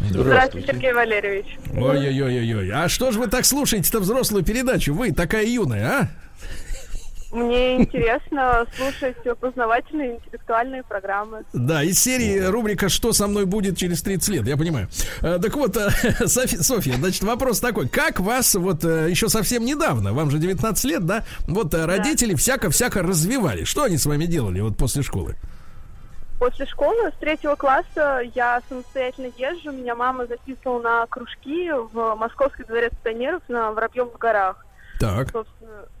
Здравствуйте, 0.00 0.68
Сергей 0.68 0.92
Валерьевич. 0.92 1.46
Ой-ой-ой-ой. 1.72 2.70
А 2.70 2.88
что 2.88 3.10
же 3.10 3.18
вы 3.18 3.28
так 3.28 3.44
слушаете-то 3.44 4.00
взрослую 4.00 4.44
передачу? 4.44 4.94
Вы 4.94 5.12
такая 5.12 5.46
юная, 5.46 5.88
а? 5.88 6.08
Мне 7.32 7.76
интересно 7.76 8.66
слушать 8.76 9.16
познавательные 9.40 10.16
интеллектуальные 10.16 10.82
программы. 10.82 11.44
Да, 11.54 11.82
из 11.82 11.98
серии 11.98 12.38
рубрика 12.38 12.90
«Что 12.90 13.14
со 13.14 13.26
мной 13.26 13.46
будет 13.46 13.78
через 13.78 14.02
30 14.02 14.28
лет», 14.28 14.46
я 14.46 14.58
понимаю. 14.58 14.88
Э, 15.22 15.38
так 15.40 15.56
вот, 15.56 15.74
э, 15.78 15.88
Софья, 16.26 16.94
значит, 16.96 17.22
вопрос 17.22 17.60
такой. 17.60 17.88
Как 17.88 18.20
вас 18.20 18.54
вот 18.54 18.84
э, 18.84 19.08
еще 19.08 19.30
совсем 19.30 19.64
недавно, 19.64 20.12
вам 20.12 20.30
же 20.30 20.38
19 20.38 20.84
лет, 20.84 21.06
да, 21.06 21.24
вот 21.48 21.72
родители 21.72 22.34
всяко-всяко 22.34 23.02
развивали? 23.02 23.64
Что 23.64 23.84
они 23.84 23.96
с 23.96 24.04
вами 24.04 24.26
делали 24.26 24.60
вот 24.60 24.76
после 24.76 25.02
школы? 25.02 25.36
После 26.38 26.66
школы 26.66 27.10
с 27.16 27.18
третьего 27.18 27.54
класса 27.54 28.20
я 28.34 28.60
самостоятельно 28.68 29.30
езжу. 29.38 29.72
Меня 29.72 29.94
мама 29.94 30.26
записывала 30.26 30.82
на 30.82 31.06
кружки 31.06 31.70
в 31.70 32.14
Московский 32.16 32.64
дворец 32.64 32.92
пионеров 33.02 33.42
на 33.48 33.72
Воробьевых 33.72 34.18
горах. 34.18 34.66
Так. 35.02 35.28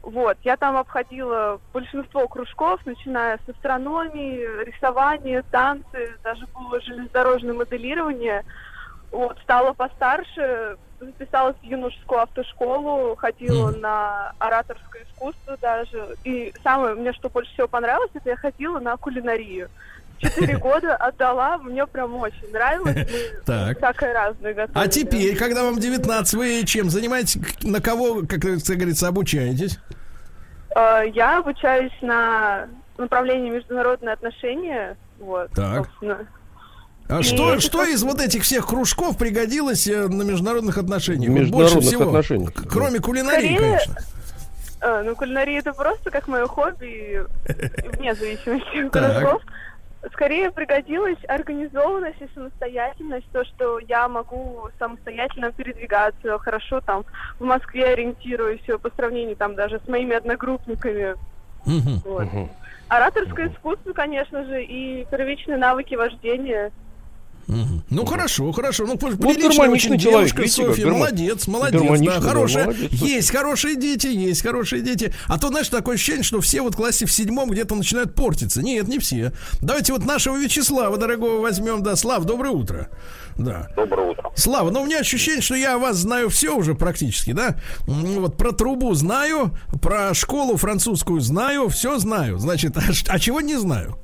Вот, 0.02 0.38
я 0.44 0.56
там 0.56 0.76
обходила 0.76 1.60
большинство 1.72 2.28
кружков, 2.28 2.86
начиная 2.86 3.38
с 3.44 3.48
астрономии, 3.48 4.64
рисования, 4.64 5.42
танцы, 5.50 6.16
даже 6.22 6.46
было 6.54 6.80
железнодорожное 6.80 7.54
моделирование. 7.54 8.44
Вот, 9.10 9.38
стала 9.40 9.72
постарше, 9.72 10.76
записалась 11.00 11.56
в 11.60 11.64
юношескую 11.64 12.20
автошколу, 12.20 13.16
ходила 13.16 13.72
mm. 13.72 13.80
на 13.80 14.34
ораторское 14.38 15.02
искусство 15.02 15.58
даже. 15.60 16.16
И 16.22 16.54
самое, 16.62 16.94
мне 16.94 17.12
что 17.12 17.28
больше 17.28 17.52
всего 17.54 17.66
понравилось, 17.66 18.10
это 18.14 18.30
я 18.30 18.36
ходила 18.36 18.78
на 18.78 18.96
кулинарию. 18.96 19.68
Четыре 20.22 20.56
года 20.56 20.94
отдала, 20.96 21.58
мне 21.58 21.86
прям 21.86 22.14
очень 22.16 22.50
нравилось. 22.52 23.08
Так. 23.44 23.78
всякое 23.78 24.14
разное 24.14 24.54
готовили. 24.54 24.84
А 24.84 24.88
теперь, 24.88 25.36
когда 25.36 25.64
вам 25.64 25.78
19, 25.78 26.34
вы 26.34 26.62
чем 26.64 26.90
занимаетесь? 26.90 27.38
На 27.62 27.80
кого, 27.80 28.22
как 28.26 28.38
говорится, 28.38 29.08
обучаетесь? 29.08 29.78
Э, 30.76 31.02
я 31.12 31.38
обучаюсь 31.38 31.92
на 32.02 32.68
направлении 32.98 33.50
международные 33.50 34.12
отношения. 34.12 34.96
Вот, 35.18 35.50
так. 35.52 35.88
А 37.08 37.20
и 37.20 37.22
что, 37.22 37.60
что 37.60 37.84
из 37.84 38.02
вот 38.04 38.20
этих 38.20 38.44
всех 38.44 38.68
кружков 38.68 39.18
пригодилось 39.18 39.86
э, 39.88 40.06
на 40.06 40.22
международных 40.22 40.78
отношениях? 40.78 41.30
Международных 41.32 41.74
больше 41.74 41.88
всего, 41.88 42.04
отношениях. 42.04 42.52
Кроме 42.70 43.00
кулинарии, 43.00 43.54
Скорее, 43.54 43.58
конечно. 43.58 43.96
Э, 44.80 45.02
ну, 45.04 45.16
кулинария 45.16 45.58
это 45.58 45.72
просто 45.72 46.10
как 46.10 46.28
мое 46.28 46.46
хобби, 46.46 47.24
вне 47.96 48.14
зависимости 48.14 48.86
от 48.86 48.92
кружков 48.92 49.42
скорее 50.12 50.50
пригодилась 50.50 51.18
организованность 51.28 52.20
и 52.20 52.28
самостоятельность, 52.34 53.26
то, 53.32 53.44
что 53.44 53.78
я 53.78 54.08
могу 54.08 54.68
самостоятельно 54.78 55.52
передвигаться, 55.52 56.38
хорошо 56.38 56.80
там 56.80 57.04
в 57.38 57.44
Москве 57.44 57.86
ориентируюсь 57.86 58.64
по 58.80 58.90
сравнению 58.90 59.36
там 59.36 59.54
даже 59.54 59.80
с 59.84 59.88
моими 59.88 60.16
одногруппниками. 60.16 61.14
Uh-huh. 61.66 62.00
Вот. 62.04 62.24
Uh-huh. 62.24 62.48
Ораторское 62.88 63.46
uh-huh. 63.46 63.54
искусство, 63.54 63.92
конечно 63.92 64.44
же, 64.44 64.62
и 64.62 65.06
первичные 65.10 65.58
навыки 65.58 65.94
вождения– 65.94 66.72
Угу. 67.48 67.82
Ну 67.90 68.04
хорошо, 68.06 68.52
хорошо. 68.52 68.86
Ну, 68.86 68.96
вот 69.00 69.02
очень 69.02 69.98
человек, 69.98 69.98
девушка, 69.98 70.42
видите, 70.42 70.62
Софья. 70.62 70.86
Молодец, 70.86 71.46
молодец. 71.46 72.00
Да, 72.00 72.20
хорошая. 72.20 72.66
Да, 72.66 72.72
молодец, 72.72 72.92
есть 72.92 73.30
хорошие 73.30 73.76
дети, 73.76 74.06
есть 74.06 74.42
хорошие 74.42 74.82
дети. 74.82 75.12
А 75.26 75.38
то, 75.38 75.48
знаешь, 75.48 75.68
такое 75.68 75.96
ощущение, 75.96 76.22
что 76.22 76.40
все 76.40 76.62
вот 76.62 76.74
в 76.74 76.76
классе 76.76 77.06
в 77.06 77.12
седьмом 77.12 77.50
где-то 77.50 77.74
начинают 77.74 78.14
портиться. 78.14 78.62
Нет, 78.62 78.88
не 78.88 78.98
все. 78.98 79.32
Давайте 79.60 79.92
вот 79.92 80.04
нашего 80.04 80.36
Вячеслава, 80.36 80.96
дорогого, 80.96 81.40
возьмем. 81.40 81.82
Да, 81.82 81.96
Слав, 81.96 82.24
доброе 82.24 82.50
утро. 82.50 82.88
Да. 83.36 83.68
Доброе 83.76 84.10
утро. 84.10 84.30
Слава, 84.34 84.70
ну 84.70 84.82
у 84.82 84.86
меня 84.86 85.00
ощущение, 85.00 85.42
что 85.42 85.54
я 85.54 85.74
о 85.74 85.78
вас 85.78 85.96
знаю 85.96 86.28
все 86.28 86.56
уже 86.56 86.74
практически, 86.74 87.32
да? 87.32 87.56
Вот 87.86 88.36
про 88.36 88.52
трубу 88.52 88.92
знаю, 88.94 89.56
про 89.80 90.14
школу 90.14 90.56
французскую 90.56 91.20
знаю, 91.20 91.68
все 91.68 91.98
знаю. 91.98 92.38
Значит, 92.38 92.76
а, 92.76 92.82
а 93.08 93.18
чего 93.18 93.40
не 93.40 93.56
знаю? 93.56 93.98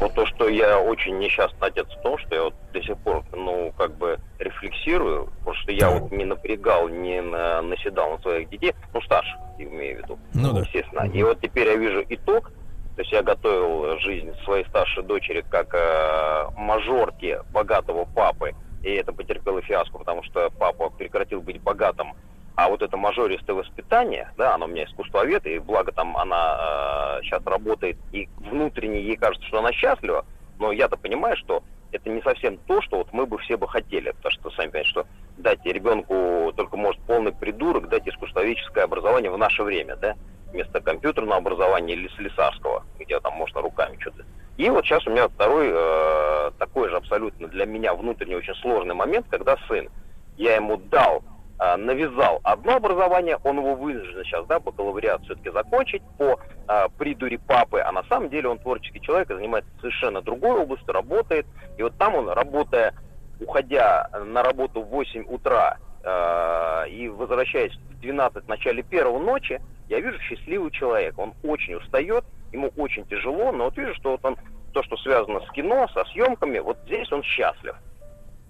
Вот 0.00 0.14
то, 0.14 0.26
что 0.26 0.48
я 0.48 0.78
очень 0.78 1.18
несчастный 1.18 1.68
отец 1.68 1.86
в 1.88 2.02
том, 2.02 2.18
что 2.18 2.34
я 2.34 2.42
вот 2.44 2.54
до 2.72 2.82
сих 2.82 2.96
пор, 2.98 3.24
ну, 3.32 3.72
как 3.76 3.96
бы 3.96 4.18
рефлексирую, 4.38 5.30
потому 5.38 5.54
что 5.56 5.72
я 5.72 5.90
вот 5.90 6.12
не 6.12 6.24
напрягал, 6.24 6.88
не 6.88 7.22
на, 7.22 7.62
наседал 7.62 8.12
на 8.12 8.18
своих 8.18 8.48
детей, 8.50 8.74
ну, 8.92 9.00
старших, 9.02 9.38
имею 9.58 9.96
в 9.96 10.02
виду, 10.02 10.18
ну, 10.34 10.52
да. 10.52 10.60
естественно. 10.60 11.10
И 11.12 11.22
вот 11.22 11.40
теперь 11.40 11.68
я 11.68 11.76
вижу 11.76 12.04
итог, 12.08 12.50
то 12.96 13.02
есть 13.02 13.12
я 13.12 13.22
готовил 13.22 13.98
жизнь 14.00 14.32
своей 14.44 14.64
старшей 14.66 15.04
дочери 15.04 15.44
как 15.48 15.72
э, 15.72 16.50
мажорки 16.56 17.38
богатого 17.52 18.04
папы, 18.04 18.54
и 18.82 18.90
это 18.90 19.12
потерпело 19.12 19.62
фиаско, 19.62 19.98
потому 19.98 20.22
что 20.24 20.50
папа 20.58 20.90
прекратил 20.90 21.40
быть 21.40 21.60
богатым 21.62 22.14
а 22.58 22.68
вот 22.68 22.82
это 22.82 22.96
мажористое 22.96 23.54
воспитание, 23.54 24.32
да, 24.36 24.56
она 24.56 24.66
у 24.66 24.68
меня 24.68 24.82
искусствовед, 24.82 25.46
и 25.46 25.60
благо 25.60 25.92
там 25.92 26.16
она 26.16 27.18
э, 27.20 27.22
сейчас 27.22 27.46
работает, 27.46 27.98
и 28.10 28.28
внутренне 28.36 29.00
ей 29.00 29.14
кажется, 29.14 29.46
что 29.46 29.60
она 29.60 29.70
счастлива, 29.70 30.26
но 30.58 30.72
я-то 30.72 30.96
понимаю, 30.96 31.36
что 31.36 31.62
это 31.92 32.10
не 32.10 32.20
совсем 32.20 32.58
то, 32.66 32.82
что 32.82 32.96
вот 32.96 33.12
мы 33.12 33.26
бы 33.26 33.38
все 33.38 33.56
бы 33.56 33.68
хотели, 33.68 34.10
потому 34.10 34.32
что, 34.32 34.50
сами 34.50 34.70
понимаете, 34.70 34.90
что 34.90 35.06
дать 35.36 35.64
ребенку 35.64 36.52
только 36.56 36.76
может 36.76 37.00
полный 37.02 37.30
придурок, 37.30 37.88
дать 37.88 38.08
искусствоведческое 38.08 38.82
образование 38.82 39.30
в 39.30 39.38
наше 39.38 39.62
время, 39.62 39.94
да, 39.94 40.16
вместо 40.50 40.80
компьютерного 40.80 41.36
образования 41.36 41.94
или 41.94 42.08
слесарского, 42.16 42.82
где 42.98 43.20
там 43.20 43.34
можно 43.34 43.62
руками 43.62 43.96
что-то. 44.00 44.24
И 44.56 44.68
вот 44.68 44.84
сейчас 44.84 45.06
у 45.06 45.10
меня 45.10 45.28
второй 45.28 45.68
э, 45.70 46.50
такой 46.58 46.88
же 46.88 46.96
абсолютно 46.96 47.46
для 47.46 47.66
меня 47.66 47.94
внутренне 47.94 48.36
очень 48.36 48.56
сложный 48.56 48.96
момент, 48.96 49.26
когда 49.30 49.56
сын, 49.68 49.88
я 50.36 50.56
ему 50.56 50.76
дал 50.76 51.22
а, 51.58 51.76
навязал 51.76 52.40
одно 52.44 52.76
образование, 52.76 53.38
он 53.42 53.58
его 53.58 53.74
вынужден 53.74 54.24
сейчас, 54.24 54.46
да, 54.46 54.60
бакалавриат 54.60 55.22
все-таки 55.24 55.50
закончить 55.50 56.02
по 56.16 56.38
а, 56.68 56.88
придуре 56.88 57.38
папы, 57.38 57.80
а 57.80 57.90
на 57.90 58.04
самом 58.04 58.30
деле 58.30 58.48
он 58.48 58.58
творческий 58.58 59.00
человек 59.00 59.28
занимается 59.28 59.70
совершенно 59.80 60.22
другой 60.22 60.60
областью, 60.60 60.92
работает, 60.92 61.46
и 61.76 61.82
вот 61.82 61.96
там 61.98 62.14
он, 62.14 62.28
работая, 62.28 62.94
уходя 63.40 64.08
на 64.24 64.42
работу 64.42 64.82
в 64.82 64.88
8 64.88 65.24
утра 65.28 65.78
а, 66.04 66.84
и 66.84 67.08
возвращаясь 67.08 67.74
в 67.74 68.00
12 68.00 68.44
в 68.44 68.48
начале 68.48 68.82
первой 68.84 69.20
ночи, 69.20 69.60
я 69.88 70.00
вижу 70.00 70.18
счастливый 70.20 70.70
человек, 70.70 71.18
он 71.18 71.34
очень 71.42 71.74
устает, 71.74 72.24
ему 72.52 72.70
очень 72.76 73.04
тяжело, 73.06 73.50
но 73.50 73.64
вот 73.64 73.76
вижу, 73.76 73.94
что 73.94 74.12
вот 74.12 74.24
он, 74.24 74.36
то, 74.72 74.82
что 74.84 74.96
связано 74.98 75.40
с 75.40 75.50
кино, 75.50 75.88
со 75.92 76.04
съемками, 76.04 76.60
вот 76.60 76.78
здесь 76.84 77.10
он 77.10 77.22
счастлив. 77.24 77.74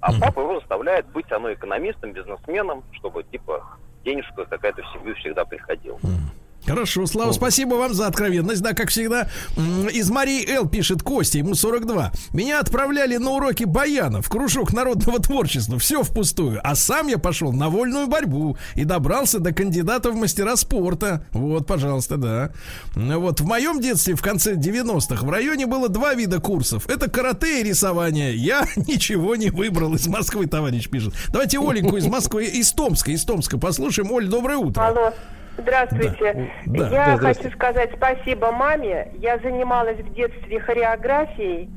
А 0.00 0.12
mm 0.12 0.20
папа 0.20 0.40
его 0.40 0.58
заставляет 0.60 1.06
быть 1.06 1.30
оно 1.32 1.52
экономистом, 1.52 2.12
бизнесменом, 2.12 2.84
чтобы, 2.92 3.24
типа, 3.24 3.64
денежка 4.04 4.44
какая-то 4.44 4.82
в 4.82 4.92
семью 4.92 5.14
всегда 5.16 5.44
приходила. 5.44 5.96
mm 5.96 6.28
Хорошо, 6.66 7.06
Слава, 7.06 7.32
спасибо 7.32 7.74
вам 7.74 7.94
за 7.94 8.06
откровенность. 8.06 8.60
Да, 8.60 8.74
как 8.74 8.90
всегда, 8.90 9.28
из 9.56 10.10
Марии 10.10 10.46
Л. 10.50 10.68
пишет 10.68 11.02
Костя, 11.02 11.38
ему 11.38 11.54
42. 11.54 12.12
Меня 12.32 12.60
отправляли 12.60 13.16
на 13.16 13.30
уроки 13.30 13.64
баяна 13.64 14.20
в 14.20 14.28
кружок 14.28 14.72
народного 14.72 15.18
творчества. 15.18 15.78
Все 15.78 16.02
впустую. 16.02 16.60
А 16.62 16.74
сам 16.74 17.08
я 17.08 17.18
пошел 17.18 17.52
на 17.52 17.70
вольную 17.70 18.06
борьбу 18.06 18.58
и 18.74 18.84
добрался 18.84 19.38
до 19.38 19.52
кандидата 19.52 20.10
в 20.10 20.16
мастера 20.16 20.56
спорта. 20.56 21.24
Вот, 21.32 21.66
пожалуйста, 21.66 22.16
да. 22.16 22.50
Вот 22.94 23.40
в 23.40 23.46
моем 23.46 23.80
детстве 23.80 24.14
в 24.14 24.22
конце 24.22 24.54
90-х 24.54 25.24
в 25.24 25.30
районе 25.30 25.66
было 25.66 25.88
два 25.88 26.14
вида 26.14 26.40
курсов. 26.40 26.88
Это 26.88 27.10
карате 27.10 27.60
и 27.60 27.64
рисование. 27.64 28.34
Я 28.36 28.66
ничего 28.76 29.36
не 29.36 29.50
выбрал 29.50 29.94
из 29.94 30.06
Москвы, 30.06 30.46
товарищ 30.46 30.88
пишет. 30.88 31.14
Давайте 31.28 31.58
Оленьку 31.58 31.96
из 31.96 32.06
Москвы, 32.06 32.44
из 32.44 32.72
Томска, 32.72 33.10
из 33.10 33.24
Томска 33.24 33.58
послушаем. 33.58 34.12
Оль, 34.12 34.28
доброе 34.28 34.58
утро. 34.58 34.86
Алло. 34.86 35.12
Здравствуйте. 35.58 36.50
Да. 36.66 36.88
Я 36.88 37.16
Да, 37.16 37.18
хочу 37.18 37.50
сказать 37.50 37.90
спасибо 37.96 38.52
маме. 38.52 39.10
Я 39.18 39.38
занималась 39.38 39.98
в 39.98 40.14
детстве 40.14 40.60
хореографией. 40.60 41.68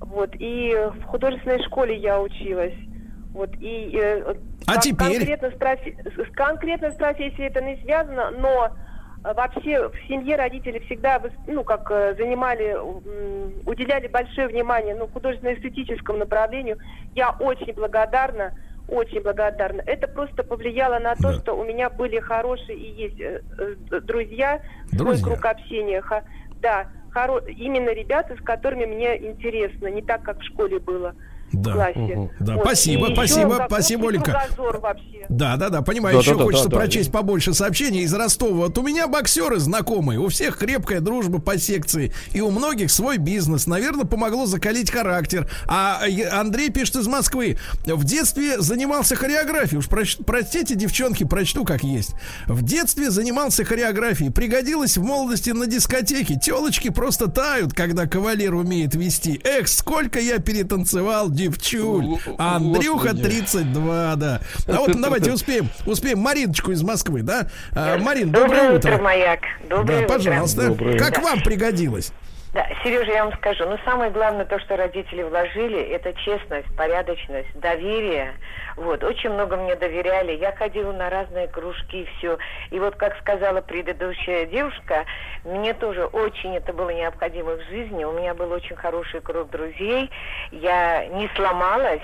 Вот, 0.00 0.30
и 0.38 0.76
в 1.00 1.04
художественной 1.04 1.62
школе 1.64 1.96
я 1.96 2.20
училась. 2.20 2.74
Вот, 3.32 3.50
и, 3.58 3.98
э, 4.00 4.34
А 4.66 4.76
теперь? 4.76 5.16
Конкретно 5.16 5.50
с, 5.50 5.54
профи- 5.54 6.32
конкретно 6.34 6.90
с 6.90 6.94
профессией 6.96 7.46
это 7.48 7.62
не 7.62 7.76
связано, 7.78 8.30
но 8.30 8.68
э, 9.24 9.32
вообще 9.34 9.88
в 9.88 9.94
семье 10.06 10.36
родители 10.36 10.78
всегда 10.80 11.20
ну, 11.46 11.64
как 11.64 11.90
э, 11.90 12.14
занимали, 12.16 12.76
уделяли 13.66 14.06
большое 14.08 14.48
внимание 14.48 14.94
ну, 14.94 15.08
художественно-эстетическому 15.08 16.18
направлению. 16.18 16.78
Я 17.14 17.30
очень 17.40 17.72
благодарна, 17.72 18.52
очень 18.88 19.22
благодарна. 19.22 19.82
Это 19.86 20.06
просто 20.06 20.42
повлияло 20.42 20.98
на 20.98 21.14
то, 21.14 21.32
что 21.32 21.54
у 21.54 21.64
меня 21.64 21.88
были 21.90 22.20
хорошие 22.20 22.76
и 22.78 23.02
есть 23.02 23.20
э, 23.20 23.40
э, 23.58 24.00
друзья, 24.00 24.60
свой 24.88 24.98
Друзья. 24.98 25.24
круг 25.26 25.44
общения. 25.46 26.02
Да, 26.60 26.86
хоро- 27.14 27.44
именно 27.50 27.90
ребята, 27.90 28.36
с 28.36 28.40
которыми 28.44 28.84
мне 28.84 29.16
интересно, 29.26 29.88
не 29.88 30.02
так, 30.02 30.22
как 30.22 30.40
в 30.40 30.44
школе 30.44 30.78
было. 30.78 31.14
Да, 31.52 31.70
в 31.70 31.74
классе. 31.74 31.98
Мгм. 31.98 32.30
да. 32.40 32.54
Вот. 32.54 32.62
Спасибо, 32.64 33.08
И 33.10 33.12
спасибо, 33.12 33.64
спасибо, 33.68 34.08
Оленька. 34.08 34.46
Да, 35.28 35.56
да, 35.56 35.68
да, 35.68 35.82
понимаю, 35.82 36.16
Да, 36.16 36.20
еще 36.20 36.32
да, 36.32 36.38
да, 36.38 36.44
хочется 36.44 36.68
да, 36.68 36.70
да. 36.70 36.76
прочесть 36.82 37.12
побольше 37.12 37.54
сообщений 37.54 38.02
из 38.02 38.12
Ростова. 38.12 38.54
Вот 38.64 38.78
у 38.78 38.82
меня 38.82 39.06
боксеры 39.06 39.58
знакомые, 39.58 40.18
у 40.18 40.28
всех 40.28 40.58
крепкая 40.58 41.00
дружба 41.00 41.40
по 41.40 41.56
секции, 41.58 42.12
и 42.32 42.40
у 42.40 42.50
многих 42.50 42.90
свой 42.90 43.18
бизнес. 43.18 43.66
Наверное, 43.66 44.04
помогло 44.04 44.46
закалить 44.46 44.90
характер. 44.90 45.48
А 45.66 46.00
э, 46.06 46.24
Андрей 46.28 46.70
пишет 46.70 46.96
из 46.96 47.06
Москвы. 47.06 47.58
В 47.86 48.04
детстве 48.04 48.60
занимался 48.60 49.16
хореографией. 49.16 49.78
Уж 49.78 49.86
проч- 49.88 50.18
простите, 50.24 50.74
девчонки, 50.74 51.24
прочту 51.24 51.64
как 51.64 51.84
есть. 51.84 52.14
В 52.46 52.62
детстве 52.62 53.10
занимался 53.10 53.64
хореографией. 53.64 54.30
Пригодилось 54.32 54.96
в 54.96 55.02
молодости 55.04 55.50
на 55.50 55.66
дискотеке. 55.66 56.38
Телочки 56.38 56.90
просто 56.90 57.28
тают, 57.28 57.72
когда 57.72 58.06
кавалер 58.06 58.54
умеет 58.54 58.94
вести. 58.94 59.40
Эх, 59.44 59.68
сколько 59.68 60.18
я 60.20 60.38
перетанцевал, 60.38 61.30
девчуль. 61.48 62.18
А 62.38 62.56
Андрюха 62.56 63.10
Господи. 63.12 63.22
32, 63.22 64.16
да. 64.16 64.40
А 64.66 64.72
вот 64.76 65.00
давайте 65.00 65.32
успеем, 65.34 65.68
успеем 65.86 66.18
Мариночку 66.18 66.72
из 66.72 66.82
Москвы, 66.82 67.22
да? 67.22 67.48
А, 67.72 67.98
Марин, 67.98 68.30
Доброе, 68.30 68.48
доброе 68.48 68.76
утро, 68.78 68.92
утро. 68.94 69.02
маяк. 69.02 69.40
Доброе 69.68 69.98
да, 70.00 70.04
утро. 70.04 70.14
пожалуйста. 70.16 70.74
Как 70.98 71.14
Да. 71.14 71.20
вам 71.20 71.40
пригодилось? 71.42 72.12
Да, 72.54 72.68
Сережа, 72.84 73.10
я 73.10 73.24
вам 73.24 73.36
скажу, 73.36 73.68
ну 73.68 73.76
самое 73.84 74.12
главное 74.12 74.44
то, 74.44 74.60
что 74.60 74.76
родители 74.76 75.24
вложили, 75.24 75.80
это 75.90 76.14
честность, 76.14 76.68
порядочность, 76.76 77.52
доверие. 77.58 78.32
Вот, 78.76 79.02
очень 79.02 79.30
много 79.30 79.56
мне 79.56 79.74
доверяли. 79.74 80.36
Я 80.36 80.52
ходила 80.52 80.92
на 80.92 81.10
разные 81.10 81.48
кружки, 81.48 82.06
все. 82.16 82.38
И 82.70 82.78
вот, 82.78 82.94
как 82.94 83.18
сказала 83.18 83.60
предыдущая 83.60 84.46
девушка, 84.46 85.04
мне 85.42 85.74
тоже 85.74 86.04
очень 86.06 86.54
это 86.54 86.72
было 86.72 86.90
необходимо 86.90 87.56
в 87.56 87.62
жизни. 87.62 88.04
У 88.04 88.12
меня 88.12 88.34
был 88.34 88.52
очень 88.52 88.76
хороший 88.76 89.20
круг 89.20 89.50
друзей. 89.50 90.08
Я 90.52 91.06
не 91.06 91.28
сломалась. 91.34 92.02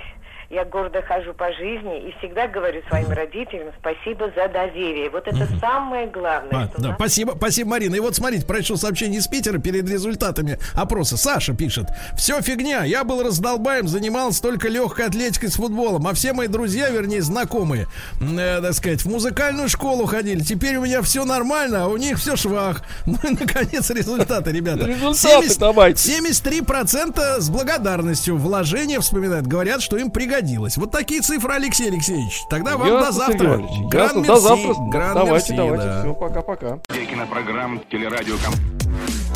Я 0.51 0.65
гордо 0.65 1.01
хожу 1.01 1.33
по 1.33 1.53
жизни 1.53 2.09
и 2.09 2.15
всегда 2.19 2.49
говорю 2.49 2.83
своим 2.89 3.09
родителям 3.11 3.69
спасибо 3.79 4.33
за 4.35 4.49
доверие. 4.49 5.09
Вот 5.09 5.29
это 5.29 5.47
самое 5.61 6.09
главное. 6.09 6.65
А, 6.65 6.69
да, 6.77 6.89
нас- 6.89 6.97
спасибо, 6.97 7.35
спасибо, 7.37 7.71
Марина. 7.71 7.95
И 7.95 8.01
вот 8.01 8.17
смотрите, 8.17 8.45
прочел 8.45 8.77
сообщение 8.77 9.21
из 9.21 9.29
Питера 9.29 9.59
перед 9.59 9.89
результатами 9.89 10.59
опроса. 10.75 11.17
Саша 11.17 11.55
пишет: 11.55 11.87
все 12.17 12.41
фигня. 12.43 12.83
Я 12.83 13.05
был 13.05 13.23
раздолбаем, 13.23 13.87
занимался 13.87 14.43
только 14.43 14.67
легкой 14.69 15.07
атлетикой 15.07 15.51
с 15.51 15.55
футболом, 15.55 16.09
а 16.09 16.15
все 16.15 16.33
мои 16.33 16.49
друзья, 16.49 16.91
вернее, 16.91 17.23
знакомые, 17.23 17.87
э, 18.21 18.61
так 18.61 18.73
сказать, 18.73 19.05
в 19.05 19.09
музыкальную 19.09 19.69
школу 19.69 20.07
ходили. 20.07 20.41
Теперь 20.41 20.79
у 20.79 20.83
меня 20.83 21.01
все 21.03 21.25
нормально, 21.25 21.85
а 21.85 21.87
у 21.87 21.97
них 21.97 22.19
все 22.19 22.35
швах. 22.35 22.83
Ну 23.07 23.17
и 23.23 23.31
наконец 23.39 23.89
результаты, 23.91 24.51
ребята. 24.51 24.85
Результаты 24.85 25.49
давайте. 25.61 26.11
73% 26.19 27.39
с 27.39 27.51
благодарностью 27.51 28.37
вложения 28.37 28.99
вспоминают, 28.99 29.47
говорят, 29.47 29.81
что 29.81 29.97
им 29.97 30.11
пригодилось. 30.11 30.40
Вот 30.77 30.91
такие 30.91 31.21
цифры, 31.21 31.53
Алексей 31.55 31.89
Алексеевич. 31.89 32.43
Тогда 32.49 32.77
вам 32.77 32.89
Ясно, 32.89 33.07
до 33.07 33.13
завтра. 33.13 33.33
Сергей 33.39 33.49
Валерьевич, 33.49 33.91
Гран 33.91 34.03
ясно. 34.05 34.23
До 34.23 34.29
мерси, 34.33 34.43
завтра. 34.43 34.75
гран 34.91 35.15
Давайте, 35.15 35.33
мерси, 35.33 35.57
давайте. 35.57 35.85
да. 35.85 36.01
Все, 36.03 36.15
пока-пока. 36.15 36.79
Кинопрограмм 37.11 37.81
«Телерадиоком» 37.91 38.55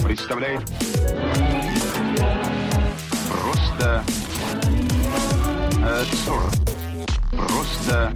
представляет 0.05 0.63
Просто 3.31 4.03
абсурд. 5.83 6.71
Просто 7.33 8.13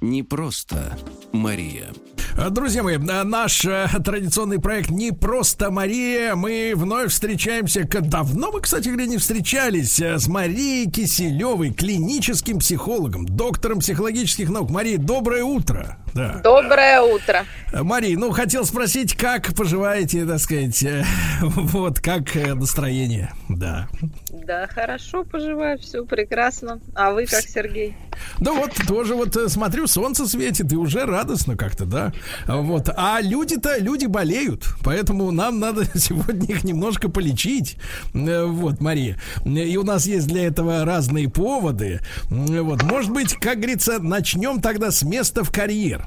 Не 0.00 0.22
просто 0.22 0.96
Мария. 1.32 1.88
А, 2.36 2.50
Друзья 2.50 2.82
мои, 2.82 2.96
а, 2.96 3.24
наш 3.24 3.64
э, 3.64 3.88
традиционный 4.04 4.58
проект 4.58 4.90
«Не 4.90 5.12
просто 5.12 5.70
Мария». 5.70 6.34
Мы 6.34 6.72
вновь 6.74 7.10
встречаемся. 7.10 7.84
Давно 7.84 8.50
мы, 8.52 8.60
кстати 8.60 8.88
говоря, 8.88 9.06
не 9.06 9.18
встречались 9.18 10.00
э, 10.00 10.18
с 10.18 10.28
Марией 10.28 10.90
Киселевой, 10.90 11.72
клиническим 11.72 12.58
психологом, 12.58 13.26
доктором 13.26 13.80
психологических 13.80 14.48
наук. 14.48 14.70
Мария, 14.70 14.98
доброе 14.98 15.44
утро. 15.44 15.98
Да. 16.14 16.40
Доброе 16.42 17.00
утро. 17.02 17.44
Мария, 17.72 18.18
ну, 18.18 18.32
хотел 18.32 18.66
спросить, 18.66 19.16
как 19.16 19.54
поживаете, 19.54 20.26
так 20.26 20.40
сказать, 20.40 20.82
э, 20.82 21.04
вот, 21.40 22.00
как 22.00 22.36
э, 22.36 22.52
настроение, 22.54 23.32
да. 23.48 23.88
Да, 24.30 24.66
хорошо 24.66 25.24
поживаю, 25.24 25.78
все 25.78 26.04
прекрасно. 26.04 26.80
А 26.94 27.12
вы 27.12 27.24
как, 27.24 27.40
Сергей? 27.40 27.96
Да 28.40 28.52
вот, 28.52 28.72
тоже 28.86 29.14
вот 29.14 29.34
э, 29.36 29.48
смотрю, 29.48 29.86
солнце 29.86 30.26
светит, 30.26 30.70
и 30.70 30.76
уже 30.76 31.06
радостно 31.06 31.56
как-то, 31.56 31.86
да. 31.86 32.12
А 32.46 32.58
Вот. 32.58 32.90
А 32.94 33.20
люди-то, 33.22 33.78
люди 33.78 34.04
болеют, 34.04 34.66
поэтому 34.84 35.30
нам 35.30 35.58
надо 35.58 35.86
сегодня 35.98 36.54
их 36.54 36.64
немножко 36.64 37.08
полечить. 37.08 37.78
Вот, 38.12 38.82
Мария. 38.82 39.18
И 39.46 39.76
у 39.78 39.82
нас 39.82 40.04
есть 40.06 40.26
для 40.26 40.46
этого 40.46 40.84
разные 40.84 41.30
поводы. 41.30 42.00
Вот, 42.28 42.82
может 42.82 43.10
быть, 43.10 43.34
как 43.34 43.58
говорится, 43.58 43.98
начнем 43.98 44.60
тогда 44.60 44.90
с 44.90 45.02
места 45.02 45.42
в 45.42 45.50
карьер. 45.50 46.01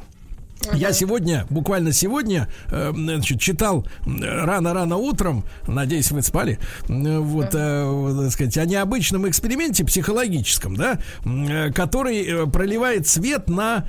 Я 0.74 0.94
сегодня, 0.94 1.46
буквально 1.50 1.92
сегодня, 1.92 2.48
э, 2.72 2.92
значит, 2.94 3.40
читал 3.40 3.86
э, 4.06 4.10
рано-рано 4.20 4.98
утром, 4.98 5.44
надеюсь, 5.68 6.12
вы 6.12 6.22
спали, 6.22 6.60
э, 6.88 7.20
вот, 7.20 7.54
э, 7.54 7.86
вот, 7.86 8.24
так 8.24 8.32
сказать, 8.32 8.58
о 8.58 8.66
необычном 8.66 9.28
эксперименте 9.30 9.86
психологическом, 9.86 10.76
да, 10.76 11.00
э, 11.24 11.72
который 11.72 12.24
э, 12.24 12.46
проливает 12.48 13.08
свет 13.08 13.50
на 13.50 13.86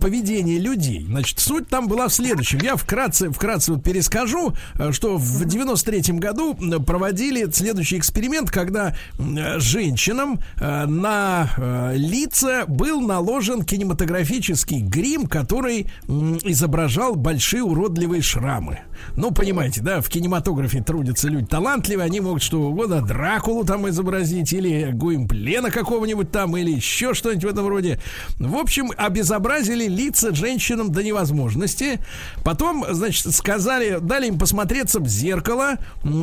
поведение 0.00 0.58
людей. 0.58 1.04
Значит, 1.06 1.38
суть 1.38 1.68
там 1.68 1.88
была 1.88 2.08
в 2.08 2.12
следующем. 2.12 2.60
Я 2.62 2.76
вкратце, 2.76 3.30
вкратце 3.30 3.72
вот 3.72 3.84
перескажу, 3.84 4.54
э, 4.74 4.92
что 4.92 5.18
в 5.18 5.42
93-м 5.42 6.18
году 6.18 6.54
проводили 6.84 7.48
следующий 7.52 7.98
эксперимент, 7.98 8.50
когда 8.50 8.94
э, 9.18 9.58
женщинам 9.60 10.40
э, 10.56 10.86
на 10.86 11.50
э, 11.56 11.92
лица 11.96 12.64
был 12.66 13.00
наложен 13.00 13.62
кинематографический 13.62 14.80
грим, 14.80 15.26
который 15.26 15.86
изображал 16.06 17.14
большие 17.14 17.62
уродливые 17.62 18.22
шрамы. 18.22 18.80
Ну, 19.16 19.30
понимаете, 19.30 19.80
да, 19.80 20.00
в 20.00 20.08
кинематографе 20.08 20.82
трудятся 20.82 21.28
люди 21.28 21.46
талантливые, 21.46 22.06
они 22.06 22.20
могут 22.20 22.42
что 22.42 22.62
угодно, 22.62 23.02
Дракулу 23.02 23.64
там 23.64 23.88
изобразить, 23.88 24.52
или 24.52 24.90
Гуимплена 24.92 25.70
какого-нибудь 25.70 26.30
там, 26.30 26.56
или 26.56 26.70
еще 26.70 27.14
что-нибудь 27.14 27.44
в 27.44 27.48
этом 27.48 27.68
роде. 27.68 28.00
В 28.38 28.56
общем, 28.56 28.90
обезобразили 28.96 29.86
лица 29.86 30.34
женщинам 30.34 30.92
до 30.92 31.02
невозможности. 31.02 32.00
Потом, 32.44 32.84
значит, 32.90 33.34
сказали, 33.34 33.98
дали 34.00 34.28
им 34.28 34.38
посмотреться 34.38 35.00
в 35.00 35.08
зеркало 35.08 35.78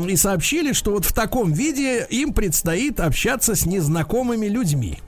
и 0.07 0.15
сообщили, 0.15 0.73
что 0.73 0.91
вот 0.91 1.05
в 1.05 1.13
таком 1.13 1.53
виде 1.53 2.05
им 2.09 2.33
предстоит 2.33 2.99
общаться 2.99 3.55
с 3.55 3.65
незнакомыми 3.65 4.47
людьми. 4.47 4.99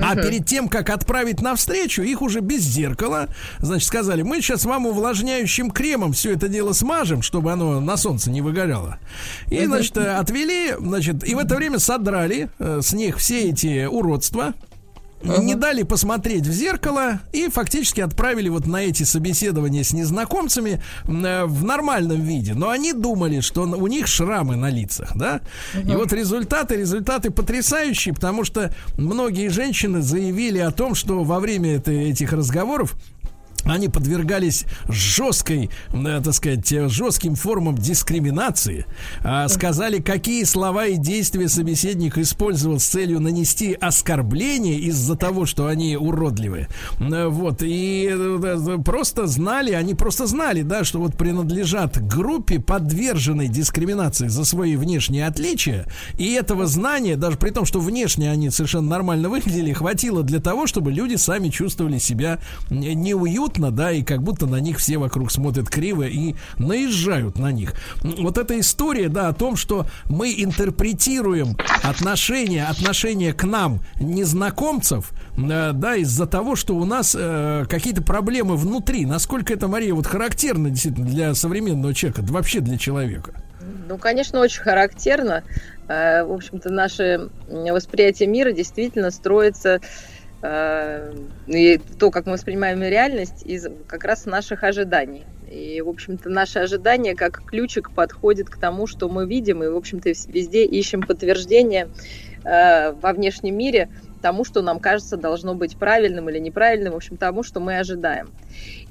А 0.00 0.16
перед 0.16 0.46
тем, 0.46 0.68
как 0.68 0.90
отправить 0.90 1.40
навстречу, 1.40 2.02
их 2.02 2.22
уже 2.22 2.40
без 2.40 2.62
зеркала, 2.62 3.28
значит, 3.58 3.86
сказали, 3.86 4.22
мы 4.22 4.40
сейчас 4.40 4.64
вам 4.64 4.86
увлажняющим 4.86 5.70
кремом 5.70 6.12
все 6.12 6.32
это 6.32 6.48
дело 6.48 6.72
смажем, 6.72 7.22
чтобы 7.22 7.52
оно 7.52 7.80
на 7.80 7.96
солнце 7.96 8.30
не 8.30 8.40
выгорало. 8.40 8.98
И, 9.50 9.64
значит, 9.66 9.96
отвели, 9.96 10.74
значит, 10.78 11.26
и 11.26 11.34
в 11.34 11.38
это 11.38 11.56
время 11.56 11.78
содрали 11.78 12.48
э, 12.58 12.80
с 12.82 12.92
них 12.92 13.18
все 13.18 13.50
эти 13.50 13.86
уродства. 13.86 14.54
Не 15.24 15.54
дали 15.54 15.82
посмотреть 15.82 16.46
в 16.46 16.52
зеркало 16.52 17.20
и 17.32 17.48
фактически 17.48 18.00
отправили 18.00 18.48
вот 18.48 18.66
на 18.66 18.82
эти 18.82 19.02
собеседования 19.04 19.82
с 19.82 19.92
незнакомцами 19.92 20.82
э, 21.06 21.44
в 21.46 21.64
нормальном 21.64 22.20
виде. 22.20 22.54
Но 22.54 22.68
они 22.68 22.92
думали, 22.92 23.40
что 23.40 23.62
у 23.62 23.86
них 23.86 24.06
шрамы 24.06 24.56
на 24.56 24.70
лицах, 24.70 25.12
да? 25.16 25.40
И 25.74 25.92
вот 25.96 26.12
результаты, 26.12 26.76
результаты 26.76 27.30
потрясающие, 27.30 28.14
потому 28.14 28.44
что 28.44 28.72
многие 28.96 29.48
женщины 29.48 30.02
заявили 30.02 30.58
о 30.58 30.70
том, 30.70 30.94
что 30.94 31.24
во 31.24 31.40
время 31.40 31.76
это- 31.76 31.92
этих 31.92 32.32
разговоров 32.32 32.94
они 33.64 33.88
подвергались 33.88 34.64
жесткой, 34.88 35.70
э, 35.92 36.20
так 36.22 36.34
сказать, 36.34 36.70
э, 36.72 36.88
жестким 36.88 37.34
формам 37.34 37.76
дискриминации. 37.76 38.86
А, 39.22 39.48
сказали, 39.48 40.00
какие 40.00 40.44
слова 40.44 40.86
и 40.86 40.96
действия 40.96 41.48
собеседник 41.48 42.18
использовал 42.18 42.78
с 42.78 42.84
целью 42.84 43.20
нанести 43.20 43.72
оскорбление 43.74 44.78
из-за 44.78 45.16
того, 45.16 45.46
что 45.46 45.66
они 45.66 45.96
уродливые. 45.96 46.68
Э, 47.00 47.26
Вот. 47.28 47.62
И 47.62 48.10
просто 48.84 49.26
знали, 49.26 49.72
они 49.72 49.94
просто 49.94 50.26
знали, 50.26 50.62
да, 50.62 50.84
что 50.84 50.98
вот 50.98 51.16
принадлежат 51.16 52.00
группе, 52.06 52.58
подверженной 52.60 53.48
дискриминации 53.48 54.28
за 54.28 54.44
свои 54.44 54.76
внешние 54.76 55.26
отличия. 55.26 55.86
И 56.18 56.32
этого 56.32 56.66
знания, 56.66 57.16
даже 57.16 57.36
при 57.38 57.50
том, 57.50 57.64
что 57.64 57.80
внешне 57.80 58.30
они 58.30 58.50
совершенно 58.50 58.88
нормально 58.88 59.28
выглядели, 59.28 59.72
хватило 59.72 60.22
для 60.22 60.40
того, 60.40 60.66
чтобы 60.66 60.92
люди 60.92 61.16
сами 61.16 61.48
чувствовали 61.48 61.98
себя 61.98 62.38
не- 62.70 62.94
неуютно, 63.54 63.70
да, 63.70 63.92
и 63.92 64.02
как 64.02 64.22
будто 64.22 64.46
на 64.46 64.56
них 64.56 64.78
все 64.78 64.98
вокруг 64.98 65.30
смотрят 65.30 65.68
криво 65.68 66.02
и 66.02 66.34
наезжают 66.58 67.38
на 67.38 67.52
них. 67.52 67.74
Вот 68.02 68.38
эта 68.38 68.58
история, 68.58 69.08
да, 69.08 69.28
о 69.28 69.32
том, 69.32 69.56
что 69.56 69.86
мы 70.06 70.34
интерпретируем 70.36 71.56
отношения, 71.82 72.64
отношения 72.64 73.32
к 73.32 73.44
нам 73.44 73.80
незнакомцев, 74.00 75.12
э, 75.36 75.72
да, 75.72 75.96
из-за 75.96 76.26
того, 76.26 76.56
что 76.56 76.76
у 76.76 76.84
нас 76.84 77.16
э, 77.18 77.64
какие-то 77.68 78.02
проблемы 78.02 78.56
внутри. 78.56 79.06
Насколько 79.06 79.54
это, 79.54 79.68
Мария, 79.68 79.94
вот 79.94 80.06
характерно 80.06 80.70
действительно 80.70 81.06
для 81.06 81.34
современного 81.34 81.94
человека, 81.94 82.22
да 82.22 82.32
вообще 82.32 82.60
для 82.60 82.78
человека? 82.78 83.32
Ну, 83.88 83.98
конечно, 83.98 84.40
очень 84.40 84.62
характерно. 84.62 85.42
Э, 85.88 86.24
В 86.24 86.32
общем-то, 86.32 86.70
наше 86.70 87.28
восприятие 87.48 88.28
мира 88.28 88.52
действительно 88.52 89.10
строится 89.10 89.80
и 90.44 91.80
то, 91.98 92.10
как 92.10 92.26
мы 92.26 92.32
воспринимаем 92.32 92.82
реальность, 92.82 93.42
из 93.44 93.66
как 93.86 94.04
раз 94.04 94.26
наших 94.26 94.62
ожиданий. 94.62 95.24
И, 95.50 95.80
в 95.80 95.88
общем-то, 95.88 96.28
наши 96.28 96.58
ожидания 96.58 97.14
как 97.14 97.42
ключик 97.44 97.90
подходит 97.90 98.50
к 98.50 98.58
тому, 98.58 98.86
что 98.86 99.08
мы 99.08 99.26
видим, 99.26 99.62
и, 99.62 99.68
в 99.68 99.76
общем-то, 99.76 100.08
везде 100.08 100.64
ищем 100.64 101.02
подтверждение 101.02 101.88
э, 102.44 102.92
во 102.92 103.12
внешнем 103.12 103.56
мире 103.56 103.88
тому, 104.20 104.44
что 104.44 104.62
нам 104.62 104.80
кажется 104.80 105.16
должно 105.16 105.54
быть 105.54 105.76
правильным 105.76 106.30
или 106.30 106.38
неправильным, 106.38 106.94
в 106.94 106.96
общем, 106.96 107.16
тому, 107.16 107.42
что 107.42 107.60
мы 107.60 107.78
ожидаем. 107.78 108.30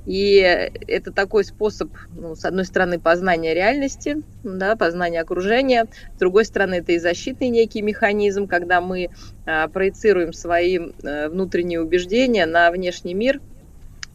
И 0.05 0.35
это 0.35 1.11
такой 1.13 1.45
способ, 1.45 1.89
ну, 2.09 2.35
с 2.35 2.43
одной 2.43 2.65
стороны, 2.65 2.99
познания 2.99 3.53
реальности, 3.53 4.17
да, 4.43 4.75
познания 4.75 5.21
окружения, 5.21 5.85
с 6.15 6.19
другой 6.19 6.45
стороны, 6.45 6.75
это 6.75 6.91
и 6.91 6.99
защитный 6.99 7.49
некий 7.49 7.81
механизм, 7.81 8.47
когда 8.47 8.81
мы 8.81 9.09
а, 9.45 9.67
проецируем 9.69 10.33
свои 10.33 10.79
а, 11.03 11.29
внутренние 11.29 11.81
убеждения 11.81 12.45
на 12.45 12.69
внешний 12.71 13.13
мир, 13.13 13.39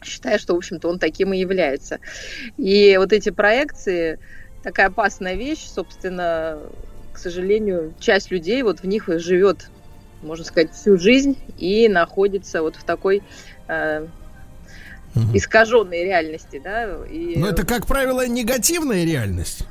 считая, 0.03 0.37
что, 0.37 0.53
в 0.53 0.57
общем-то, 0.57 0.87
он 0.87 0.99
таким 0.99 1.33
и 1.33 1.39
является. 1.39 1.99
И 2.57 2.95
вот 2.97 3.11
эти 3.11 3.31
проекции, 3.31 4.19
такая 4.61 4.87
опасная 4.87 5.35
вещь, 5.35 5.67
собственно, 5.67 6.61
к 7.11 7.17
сожалению, 7.17 7.95
часть 7.99 8.31
людей 8.31 8.61
вот 8.61 8.81
в 8.81 8.87
них 8.87 9.05
живет, 9.07 9.71
можно 10.21 10.45
сказать, 10.45 10.71
всю 10.73 10.97
жизнь 10.97 11.37
и 11.57 11.89
находится 11.89 12.61
вот 12.61 12.75
в 12.75 12.83
такой 12.83 13.23
э, 13.67 14.07
искаженной 15.33 16.03
реальности, 16.03 16.61
да. 16.63 17.05
И... 17.05 17.37
Но 17.37 17.47
это, 17.47 17.65
как 17.65 17.85
правило, 17.85 18.27
негативная 18.27 19.05
реальность. 19.05 19.65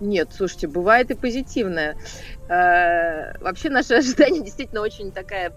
Нет, 0.00 0.30
слушайте, 0.36 0.66
бывает 0.66 1.10
и 1.10 1.14
позитивная. 1.14 1.96
Э, 2.48 3.38
Вообще 3.38 3.70
наши 3.70 3.94
ожидания 3.98 4.40
действительно 4.40 4.80
очень 4.80 5.12
такая 5.12 5.52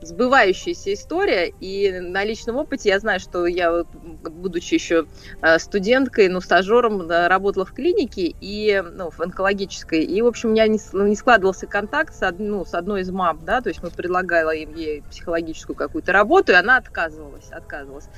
сбывающаяся 0.00 0.94
история. 0.94 1.52
И 1.60 1.90
на 1.90 2.24
личном 2.24 2.56
опыте 2.56 2.90
я 2.90 2.98
знаю, 3.00 3.20
что 3.20 3.46
я, 3.46 3.84
будучи 3.84 4.74
еще 4.74 5.06
э, 5.42 5.58
студенткой, 5.58 6.28
ну, 6.28 6.40
стажером, 6.40 7.08
работала 7.08 7.64
в 7.64 7.72
клинике 7.72 8.34
и, 8.40 8.82
ну, 8.92 9.10
в 9.10 9.20
онкологической. 9.20 10.02
И, 10.04 10.22
в 10.22 10.26
общем, 10.26 10.50
у 10.50 10.52
меня 10.52 10.66
не, 10.68 11.16
складывался 11.16 11.66
контакт 11.66 12.14
с, 12.14 12.32
ну, 12.38 12.64
с 12.64 12.74
одной 12.74 13.02
из 13.02 13.10
мам, 13.10 13.44
да, 13.44 13.60
то 13.60 13.68
есть 13.68 13.82
мы 13.82 13.90
предлагала 13.90 14.50
им 14.50 14.74
ей 14.74 15.02
психологическую 15.02 15.76
какую-то 15.76 16.12
работу, 16.12 16.52
и 16.52 16.54
она 16.54 16.76
отказывалась, 16.76 17.50
отказывалась. 17.50 18.08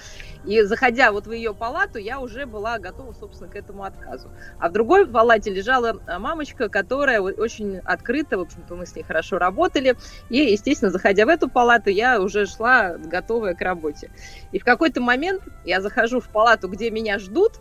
И 0.49 0.62
заходя 0.62 1.12
вот 1.12 1.27
в 1.27 1.33
ее 1.33 1.55
палату, 1.55 1.99
я 1.99 2.20
уже 2.20 2.47
была 2.47 2.79
готова, 2.79 3.12
собственно, 3.12 3.51
к 3.51 3.55
этому 3.55 3.85
отказу. 3.85 4.31
А 4.59 4.70
в 4.70 4.73
другой 4.73 5.07
палате 5.07 5.51
лежала 5.51 6.01
а, 6.07 6.19
мамочка, 6.19 6.70
которая 6.70 7.20
очень 7.20 7.81
открыто, 7.85 8.39
в 8.39 8.41
общем-то, 8.41 8.75
мы 8.75 8.87
с 8.87 8.97
ней 8.97 9.03
хорошо 9.03 9.37
работали. 9.37 9.95
И, 10.31 10.39
естественно, 10.39 10.91
заходя 10.91 11.27
в 11.27 11.29
эту 11.29 11.51
палату, 11.51 11.91
я 11.91 12.19
уже 12.19 12.47
шла 12.47 12.97
готовая 12.97 13.55
к 13.55 13.61
работе. 13.61 14.11
И 14.51 14.59
в 14.59 14.65
какой-то 14.65 15.03
момент 15.03 15.43
я 15.66 15.83
захожу 15.83 16.19
в 16.19 16.31
палату, 16.31 16.69
где 16.69 16.91
меня 16.91 17.19
ждут, 17.19 17.61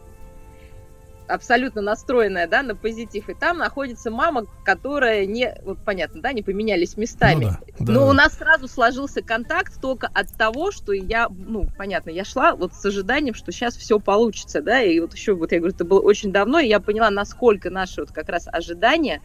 абсолютно 1.27 1.81
настроенная, 1.81 2.47
да, 2.47 2.63
на 2.63 2.75
позитив, 2.75 3.29
и 3.29 3.33
там 3.33 3.57
находится 3.57 4.11
мама, 4.11 4.45
которая 4.63 5.25
не, 5.25 5.55
вот 5.63 5.79
понятно, 5.83 6.21
да, 6.21 6.33
не 6.33 6.41
поменялись 6.41 6.97
местами. 6.97 7.45
Ну 7.45 7.51
да, 7.51 7.59
да, 7.79 7.93
Но 7.93 8.07
у 8.07 8.13
нас 8.13 8.33
сразу 8.33 8.67
сложился 8.67 9.21
контакт 9.21 9.79
только 9.81 10.09
от 10.13 10.31
того, 10.33 10.71
что 10.71 10.93
я, 10.93 11.27
ну, 11.29 11.67
понятно, 11.77 12.09
я 12.09 12.25
шла 12.25 12.55
вот 12.55 12.73
с 12.73 12.85
ожиданием, 12.85 13.33
что 13.33 13.51
сейчас 13.51 13.75
все 13.75 13.99
получится, 13.99 14.61
да, 14.61 14.81
и 14.81 14.99
вот 14.99 15.13
еще, 15.13 15.33
вот 15.33 15.51
я 15.51 15.59
говорю, 15.59 15.73
это 15.75 15.85
было 15.85 15.99
очень 15.99 16.31
давно, 16.31 16.59
и 16.59 16.67
я 16.67 16.79
поняла, 16.79 17.09
насколько 17.09 17.69
наши 17.69 18.01
вот 18.01 18.11
как 18.11 18.29
раз 18.29 18.47
ожидания, 18.51 19.21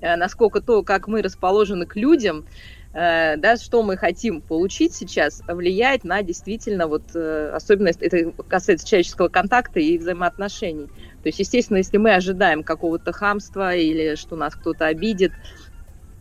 э, 0.00 0.16
насколько 0.16 0.60
то, 0.60 0.82
как 0.82 1.08
мы 1.08 1.22
расположены 1.22 1.86
к 1.86 1.96
людям, 1.96 2.46
э, 2.92 3.36
да, 3.36 3.56
что 3.56 3.82
мы 3.82 3.96
хотим 3.96 4.40
получить 4.40 4.94
сейчас, 4.94 5.42
влияет 5.46 6.04
на 6.04 6.22
действительно 6.22 6.86
вот 6.86 7.02
э, 7.14 7.50
особенность, 7.54 8.02
это 8.02 8.32
касается 8.48 8.86
человеческого 8.86 9.28
контакта 9.28 9.80
и 9.80 9.98
взаимоотношений. 9.98 10.86
То 11.22 11.26
есть, 11.28 11.38
естественно, 11.38 11.78
если 11.78 11.96
мы 11.98 12.14
ожидаем 12.14 12.62
какого-то 12.62 13.12
хамства 13.12 13.74
или 13.74 14.14
что 14.14 14.36
нас 14.36 14.54
кто-то 14.54 14.86
обидит, 14.86 15.32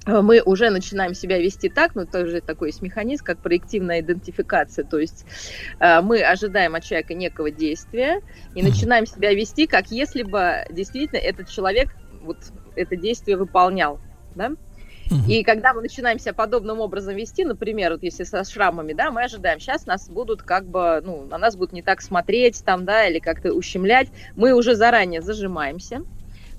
э, 0.05 0.21
мы 0.21 0.41
уже 0.41 0.69
начинаем 0.69 1.13
себя 1.13 1.37
вести 1.39 1.69
так, 1.69 1.95
ну, 1.95 2.05
тоже 2.05 2.41
такой 2.41 2.69
есть 2.69 2.81
механизм, 2.81 3.23
как 3.23 3.39
проективная 3.39 4.01
идентификация, 4.01 4.85
то 4.85 4.99
есть 4.99 5.25
мы 5.79 6.21
ожидаем 6.21 6.75
от 6.75 6.83
человека 6.83 7.13
некого 7.13 7.51
действия 7.51 8.21
и 8.55 8.61
начинаем 8.61 9.05
себя 9.05 9.33
вести, 9.33 9.67
как 9.67 9.91
если 9.91 10.23
бы 10.23 10.65
действительно 10.69 11.19
этот 11.19 11.49
человек 11.49 11.89
вот 12.21 12.37
это 12.75 12.95
действие 12.95 13.37
выполнял, 13.37 13.99
да? 14.35 14.51
И 15.27 15.44
когда 15.44 15.73
мы 15.73 15.81
начинаем 15.81 16.19
себя 16.19 16.34
подобным 16.34 16.80
образом 16.80 17.15
вести, 17.15 17.44
например, 17.44 17.94
вот 17.94 18.03
если 18.03 18.23
со 18.23 18.44
шрамами, 18.44 18.94
да, 18.94 19.11
мы 19.11 19.23
ожидаем, 19.23 19.60
сейчас 19.60 19.86
нас 19.86 20.10
будут 20.10 20.44
как 20.44 20.65
бы, 20.65 21.02
ну, 21.03 21.26
на 21.26 21.38
нас 21.38 21.56
будут 21.56 21.73
не 21.73 21.81
так 21.81 22.02
смотреть 22.02 22.64
там, 22.64 22.86
да, 22.86 23.07
или 23.07 23.19
как-то 23.19 23.53
ущемлять, 23.53 24.10
мы 24.36 24.53
уже 24.53 24.76
заранее 24.76 25.22
зажимаемся, 25.22 26.03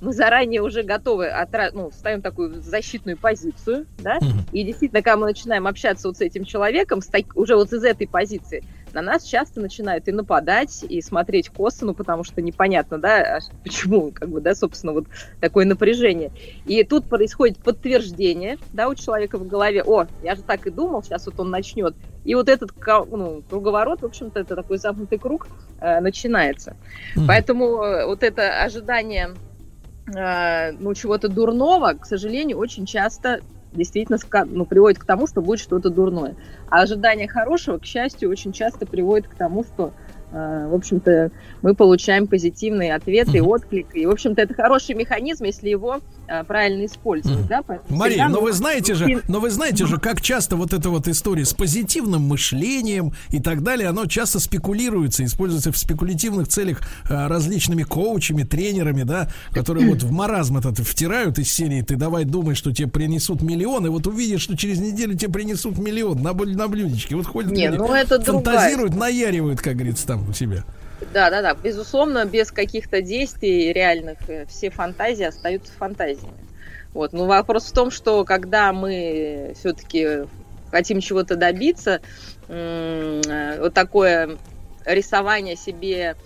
мы 0.01 0.13
заранее 0.13 0.63
уже 0.63 0.83
готовы, 0.83 1.29
отра... 1.29 1.71
ну, 1.73 1.91
ставим 1.93 2.23
такую 2.23 2.63
защитную 2.63 3.19
позицию, 3.19 3.87
да, 3.99 4.19
и 4.51 4.65
действительно, 4.65 5.03
когда 5.03 5.19
мы 5.19 5.27
начинаем 5.27 5.67
общаться 5.67 6.09
вот 6.09 6.17
с 6.17 6.21
этим 6.21 6.45
человеком, 6.45 7.03
с 7.03 7.07
так- 7.07 7.37
уже 7.37 7.55
вот 7.55 7.73
из 7.73 7.85
этой 7.85 8.09
позиции, 8.09 8.65
на 8.95 9.03
нас 9.03 9.25
часто 9.25 9.61
начинают 9.61 10.09
и 10.09 10.13
нападать, 10.13 10.85
и 10.89 11.01
смотреть 11.03 11.49
косо, 11.49 11.87
ну, 11.87 11.95
потому 11.95 12.25
что 12.25 12.43
непонятно, 12.43 12.99
да, 12.99 13.37
а 13.37 13.41
почему, 13.63 14.11
как 14.13 14.29
бы, 14.29 14.41
да, 14.41 14.55
собственно, 14.55 14.93
вот 14.93 15.07
такое 15.41 15.65
напряжение. 15.65 16.31
И 16.67 16.83
тут 16.85 17.07
происходит 17.07 17.59
подтверждение, 17.59 18.59
да, 18.73 18.89
у 18.89 18.95
человека 18.95 19.39
в 19.39 19.47
голове, 19.47 19.83
о, 19.85 20.07
я 20.23 20.35
же 20.35 20.43
так 20.43 20.67
и 20.67 20.71
думал, 20.71 21.03
сейчас 21.03 21.27
вот 21.27 21.39
он 21.39 21.51
начнет. 21.51 21.95
И 22.25 22.35
вот 22.35 22.49
этот 22.49 22.73
ну, 23.11 23.43
круговорот, 23.49 24.03
в 24.03 24.07
общем-то, 24.07 24.41
это 24.41 24.57
такой 24.57 24.79
замкнутый 24.79 25.19
круг 25.19 25.49
э, 25.81 26.01
начинается. 26.01 26.77
Поэтому 27.27 27.83
э, 27.83 28.07
вот 28.07 28.23
это 28.23 28.63
ожидание 28.63 29.31
э, 30.15 30.73
ну, 30.73 30.95
чего-то 30.95 31.29
дурного, 31.29 31.95
к 31.95 32.05
сожалению, 32.05 32.59
очень 32.59 32.85
часто 32.85 33.41
действительно 33.73 34.19
ну, 34.47 34.67
приводит 34.67 34.99
к 34.99 35.05
тому, 35.05 35.27
что 35.27 35.43
будет 35.43 35.61
что-то 35.61 35.91
дурное. 35.91 36.37
А 36.67 36.83
ожидание 36.83 37.29
хорошего, 37.29 37.79
к 37.79 37.85
счастью, 37.87 38.31
очень 38.31 38.53
часто 38.53 38.87
приводит 38.87 39.29
к 39.29 39.35
тому, 39.37 39.65
что 39.65 39.95
в 40.33 40.75
общем-то, 40.75 41.31
мы 41.63 41.75
получаем 41.75 42.27
позитивные 42.27 42.95
ответы, 42.95 43.39
mm 43.39 43.51
отклик. 43.51 43.87
И, 43.95 44.07
в 44.07 44.11
общем-то, 44.11 44.43
это 44.43 44.55
хороший 44.55 44.95
механизм, 44.95 45.45
если 45.45 45.69
его 45.69 46.01
э, 46.29 46.45
правильно 46.45 46.87
использовать. 46.87 47.47
Да? 47.49 47.63
Мария, 47.89 48.29
но 48.29 48.41
вы 48.41 48.53
знаете 48.53 48.95
же, 48.95 49.23
но 49.27 49.41
вы 49.41 49.51
знаете 49.51 49.87
же, 49.87 49.99
как 49.99 50.21
часто 50.21 50.57
вот 50.57 50.73
эта 50.73 50.89
вот 50.89 51.09
история 51.09 51.45
с 51.45 51.53
позитивным 51.53 52.23
мышлением 52.23 53.13
и 53.31 53.41
так 53.41 53.63
далее, 53.63 53.89
оно 53.89 54.07
часто 54.07 54.39
спекулируется, 54.39 55.25
используется 55.25 55.73
в 55.73 55.79
спекулятивных 55.79 56.49
целях 56.49 56.83
э, 57.09 57.27
различными 57.27 57.83
коучами, 57.83 58.45
тренерами, 58.45 59.03
да, 59.03 59.29
которые 59.53 59.89
вот 59.89 60.03
в 60.03 60.13
маразм 60.13 60.59
этот 60.59 60.79
втирают 60.79 61.39
из 61.39 61.51
серии 61.53 61.83
«ты 61.83 61.97
давай 61.97 62.25
думай, 62.25 62.55
что 62.55 62.73
тебе 62.73 62.89
принесут 62.89 63.43
миллион», 63.43 63.87
и 63.87 63.89
вот 63.89 64.07
увидишь, 64.07 64.43
что 64.43 64.57
через 64.57 64.79
неделю 64.79 65.17
тебе 65.17 65.33
принесут 65.33 65.79
миллион 65.79 66.23
на, 66.23 66.33
на 66.33 66.69
блюдечке. 66.69 67.17
Вот 67.17 67.27
ходят 67.27 67.51
Не, 67.51 67.67
люди, 67.67 67.79
ну 67.79 67.93
это 67.93 68.21
фантазируют, 68.21 68.93
другая. 68.93 69.13
наяривают, 69.13 69.61
как 69.61 69.75
говорится, 69.75 70.07
там 70.07 70.20
у 70.29 70.33
себя. 70.33 70.65
Да, 71.13 71.31
да, 71.31 71.43
да. 71.43 71.55
Безусловно, 71.55 72.25
без 72.25 72.51
каких-то 72.51 73.01
действий 73.01 73.73
реальных 73.73 74.19
э, 74.29 74.47
все 74.47 74.71
фантазии 74.71 75.25
остаются 75.25 75.73
фантазиями. 75.73 76.37
Вот. 76.93 77.13
Но 77.13 77.27
вопрос 77.27 77.67
в 77.67 77.73
том, 77.73 77.91
что 77.91 78.25
когда 78.25 78.73
мы 78.73 79.55
все-таки 79.59 80.27
хотим 80.71 81.01
чего-то 81.01 81.37
добиться, 81.37 82.01
э, 82.49 83.57
вот 83.61 83.75
такое 83.75 84.37
рисование 84.85 85.57
себе 85.57 86.17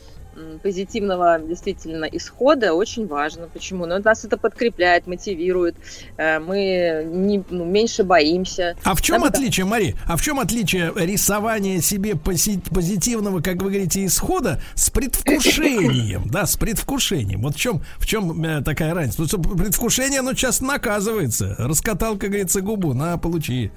позитивного 0.62 1.38
действительно 1.38 2.04
исхода 2.06 2.74
очень 2.74 3.06
важно. 3.06 3.48
Почему? 3.52 3.86
Ну, 3.86 3.98
нас 4.02 4.24
это 4.24 4.36
подкрепляет, 4.36 5.06
мотивирует, 5.06 5.76
э, 6.16 6.38
мы 6.38 7.04
не, 7.06 7.42
ну, 7.50 7.64
меньше 7.64 8.04
боимся. 8.04 8.76
А 8.84 8.94
в 8.94 9.02
чем 9.02 9.20
Нам 9.20 9.28
это- 9.28 9.38
отличие, 9.38 9.66
Мари? 9.66 9.94
А 10.06 10.16
в 10.16 10.22
чем 10.22 10.40
отличие 10.40 10.92
рисования 10.96 11.80
себе 11.80 12.12
пози- 12.12 12.62
позитивного, 12.74 13.40
как 13.40 13.56
вы 13.62 13.70
говорите, 13.70 14.04
исхода 14.04 14.60
с 14.74 14.90
предвкушением, 14.90 16.24
да, 16.30 16.46
с 16.46 16.56
предвкушением? 16.56 17.42
Вот 17.42 17.54
в 17.54 17.58
чем, 17.58 17.82
в 17.98 18.06
чем 18.06 18.42
э, 18.44 18.62
такая 18.62 18.94
разница? 18.94 19.22
Потому 19.22 19.44
что 19.44 19.56
предвкушение, 19.56 20.20
оно 20.20 20.34
часто 20.34 20.64
наказывается. 20.64 21.54
Раскатал, 21.58 22.16
как 22.16 22.30
говорится, 22.30 22.60
губу, 22.60 22.94
на, 22.94 23.16
получи. 23.18 23.70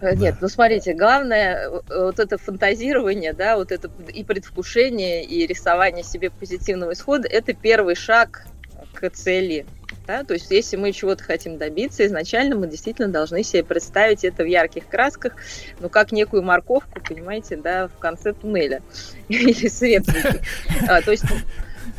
Э, 0.00 0.14
Нет, 0.14 0.36
ну 0.40 0.48
смотрите, 0.48 0.92
главное 0.94 1.70
вот 1.88 2.18
это 2.18 2.36
фантазирование, 2.38 3.32
да, 3.32 3.56
вот 3.56 3.72
это 3.72 3.90
и 4.12 4.24
предвкушение, 4.24 5.24
и 5.24 5.35
рисование 5.44 6.04
себе 6.04 6.30
позитивного 6.30 6.92
исхода, 6.92 7.28
это 7.28 7.52
первый 7.52 7.96
шаг 7.96 8.46
к 8.94 9.10
цели. 9.10 9.66
Да? 10.06 10.22
То 10.22 10.34
есть, 10.34 10.50
если 10.50 10.76
мы 10.76 10.92
чего-то 10.92 11.24
хотим 11.24 11.58
добиться, 11.58 12.06
изначально 12.06 12.54
мы 12.54 12.68
действительно 12.68 13.08
должны 13.08 13.42
себе 13.42 13.64
представить 13.64 14.24
это 14.24 14.44
в 14.44 14.46
ярких 14.46 14.86
красках, 14.86 15.34
ну, 15.80 15.88
как 15.88 16.12
некую 16.12 16.42
морковку, 16.42 17.00
понимаете, 17.00 17.56
да, 17.56 17.88
в 17.88 17.98
конце 17.98 18.32
туннеля 18.32 18.82
или 19.28 19.68
светлики. 19.68 20.40
А, 20.88 21.02
То 21.02 21.10
есть, 21.10 21.24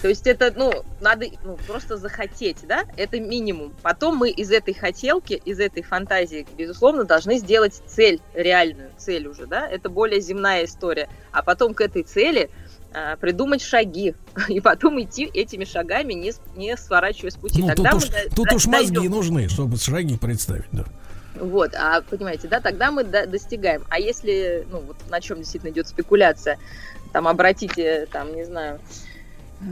то 0.02 0.08
есть 0.08 0.28
это, 0.28 0.54
ну, 0.56 0.72
надо 1.02 1.26
ну, 1.44 1.58
просто 1.68 1.98
захотеть, 1.98 2.58
да, 2.68 2.86
это 2.98 3.20
минимум. 3.20 3.74
Потом 3.82 4.18
мы 4.18 4.30
из 4.30 4.52
этой 4.52 4.74
хотелки, 4.74 5.34
из 5.34 5.60
этой 5.60 5.84
фантазии, 5.84 6.46
безусловно, 6.58 7.04
должны 7.04 7.38
сделать 7.38 7.82
цель, 7.88 8.22
реальную 8.34 8.92
цель 8.98 9.28
уже, 9.28 9.48
да, 9.48 9.68
это 9.68 9.90
более 9.90 10.22
земная 10.22 10.66
история. 10.66 11.10
А 11.32 11.42
потом 11.42 11.74
к 11.74 11.82
этой 11.82 12.04
цели 12.04 12.50
придумать 13.20 13.62
шаги, 13.62 14.16
и 14.50 14.60
потом 14.60 15.02
идти 15.02 15.26
этими 15.26 15.66
шагами, 15.66 16.14
не, 16.14 16.34
не 16.56 16.76
сворачивая 16.78 17.32
с 17.32 17.36
пути. 17.36 17.62
Ну, 17.62 17.68
тут 17.70 17.76
Тогда 17.78 17.96
уж, 17.96 18.04
мы 18.10 18.30
до- 18.30 18.36
тут 18.36 18.54
уж 18.54 18.66
мозги 18.68 18.96
дойдем. 18.96 19.12
нужны, 19.12 19.50
чтобы 19.50 19.78
шаги 19.78 20.18
представить, 20.18 20.66
да. 20.72 20.86
Вот, 21.40 21.76
а 21.76 22.02
понимаете, 22.02 22.48
да, 22.48 22.60
тогда 22.60 22.92
мы 22.92 23.04
до- 23.04 23.28
достигаем. 23.28 23.84
А 23.90 24.00
если, 24.00 24.66
ну, 24.72 24.80
вот 24.80 24.98
на 25.10 25.22
чем 25.22 25.38
действительно 25.38 25.70
идет 25.72 25.88
спекуляция, 25.88 26.58
там 27.14 27.28
обратите, 27.28 28.08
там, 28.12 28.36
не 28.36 28.44
знаю, 28.44 28.80
э, 29.62 29.66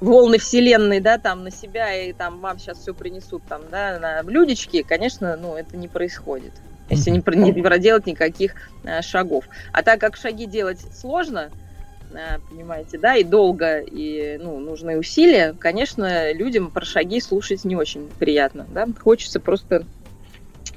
волны 0.00 0.38
вселенной, 0.38 1.00
да, 1.00 1.18
там 1.18 1.44
на 1.44 1.50
себя 1.50 1.94
и 1.94 2.12
там 2.12 2.40
вам 2.40 2.58
сейчас 2.58 2.78
все 2.78 2.92
принесут 2.94 3.42
там, 3.48 3.62
да, 3.70 3.98
на 4.00 4.22
блюдечке, 4.22 4.82
конечно, 4.82 5.36
ну, 5.36 5.56
это 5.56 5.76
не 5.76 5.88
происходит. 5.88 6.52
Если 6.88 7.10
не, 7.10 7.22
не 7.52 7.62
проделать 7.62 8.06
никаких 8.06 8.54
э, 8.84 9.02
шагов. 9.02 9.44
А 9.72 9.82
так 9.82 10.00
как 10.00 10.16
шаги 10.16 10.46
делать 10.46 10.80
сложно, 10.94 11.50
понимаете, 12.48 12.98
да, 12.98 13.16
и 13.16 13.24
долго, 13.24 13.78
и, 13.80 14.38
ну, 14.42 14.58
нужны 14.58 14.98
усилия, 14.98 15.54
конечно, 15.58 16.32
людям 16.32 16.70
про 16.70 16.84
шаги 16.84 17.20
слушать 17.20 17.64
не 17.64 17.76
очень 17.76 18.08
приятно, 18.18 18.66
да, 18.72 18.86
хочется 19.02 19.40
просто 19.40 19.84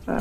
э, 0.08 0.20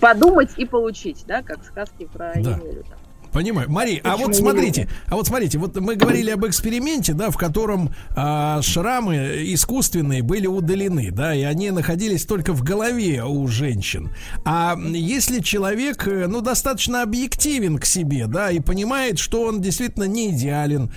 подумать 0.00 0.50
и 0.56 0.64
получить, 0.64 1.24
да, 1.26 1.42
как 1.42 1.64
сказки 1.64 2.06
про 2.12 2.32
Да. 2.34 2.40
Емелю. 2.40 2.84
там. 2.84 2.98
Понимаю. 3.32 3.70
Мари, 3.70 4.00
а 4.04 4.16
вот 4.16 4.36
смотрите, 4.36 4.88
а 5.06 5.16
вот 5.16 5.26
смотрите, 5.26 5.58
вот 5.58 5.74
мы 5.80 5.96
говорили 5.96 6.30
об 6.30 6.44
эксперименте, 6.46 7.14
да, 7.14 7.30
в 7.30 7.38
котором 7.38 7.90
а, 8.14 8.60
шрамы 8.60 9.42
искусственные 9.46 10.22
были 10.22 10.46
удалены, 10.46 11.10
да, 11.10 11.34
и 11.34 11.42
они 11.42 11.70
находились 11.70 12.26
только 12.26 12.52
в 12.52 12.62
голове 12.62 13.24
у 13.24 13.46
женщин. 13.48 14.10
А 14.44 14.76
если 14.78 15.40
человек, 15.40 16.06
э, 16.06 16.26
ну, 16.26 16.42
достаточно 16.42 17.02
объективен 17.02 17.78
к 17.78 17.86
себе, 17.86 18.26
да, 18.26 18.50
и 18.50 18.60
понимает, 18.60 19.18
что 19.18 19.44
он 19.44 19.62
действительно 19.62 20.04
не 20.04 20.30
идеален, 20.30 20.92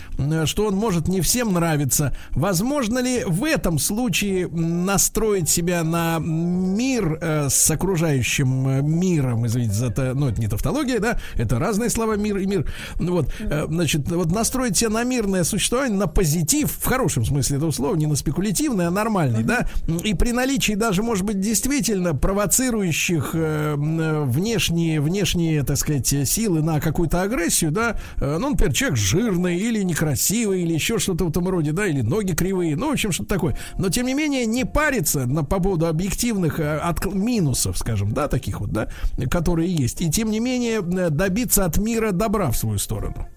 что 0.46 0.66
он 0.66 0.76
может 0.76 1.08
не 1.08 1.22
всем 1.22 1.54
нравиться, 1.54 2.16
возможно 2.32 3.00
ли 3.00 3.24
в 3.26 3.46
этом 3.46 3.80
случае 3.80 4.48
настроить 4.48 5.48
себя 5.48 5.84
на 5.84 6.20
мир 6.20 7.18
э, 7.22 7.48
с 7.50 7.72
окружающим 7.72 8.68
э, 8.68 8.82
миром, 8.82 9.48
извините 9.48 9.74
за 9.74 9.88
это, 9.88 10.14
ну, 10.14 10.28
это 10.28 10.42
не 10.42 10.48
тавтология, 10.48 11.00
да, 11.00 11.18
это 11.36 11.60
разные 11.60 11.90
слова 11.90 12.18
мир 12.26 12.38
и 12.38 12.46
мир. 12.46 12.72
Ну, 13.00 13.14
Вот, 13.14 13.30
э, 13.40 13.66
значит, 13.68 14.10
вот 14.12 14.32
настроить 14.32 14.78
себя 14.78 14.90
на 14.90 15.04
мирное 15.04 15.44
существование, 15.44 15.98
на 15.98 16.08
позитив, 16.08 16.72
в 16.72 16.86
хорошем 16.86 17.26
смысле 17.26 17.58
этого 17.58 17.72
слова, 17.72 17.96
не 17.96 18.08
на 18.08 18.16
спекулятивный, 18.16 18.88
а 18.88 18.92
нормальный, 18.92 19.44
да, 19.44 19.68
и 20.04 20.14
при 20.14 20.32
наличии 20.32 20.74
даже, 20.74 21.04
может 21.04 21.26
быть, 21.26 21.40
действительно 21.40 22.14
провоцирующих 22.16 23.32
э, 23.34 23.76
э, 23.78 24.24
внешние, 24.26 25.02
внешние, 25.02 25.64
так 25.64 25.78
сказать, 25.78 26.08
силы 26.28 26.62
на 26.62 26.80
какую-то 26.80 27.22
агрессию, 27.22 27.72
да, 27.72 27.98
ну, 28.20 28.50
например, 28.50 28.74
человек 28.74 28.98
жирный 28.98 29.58
или 29.58 29.84
некрасивый, 29.84 30.64
или 30.64 30.74
еще 30.74 31.00
что-то 31.00 31.26
в 31.26 31.30
этом 31.30 31.48
роде, 31.48 31.72
да, 31.72 31.86
или 31.86 32.02
ноги 32.02 32.34
кривые, 32.34 32.76
ну, 32.76 32.90
в 32.90 32.94
общем, 32.94 33.12
что-то 33.12 33.30
такое. 33.30 33.58
Но, 33.78 33.90
тем 33.90 34.06
не 34.06 34.14
менее, 34.14 34.46
не 34.46 34.66
париться 34.66 35.26
на, 35.26 35.44
по 35.44 35.60
поводу 35.60 35.88
объективных 35.88 36.60
отк- 36.60 37.14
минусов, 37.14 37.78
скажем, 37.78 38.12
да, 38.14 38.28
таких 38.28 38.60
вот, 38.60 38.72
да, 38.72 38.88
которые 39.30 39.74
есть. 39.74 40.02
И, 40.02 40.10
тем 40.10 40.32
не 40.32 40.40
менее, 40.40 40.82
добиться 40.82 41.66
от 41.66 41.78
мира 41.78 42.12
добра 42.16 42.50
в 42.52 42.58
свою 42.58 42.78
сторону. 42.80 43.28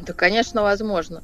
Да, 0.00 0.12
конечно, 0.12 0.62
возможно. 0.62 1.22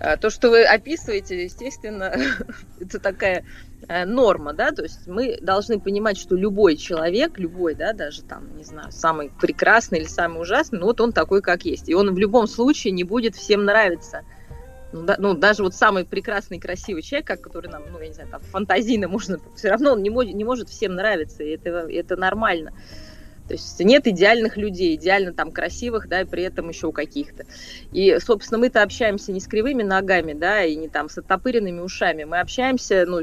А, 0.00 0.16
То, 0.16 0.30
что 0.30 0.50
вы 0.50 0.64
описываете, 0.64 1.44
естественно, 1.44 2.12
это 2.80 2.98
такая 3.00 3.44
э, 3.88 4.04
норма, 4.04 4.52
да, 4.52 4.70
то 4.72 4.82
есть 4.82 5.06
мы 5.06 5.38
должны 5.40 5.80
понимать, 5.80 6.16
что 6.18 6.36
любой 6.36 6.76
человек, 6.76 7.38
любой, 7.38 7.74
да, 7.74 7.92
даже 7.92 8.22
там, 8.22 8.56
не 8.56 8.64
знаю, 8.64 8.92
самый 8.92 9.30
прекрасный 9.40 9.98
или 10.00 10.06
самый 10.06 10.40
ужасный, 10.40 10.78
ну 10.78 10.86
вот 10.86 11.00
он 11.00 11.12
такой, 11.12 11.42
как 11.42 11.64
есть. 11.64 11.88
И 11.88 11.94
он 11.94 12.14
в 12.14 12.18
любом 12.18 12.46
случае 12.46 12.92
не 12.92 13.04
будет 13.04 13.34
всем 13.36 13.64
нравиться. 13.64 14.22
Ну, 14.92 15.02
да- 15.02 15.16
ну, 15.18 15.34
даже 15.34 15.62
вот 15.62 15.74
самый 15.74 16.04
прекрасный, 16.04 16.58
красивый 16.58 17.02
человек, 17.02 17.26
как- 17.26 17.40
который 17.42 17.70
нам, 17.70 17.82
ну, 17.92 18.00
я 18.00 18.08
не 18.08 18.14
знаю, 18.14 18.30
там, 18.30 18.40
фантазийно 18.40 19.06
можно, 19.08 19.38
все 19.56 19.68
равно 19.70 19.92
он 19.92 20.02
не, 20.02 20.10
мо- 20.10 20.24
не 20.24 20.44
может 20.44 20.68
всем 20.68 20.94
нравиться, 20.94 21.42
и 21.42 21.50
это, 21.50 21.70
это 21.70 22.16
нормально. 22.16 22.72
То 23.48 23.54
есть 23.54 23.80
нет 23.80 24.06
идеальных 24.06 24.58
людей, 24.58 24.94
идеально 24.94 25.32
там 25.32 25.50
красивых, 25.50 26.06
да, 26.06 26.20
и 26.20 26.24
при 26.26 26.42
этом 26.42 26.68
еще 26.68 26.88
у 26.88 26.92
каких-то. 26.92 27.44
И, 27.92 28.18
собственно, 28.20 28.58
мы-то 28.58 28.82
общаемся 28.82 29.32
не 29.32 29.40
с 29.40 29.48
кривыми 29.48 29.82
ногами, 29.82 30.34
да, 30.34 30.62
и 30.62 30.76
не 30.76 30.88
там 30.88 31.08
с 31.08 31.16
оттопыренными 31.16 31.80
ушами. 31.80 32.24
Мы 32.24 32.40
общаемся, 32.40 33.06
ну, 33.06 33.22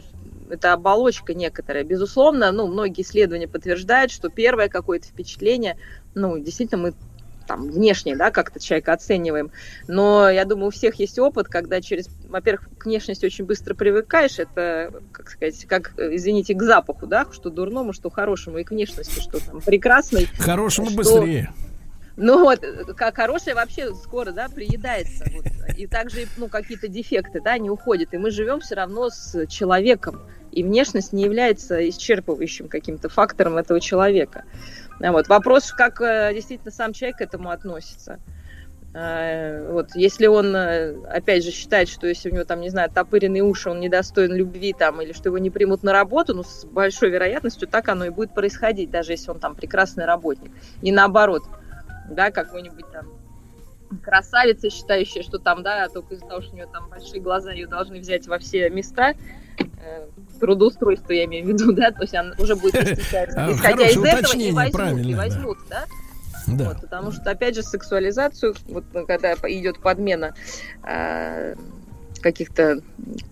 это 0.49 0.73
оболочка 0.73 1.35
некоторая. 1.35 1.84
Безусловно, 1.84 2.52
ну, 2.52 2.65
многие 2.65 3.03
исследования 3.03 3.47
подтверждают, 3.47 4.11
что 4.11 4.30
первое 4.30 4.68
какое-то 4.68 5.07
впечатление, 5.07 5.77
ну, 6.15 6.39
действительно, 6.39 6.81
мы 6.81 6.93
там 7.45 7.69
внешне, 7.69 8.15
да, 8.15 8.31
как-то 8.31 8.60
человека 8.60 8.93
оцениваем. 8.93 9.52
Но 9.88 10.27
я 10.30 10.45
думаю, 10.45 10.68
у 10.68 10.72
всех 10.72 10.95
есть 10.95 11.19
опыт, 11.19 11.47
когда 11.47 11.81
через, 11.81 12.10
во-первых, 12.36 12.68
к 12.78 12.86
внешности 12.86 13.26
очень 13.26 13.45
быстро 13.45 13.76
привыкаешь, 13.76 14.40
это, 14.40 14.91
как 15.14 15.30
сказать, 15.30 15.66
как, 15.68 15.94
извините, 15.98 16.53
к 16.53 16.62
запаху, 16.62 17.07
да, 17.07 17.26
что 17.32 17.49
дурному, 17.49 17.94
что 17.94 18.10
хорошему, 18.10 18.57
и 18.57 18.66
к 18.66 18.72
внешности, 18.72 19.22
что 19.22 19.40
там 19.40 19.62
прекрасной. 19.62 20.26
К 20.26 20.41
хорошему 20.41 20.88
что- 20.88 20.98
быстрее. 20.98 21.53
ну 22.18 22.41
вот, 22.41 22.60
как 22.98 23.16
хорошее 23.16 23.56
вообще 23.56 23.95
скоро, 23.95 24.34
да, 24.34 24.49
приедается. 24.49 25.24
Вот. 25.34 25.45
И 25.78 25.88
также, 25.88 26.28
ну, 26.36 26.49
какие-то 26.49 26.90
дефекты, 26.90 27.40
да, 27.40 27.57
не 27.57 27.70
уходят. 27.70 28.14
И 28.14 28.18
мы 28.18 28.32
живем 28.32 28.60
все 28.60 28.76
равно 28.76 29.10
с 29.10 29.48
человеком. 29.48 30.22
И 30.52 30.62
внешность 30.62 31.14
не 31.14 31.24
является 31.24 31.88
исчерпывающим 31.88 32.68
каким-то 32.68 33.07
фактором 33.07 33.56
этого 33.56 33.80
человека. 33.80 34.44
Вот. 34.99 35.30
Вопрос, 35.30 35.72
как 35.72 36.02
э, 36.02 36.34
действительно 36.34 36.72
сам 36.72 36.91
человек 36.91 37.18
к 37.18 37.22
этому 37.22 37.49
относится. 37.49 38.20
Э, 38.96 39.72
Вот. 39.72 39.90
Если 39.94 40.26
он, 40.26 40.56
э, 40.56 40.96
опять 41.10 41.44
же, 41.44 41.52
считает, 41.52 41.90
что 41.90 42.08
если 42.08 42.30
у 42.30 42.34
него 42.34 42.46
там, 42.46 42.62
не 42.62 42.70
знаю, 42.70 42.90
топыренные 42.90 43.44
уши, 43.44 43.70
он 43.70 43.82
недостоин 43.82 44.34
любви 44.34 44.74
там, 44.74 45.02
или 45.02 45.12
что 45.12 45.28
его 45.28 45.38
не 45.38 45.50
примут 45.50 45.84
на 45.84 45.92
работу, 45.92 46.34
ну, 46.34 46.44
с 46.44 46.64
большой 46.64 47.10
вероятностью 47.10 47.68
так 47.68 47.90
оно 47.90 48.06
и 48.06 48.10
будет 48.10 48.34
происходить, 48.34 48.90
даже 48.90 49.12
если 49.12 49.32
он 49.32 49.40
там 49.40 49.54
прекрасный 49.54 50.06
работник. 50.06 50.52
И 50.82 50.94
наоборот, 50.94 51.44
да, 52.10 52.32
какой-нибудь 52.32 52.86
там 52.94 53.08
красавица, 54.02 54.70
считающая, 54.70 55.24
что 55.24 55.40
там, 55.40 55.62
да, 55.62 55.90
только 55.90 56.16
из-за 56.16 56.26
того, 56.26 56.42
что 56.42 56.54
у 56.54 56.56
нее 56.56 56.68
там 56.72 56.90
большие 56.90 57.22
глаза, 57.22 57.52
ее 57.52 57.68
должны 57.68 58.00
взять 58.00 58.28
во 58.28 58.40
все 58.40 58.70
места, 58.70 59.14
э, 59.58 60.08
трудоустройство 60.40 61.12
я 61.12 61.26
имею 61.26 61.46
в 61.46 61.50
виду, 61.50 61.72
да, 61.76 61.92
то 61.92 62.04
есть 62.04 62.16
она 62.16 62.34
уже 62.40 62.56
будет 62.56 62.76
А, 63.36 63.52
исходя 63.52 63.90
из 63.90 64.02
этого, 64.02 64.40
и 64.40 64.52
возьмут, 64.54 65.06
и 65.06 65.14
возьмут, 65.16 65.58
да. 65.70 65.84
Да. 66.48 66.66
Вот, 66.66 66.82
потому 66.82 67.12
что, 67.12 67.32
опять 67.32 67.56
же, 67.56 67.64
сексуализацию, 67.64 68.56
вот 68.68 68.86
ну, 68.94 69.06
когда 69.06 69.34
идет 69.34 69.80
подмена 69.80 70.34
э, 70.84 71.56
каких-то 72.22 72.82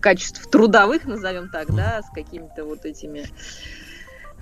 качеств 0.00 0.48
трудовых, 0.50 1.04
назовем 1.04 1.48
так, 1.50 1.74
да, 1.74 2.02
с 2.02 2.10
какими-то 2.14 2.64
вот 2.64 2.84
этими, 2.84 3.26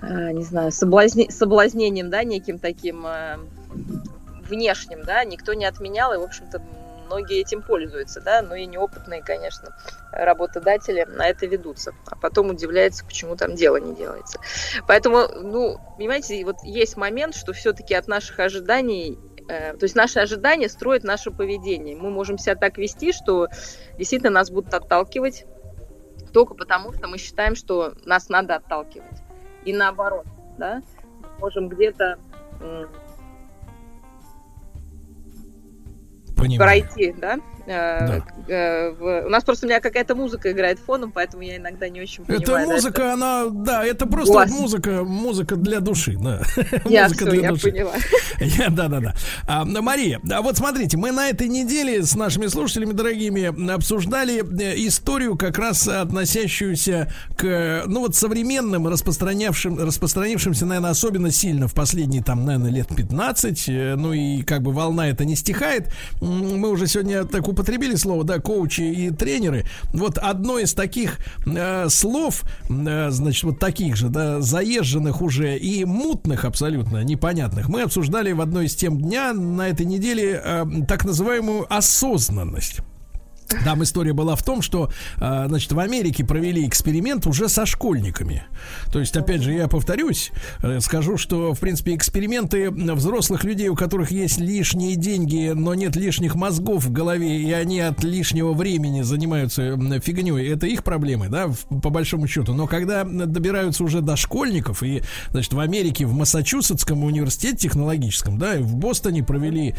э, 0.01 0.31
не 0.31 0.43
знаю, 0.43 0.71
соблазне- 0.71 1.31
соблазнением, 1.31 2.09
да, 2.09 2.23
неким 2.23 2.59
таким 2.59 3.05
э, 3.05 3.37
внешним, 4.49 5.03
да, 5.03 5.23
никто 5.23 5.53
не 5.53 5.65
отменял, 5.65 6.13
и, 6.13 6.17
в 6.17 6.23
общем-то, 6.23 6.61
многие 7.05 7.41
этим 7.41 7.61
пользуются, 7.61 8.21
да, 8.21 8.41
но 8.41 8.55
и 8.55 8.65
неопытные, 8.65 9.21
конечно, 9.21 9.75
работодатели 10.11 11.03
на 11.03 11.27
это 11.27 11.45
ведутся, 11.45 11.93
а 12.07 12.15
потом 12.15 12.49
удивляются, 12.49 13.05
почему 13.05 13.35
там 13.35 13.55
дело 13.55 13.77
не 13.77 13.95
делается. 13.95 14.39
Поэтому, 14.87 15.27
ну, 15.41 15.77
понимаете, 15.97 16.43
вот 16.45 16.57
есть 16.63 16.97
момент, 16.97 17.35
что 17.35 17.53
все-таки 17.53 17.93
от 17.93 18.07
наших 18.07 18.39
ожиданий 18.39 19.17
э, 19.47 19.73
то 19.73 19.83
есть 19.83 19.95
наши 19.95 20.19
ожидания 20.19 20.69
строят 20.69 21.03
наше 21.03 21.31
поведение. 21.31 21.95
Мы 21.95 22.09
можем 22.09 22.37
себя 22.37 22.55
так 22.55 22.77
вести, 22.77 23.11
что 23.11 23.47
действительно 23.97 24.31
нас 24.31 24.49
будут 24.49 24.73
отталкивать 24.73 25.45
только 26.33 26.55
потому, 26.55 26.91
что 26.93 27.07
мы 27.07 27.17
считаем, 27.17 27.55
что 27.55 27.93
нас 28.05 28.27
надо 28.27 28.55
отталкивать. 28.55 29.21
И 29.65 29.73
наоборот, 29.73 30.25
да, 30.57 30.81
можем 31.39 31.69
где-то 31.69 32.17
Понимаю. 36.35 36.83
пройти, 36.83 37.13
да? 37.17 37.39
Э, 37.65 38.19
э, 38.47 38.91
в- 38.91 39.25
У 39.25 39.29
нас 39.29 39.43
просто 39.43 39.65
у 39.65 39.69
меня 39.69 39.79
какая-то 39.79 40.15
музыка 40.15 40.51
играет 40.51 40.79
фоном, 40.79 41.11
поэтому 41.11 41.43
я 41.43 41.57
иногда 41.57 41.87
не 41.87 42.01
очень 42.01 42.25
понимаю. 42.25 42.41
Это 42.43 42.51
да, 42.51 42.65
музыка, 42.73 43.13
она, 43.13 43.45
да, 43.49 43.85
это 43.85 44.05
просто 44.05 44.45
музыка, 44.49 45.03
музыка 45.03 45.55
для 45.55 45.79
души, 45.79 46.17
да. 46.21 46.41
Я 46.85 47.03
музыка 47.03 47.25
всё, 47.25 47.33
я 47.41 47.53
поняла. 47.53 47.93
Я- 48.39 48.69
Да, 48.69 48.87
да, 48.89 48.99
да. 48.99 49.13
А, 49.47 49.63
Мария, 49.65 50.19
а 50.29 50.41
вот 50.41 50.57
смотрите, 50.57 50.97
мы 50.97 51.11
на 51.11 51.29
этой 51.29 51.47
неделе 51.47 52.03
с 52.03 52.15
нашими 52.15 52.47
слушателями 52.47 52.91
дорогими 52.91 53.71
обсуждали 53.73 54.43
э, 54.61 54.73
историю, 54.87 55.37
как 55.37 55.57
раз 55.57 55.87
относящуюся 55.87 57.11
к, 57.37 57.83
ну 57.87 58.01
вот 58.01 58.15
современным 58.15 58.87
распространявшим, 58.87 59.77
распространившимся, 59.79 60.65
наверное, 60.65 60.91
особенно 60.91 61.31
сильно 61.31 61.67
в 61.67 61.73
последние 61.73 62.23
там, 62.23 62.45
наверное, 62.45 62.71
лет 62.71 62.87
15, 62.93 63.69
э, 63.69 63.95
ну 63.95 64.11
и 64.13 64.41
как 64.43 64.61
бы 64.63 64.71
волна 64.73 65.07
это 65.09 65.23
не 65.25 65.35
стихает. 65.35 65.89
Мы 66.21 66.69
уже 66.69 66.87
сегодня 66.87 67.23
так 67.25 67.47
употребили 67.53 67.95
слово, 67.95 68.23
да, 68.23 68.39
коучи 68.39 68.81
и 68.81 69.09
тренеры. 69.11 69.65
Вот 69.93 70.17
одно 70.17 70.59
из 70.59 70.73
таких 70.73 71.19
э, 71.45 71.87
слов, 71.89 72.43
э, 72.69 73.09
значит, 73.09 73.43
вот 73.43 73.59
таких 73.59 73.95
же, 73.95 74.09
да, 74.09 74.41
заезженных 74.41 75.21
уже 75.21 75.57
и 75.57 75.85
мутных 75.85 76.45
абсолютно, 76.45 77.03
непонятных, 77.03 77.69
мы 77.69 77.81
обсуждали 77.83 78.31
в 78.31 78.41
одной 78.41 78.65
из 78.65 78.75
тем 78.75 78.99
дня 78.99 79.33
на 79.33 79.69
этой 79.69 79.85
неделе 79.85 80.41
э, 80.43 80.65
так 80.87 81.05
называемую 81.05 81.65
осознанность. 81.73 82.81
Там 83.63 83.83
история 83.83 84.13
была 84.13 84.35
в 84.35 84.43
том, 84.43 84.61
что, 84.61 84.89
э, 85.19 85.45
значит, 85.47 85.71
в 85.71 85.79
Америке 85.79 86.23
провели 86.23 86.67
эксперимент 86.67 87.27
уже 87.27 87.49
со 87.49 87.65
школьниками. 87.65 88.43
То 88.91 88.99
есть, 88.99 89.15
опять 89.15 89.41
же, 89.41 89.53
я 89.53 89.67
повторюсь, 89.67 90.31
э, 90.61 90.79
скажу, 90.79 91.17
что, 91.17 91.53
в 91.53 91.59
принципе, 91.59 91.95
эксперименты 91.95 92.69
взрослых 92.71 93.43
людей, 93.43 93.69
у 93.69 93.75
которых 93.75 94.11
есть 94.11 94.39
лишние 94.39 94.95
деньги, 94.95 95.51
но 95.53 95.73
нет 95.73 95.95
лишних 95.95 96.35
мозгов 96.35 96.85
в 96.85 96.91
голове, 96.91 97.41
и 97.41 97.51
они 97.51 97.79
от 97.79 98.03
лишнего 98.03 98.53
времени 98.53 99.01
занимаются 99.01 99.77
фигней, 100.01 100.49
это 100.49 100.67
их 100.67 100.83
проблемы, 100.83 101.29
да, 101.29 101.51
по 101.81 101.89
большому 101.89 102.27
счету. 102.27 102.53
Но 102.53 102.67
когда 102.67 103.03
добираются 103.03 103.83
уже 103.83 104.01
до 104.01 104.15
школьников, 104.15 104.83
и, 104.83 105.01
значит, 105.31 105.53
в 105.53 105.59
Америке, 105.59 106.05
в 106.05 106.13
Массачусетском 106.13 107.03
университете 107.03 107.57
технологическом, 107.57 108.37
да, 108.37 108.55
и 108.55 108.61
в 108.61 108.75
Бостоне 108.75 109.23
провели 109.23 109.75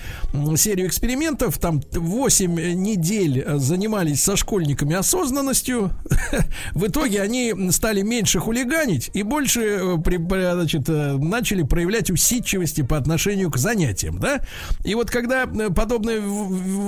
серию 0.57 0.87
экспериментов, 0.87 1.59
там 1.59 1.83
8 1.93 2.75
недель 2.75 3.45
занимались 3.65 4.23
со 4.23 4.37
школьниками 4.37 4.95
осознанностью. 4.95 5.91
В 6.73 6.87
итоге 6.87 7.21
они 7.23 7.53
стали 7.71 8.03
меньше 8.03 8.39
хулиганить 8.39 9.11
и 9.15 9.23
больше 9.23 9.61
э, 9.63 10.53
значит, 10.55 10.89
э, 10.89 11.17
начали 11.17 11.63
проявлять 11.63 12.11
усидчивости 12.11 12.83
по 12.83 12.97
отношению 12.97 13.51
к 13.51 13.57
занятиям, 13.57 14.19
да? 14.19 14.41
И 14.85 14.95
вот 14.95 15.11
когда 15.11 15.45
э, 15.45 15.71
подобные 15.71 16.23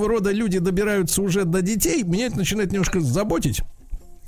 рода 0.04 0.30
люди 0.30 0.58
добираются 0.58 1.22
уже 1.22 1.44
до 1.44 1.62
детей, 1.62 2.02
меня 2.02 2.26
это 2.26 2.36
начинает 2.36 2.72
немножко 2.72 3.00
заботить 3.00 3.62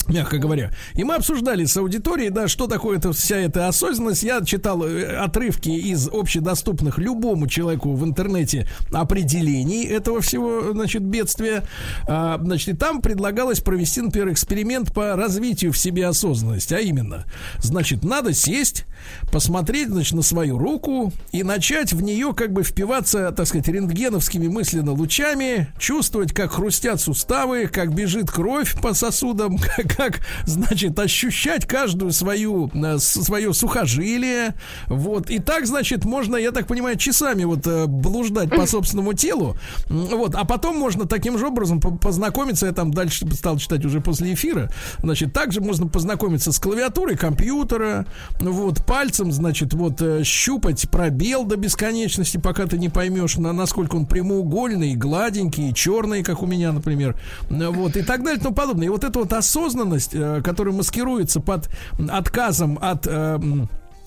мягко 0.07 0.39
говоря. 0.39 0.71
И 0.95 1.05
мы 1.05 1.15
обсуждали 1.15 1.65
с 1.65 1.77
аудиторией, 1.77 2.31
да, 2.31 2.49
что 2.49 2.67
такое 2.67 2.99
это, 2.99 3.13
вся 3.13 3.37
эта 3.37 3.69
осознанность. 3.69 4.23
Я 4.23 4.45
читал 4.45 4.83
э, 4.83 5.17
отрывки 5.17 5.69
из 5.69 6.09
общедоступных 6.09 6.99
любому 6.99 7.47
человеку 7.47 7.95
в 7.95 8.05
интернете 8.05 8.69
определений 8.93 9.85
этого 9.85 10.21
всего, 10.21 10.73
значит, 10.73 11.03
бедствия. 11.03 11.65
А, 12.07 12.39
значит, 12.43 12.69
и 12.69 12.73
там 12.77 13.03
предлагалось 13.03 13.61
провести, 13.61 14.01
например, 14.01 14.33
эксперимент 14.33 14.93
по 14.93 15.17
развитию 15.17 15.73
в 15.73 15.79
себе 15.79 16.07
осознанности. 16.07 16.75
А 16.75 16.79
именно, 16.79 17.25
значит, 17.59 18.05
надо 18.05 18.33
сесть, 18.33 18.87
посмотреть, 19.31 19.89
значит, 19.89 20.15
на 20.15 20.23
свою 20.23 20.59
руку 20.59 21.13
и 21.33 21.43
начать 21.43 21.93
в 21.93 22.03
нее 22.03 22.33
как 22.35 22.53
бы 22.53 22.63
впиваться, 22.63 23.33
так 23.33 23.47
сказать, 23.47 23.69
рентгеновскими 23.69 24.49
мысленно 24.49 24.93
лучами, 24.93 25.69
чувствовать, 25.79 26.33
как 26.33 26.53
хрустят 26.53 27.01
суставы, 27.01 27.67
как 27.67 27.95
бежит 27.95 28.31
кровь 28.31 28.81
по 28.81 28.95
сосудам, 28.95 29.59
как, 29.77 29.97
как, 29.97 30.21
значит, 30.45 30.99
ощущать 30.99 31.67
каждую 31.67 32.13
свою, 32.13 32.71
э, 32.75 32.99
свое 32.99 33.53
сухожилие. 33.53 34.55
Вот. 34.87 35.31
И 35.31 35.39
так, 35.39 35.67
значит, 35.67 36.05
можно, 36.05 36.37
я 36.37 36.53
так 36.53 36.67
понимаю, 36.67 36.97
часами 36.97 37.45
вот 37.45 37.67
э, 37.67 37.87
блуждать 37.87 38.51
по 38.51 38.67
собственному 38.67 39.13
телу. 39.13 39.57
Вот. 39.89 40.35
А 40.35 40.45
потом 40.45 40.77
можно 40.77 41.07
таким 41.07 41.39
же 41.39 41.47
образом 41.47 41.81
по- 41.81 41.97
познакомиться, 41.97 42.67
я 42.67 42.73
там 42.73 42.93
дальше 42.93 43.27
стал 43.33 43.59
читать 43.59 43.85
уже 43.85 44.01
после 44.01 44.33
эфира, 44.35 44.71
значит, 45.03 45.33
также 45.33 45.61
можно 45.61 45.87
познакомиться 45.87 46.53
с 46.53 46.59
клавиатурой 46.59 47.17
компьютера, 47.17 48.07
вот, 48.41 48.85
пальцем, 48.89 49.31
значит, 49.31 49.75
вот, 49.75 50.01
э, 50.01 50.25
щупать 50.25 50.89
пробел 50.91 51.45
до 51.45 51.57
бесконечности, 51.57 52.39
пока 52.39 52.67
ты 52.67 52.79
не 52.79 52.89
поймешь, 52.89 53.37
на, 53.37 53.53
насколько 53.53 53.97
он 53.97 54.07
прямоугольный, 54.07 54.95
гладенький, 54.95 55.75
черный, 55.75 56.23
как 56.23 56.43
у 56.43 56.47
меня, 56.47 56.73
например, 56.73 57.15
Э, 57.51 57.69
вот, 57.69 57.97
и 57.97 58.03
так 58.03 58.23
далее, 58.23 58.39
и 58.39 58.43
тому 58.43 58.55
подобное. 58.55 58.87
И 58.87 58.89
вот 58.91 59.05
эта 59.05 59.19
вот 59.19 59.33
осознанность, 59.33 60.15
э, 60.15 60.41
которая 60.43 60.75
маскируется 60.75 61.41
под 61.41 61.69
отказом 62.09 62.79
от 62.81 63.07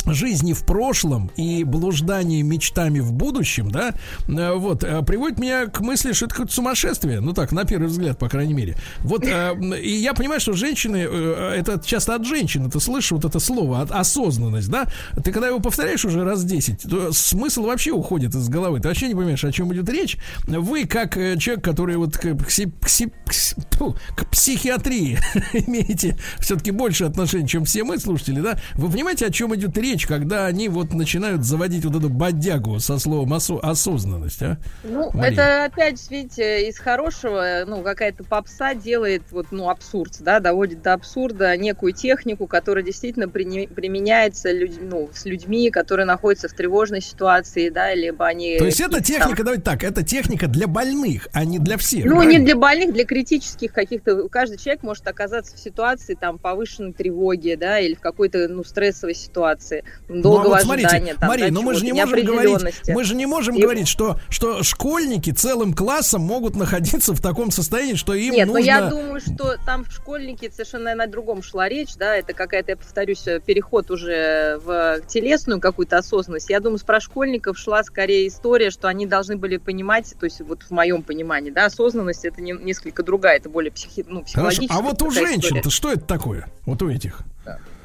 жизни 0.08 0.54
в 0.54 0.66
прошлом 0.66 1.32
и 1.36 1.64
блуждание 1.64 2.42
мечтами 2.44 3.00
в 3.00 3.12
будущем, 3.14 3.72
да, 3.72 3.94
э, 4.28 4.54
вот, 4.54 4.84
э, 4.84 5.02
приводит 5.04 5.40
меня 5.40 5.68
к 5.68 5.80
мысли, 5.82 6.14
что 6.14 6.26
это 6.26 6.36
какое-то 6.36 6.54
сумасшествие, 6.54 7.20
ну 7.20 7.34
так, 7.34 7.52
на 7.52 7.66
первый 7.66 7.88
взгляд, 7.88 8.18
по 8.18 8.30
крайней 8.30 8.54
мере. 8.54 8.76
Вот, 9.00 9.24
э, 9.26 9.56
и 9.82 9.92
я 9.92 10.14
понимаю, 10.14 10.40
что 10.40 10.54
женщины, 10.54 10.98
это 10.98 11.82
часто 11.86 12.16
от 12.16 12.26
женщин, 12.26 12.70
ты 12.70 12.80
слышишь 12.80 13.12
вот 13.12 13.26
это 13.26 13.40
слово, 13.40 13.82
от- 13.82 13.92
осознанность, 13.92 14.70
да, 14.70 14.88
ты 15.24 15.32
когда 15.32 15.48
его 15.48 15.60
повторяешь 15.60 16.06
уже 16.06 16.24
раз 16.24 16.44
10, 16.44 16.84
то 16.90 17.12
смысл 17.12 17.64
вообще 17.66 17.92
уходит 17.92 18.34
из 18.36 18.50
головы, 18.50 18.80
ты 18.80 18.88
вообще 18.88 19.08
не 19.08 19.16
понимаешь, 19.16 19.44
о 19.44 19.52
чем 19.52 19.74
идет 19.74 19.90
речь. 19.90 20.18
Вы, 20.48 20.86
как 20.86 21.14
человек, 21.16 21.64
который 21.64 21.98
вот 21.98 22.18
к, 22.18 22.26
пси- 22.26 22.72
пси- 22.82 23.12
пси- 23.26 23.62
тьфу, 23.70 23.96
к 24.16 24.26
психиатрии 24.30 25.18
имеете 25.54 26.18
все-таки 26.40 26.72
больше 26.72 27.06
отношений, 27.06 27.48
чем 27.48 27.66
все 27.66 27.84
мы, 27.84 28.00
слушатели, 28.00 28.40
да, 28.42 28.58
вы 28.76 28.90
понимаете, 28.90 29.26
о 29.26 29.32
чем 29.32 29.56
идет 29.56 29.78
речь, 29.78 29.91
когда 30.00 30.46
они 30.46 30.70
вот 30.70 30.94
начинают 30.94 31.44
заводить 31.44 31.86
вот 31.86 31.96
эту 31.96 32.10
бодягу 32.10 32.80
со 32.80 32.98
словом 33.00 33.34
осо- 33.34 33.60
осознанность, 33.62 34.42
а? 34.42 34.58
Ну, 34.84 35.12
Мария. 35.14 35.32
это 35.32 35.66
опять, 35.66 36.10
видите, 36.10 36.68
из 36.70 36.78
хорошего, 36.80 37.64
ну, 37.68 37.82
какая-то 37.82 38.24
попса 38.24 38.74
делает, 38.74 39.24
вот, 39.32 39.48
ну, 39.52 39.70
абсурд, 39.70 40.18
да, 40.20 40.40
доводит 40.40 40.82
до 40.82 40.94
абсурда 40.94 41.56
некую 41.58 41.94
технику, 41.94 42.48
которая 42.48 42.84
действительно 42.84 43.26
прини- 43.26 43.68
применяется 43.68 44.52
людь- 44.52 44.80
ну, 44.82 45.10
с 45.14 45.26
людьми, 45.26 45.70
которые 45.70 46.06
находятся 46.06 46.48
в 46.48 46.54
тревожной 46.54 47.02
ситуации, 47.02 47.70
да, 47.70 47.94
либо 47.94 48.26
они... 48.26 48.58
То 48.58 48.66
есть 48.66 48.80
это 48.80 48.98
какие-то 48.98 49.20
там- 49.20 49.28
техника, 49.28 49.44
давайте 49.44 49.64
так, 49.64 49.84
это 49.84 50.04
техника 50.04 50.48
для 50.48 50.68
больных, 50.68 51.28
а 51.34 51.46
не 51.46 51.60
для 51.60 51.78
всех. 51.78 52.06
Ну, 52.06 52.16
правильно? 52.16 52.32
не 52.40 52.46
для 52.46 52.56
больных, 52.56 52.94
для 52.94 53.06
критических 53.06 53.74
каких-то. 53.74 54.28
Каждый 54.30 54.58
человек 54.58 54.84
может 54.84 55.08
оказаться 55.08 55.56
в 55.56 55.60
ситуации 55.60 56.16
там 56.16 56.38
повышенной 56.38 56.94
тревоги, 56.94 57.56
да, 57.60 57.80
или 57.80 57.94
в 57.96 58.00
какой-то, 58.00 58.48
ну, 58.48 58.64
стрессовой 58.64 59.16
ситуации. 59.16 59.81
Ну, 60.08 60.22
долгого 60.22 60.56
а 60.56 60.58
вот 60.58 60.62
смотрите, 60.62 60.88
ожидания, 60.88 61.16
там, 61.16 61.30
Мария, 61.30 61.48
да, 61.48 61.54
но 61.54 61.62
мы 61.62 61.74
же 61.74 61.86
не 61.86 61.94
можем 61.94 62.26
говорить, 62.26 62.88
мы 62.88 63.04
же 63.04 63.16
не 63.16 63.26
можем 63.26 63.56
И- 63.56 63.62
говорить, 63.62 63.88
что, 63.88 64.20
что 64.30 64.64
школьники 64.64 65.32
целым 65.32 65.74
классом 65.74 66.22
могут 66.22 66.56
находиться 66.56 67.14
в 67.14 67.22
таком 67.22 67.52
состоянии, 67.52 67.96
что 67.96 68.14
им 68.14 68.34
Нет, 68.34 68.48
нужно... 68.48 68.60
но 68.60 68.66
я 68.66 68.90
думаю, 68.90 69.22
что 69.22 69.58
там 69.66 69.86
школьники 69.90 70.50
совершенно 70.50 70.92
о 70.92 71.08
другом 71.08 71.42
шла 71.42 71.70
речь, 71.70 71.96
да, 71.96 72.16
это 72.16 72.34
какая-то, 72.34 72.72
я 72.72 72.78
повторюсь, 72.78 73.26
э, 73.28 73.40
переход 73.40 73.90
уже 73.92 74.60
в 74.64 75.02
телесную 75.08 75.60
какую-то 75.60 75.98
осознанность. 75.98 76.50
Я 76.50 76.60
думаю, 76.60 76.80
про 76.86 77.00
школьников 77.00 77.58
шла 77.58 77.84
скорее 77.84 78.28
история, 78.28 78.70
что 78.70 78.88
они 78.88 79.06
должны 79.06 79.38
были 79.38 79.58
понимать, 79.58 80.14
то 80.20 80.26
есть 80.26 80.42
вот 80.42 80.64
в 80.64 80.72
моем 80.72 81.04
понимании, 81.04 81.52
да, 81.52 81.66
осознанность 81.66 82.26
это 82.26 82.42
не, 82.42 82.52
несколько 82.52 83.04
другая, 83.04 83.38
это 83.38 83.50
более 83.50 83.72
психи, 83.72 84.06
ну, 84.08 84.24
Хорошо, 84.34 84.62
психологическая. 84.62 84.78
а 84.78 84.82
вот 84.82 85.02
у 85.02 85.12
женщин-то 85.12 85.70
что 85.70 85.92
это 85.92 86.02
такое? 86.02 86.48
Вот 86.66 86.82
у 86.82 86.90
этих. 86.90 87.22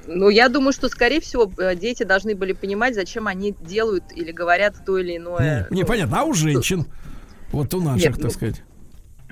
Ну, 0.07 0.28
я 0.28 0.49
думаю, 0.49 0.73
что, 0.73 0.89
скорее 0.89 1.20
всего, 1.20 1.51
э, 1.59 1.74
дети 1.74 2.03
должны 2.03 2.35
были 2.35 2.53
понимать, 2.53 2.95
зачем 2.95 3.27
они 3.27 3.55
делают 3.61 4.05
или 4.15 4.33
говорят 4.33 4.74
то 4.85 4.99
или 4.99 5.16
иное. 5.16 5.66
Не, 5.70 5.81
непонятно. 5.81 6.20
А 6.20 6.24
у 6.24 6.33
женщин? 6.33 6.87
Вот 7.53 7.73
у 7.74 7.81
наших, 7.81 8.03
Нет, 8.03 8.15
так 8.15 8.24
ну, 8.24 8.31
сказать. 8.31 8.62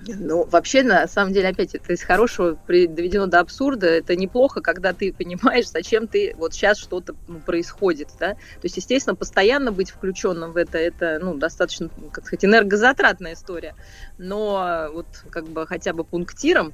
Ну, 0.06 0.44
вообще, 0.44 0.82
на 0.82 1.06
самом 1.08 1.32
деле, 1.32 1.48
опять, 1.48 1.74
это 1.74 1.92
из 1.92 2.02
хорошего 2.02 2.58
доведено 2.68 3.26
до 3.26 3.40
абсурда. 3.40 3.86
Это 3.86 4.16
неплохо, 4.16 4.60
когда 4.60 4.92
ты 4.92 5.12
понимаешь, 5.12 5.68
зачем 5.70 6.06
ты 6.06 6.34
вот 6.36 6.52
сейчас 6.52 6.78
что-то 6.78 7.14
ну, 7.26 7.40
происходит, 7.40 8.08
да. 8.20 8.34
То 8.34 8.64
есть, 8.64 8.76
естественно, 8.76 9.14
постоянно 9.14 9.72
быть 9.72 9.90
включенным 9.90 10.52
в 10.52 10.56
это, 10.56 10.78
это, 10.78 11.18
ну, 11.22 11.34
достаточно, 11.34 11.88
ну, 11.96 12.10
как 12.10 12.26
сказать, 12.26 12.44
энергозатратная 12.44 13.34
история. 13.34 13.74
Но 14.18 14.88
вот 14.92 15.06
как 15.30 15.48
бы 15.48 15.66
хотя 15.66 15.92
бы 15.92 16.04
пунктиром, 16.04 16.72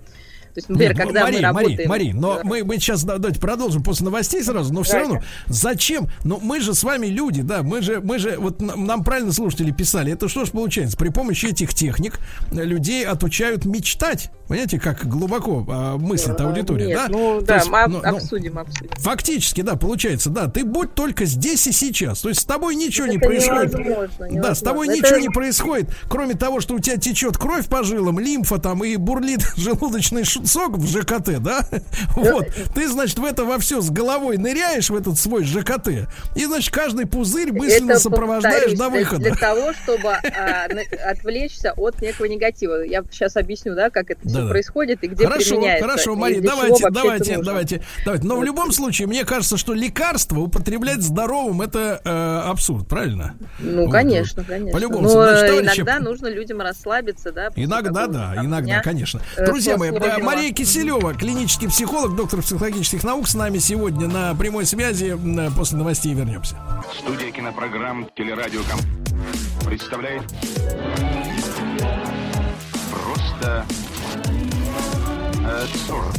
есть, 0.56 0.68
например, 0.68 0.90
Нет, 0.90 0.98
ну, 0.98 1.04
когда 1.06 1.22
Мари, 1.22 1.36
мы 1.36 1.40
Мари, 1.52 1.66
работаем... 1.66 1.88
Мари, 1.88 2.12
но 2.12 2.40
мы, 2.44 2.64
мы 2.64 2.74
сейчас 2.76 3.04
да, 3.04 3.18
давайте 3.18 3.40
продолжим 3.40 3.82
после 3.82 4.04
новостей 4.06 4.42
сразу, 4.42 4.72
но 4.72 4.82
все 4.82 4.92
Давайте. 4.94 5.14
равно, 5.14 5.26
зачем? 5.46 6.08
Ну, 6.24 6.38
мы 6.42 6.60
же 6.60 6.74
с 6.74 6.82
вами 6.82 7.06
люди, 7.06 7.42
да, 7.42 7.62
мы 7.62 7.82
же, 7.82 8.00
мы 8.00 8.18
же, 8.18 8.36
вот 8.38 8.60
нам, 8.60 9.04
правильно 9.04 9.32
слушатели 9.32 9.70
писали, 9.70 10.12
это 10.12 10.28
что 10.28 10.44
ж 10.44 10.50
получается? 10.50 10.96
При 10.96 11.10
помощи 11.10 11.46
этих 11.46 11.74
техник 11.74 12.18
людей 12.50 13.04
отучают 13.06 13.64
мечтать. 13.64 14.30
Понимаете, 14.48 14.80
как 14.80 15.06
глубоко 15.06 15.64
а, 15.68 15.96
мыслит 15.96 16.40
аудитория, 16.40 16.86
Нет, 16.88 16.96
да? 16.96 17.06
Ну, 17.08 17.38
То 17.40 17.46
да, 17.46 17.56
есть, 17.56 17.70
мы 17.70 17.80
об- 17.82 17.92
ну, 17.92 18.00
ну, 18.04 18.16
обсудим, 18.16 18.58
обсудим. 18.58 18.90
Фактически, 18.98 19.60
да, 19.60 19.76
получается, 19.76 20.28
да. 20.28 20.48
Ты 20.48 20.64
будь 20.64 20.92
только 20.94 21.24
здесь 21.24 21.68
и 21.68 21.72
сейчас. 21.72 22.20
То 22.22 22.30
есть 22.30 22.40
с 22.40 22.44
тобой 22.44 22.74
ничего 22.74 23.06
не 23.06 23.16
Это 23.18 23.26
происходит. 23.26 23.74
невозможно, 23.78 24.42
Да, 24.42 24.54
с 24.56 24.58
тобой 24.60 24.88
невозможно. 24.88 24.92
ничего 24.92 25.16
Это- 25.18 25.20
не 25.20 25.28
происходит, 25.28 25.90
кроме 26.08 26.34
того, 26.34 26.60
что 26.60 26.74
у 26.74 26.80
тебя 26.80 26.96
течет 26.96 27.38
кровь 27.38 27.68
по 27.68 27.84
жилам, 27.84 28.18
лимфа 28.18 28.58
там 28.58 28.82
и 28.82 28.96
бурлит 28.96 29.40
желудочный 29.56 30.24
сок 30.44 30.76
в 30.78 30.86
ЖКТ, 30.86 31.40
да? 31.40 31.64
Вот. 32.16 32.46
Ты, 32.74 32.88
значит, 32.88 33.18
в 33.18 33.24
это 33.24 33.44
во 33.44 33.58
все 33.58 33.80
с 33.80 33.90
головой 33.90 34.36
ныряешь 34.36 34.90
в 34.90 34.94
этот 34.94 35.18
свой 35.18 35.44
ЖКТ. 35.44 36.08
И, 36.34 36.44
значит, 36.44 36.72
каждый 36.72 37.06
пузырь 37.06 37.52
мысленно 37.52 37.92
Это, 37.92 38.00
сопровождаешь 38.00 38.72
до 38.72 38.88
выхода. 38.88 39.22
Для 39.22 39.34
того, 39.34 39.72
чтобы 39.72 40.08
а, 40.10 40.66
отвлечься 41.06 41.72
от 41.76 42.00
некого 42.02 42.26
негатива. 42.26 42.82
Я 42.82 43.02
сейчас 43.10 43.36
объясню, 43.36 43.74
да, 43.74 43.90
как 43.90 44.10
это 44.10 44.20
все 44.26 44.38
Да-да. 44.38 44.50
происходит 44.50 45.02
и 45.04 45.08
где 45.08 45.26
Хорошо, 45.26 45.50
применяется. 45.56 45.88
хорошо, 45.88 46.16
Мария, 46.16 46.40
давайте, 46.42 46.90
давайте, 46.90 47.38
давайте, 47.42 47.82
давайте. 48.04 48.26
Но 48.26 48.36
в 48.38 48.44
любом 48.44 48.72
случае, 48.72 49.08
мне 49.08 49.24
кажется, 49.24 49.56
что 49.56 49.72
лекарство 49.74 50.40
употреблять 50.40 51.02
здоровым 51.02 51.62
это 51.62 52.00
э, 52.04 52.48
абсурд, 52.50 52.88
правильно? 52.88 53.34
Ну, 53.58 53.84
Вот, 53.84 53.92
конечно, 53.92 54.42
вот. 54.42 54.48
конечно. 54.50 54.72
По-любому, 54.78 55.02
Но 55.02 55.08
значит, 55.10 55.46
товарищи, 55.48 55.76
иногда 55.80 55.98
нужно 55.98 56.26
людям 56.28 56.60
расслабиться, 56.60 57.32
да. 57.32 57.48
Иногда, 57.56 58.06
да, 58.06 58.34
иногда, 58.36 58.80
конечно. 58.82 59.20
э, 59.36 59.46
Друзья 59.46 59.76
мои. 59.76 59.90
Мария 60.30 60.52
Киселева, 60.52 61.12
клинический 61.12 61.68
психолог, 61.68 62.14
доктор 62.14 62.40
психологических 62.40 63.02
наук, 63.02 63.26
с 63.26 63.34
нами 63.34 63.58
сегодня 63.58 64.06
на 64.06 64.32
прямой 64.36 64.64
связи. 64.64 65.06
М, 65.06 65.52
После 65.54 65.76
новостей 65.76 66.14
вернемся. 66.14 66.56
Студия 66.96 67.32
кинопрограмм 67.32 68.08
«Телерадиоком» 68.16 68.78
представляет 69.66 70.22
Просто 72.92 73.66
э, 75.42 75.64
абсурд. 75.64 76.16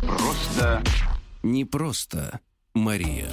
Просто 0.00 0.82
Не 1.44 1.64
просто 1.64 2.40
Мария. 2.74 3.28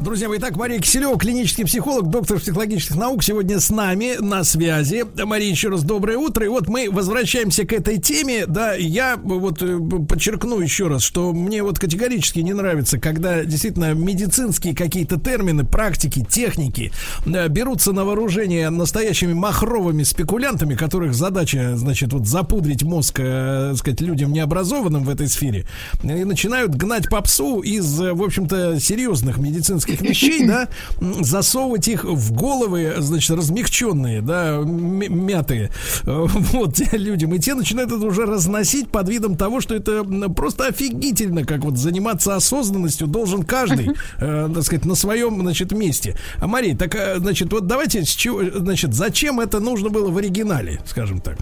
Друзья 0.00 0.28
мои, 0.28 0.38
итак, 0.38 0.56
Мария 0.56 0.80
Киселева, 0.80 1.18
клинический 1.18 1.64
психолог, 1.64 2.08
доктор 2.08 2.40
психологических 2.40 2.96
наук, 2.96 3.22
сегодня 3.22 3.60
с 3.60 3.70
нами 3.70 4.16
на 4.18 4.42
связи. 4.42 5.04
Мария, 5.24 5.50
еще 5.50 5.68
раз 5.68 5.82
доброе 5.82 6.18
утро. 6.18 6.44
И 6.44 6.48
вот 6.48 6.68
мы 6.68 6.90
возвращаемся 6.90 7.64
к 7.64 7.72
этой 7.72 7.98
теме. 7.98 8.46
Да, 8.46 8.74
я 8.74 9.16
вот 9.16 9.62
э, 9.62 9.78
подчеркну 10.08 10.60
еще 10.60 10.88
раз, 10.88 11.02
что 11.02 11.32
мне 11.32 11.62
вот 11.62 11.78
категорически 11.78 12.40
не 12.40 12.52
нравится, 12.52 12.98
когда 12.98 13.44
действительно 13.44 13.94
медицинские 13.94 14.74
какие-то 14.74 15.20
термины, 15.20 15.64
практики, 15.64 16.26
техники 16.28 16.92
э, 17.26 17.48
берутся 17.48 17.92
на 17.92 18.04
вооружение 18.04 18.70
настоящими 18.70 19.34
махровыми 19.34 20.02
спекулянтами, 20.02 20.74
которых 20.74 21.14
задача, 21.14 21.76
значит, 21.76 22.12
вот 22.12 22.26
запудрить 22.26 22.82
мозг, 22.82 23.20
э, 23.20 23.68
так 23.70 23.78
сказать, 23.78 24.00
людям 24.00 24.32
необразованным 24.32 25.04
в 25.04 25.10
этой 25.10 25.28
сфере, 25.28 25.66
и 26.02 26.24
начинают 26.24 26.74
гнать 26.74 27.08
попсу 27.08 27.60
из, 27.60 28.00
в 28.00 28.22
общем-то, 28.22 28.71
серьезных 28.80 29.38
медицинских 29.38 30.00
вещей, 30.00 30.46
да, 30.46 30.68
засовывать 31.00 31.88
их 31.88 32.04
в 32.04 32.32
головы, 32.32 32.94
значит, 32.98 33.36
размягченные, 33.36 34.20
да, 34.22 34.58
мятые, 34.64 35.70
вот, 36.04 36.78
людям. 36.92 37.34
И 37.34 37.38
те 37.38 37.54
начинают 37.54 37.92
это 37.92 38.04
уже 38.04 38.26
разносить 38.26 38.88
под 38.88 39.08
видом 39.08 39.36
того, 39.36 39.60
что 39.60 39.74
это 39.74 40.04
просто 40.30 40.66
офигительно, 40.66 41.44
как 41.44 41.64
вот 41.64 41.76
заниматься 41.76 42.34
осознанностью 42.34 43.06
должен 43.06 43.42
каждый, 43.42 43.90
э, 44.18 44.50
так 44.54 44.64
сказать, 44.64 44.84
на 44.84 44.94
своем, 44.94 45.40
значит, 45.40 45.72
месте. 45.72 46.16
А, 46.36 46.46
Мария, 46.46 46.76
так, 46.76 46.94
э, 46.94 47.18
значит, 47.18 47.52
вот 47.52 47.66
давайте, 47.66 48.04
с 48.04 48.10
чего, 48.10 48.42
значит, 48.54 48.94
зачем 48.94 49.40
это 49.40 49.60
нужно 49.60 49.90
было 49.90 50.10
в 50.10 50.16
оригинале, 50.16 50.80
скажем 50.86 51.20
так? 51.20 51.38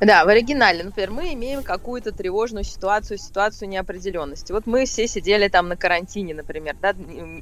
Да, 0.00 0.24
в 0.24 0.28
оригинале, 0.28 0.82
например, 0.82 1.10
мы 1.10 1.32
имеем 1.34 1.62
какую-то 1.62 2.12
тревожную 2.12 2.64
ситуацию, 2.64 3.18
ситуацию 3.18 3.68
неопределенности. 3.68 4.52
Вот 4.52 4.66
мы 4.66 4.86
все 4.86 5.06
сидели 5.06 5.48
там 5.48 5.68
на 5.68 5.76
карантине, 5.76 6.34
например, 6.34 6.76
да, 6.80 6.94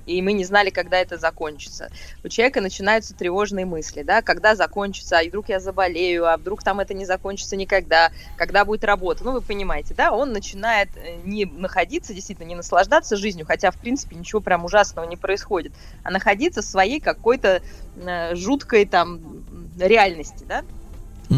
и 0.07 0.23
мы 0.23 0.33
не 0.33 0.45
знали, 0.45 0.71
когда 0.71 0.99
это 0.99 1.17
закончится. 1.17 1.91
У 2.23 2.29
человека 2.29 2.61
начинаются 2.61 3.15
тревожные 3.15 3.65
мысли, 3.65 4.03
да, 4.03 4.23
когда 4.23 4.55
закончится, 4.55 5.19
а 5.19 5.25
вдруг 5.25 5.49
я 5.49 5.61
заболею, 5.61 6.27
а 6.27 6.37
вдруг 6.37 6.63
там 6.63 6.81
это 6.81 6.95
не 6.95 7.07
закончится 7.07 7.57
никогда, 7.57 8.11
когда 8.37 8.65
будет 8.65 8.85
работа. 8.85 9.25
Ну, 9.25 9.33
вы 9.33 9.41
понимаете, 9.41 9.95
да, 9.95 10.13
он 10.13 10.33
начинает 10.33 10.91
э, 10.97 11.17
не 11.25 11.47
находиться, 11.47 12.13
действительно, 12.13 12.47
не 12.47 12.55
наслаждаться 12.55 13.17
жизнью, 13.17 13.47
хотя, 13.47 13.71
в 13.71 13.77
принципе, 13.77 14.17
ничего 14.17 14.41
прям 14.41 14.65
ужасного 14.65 15.07
не 15.07 15.17
происходит, 15.17 15.73
а 16.03 16.11
находиться 16.11 16.61
в 16.61 16.65
своей 16.65 17.01
какой-то 17.01 17.63
э, 17.97 18.35
жуткой 18.35 18.85
там 18.85 19.21
реальности, 19.79 20.45
да, 20.47 20.65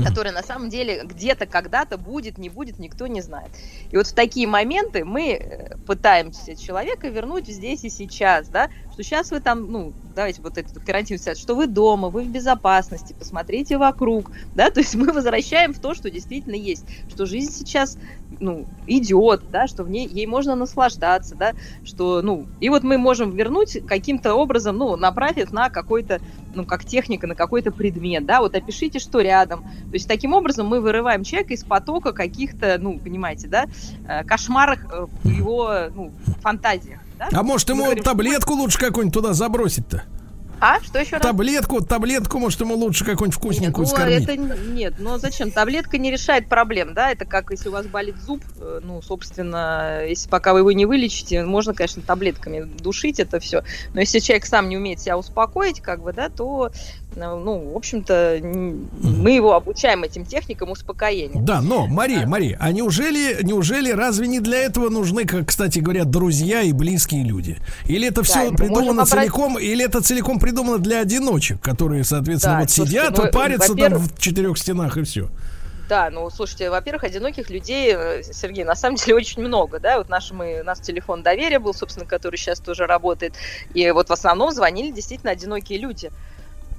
которая 0.03 0.33
на 0.33 0.43
самом 0.43 0.69
деле 0.69 1.03
где-то 1.05 1.47
когда-то 1.47 1.99
будет, 1.99 2.39
не 2.39 2.49
будет, 2.49 2.79
никто 2.79 3.07
не 3.07 3.21
знает. 3.21 3.51
И 3.91 3.97
вот 3.97 4.07
в 4.07 4.13
такие 4.15 4.47
моменты 4.47 5.05
мы 5.05 5.33
э, 5.33 5.77
пытаемся 5.87 6.57
человека 6.57 7.09
вернуть 7.09 7.47
здесь 7.47 7.85
и 7.85 7.91
сейчас, 7.91 8.49
да, 8.49 8.71
что 8.95 9.03
сейчас 9.03 9.33
вы 9.33 9.41
там, 9.41 9.73
ну, 9.73 9.93
давайте 10.15 10.41
вот 10.41 10.57
этот 10.57 10.79
карантин 10.85 11.17
взять, 11.17 11.37
что 11.37 11.57
вы 11.57 11.67
дома, 11.67 12.11
вы 12.11 12.23
в 12.23 12.29
безопасности, 12.29 13.13
посмотрите 13.19 13.77
вокруг, 13.77 14.31
да, 14.55 14.71
то 14.71 14.79
есть 14.79 14.95
мы 14.95 15.13
возвращаем 15.13 15.75
в 15.75 15.81
то, 15.81 15.95
что 15.95 16.13
действительно 16.13 16.55
есть, 16.55 16.87
что 17.09 17.27
жизнь 17.27 17.53
сейчас, 17.53 17.99
ну, 18.39 18.67
идет, 18.87 19.43
да, 19.51 19.67
что 19.67 19.83
в 19.83 19.91
ней, 19.91 20.07
ей 20.07 20.27
можно 20.27 20.55
наслаждаться, 20.55 21.35
да, 21.35 21.55
что, 21.83 22.23
ну, 22.23 22.47
и 22.61 22.69
вот 22.69 22.85
мы 22.85 22.97
можем 22.97 23.33
вернуть 23.33 23.85
каким-то 23.85 24.35
образом, 24.35 24.77
ну, 24.77 24.95
направив 24.95 25.51
на 25.51 25.71
какой-то, 25.71 26.21
ну, 26.55 26.65
как 26.65 26.85
техника, 26.85 27.27
на 27.27 27.35
какой-то 27.35 27.73
предмет, 27.73 28.25
да, 28.27 28.41
вот 28.41 28.55
опишите, 28.55 29.01
что 29.01 29.21
рядом, 29.21 29.63
то 29.63 29.95
есть 29.95 30.07
таким 30.07 30.35
образом 30.35 30.69
мы 30.69 30.81
вырываем 30.81 31.25
человека 31.25 31.55
из 31.55 31.65
потока 31.65 32.13
каких-то, 32.13 32.77
ну, 32.79 33.01
понимаете, 33.01 33.49
да, 33.49 33.67
э, 34.07 34.23
кошмарах 34.23 34.85
э, 34.85 35.07
в 35.25 35.29
его, 35.29 35.91
ну, 35.93 36.13
фантазиях, 36.43 37.01
да. 37.19 37.29
А 37.33 37.43
может 37.43 37.69
ему 37.69 37.85
говорим, 37.85 38.03
таблетку 38.05 38.55
лучше 38.55 38.79
какую-нибудь 38.79 39.15
туда 39.15 39.33
забросить-то? 39.33 40.05
А, 40.61 40.81
что 40.83 40.99
еще 40.99 41.17
раз? 41.17 41.23
Таблетку, 41.23 41.85
таблетку, 41.85 42.39
может, 42.39 42.61
ему 42.61 42.75
лучше 42.75 43.05
какую-нибудь 43.05 43.35
вкусненькую 43.37 43.87
Ну, 43.87 43.91
скормить. 43.91 44.23
это 44.23 44.37
нет, 44.37 44.95
но 44.99 45.19
зачем? 45.19 45.51
Таблетка 45.51 45.99
не 45.99 46.11
решает 46.11 46.49
проблем, 46.49 46.95
да? 46.95 47.11
Это 47.11 47.27
как 47.27 47.51
если 47.51 47.69
у 47.69 47.73
вас 47.73 47.87
болит 47.87 48.17
зуб, 48.17 48.43
э, 48.61 48.81
ну, 48.83 49.03
собственно, 49.03 50.05
если 50.07 50.29
пока 50.29 50.55
вы 50.55 50.61
его 50.61 50.73
не 50.73 50.87
вылечите, 50.87 51.45
можно, 51.45 51.75
конечно, 51.75 52.01
таблетками 52.01 52.63
душить 52.63 53.21
это 53.21 53.41
все. 53.41 53.63
Но 53.93 54.01
если 54.01 54.21
человек 54.21 54.47
сам 54.47 54.69
не 54.69 54.79
умеет 54.79 55.01
себя 55.01 55.19
успокоить, 55.19 55.81
как 55.81 56.03
бы, 56.03 56.13
да, 56.15 56.31
то, 56.31 56.71
ну, 57.17 57.73
в 57.73 57.77
общем-то, 57.77 58.41
мы 58.43 59.31
его 59.33 59.55
обучаем 59.55 60.03
этим 60.03 60.25
техникам 60.25 60.71
успокоения. 60.71 61.41
Да, 61.43 61.61
но, 61.61 61.87
Мария, 61.87 62.27
Мария, 62.27 62.57
а 62.61 62.73
неужели, 62.73 63.43
неужели 63.43 63.91
разве 63.91 64.27
не 64.27 64.41
для 64.41 64.59
этого 64.59 64.89
нужны, 64.89 65.25
как, 65.25 65.49
кстати 65.49 65.79
говоря, 65.79 66.05
друзья 66.05 66.63
и 66.63 66.73
близкие 66.73 67.25
люди? 67.25 67.59
Или 67.87 68.09
это 68.09 68.17
Да, 68.17 68.23
все 68.23 68.51
придумано 68.53 68.93
можем 68.93 69.01
обрати- 69.01 69.11
целиком, 69.11 69.59
или 69.59 69.85
это 69.85 70.01
целиком 70.01 70.39
придумано 70.41 70.79
для 70.79 71.01
одиночек, 71.01 71.61
которые, 71.61 72.05
соответственно, 72.05 72.55
Да, 72.55 72.61
вот 72.61 72.71
слушайте, 72.71 72.99
сидят, 73.01 73.19
ну, 73.19 73.31
парятся 73.31 73.75
там 73.75 73.95
в 73.95 74.19
четырех 74.19 74.59
стенах 74.59 74.97
и 74.97 75.03
все? 75.05 75.29
Да, 75.89 76.09
ну, 76.11 76.31
слушайте, 76.31 76.71
во-первых, 76.71 77.05
одиноких 77.05 77.51
людей, 77.51 77.93
э, 77.95 78.23
Сергей, 78.23 78.65
на 78.65 78.75
самом 78.75 78.97
деле 78.97 79.17
очень 79.17 79.43
много, 79.43 79.79
да, 79.81 79.99
вот 79.99 80.09
наш, 80.09 80.31
мы, 80.33 80.61
у 80.63 80.65
нас 80.65 80.81
телефон 80.81 81.23
доверия 81.23 81.59
был, 81.59 81.75
собственно, 81.75 82.07
который 82.07 82.37
сейчас 82.37 82.59
тоже 82.59 82.87
работает, 82.87 83.35
и 83.75 83.91
вот 83.91 84.09
в 84.09 84.13
основном 84.13 84.51
звонили 84.51 84.93
действительно 84.93 85.33
одинокие 85.33 85.79
люди. 85.79 86.11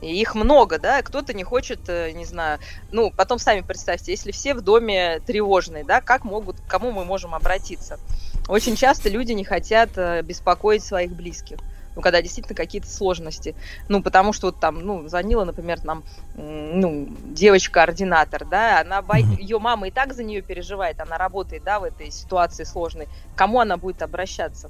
И 0.01 0.19
их 0.19 0.35
много, 0.35 0.77
да, 0.77 1.01
кто-то 1.01 1.33
не 1.33 1.43
хочет, 1.43 1.87
э, 1.87 2.11
не 2.11 2.25
знаю, 2.25 2.59
ну, 2.91 3.11
потом 3.11 3.39
сами 3.39 3.61
представьте, 3.61 4.11
если 4.11 4.31
все 4.31 4.53
в 4.53 4.61
доме 4.61 5.21
тревожные, 5.25 5.83
да, 5.83 6.01
как 6.01 6.23
могут, 6.23 6.59
к 6.59 6.67
кому 6.67 6.91
мы 6.91 7.05
можем 7.05 7.33
обратиться? 7.33 7.99
Очень 8.47 8.75
часто 8.75 9.09
люди 9.09 9.31
не 9.31 9.43
хотят 9.43 9.91
э, 9.95 10.21
беспокоить 10.21 10.83
своих 10.83 11.11
близких 11.11 11.57
ну, 11.95 12.01
когда 12.01 12.21
действительно 12.21 12.55
какие-то 12.55 12.87
сложности. 12.87 13.55
Ну, 13.87 14.03
потому 14.03 14.33
что 14.33 14.47
вот 14.47 14.59
там, 14.59 14.79
ну, 14.79 15.07
звонила, 15.07 15.45
например, 15.45 15.83
нам, 15.83 16.03
ну, 16.35 17.07
девочка-координатор, 17.23 18.45
да, 18.45 18.81
она, 18.81 19.01
бо... 19.01 19.17
ее 19.17 19.59
мама 19.59 19.87
и 19.87 19.91
так 19.91 20.13
за 20.13 20.23
нее 20.23 20.41
переживает, 20.41 20.99
она 20.99 21.17
работает, 21.17 21.63
да, 21.63 21.79
в 21.79 21.83
этой 21.83 22.11
ситуации 22.11 22.65
сложной. 22.65 23.07
К 23.33 23.37
кому 23.37 23.59
она 23.59 23.77
будет 23.77 24.01
обращаться? 24.01 24.69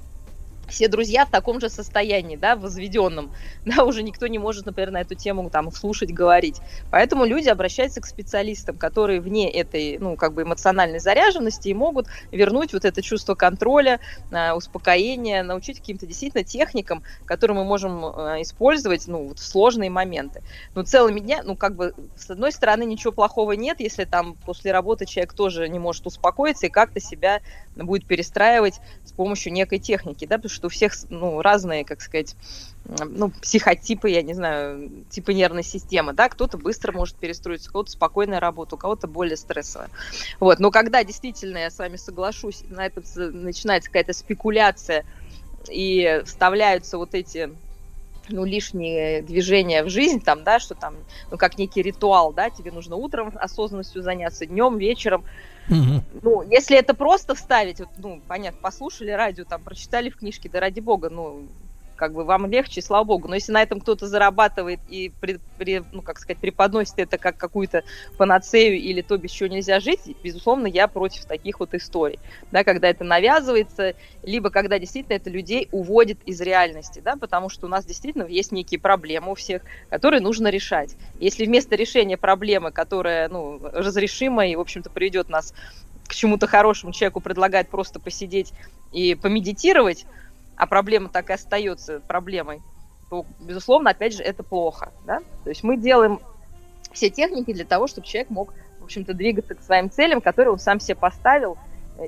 Все 0.68 0.88
друзья 0.88 1.26
в 1.26 1.30
таком 1.30 1.60
же 1.60 1.68
состоянии, 1.68 2.36
да, 2.36 2.56
возведенном, 2.56 3.32
да, 3.64 3.84
уже 3.84 4.02
никто 4.02 4.26
не 4.26 4.38
может, 4.38 4.66
например, 4.66 4.90
на 4.90 5.00
эту 5.00 5.14
тему 5.14 5.48
там 5.50 5.70
слушать, 5.72 6.12
говорить. 6.12 6.60
Поэтому 6.90 7.24
люди 7.24 7.48
обращаются 7.48 8.00
к 8.00 8.06
специалистам, 8.06 8.76
которые 8.76 9.20
вне 9.20 9.50
этой, 9.50 9.98
ну, 9.98 10.16
как 10.16 10.34
бы 10.34 10.42
эмоциональной 10.42 10.98
заряженности 10.98 11.68
и 11.68 11.74
могут 11.74 12.06
вернуть 12.30 12.72
вот 12.72 12.84
это 12.84 13.02
чувство 13.02 13.34
контроля, 13.34 14.00
э, 14.30 14.52
успокоения, 14.52 15.42
научить 15.42 15.80
каким-то 15.80 16.06
действительно 16.06 16.44
техникам, 16.44 17.02
которые 17.24 17.56
мы 17.56 17.64
можем 17.64 18.04
э, 18.04 18.42
использовать, 18.42 19.06
ну, 19.06 19.28
вот 19.28 19.38
в 19.38 19.46
сложные 19.46 19.90
моменты. 19.90 20.42
Ну, 20.74 20.82
целыми 20.82 21.20
дня, 21.20 21.42
ну, 21.44 21.56
как 21.56 21.76
бы, 21.76 21.94
с 22.16 22.30
одной 22.30 22.52
стороны, 22.52 22.84
ничего 22.84 23.12
плохого 23.12 23.52
нет, 23.52 23.80
если 23.80 24.04
там 24.04 24.34
после 24.44 24.72
работы 24.72 25.06
человек 25.06 25.32
тоже 25.32 25.68
не 25.68 25.78
может 25.78 26.06
успокоиться 26.06 26.66
и 26.66 26.70
как-то 26.70 27.00
себя 27.00 27.40
будет 27.74 28.06
перестраивать 28.06 28.80
помощью 29.16 29.52
некой 29.52 29.78
техники, 29.78 30.26
да, 30.26 30.36
потому 30.36 30.50
что 30.50 30.66
у 30.66 30.70
всех 30.70 30.92
ну, 31.08 31.42
разные, 31.42 31.84
как 31.84 32.00
сказать, 32.00 32.36
ну, 32.84 33.30
психотипы, 33.30 34.10
я 34.10 34.22
не 34.22 34.34
знаю, 34.34 34.90
типы 35.10 35.34
нервной 35.34 35.62
системы, 35.62 36.12
да, 36.12 36.28
кто-то 36.28 36.58
быстро 36.58 36.92
может 36.92 37.16
перестроиться, 37.16 37.70
у 37.70 37.72
кого-то 37.72 37.90
спокойная 37.90 38.40
работа, 38.40 38.76
у 38.76 38.78
кого-то 38.78 39.08
более 39.08 39.36
стрессовая. 39.36 39.90
Вот, 40.40 40.60
но 40.60 40.70
когда 40.70 41.02
действительно, 41.02 41.58
я 41.58 41.70
с 41.70 41.78
вами 41.78 41.96
соглашусь, 41.96 42.62
на 42.68 42.86
это 42.86 43.02
начинается 43.16 43.90
какая-то 43.90 44.12
спекуляция 44.12 45.04
и 45.68 46.22
вставляются 46.24 46.98
вот 46.98 47.14
эти 47.14 47.50
ну, 48.28 48.44
лишние 48.44 49.22
движения 49.22 49.82
в 49.84 49.88
жизнь, 49.88 50.20
там, 50.20 50.44
да, 50.44 50.58
что 50.58 50.74
там, 50.74 50.94
ну, 51.30 51.36
как 51.36 51.58
некий 51.58 51.82
ритуал, 51.82 52.32
да, 52.32 52.50
тебе 52.50 52.72
нужно 52.72 52.96
утром 52.96 53.32
осознанностью 53.36 54.02
заняться, 54.02 54.46
днем, 54.46 54.78
вечером, 54.78 55.24
Ну, 55.68 56.42
если 56.42 56.76
это 56.76 56.94
просто 56.94 57.34
вставить, 57.34 57.80
вот, 57.80 57.88
ну, 57.98 58.20
понятно, 58.26 58.60
послушали 58.60 59.10
радио, 59.10 59.44
там, 59.44 59.62
прочитали 59.62 60.10
в 60.10 60.16
книжке, 60.16 60.48
да 60.48 60.60
ради 60.60 60.80
бога, 60.80 61.10
ну, 61.10 61.48
как 61.96 62.12
бы 62.12 62.24
вам 62.24 62.46
легче, 62.46 62.82
слава 62.82 63.04
богу. 63.04 63.28
Но 63.28 63.34
если 63.34 63.52
на 63.52 63.62
этом 63.62 63.80
кто-то 63.80 64.06
зарабатывает 64.06 64.80
и, 64.88 65.12
при, 65.20 65.40
при, 65.58 65.82
ну, 65.92 66.02
как 66.02 66.18
сказать, 66.18 66.38
преподносит 66.38 66.94
это 66.98 67.18
как 67.18 67.36
какую-то 67.36 67.82
панацею 68.16 68.78
или 68.78 69.02
то, 69.02 69.16
без 69.16 69.30
чего 69.30 69.48
нельзя 69.48 69.80
жить, 69.80 70.00
безусловно, 70.22 70.66
я 70.66 70.86
против 70.88 71.24
таких 71.24 71.60
вот 71.60 71.74
историй. 71.74 72.18
Да, 72.52 72.62
когда 72.64 72.88
это 72.88 73.04
навязывается, 73.04 73.94
либо 74.22 74.50
когда 74.50 74.78
действительно 74.78 75.16
это 75.16 75.30
людей 75.30 75.68
уводит 75.72 76.22
из 76.24 76.40
реальности, 76.40 77.00
да, 77.04 77.16
потому 77.16 77.48
что 77.48 77.66
у 77.66 77.68
нас 77.68 77.84
действительно 77.84 78.24
есть 78.24 78.52
некие 78.52 78.78
проблемы 78.78 79.32
у 79.32 79.34
всех, 79.34 79.62
которые 79.90 80.20
нужно 80.20 80.48
решать. 80.48 80.96
Если 81.18 81.46
вместо 81.46 81.74
решения 81.74 82.16
проблемы, 82.16 82.70
которая, 82.70 83.28
ну, 83.28 83.60
разрешима 83.72 84.46
и, 84.46 84.56
в 84.56 84.60
общем-то, 84.60 84.90
приведет 84.90 85.28
нас 85.28 85.54
к 86.06 86.14
чему-то 86.14 86.46
хорошему, 86.46 86.92
человеку 86.92 87.20
предлагает 87.20 87.68
просто 87.68 87.98
посидеть 87.98 88.52
и 88.92 89.14
помедитировать, 89.14 90.06
а 90.56 90.66
проблема 90.66 91.08
так 91.08 91.30
и 91.30 91.34
остается 91.34 92.00
проблемой, 92.00 92.62
то, 93.10 93.24
безусловно, 93.38 93.90
опять 93.90 94.14
же, 94.14 94.22
это 94.22 94.42
плохо. 94.42 94.92
Да? 95.04 95.20
То 95.44 95.50
есть 95.50 95.62
мы 95.62 95.76
делаем 95.76 96.20
все 96.92 97.10
техники 97.10 97.52
для 97.52 97.64
того, 97.64 97.86
чтобы 97.86 98.06
человек 98.06 98.30
мог, 98.30 98.54
в 98.80 98.84
общем-то, 98.84 99.14
двигаться 99.14 99.54
к 99.54 99.62
своим 99.62 99.90
целям, 99.90 100.20
которые 100.20 100.52
он 100.52 100.58
сам 100.58 100.80
себе 100.80 100.96
поставил, 100.96 101.58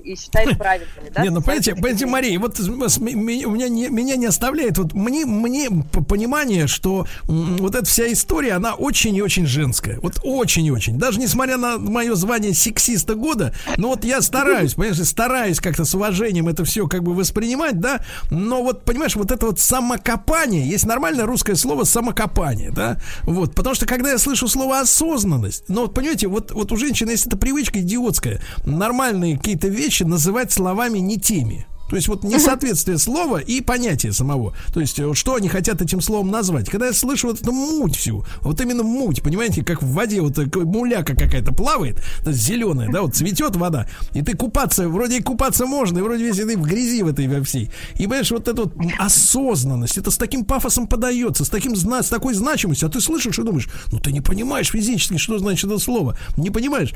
и 0.05 0.17
считает 0.17 0.59
правильными, 0.59 1.11
да? 1.15 1.23
Не, 1.23 1.31
ну 1.31 1.41
понимаете, 1.41 1.75
понимаете, 1.75 2.07
Мария, 2.07 2.39
вот 2.39 2.59
у 2.61 2.63
меня 2.63 3.69
не, 3.69 3.89
меня 3.89 4.17
не 4.17 4.27
оставляет, 4.27 4.79
вот 4.79 4.93
мне, 4.93 5.25
мне 5.25 5.69
понимание, 6.09 6.67
что 6.67 7.07
вот 7.27 7.75
эта 7.75 7.85
вся 7.87 8.11
история, 8.13 8.53
она 8.53 8.75
очень 8.75 9.15
и 9.15 9.23
очень 9.23 9.47
женская, 9.47 9.99
вот 10.01 10.21
очень 10.23 10.67
и 10.67 10.71
очень, 10.71 10.99
даже 10.99 11.19
несмотря 11.19 11.57
на 11.57 11.79
мое 11.79 12.15
звание 12.15 12.55
сексиста 12.55 13.15
года, 13.15 13.55
но 13.77 13.89
вот 13.89 14.05
я 14.05 14.21
стараюсь, 14.21 14.75
понимаешь, 14.75 14.99
стараюсь 15.07 15.61
как-то 15.61 15.85
с 15.85 15.95
уважением 15.95 16.49
это 16.49 16.65
все 16.65 16.87
как 16.87 17.03
бы 17.03 17.15
воспринимать, 17.15 17.81
да, 17.81 18.05
но 18.31 18.63
вот, 18.63 18.85
понимаешь, 18.85 19.17
вот 19.17 19.31
это 19.31 19.47
вот 19.47 19.59
самокопание, 19.59 20.69
есть 20.69 20.87
нормальное 20.87 21.27
русское 21.27 21.55
слово 21.55 21.85
самокопание, 21.85 22.71
да, 22.71 22.99
вот, 23.23 23.55
потому 23.55 23.75
что 23.75 23.87
когда 23.87 24.11
я 24.11 24.19
слышу 24.19 24.49
слово 24.49 24.81
осознанность, 24.81 25.65
ну 25.69 25.83
вот, 25.83 25.95
понимаете, 25.95 26.29
вот, 26.29 26.53
вот 26.53 26.73
у 26.73 26.77
женщины 26.77 27.13
есть 27.13 27.27
эта 27.27 27.37
привычка 27.37 27.81
идиотская, 27.81 28.41
нормальные 28.65 29.39
какие-то 29.39 29.69
вещи 29.79 30.03
называть 30.03 30.53
словами 30.53 30.99
не 30.99 31.19
теми. 31.19 31.67
То 31.89 31.97
есть 31.97 32.09
вот 32.09 32.23
несоответствие 32.23 32.99
слова 32.99 33.39
и 33.39 33.61
понятия 33.61 34.13
самого. 34.13 34.55
То 34.73 34.81
есть 34.81 34.99
э, 34.99 35.15
что 35.15 35.35
они 35.35 35.49
хотят 35.49 35.81
этим 35.81 36.01
словом 36.01 36.31
назвать. 36.31 36.69
Когда 36.69 36.87
я 36.87 36.93
слышу 36.93 37.29
вот 37.29 37.41
эту 37.41 37.53
муть 37.53 37.97
всю, 37.97 38.25
вот 38.43 38.61
именно 38.61 38.83
муть, 38.83 39.23
понимаете, 39.23 39.65
как 39.65 39.83
в 39.83 39.93
воде 39.93 40.21
вот 40.21 40.35
такой 40.35 40.65
муляка 40.65 41.15
какая-то 41.15 41.53
плавает, 41.55 42.03
зеленая, 42.27 42.91
да, 42.91 43.03
вот 43.03 43.15
цветет 43.15 43.57
вода, 43.57 43.89
и 44.13 44.23
ты 44.23 44.37
купаться, 44.37 44.89
вроде 44.89 45.19
и 45.19 45.23
купаться 45.23 45.65
можно, 45.67 45.99
и 45.99 46.03
вроде 46.03 46.25
весь 46.25 46.37
ты 46.37 46.57
в 46.57 46.63
грязи 46.63 47.03
в 47.03 47.09
этой 47.09 47.27
во 47.27 47.43
всей. 47.43 47.71
И 47.95 48.03
понимаешь, 48.03 48.31
вот 48.31 48.49
эта 48.49 48.65
вот 48.65 48.75
осознанность, 48.99 49.97
это 49.97 50.11
с 50.11 50.19
таким 50.19 50.45
пафосом 50.45 50.87
подается, 50.87 51.45
с 51.45 51.49
таким 51.49 51.75
с 51.75 52.09
такой 52.09 52.35
значимостью, 52.35 52.89
а 52.89 52.91
ты 52.91 53.01
слышишь 53.01 53.39
и 53.39 53.43
думаешь, 53.43 53.69
ну 53.93 53.99
ты 53.99 54.13
не 54.13 54.21
понимаешь 54.21 54.71
физически, 54.71 55.17
что 55.17 55.39
значит 55.39 55.71
это 55.71 55.79
слово, 55.79 56.19
не 56.37 56.51
понимаешь. 56.51 56.93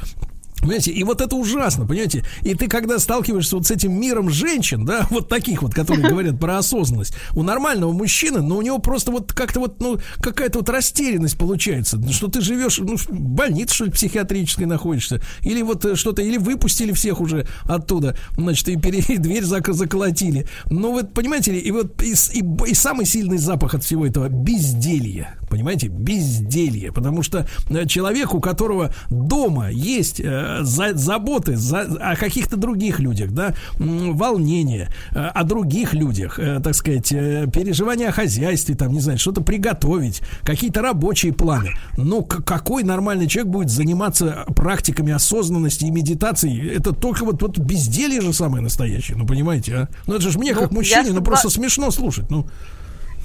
Понимаете, 0.63 0.93
и 0.93 1.03
вот 1.03 1.21
это 1.21 1.35
ужасно, 1.35 1.87
понимаете? 1.87 2.25
И 2.43 2.55
ты, 2.55 2.69
когда 2.69 3.01
сталкиваешься 3.01 3.57
вот 3.57 3.67
с 3.67 3.73
этим 3.73 3.93
миром 4.01 4.31
женщин, 4.31 4.85
да, 4.85 5.07
вот 5.11 5.29
таких 5.29 5.63
вот, 5.63 5.75
которые 5.75 6.09
говорят 6.09 6.39
про 6.39 6.59
осознанность, 6.59 7.15
у 7.35 7.43
нормального 7.43 7.93
мужчины, 7.93 8.41
но 8.41 8.57
у 8.57 8.63
него 8.63 8.79
просто 8.79 9.11
вот 9.11 9.33
как-то 9.33 9.59
вот, 9.59 9.81
ну, 9.81 9.99
какая-то 10.21 10.61
вот 10.61 10.69
растерянность 10.69 11.37
получается, 11.37 12.01
что 12.13 12.29
ты 12.29 12.41
живешь, 12.41 12.79
ну, 12.79 12.97
в 12.97 13.11
больнице, 13.11 13.75
что 13.75 13.85
ли, 13.87 13.91
психиатрической 13.91 14.67
находишься, 14.67 15.21
или 15.43 15.63
вот 15.63 15.85
э, 15.85 15.97
что-то, 15.97 16.23
или 16.23 16.37
выпустили 16.37 16.93
всех 16.93 17.21
уже 17.21 17.47
оттуда, 17.65 18.17
значит, 18.37 18.69
и, 18.69 18.77
пере, 18.77 19.01
и 19.09 19.19
дверь 19.19 19.45
зак 19.45 19.75
заколотили. 19.75 20.47
Ну, 20.71 20.93
вот, 20.93 21.13
понимаете 21.13 21.59
и 21.59 21.71
вот 21.73 22.01
и, 22.03 22.13
и, 22.13 22.71
и 22.71 22.75
самый 22.75 23.05
сильный 23.05 23.39
запах 23.39 23.75
от 23.75 23.83
всего 23.83 24.07
этого 24.07 24.29
безделье, 24.29 25.37
понимаете, 25.53 25.89
безделье, 25.89 26.93
потому 26.93 27.23
что 27.23 27.47
э, 27.69 27.87
человек, 27.87 28.35
у 28.35 28.41
которого 28.41 28.95
дома 29.11 29.71
есть 29.71 30.19
э, 30.19 30.61
за, 30.63 30.95
заботы 30.95 31.57
за, 31.57 31.81
о 31.83 32.17
каких-то 32.17 32.57
других 32.57 33.01
людях, 33.01 33.33
да, 33.33 33.55
волнение 33.79 34.89
э, 35.11 35.19
о 35.19 35.45
других 35.45 35.93
людях, 35.93 36.39
э, 36.39 36.59
так 36.65 36.75
сказать, 36.75 37.13
э, 37.13 37.47
переживания 37.53 38.09
о 38.09 38.13
хозяйстве, 38.13 38.75
там, 38.75 38.95
не 38.95 39.01
знаю, 39.01 39.19
что-то 39.19 39.43
приготовить, 39.43 40.23
какие-то 40.43 40.81
рабочие 40.81 41.35
планы. 41.35 41.73
Ну, 41.99 42.23
какой 42.23 42.83
нормальный 42.83 43.27
человек 43.27 43.53
будет 43.53 43.69
заниматься 43.69 44.47
практиками 44.57 45.13
осознанности 45.13 45.85
и 45.85 45.91
медитации? 45.91 46.75
Это 46.75 46.95
только 46.95 47.27
вот, 47.27 47.43
вот 47.43 47.59
безделье 47.59 48.23
же 48.23 48.33
самое 48.33 48.63
настоящее, 48.63 49.19
ну, 49.19 49.27
понимаете, 49.27 49.75
а? 49.75 49.89
Ну, 50.07 50.15
это 50.15 50.31
же 50.31 50.39
мне, 50.39 50.55
ну, 50.55 50.61
как 50.61 50.73
мужчине, 50.73 51.13
ну, 51.13 51.21
просто 51.21 51.51
смешно 51.51 51.91
слушать, 51.91 52.31
ну. 52.31 52.47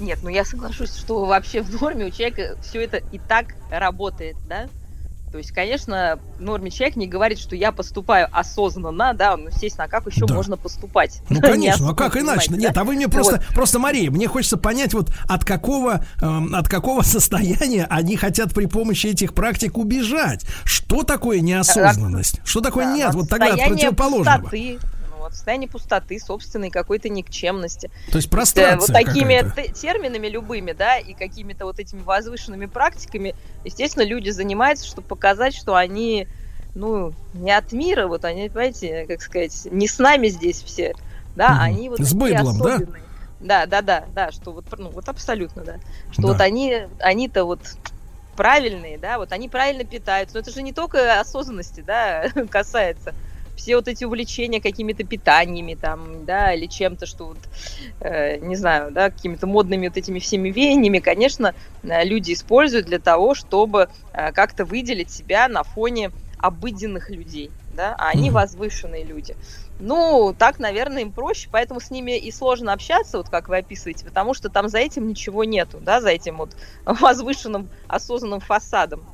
Нет, 0.00 0.20
ну 0.22 0.28
я 0.28 0.44
соглашусь, 0.44 0.94
что 0.96 1.24
вообще 1.24 1.62
в 1.62 1.80
норме 1.80 2.06
у 2.06 2.10
человека 2.10 2.56
все 2.62 2.82
это 2.82 2.98
и 2.98 3.18
так 3.18 3.54
работает, 3.70 4.36
да? 4.48 4.68
То 5.30 5.36
есть, 5.36 5.52
конечно, 5.52 6.18
в 6.38 6.40
норме 6.40 6.70
человек 6.70 6.96
не 6.96 7.06
говорит, 7.06 7.38
что 7.38 7.54
я 7.54 7.70
поступаю 7.70 8.28
осознанно, 8.32 9.12
да, 9.12 9.36
ну, 9.36 9.48
естественно, 9.48 9.84
а 9.84 9.88
как 9.88 10.06
еще 10.06 10.26
да. 10.26 10.34
можно 10.34 10.56
поступать? 10.56 11.20
Ну, 11.28 11.40
конечно, 11.42 11.90
а 11.90 11.94
как 11.94 12.16
иначе? 12.16 12.50
Да? 12.50 12.56
Нет, 12.56 12.76
а 12.76 12.84
вы 12.84 12.94
мне 12.94 13.08
просто, 13.08 13.36
вот. 13.36 13.54
просто, 13.54 13.78
Мария, 13.78 14.10
мне 14.10 14.26
хочется 14.26 14.56
понять, 14.56 14.94
вот 14.94 15.12
от 15.28 15.44
какого, 15.44 16.04
э, 16.20 16.40
от 16.54 16.68
какого 16.68 17.02
состояния 17.02 17.86
они 17.90 18.16
хотят 18.16 18.54
при 18.54 18.66
помощи 18.66 19.08
этих 19.08 19.34
практик 19.34 19.76
убежать. 19.76 20.46
Что 20.64 21.02
такое 21.02 21.40
неосознанность? 21.40 22.40
Что 22.44 22.60
такое 22.60 22.86
да, 22.86 22.96
нет? 22.96 23.14
Вот 23.14 23.28
тогда 23.28 23.54
противоположного. 23.54 24.38
Пустоты, 24.38 24.78
вот 25.28 25.34
состояние 25.34 25.68
пустоты, 25.68 26.18
собственной 26.18 26.70
какой-то 26.70 27.08
никчемности. 27.08 27.90
То 28.10 28.16
есть 28.18 28.30
пространство. 28.30 28.92
Вот 28.92 29.04
такими 29.04 29.44
терминами 29.72 30.28
любыми, 30.28 30.72
да, 30.72 30.98
и 30.98 31.14
какими-то 31.14 31.64
вот 31.64 31.78
этими 31.78 32.00
возвышенными 32.02 32.66
практиками, 32.66 33.34
естественно, 33.64 34.04
люди 34.04 34.30
занимаются, 34.30 34.86
чтобы 34.86 35.06
показать, 35.06 35.54
что 35.54 35.74
они, 35.76 36.26
ну, 36.74 37.12
не 37.34 37.52
от 37.52 37.72
мира, 37.72 38.06
вот 38.06 38.24
они, 38.24 38.48
понимаете, 38.48 39.06
как 39.06 39.22
сказать, 39.22 39.68
не 39.70 39.88
с 39.88 39.98
нами 39.98 40.28
здесь 40.28 40.62
все, 40.62 40.94
да, 41.36 41.52
угу. 41.52 41.60
они 41.60 41.88
вот 41.88 42.00
с 42.00 42.12
быдлом, 42.12 42.58
да? 42.58 42.78
Да, 43.40 43.66
да, 43.66 43.82
да, 43.82 44.04
да, 44.14 44.32
что 44.32 44.50
вот, 44.50 44.64
ну, 44.76 44.90
вот 44.90 45.08
абсолютно, 45.08 45.62
да. 45.62 45.76
Что 46.10 46.22
да. 46.22 46.28
вот 46.28 46.40
они, 46.40 46.88
они-то 46.98 47.44
вот 47.44 47.60
правильные, 48.38 48.98
да, 48.98 49.18
вот 49.18 49.32
они 49.32 49.48
правильно 49.48 49.84
питаются. 49.84 50.36
Но 50.36 50.40
это 50.40 50.52
же 50.52 50.62
не 50.62 50.72
только 50.72 51.20
осознанности, 51.20 51.82
да, 51.86 52.28
касается. 52.50 53.14
Все 53.58 53.74
вот 53.74 53.88
эти 53.88 54.04
увлечения 54.04 54.60
какими-то 54.60 55.02
питаниями 55.04 55.74
там, 55.74 56.24
да, 56.24 56.54
или 56.54 56.66
чем-то, 56.66 57.06
что 57.06 57.26
вот, 57.26 57.38
э, 58.00 58.38
не 58.38 58.54
знаю, 58.54 58.92
да, 58.92 59.10
какими-то 59.10 59.48
модными 59.48 59.88
вот 59.88 59.96
этими 59.96 60.20
всеми 60.20 60.50
веяниями, 60.50 61.00
конечно, 61.00 61.54
э, 61.82 62.04
люди 62.04 62.32
используют 62.34 62.86
для 62.86 63.00
того, 63.00 63.34
чтобы 63.34 63.88
э, 64.12 64.32
как-то 64.32 64.64
выделить 64.64 65.10
себя 65.10 65.48
на 65.48 65.64
фоне 65.64 66.12
обыденных 66.38 67.10
людей, 67.10 67.50
да, 67.74 67.96
а 67.98 68.10
они 68.10 68.30
возвышенные 68.30 69.04
люди. 69.04 69.34
Ну, 69.80 70.34
так, 70.38 70.60
наверное, 70.60 71.02
им 71.02 71.12
проще, 71.12 71.48
поэтому 71.50 71.80
с 71.80 71.90
ними 71.90 72.16
и 72.16 72.30
сложно 72.30 72.72
общаться, 72.72 73.18
вот 73.18 73.28
как 73.28 73.48
вы 73.48 73.58
описываете, 73.58 74.04
потому 74.04 74.34
что 74.34 74.48
там 74.48 74.68
за 74.68 74.78
этим 74.78 75.08
ничего 75.08 75.42
нету, 75.42 75.78
да, 75.80 76.00
за 76.00 76.10
этим 76.10 76.36
вот 76.36 76.56
возвышенным 76.84 77.68
осознанным 77.88 78.38
фасадом 78.38 79.08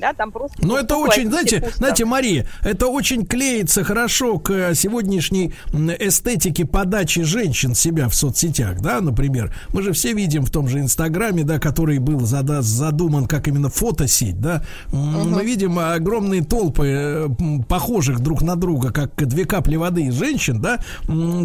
да, 0.00 0.12
там 0.12 0.32
просто... 0.32 0.56
Но 0.66 0.78
это 0.78 0.96
очень, 0.96 1.28
знаете, 1.30 1.60
пусто. 1.60 1.76
знаете, 1.78 2.04
Мария, 2.04 2.46
это 2.62 2.88
очень 2.88 3.26
клеится 3.26 3.84
хорошо 3.84 4.38
к 4.38 4.74
сегодняшней 4.74 5.52
эстетике 5.72 6.64
подачи 6.64 7.22
женщин 7.22 7.74
себя 7.74 8.08
в 8.08 8.14
соцсетях, 8.14 8.80
да, 8.80 9.00
например. 9.00 9.54
Мы 9.72 9.82
же 9.82 9.92
все 9.92 10.12
видим 10.12 10.44
в 10.44 10.50
том 10.50 10.68
же 10.68 10.80
Инстаграме, 10.80 11.44
да, 11.44 11.58
который 11.58 11.98
был 11.98 12.20
задуман 12.20 13.26
как 13.26 13.48
именно 13.48 13.68
фотосеть, 13.68 14.40
да. 14.40 14.64
Угу. 14.92 14.98
Мы 14.98 15.44
видим 15.44 15.78
огромные 15.78 16.42
толпы 16.42 16.86
э, 16.86 17.28
похожих 17.68 18.20
друг 18.20 18.42
на 18.42 18.56
друга, 18.56 18.92
как 18.92 19.14
две 19.28 19.44
капли 19.44 19.76
воды 19.76 20.10
женщин, 20.10 20.60
да, 20.60 20.78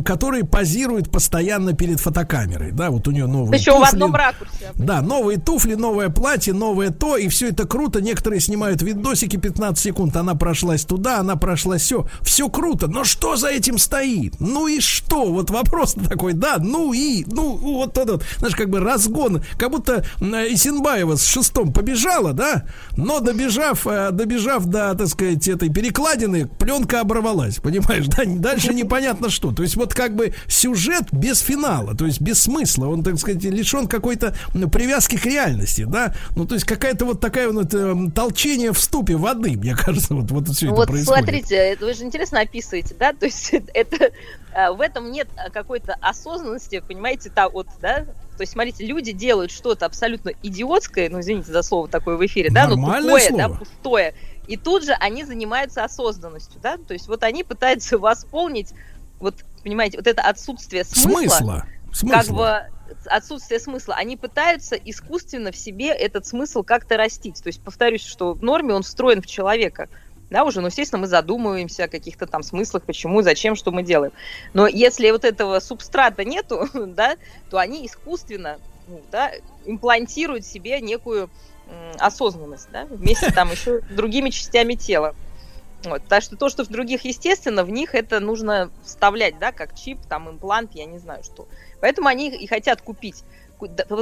которые 0.04 0.46
позируют 0.46 1.12
постоянно 1.12 1.74
перед 1.74 2.00
фотокамерой, 2.00 2.72
да, 2.72 2.90
вот 2.90 3.08
у 3.08 3.12
нее 3.12 3.28
новые 3.28 3.60
Еще 3.60 3.72
туфли. 3.72 3.86
в 3.86 3.94
одном 3.94 4.16
ракурсе. 4.16 4.72
Да, 4.76 5.02
новые 5.02 5.40
туфли, 5.40 5.76
новое 5.76 6.10
платье, 6.10 6.54
новое 6.54 6.90
то, 6.90 7.18
и 7.18 7.28
все 7.28 7.50
это 7.50 7.68
круто. 7.68 8.02
Некоторые 8.02 8.40
снимают 8.46 8.82
видосики 8.82 9.36
15 9.36 9.84
секунд, 9.84 10.16
она 10.16 10.36
прошлась 10.36 10.86
туда, 10.86 11.20
она 11.20 11.36
прошлась 11.36 11.82
все, 11.82 12.08
все 12.22 12.50
круто, 12.50 12.88
но 12.88 13.04
что 13.04 13.36
за 13.36 13.50
этим 13.50 13.78
стоит? 13.78 14.40
Ну 14.40 14.68
и 14.68 14.80
что? 14.80 15.26
Вот 15.32 15.50
вопрос 15.50 15.94
такой, 16.10 16.34
да, 16.34 16.58
ну 16.60 16.94
и, 16.94 17.26
ну 17.28 17.58
вот 17.58 17.98
этот, 17.98 18.24
знаешь, 18.38 18.56
как 18.56 18.70
бы 18.70 18.80
разгон, 18.80 19.44
как 19.58 19.72
будто 19.72 20.06
Исенбаева 20.20 21.16
с 21.16 21.26
шестом 21.26 21.74
побежала, 21.74 22.34
да, 22.34 22.66
но 22.96 23.20
добежав, 23.20 23.86
э, 23.88 24.12
добежав 24.12 24.66
до, 24.66 24.96
так 24.96 25.08
сказать, 25.08 25.48
этой 25.48 25.70
перекладины, 25.70 26.48
пленка 26.48 27.02
оборвалась, 27.02 27.58
понимаешь, 27.58 28.06
да, 28.08 28.24
дальше 28.26 28.74
непонятно 28.74 29.30
что, 29.30 29.52
то 29.52 29.64
есть 29.64 29.76
вот 29.76 29.94
как 29.94 30.16
бы 30.16 30.34
сюжет 30.48 31.08
без 31.12 31.40
финала, 31.40 31.96
то 31.96 32.06
есть 32.06 32.22
без 32.22 32.40
смысла, 32.40 32.88
он, 32.88 33.04
так 33.04 33.18
сказать, 33.20 33.44
лишен 33.44 33.88
какой-то 33.88 34.36
привязки 34.72 35.18
к 35.18 35.26
реальности, 35.26 35.86
да, 35.88 36.14
ну 36.36 36.46
то 36.46 36.56
есть 36.56 36.66
какая-то 36.66 37.06
вот 37.06 37.20
такая 37.20 37.52
вот 37.52 37.74
э, 37.74 38.10
толчение 38.36 38.74
в 38.74 38.80
ступе 38.80 39.16
воды, 39.16 39.52
мне 39.52 39.76
кажется, 39.76 40.14
вот, 40.14 40.30
вот 40.30 40.50
все 40.50 40.68
вот 40.68 40.84
это 40.84 40.92
происходит. 40.92 41.24
смотрите, 41.24 41.78
вы 41.80 41.94
же 41.94 42.04
интересно 42.04 42.42
описываете, 42.42 42.94
да, 43.00 43.14
то 43.14 43.26
есть 43.26 43.54
это, 43.74 44.12
э, 44.54 44.72
в 44.72 44.82
этом 44.82 45.12
нет 45.12 45.30
какой-то 45.54 45.96
осознанности, 46.02 46.84
понимаете, 46.86 47.30
та 47.30 47.48
вот, 47.48 47.68
да, 47.82 48.06
то 48.36 48.42
есть, 48.42 48.52
смотрите, 48.52 48.86
люди 48.86 49.14
делают 49.14 49.52
что-то 49.52 49.86
абсолютно 49.86 50.34
идиотское, 50.44 51.10
ну, 51.10 51.22
извините 51.22 51.54
за 51.54 51.64
слово 51.64 51.88
такое 51.88 52.18
в 52.18 52.26
эфире, 52.26 52.50
да, 52.52 52.68
но 52.68 52.76
тупое, 52.76 53.30
слово. 53.30 53.38
да, 53.38 53.50
пустое. 53.50 54.14
И 54.48 54.58
тут 54.58 54.84
же 54.84 54.92
они 55.00 55.24
занимаются 55.24 55.86
осознанностью, 55.86 56.60
да, 56.62 56.78
то 56.78 56.94
есть 56.94 57.08
вот 57.08 57.24
они 57.24 57.46
пытаются 57.46 57.98
восполнить, 57.98 58.74
вот, 59.20 59.36
понимаете, 59.64 59.98
вот 59.98 60.08
это 60.08 60.22
отсутствие 60.22 60.84
смысла. 60.84 61.38
Смысла. 61.38 61.66
Смысла. 61.94 62.18
Как 62.18 62.28
бы 62.28 62.75
отсутствие 63.06 63.60
смысла, 63.60 63.96
они 63.96 64.18
пытаются 64.18 64.76
искусственно 64.76 65.52
в 65.52 65.58
себе 65.58 65.88
этот 65.88 66.26
смысл 66.26 66.64
как-то 66.64 66.98
растить. 66.98 67.42
То 67.42 67.48
есть, 67.48 67.62
повторюсь, 67.62 68.06
что 68.06 68.34
в 68.34 68.44
норме 68.44 68.74
он 68.74 68.84
встроен 68.84 69.22
в 69.22 69.28
человека. 69.28 69.90
Да, 70.30 70.44
уже, 70.44 70.60
ну, 70.60 70.68
естественно, 70.68 71.02
мы 71.02 71.08
задумываемся 71.08 71.84
о 71.84 71.88
каких-то 71.88 72.26
там 72.26 72.42
смыслах, 72.42 72.84
почему, 72.84 73.22
зачем, 73.22 73.56
что 73.56 73.72
мы 73.72 73.84
делаем. 73.84 74.12
Но 74.54 74.68
если 74.68 75.12
вот 75.12 75.24
этого 75.24 75.60
субстрата 75.60 76.24
нету, 76.24 76.68
да, 76.74 77.16
то 77.50 77.60
они 77.60 77.86
искусственно 77.86 78.58
ну, 78.88 79.02
да, 79.12 79.32
имплантируют 79.66 80.46
себе 80.46 80.80
некую 80.82 81.30
осознанность, 81.98 82.70
да, 82.72 82.86
вместе 82.86 83.32
там 83.32 83.52
еще 83.52 83.82
с 83.82 83.96
другими 83.96 84.30
частями 84.30 84.76
тела. 84.76 85.16
Вот, 85.84 86.04
так 86.08 86.24
что 86.24 86.36
то, 86.36 86.50
что 86.50 86.64
в 86.64 86.68
других, 86.70 87.06
естественно, 87.06 87.64
в 87.64 87.70
них 87.70 87.94
это 87.94 88.20
нужно 88.20 88.72
вставлять, 88.84 89.38
да, 89.40 89.52
как 89.52 89.76
чип, 89.76 90.00
там, 90.10 90.30
имплант, 90.30 90.72
я 90.74 90.86
не 90.86 90.98
знаю 90.98 91.24
что. 91.24 91.48
Поэтому 91.86 92.08
они 92.08 92.30
и 92.30 92.48
хотят 92.48 92.82
купить 92.82 93.24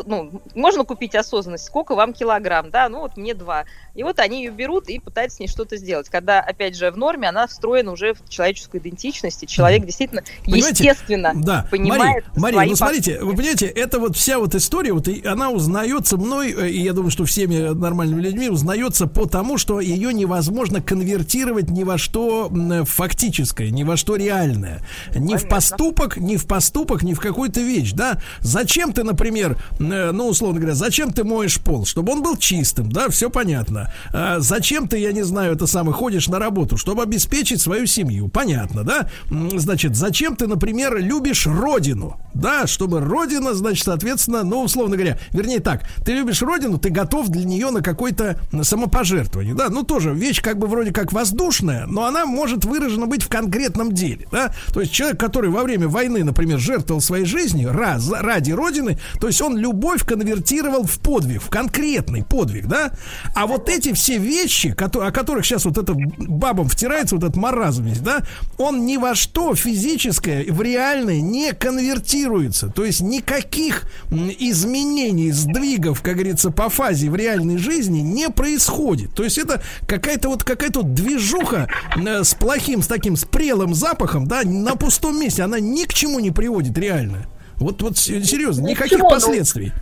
ну, 0.05 0.41
можно 0.55 0.83
купить 0.83 1.15
осознанность, 1.15 1.65
сколько 1.65 1.95
вам 1.95 2.13
килограмм, 2.13 2.69
да, 2.69 2.89
ну 2.89 2.99
вот 2.99 3.17
мне 3.17 3.33
два. 3.33 3.65
И 3.95 4.03
вот 4.03 4.19
они 4.19 4.43
ее 4.43 4.51
берут 4.51 4.89
и 4.89 4.99
пытаются 4.99 5.37
с 5.37 5.39
ней 5.39 5.47
что-то 5.47 5.77
сделать. 5.77 6.09
Когда, 6.09 6.39
опять 6.39 6.75
же, 6.75 6.89
в 6.91 6.97
норме 6.97 7.29
она 7.29 7.47
встроена 7.47 7.91
уже 7.91 8.13
в 8.13 8.27
человеческую 8.27 8.81
идентичность, 8.81 9.43
и 9.43 9.47
человек 9.47 9.85
действительно 9.85 10.23
Понимаете? 10.43 10.69
естественно 10.69 11.31
да. 11.35 11.67
понимает 11.69 12.25
Мария, 12.35 12.57
Мария 12.57 12.71
ну 12.71 12.75
смотрите, 12.75 13.11
поступки. 13.11 13.29
вы 13.29 13.35
понимаете, 13.37 13.65
это 13.67 13.99
вот 13.99 14.17
вся 14.17 14.39
вот 14.39 14.55
история, 14.55 14.93
вот 14.93 15.07
и 15.07 15.25
она 15.25 15.51
узнается 15.51 16.17
мной, 16.17 16.51
э, 16.51 16.69
и 16.69 16.81
я 16.81 16.93
думаю, 16.93 17.11
что 17.11 17.25
всеми 17.25 17.73
нормальными 17.73 18.21
людьми 18.21 18.49
узнается 18.49 19.07
по 19.07 19.27
тому, 19.27 19.57
что 19.57 19.79
ее 19.79 20.13
невозможно 20.13 20.81
конвертировать 20.81 21.69
ни 21.69 21.83
во 21.83 21.97
что 21.97 22.51
фактическое, 22.85 23.69
ни 23.69 23.83
во 23.83 23.97
что 23.97 24.15
реальное. 24.15 24.81
Ни 25.09 25.19
Понятно. 25.19 25.37
в 25.37 25.47
поступок, 25.49 26.17
ни 26.17 26.37
в 26.37 26.47
поступок, 26.47 27.03
ни 27.03 27.13
в 27.13 27.19
какую-то 27.19 27.61
вещь, 27.61 27.91
да. 27.93 28.19
Зачем 28.39 28.93
ты, 28.93 29.03
например, 29.03 29.42
например, 29.43 29.57
э, 29.79 30.11
ну, 30.11 30.27
условно 30.27 30.59
говоря, 30.59 30.75
зачем 30.75 31.11
ты 31.11 31.23
моешь 31.23 31.59
пол? 31.59 31.85
Чтобы 31.85 32.13
он 32.13 32.23
был 32.23 32.37
чистым, 32.37 32.91
да, 32.91 33.09
все 33.09 33.29
понятно. 33.29 33.93
А 34.11 34.39
зачем 34.39 34.87
ты, 34.87 34.97
я 34.99 35.11
не 35.11 35.23
знаю, 35.23 35.53
это 35.53 35.67
самое, 35.67 35.93
ходишь 35.93 36.27
на 36.27 36.39
работу? 36.39 36.77
Чтобы 36.77 37.03
обеспечить 37.03 37.61
свою 37.61 37.85
семью, 37.85 38.27
понятно, 38.27 38.83
да? 38.83 39.09
Значит, 39.29 39.95
зачем 39.95 40.35
ты, 40.35 40.47
например, 40.47 40.97
любишь 40.97 41.47
родину? 41.47 42.19
Да, 42.33 42.65
чтобы 42.65 42.99
родина, 42.99 43.53
значит, 43.53 43.85
соответственно, 43.85 44.43
ну, 44.43 44.63
условно 44.63 44.95
говоря, 44.95 45.19
вернее 45.31 45.59
так, 45.59 45.83
ты 46.03 46.13
любишь 46.13 46.41
родину, 46.41 46.79
ты 46.79 46.89
готов 46.89 47.29
для 47.29 47.43
нее 47.43 47.69
на 47.69 47.81
какое-то 47.81 48.39
самопожертвование, 48.63 49.53
да, 49.53 49.69
ну, 49.69 49.83
тоже 49.83 50.13
вещь 50.13 50.41
как 50.41 50.57
бы 50.57 50.65
вроде 50.65 50.91
как 50.91 51.13
воздушная, 51.13 51.85
но 51.85 52.05
она 52.05 52.25
может 52.25 52.65
выражена 52.65 53.05
быть 53.05 53.21
в 53.21 53.29
конкретном 53.29 53.91
деле, 53.91 54.27
да, 54.31 54.53
то 54.73 54.81
есть 54.81 54.91
человек, 54.91 55.19
который 55.19 55.51
во 55.51 55.63
время 55.63 55.87
войны, 55.87 56.23
например, 56.23 56.57
жертвовал 56.57 57.01
своей 57.01 57.25
жизнью 57.25 57.71
раз, 57.71 58.09
ради 58.11 58.51
родины, 58.51 58.97
то 59.19 59.27
есть 59.33 59.41
он 59.41 59.57
любовь 59.57 60.05
конвертировал 60.05 60.83
в 60.83 60.99
подвиг, 60.99 61.41
в 61.41 61.49
конкретный 61.49 62.23
подвиг, 62.23 62.67
да? 62.67 62.91
А 63.35 63.47
вот 63.47 63.69
эти 63.69 63.93
все 63.93 64.17
вещи, 64.17 64.71
которые, 64.73 65.09
о 65.09 65.11
которых 65.11 65.45
сейчас 65.45 65.65
вот 65.65 65.77
это 65.77 65.93
бабам 65.95 66.69
втирается, 66.69 67.15
вот 67.15 67.23
этот 67.23 67.35
маразм 67.35 67.83
весь, 67.83 67.99
да, 67.99 68.23
он 68.57 68.85
ни 68.85 68.97
во 68.97 69.15
что 69.15 69.55
физическое 69.55 70.45
в 70.51 70.61
реальное 70.61 71.21
не 71.21 71.53
конвертируется. 71.53 72.69
То 72.69 72.85
есть 72.85 73.01
никаких 73.01 73.83
изменений, 74.11 75.31
сдвигов, 75.31 76.01
как 76.01 76.15
говорится, 76.15 76.51
по 76.51 76.69
фазе 76.69 77.09
в 77.09 77.15
реальной 77.15 77.57
жизни 77.57 77.99
не 77.99 78.29
происходит. 78.29 79.13
То 79.15 79.23
есть 79.23 79.37
это 79.37 79.61
какая-то 79.87 80.29
вот 80.29 80.43
какая-то 80.43 80.81
вот 80.81 80.93
движуха 80.93 81.67
э, 81.95 82.23
с 82.23 82.33
плохим, 82.35 82.81
с 82.81 82.87
таким 82.87 83.15
с 83.15 83.25
прелым 83.25 83.73
запахом, 83.73 84.27
да, 84.27 84.43
на 84.43 84.75
пустом 84.75 85.19
месте, 85.19 85.43
она 85.43 85.59
ни 85.59 85.85
к 85.85 85.93
чему 85.93 86.19
не 86.19 86.31
приводит 86.31 86.77
реально. 86.77 87.25
Вот, 87.59 87.81
вот 87.81 87.97
серьезно, 87.97 88.67
никаких 88.67 88.99
Чего? 88.99 89.09
последствий. 89.09 89.73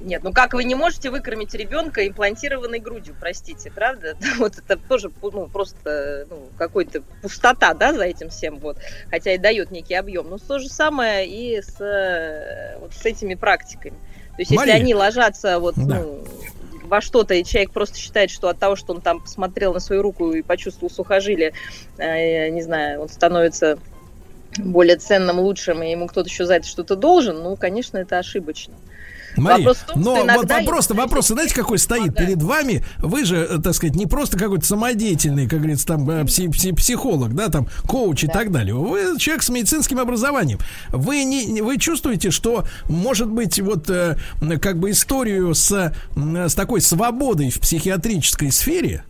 Нет, 0.00 0.22
ну 0.22 0.32
как 0.32 0.54
вы 0.54 0.64
не 0.64 0.74
можете 0.74 1.10
выкормить 1.10 1.54
ребенка 1.54 2.06
имплантированной 2.06 2.78
грудью, 2.78 3.16
простите, 3.18 3.70
правда? 3.70 4.16
Вот 4.38 4.56
это 4.58 4.76
тоже 4.76 5.10
ну, 5.22 5.48
просто 5.48 6.26
ну, 6.30 6.48
какой-то 6.56 7.02
пустота, 7.22 7.74
да, 7.74 7.92
за 7.92 8.04
этим 8.04 8.28
всем, 8.28 8.58
вот. 8.58 8.78
Хотя 9.10 9.32
и 9.32 9.38
дает 9.38 9.70
некий 9.70 9.94
объем. 9.94 10.30
Но 10.30 10.38
то 10.38 10.58
же 10.58 10.68
самое 10.68 11.26
и 11.26 11.60
с, 11.60 11.80
э, 11.80 12.78
вот, 12.78 12.92
с 12.94 13.04
этими 13.04 13.34
практиками. 13.34 13.96
То 14.36 14.42
есть, 14.42 14.52
Мария. 14.52 14.74
если 14.74 14.82
они 14.84 14.94
ложатся 14.94 15.58
вот, 15.58 15.74
да. 15.76 16.00
ну, 16.00 16.24
во 16.84 17.00
что-то, 17.00 17.34
и 17.34 17.44
человек 17.44 17.72
просто 17.72 17.98
считает, 17.98 18.30
что 18.30 18.48
от 18.48 18.58
того, 18.58 18.76
что 18.76 18.94
он 18.94 19.00
там 19.00 19.20
посмотрел 19.20 19.74
на 19.74 19.80
свою 19.80 20.02
руку 20.02 20.32
и 20.32 20.42
почувствовал 20.42 20.90
сухожилие, 20.90 21.52
э, 21.98 22.48
не 22.50 22.62
знаю, 22.62 23.02
он 23.02 23.08
становится 23.08 23.78
более 24.56 24.96
ценным, 24.96 25.38
лучшим, 25.40 25.82
и 25.82 25.90
ему 25.90 26.06
кто-то 26.06 26.28
еще 26.28 26.46
за 26.46 26.54
это 26.54 26.66
что-то 26.66 26.96
должен, 26.96 27.42
ну, 27.42 27.56
конечно, 27.56 27.98
это 27.98 28.18
ошибочно. 28.18 28.74
Мария, 29.36 29.58
вопрос 29.58 29.78
том, 29.86 30.02
но 30.02 30.24
вот 30.24 30.50
вопрос, 30.50 30.90
вопрос, 30.90 31.28
знаете, 31.28 31.54
какой 31.54 31.78
стоит 31.78 32.14
помогает. 32.14 32.28
перед 32.28 32.42
вами? 32.42 32.84
Вы 32.98 33.24
же, 33.24 33.36
э, 33.36 33.58
так 33.62 33.74
сказать, 33.74 33.94
не 33.96 34.06
просто 34.06 34.38
какой-то 34.38 34.66
самодеятельный, 34.66 35.48
как 35.48 35.58
говорится, 35.58 35.86
там 35.86 36.08
э, 36.10 36.24
пси, 36.24 36.48
пси, 36.48 36.72
психолог, 36.72 37.34
да, 37.34 37.48
там 37.48 37.68
коуч 37.86 38.22
да. 38.22 38.26
и 38.26 38.30
так 38.30 38.50
далее. 38.50 38.74
Вы 38.74 39.18
человек 39.18 39.42
с 39.42 39.48
медицинским 39.48 39.98
образованием. 39.98 40.58
Вы 40.90 41.24
не, 41.24 41.62
вы 41.62 41.78
чувствуете, 41.78 42.30
что 42.30 42.64
может 42.88 43.28
быть 43.28 43.60
вот 43.60 43.88
э, 43.90 44.16
как 44.60 44.78
бы 44.78 44.90
историю 44.90 45.54
с 45.54 45.92
с 46.16 46.54
такой 46.54 46.80
свободой 46.80 47.50
в 47.50 47.60
психиатрической 47.60 48.50
сфере 48.50 49.04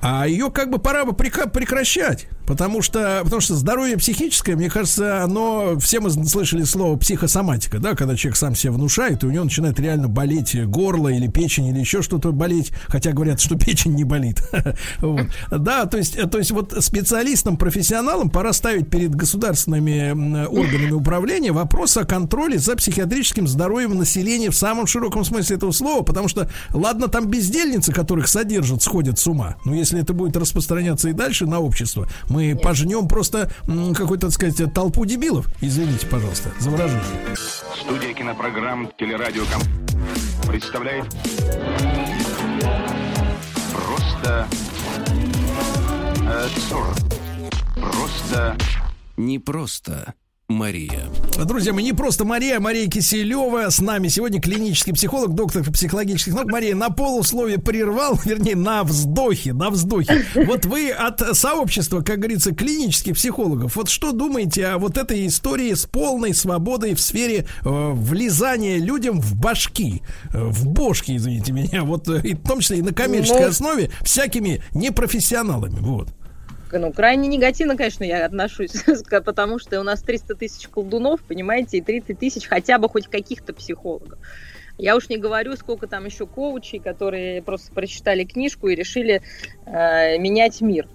А 0.00 0.26
ее 0.26 0.50
как 0.50 0.70
бы 0.70 0.78
пора 0.78 1.04
бы 1.04 1.12
прекращать. 1.12 2.28
Потому 2.50 2.82
что, 2.82 3.20
потому 3.22 3.40
что 3.40 3.54
здоровье 3.54 3.96
психическое, 3.96 4.56
мне 4.56 4.68
кажется, 4.68 5.22
оно... 5.22 5.78
Все 5.78 6.00
мы 6.00 6.10
слышали 6.10 6.64
слово 6.64 6.96
психосоматика, 6.96 7.78
да, 7.78 7.94
когда 7.94 8.16
человек 8.16 8.36
сам 8.36 8.56
себя 8.56 8.72
внушает, 8.72 9.22
и 9.22 9.26
у 9.26 9.30
него 9.30 9.44
начинает 9.44 9.78
реально 9.78 10.08
болеть 10.08 10.60
горло 10.66 11.06
или 11.06 11.28
печень, 11.28 11.66
или 11.66 11.78
еще 11.78 12.02
что-то 12.02 12.32
болеть, 12.32 12.72
хотя 12.88 13.12
говорят, 13.12 13.40
что 13.40 13.56
печень 13.56 13.94
не 13.94 14.02
болит. 14.02 14.42
Да, 15.50 15.86
то 15.86 15.98
есть, 15.98 16.18
то 16.30 16.38
есть 16.38 16.50
вот 16.50 16.74
специалистам, 16.80 17.56
профессионалам 17.56 18.30
пора 18.30 18.52
ставить 18.52 18.90
перед 18.90 19.14
государственными 19.14 20.46
органами 20.46 20.92
управления 20.92 21.52
вопрос 21.52 21.96
о 21.96 22.04
контроле 22.04 22.58
за 22.58 22.76
психиатрическим 22.76 23.46
здоровьем 23.46 23.96
населения 23.96 24.50
в 24.50 24.56
самом 24.56 24.86
широком 24.86 25.24
смысле 25.24 25.56
этого 25.56 25.72
слова, 25.72 26.02
потому 26.02 26.28
что, 26.28 26.50
ладно, 26.72 27.08
там 27.08 27.26
бездельницы, 27.26 27.92
которых 27.92 28.28
содержат, 28.28 28.82
сходят 28.82 29.18
с 29.18 29.26
ума, 29.26 29.56
но 29.64 29.74
если 29.74 29.89
это 29.98 30.12
будет 30.12 30.36
распространяться 30.36 31.08
и 31.08 31.12
дальше 31.12 31.46
на 31.46 31.60
общество, 31.60 32.08
мы 32.28 32.40
мы 32.40 32.46
Нет. 32.46 32.62
пожнем 32.62 33.06
просто 33.06 33.52
какую-то, 33.94 34.28
так 34.28 34.30
сказать, 34.32 34.72
толпу 34.72 35.04
дебилов. 35.04 35.46
Извините, 35.60 36.06
пожалуйста, 36.06 36.50
за 36.58 36.70
выражение. 36.70 37.02
Студия 37.78 38.14
кинопрограмм 38.14 38.90
«Телерадиоком» 38.98 39.60
представляет 40.48 41.04
Просто 43.74 44.48
э, 46.22 46.48
Просто 47.74 48.56
Не 49.18 49.38
просто 49.38 50.14
Мария. 50.50 51.06
Друзья 51.44 51.72
мы 51.72 51.82
не 51.82 51.92
просто 51.92 52.24
Мария, 52.24 52.60
Мария 52.60 52.88
Киселева 52.88 53.70
с 53.70 53.80
нами 53.80 54.08
сегодня 54.08 54.40
клинический 54.40 54.92
психолог, 54.92 55.34
доктор 55.34 55.62
психологических 55.70 56.34
наук. 56.34 56.50
Мария 56.50 56.74
на 56.74 56.90
полусловие 56.90 57.58
прервал, 57.58 58.18
вернее, 58.24 58.56
на 58.56 58.82
вздохе, 58.82 59.52
на 59.52 59.70
вздохе. 59.70 60.24
Вот 60.50 60.64
вы 60.64 60.90
от 60.90 61.36
сообщества, 61.36 62.00
как 62.00 62.18
говорится, 62.18 62.54
клинических 62.54 63.14
психологов, 63.14 63.76
вот 63.76 63.88
что 63.88 64.12
думаете 64.12 64.66
о 64.66 64.78
вот 64.78 64.98
этой 64.98 65.26
истории 65.26 65.72
с 65.72 65.86
полной 65.86 66.34
свободой 66.34 66.94
в 66.94 67.00
сфере 67.00 67.46
э, 67.64 67.92
влезания 67.92 68.78
людям 68.78 69.20
в 69.20 69.36
башки, 69.36 70.02
э, 70.32 70.42
в 70.42 70.66
бошки, 70.66 71.16
извините 71.16 71.52
меня, 71.52 71.84
вот 71.84 72.08
э, 72.08 72.20
и 72.22 72.34
в 72.34 72.42
том 72.42 72.60
числе 72.60 72.78
и 72.78 72.82
на 72.82 72.92
коммерческой 72.92 73.42
ну, 73.42 73.48
основе 73.48 73.90
всякими 74.02 74.62
непрофессионалами, 74.74 75.78
вот 75.80 76.08
ну, 76.72 76.92
крайне 76.92 77.28
негативно, 77.28 77.76
конечно, 77.76 78.04
я 78.04 78.24
отношусь, 78.24 78.72
потому 79.24 79.58
что 79.58 79.80
у 79.80 79.82
нас 79.82 80.02
300 80.02 80.34
тысяч 80.34 80.68
колдунов, 80.68 81.20
понимаете, 81.22 81.78
и 81.78 81.80
30 81.80 82.18
тысяч 82.18 82.46
хотя 82.46 82.78
бы 82.78 82.88
хоть 82.88 83.08
каких-то 83.08 83.52
психологов. 83.52 84.18
Я 84.78 84.96
уж 84.96 85.08
не 85.08 85.18
говорю, 85.18 85.56
сколько 85.56 85.86
там 85.86 86.06
еще 86.06 86.26
коучей, 86.26 86.78
которые 86.78 87.42
просто 87.42 87.72
прочитали 87.72 88.24
книжку 88.24 88.68
и 88.68 88.74
решили 88.74 89.20
э, 89.66 90.18
менять 90.18 90.60
мир. 90.62 90.88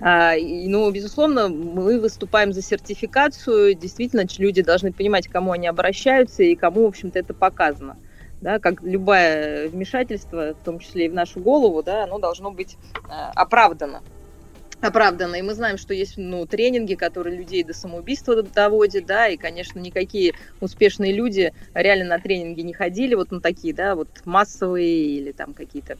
А, 0.00 0.36
и, 0.36 0.68
ну, 0.68 0.90
безусловно, 0.90 1.48
мы 1.48 2.00
выступаем 2.00 2.52
за 2.52 2.62
сертификацию. 2.62 3.74
Действительно, 3.74 4.24
люди 4.38 4.62
должны 4.62 4.92
понимать, 4.92 5.26
к 5.26 5.32
кому 5.32 5.52
они 5.52 5.66
обращаются 5.66 6.42
и 6.42 6.54
кому, 6.54 6.84
в 6.84 6.88
общем-то, 6.88 7.18
это 7.18 7.34
показано. 7.34 7.96
Да, 8.40 8.58
как 8.58 8.82
любое 8.82 9.68
вмешательство, 9.68 10.54
в 10.54 10.64
том 10.64 10.78
числе 10.78 11.06
и 11.06 11.08
в 11.08 11.14
нашу 11.14 11.40
голову, 11.40 11.82
да, 11.82 12.04
оно 12.04 12.18
должно 12.18 12.50
быть 12.50 12.76
э, 13.08 13.08
оправдано 13.34 14.02
оправданно. 14.84 15.36
И 15.36 15.42
мы 15.42 15.54
знаем, 15.54 15.78
что 15.78 15.94
есть 15.94 16.14
ну, 16.16 16.46
тренинги, 16.46 16.94
которые 16.94 17.36
людей 17.36 17.62
до 17.64 17.72
самоубийства 17.72 18.42
доводят, 18.42 19.06
да, 19.06 19.28
и, 19.28 19.36
конечно, 19.36 19.78
никакие 19.78 20.34
успешные 20.60 21.12
люди 21.12 21.52
реально 21.74 22.04
на 22.04 22.18
тренинги 22.18 22.60
не 22.60 22.72
ходили, 22.72 23.14
вот 23.14 23.30
на 23.30 23.40
такие, 23.40 23.74
да, 23.74 23.94
вот 23.94 24.08
массовые 24.24 25.06
или 25.06 25.32
там 25.32 25.54
какие-то 25.54 25.96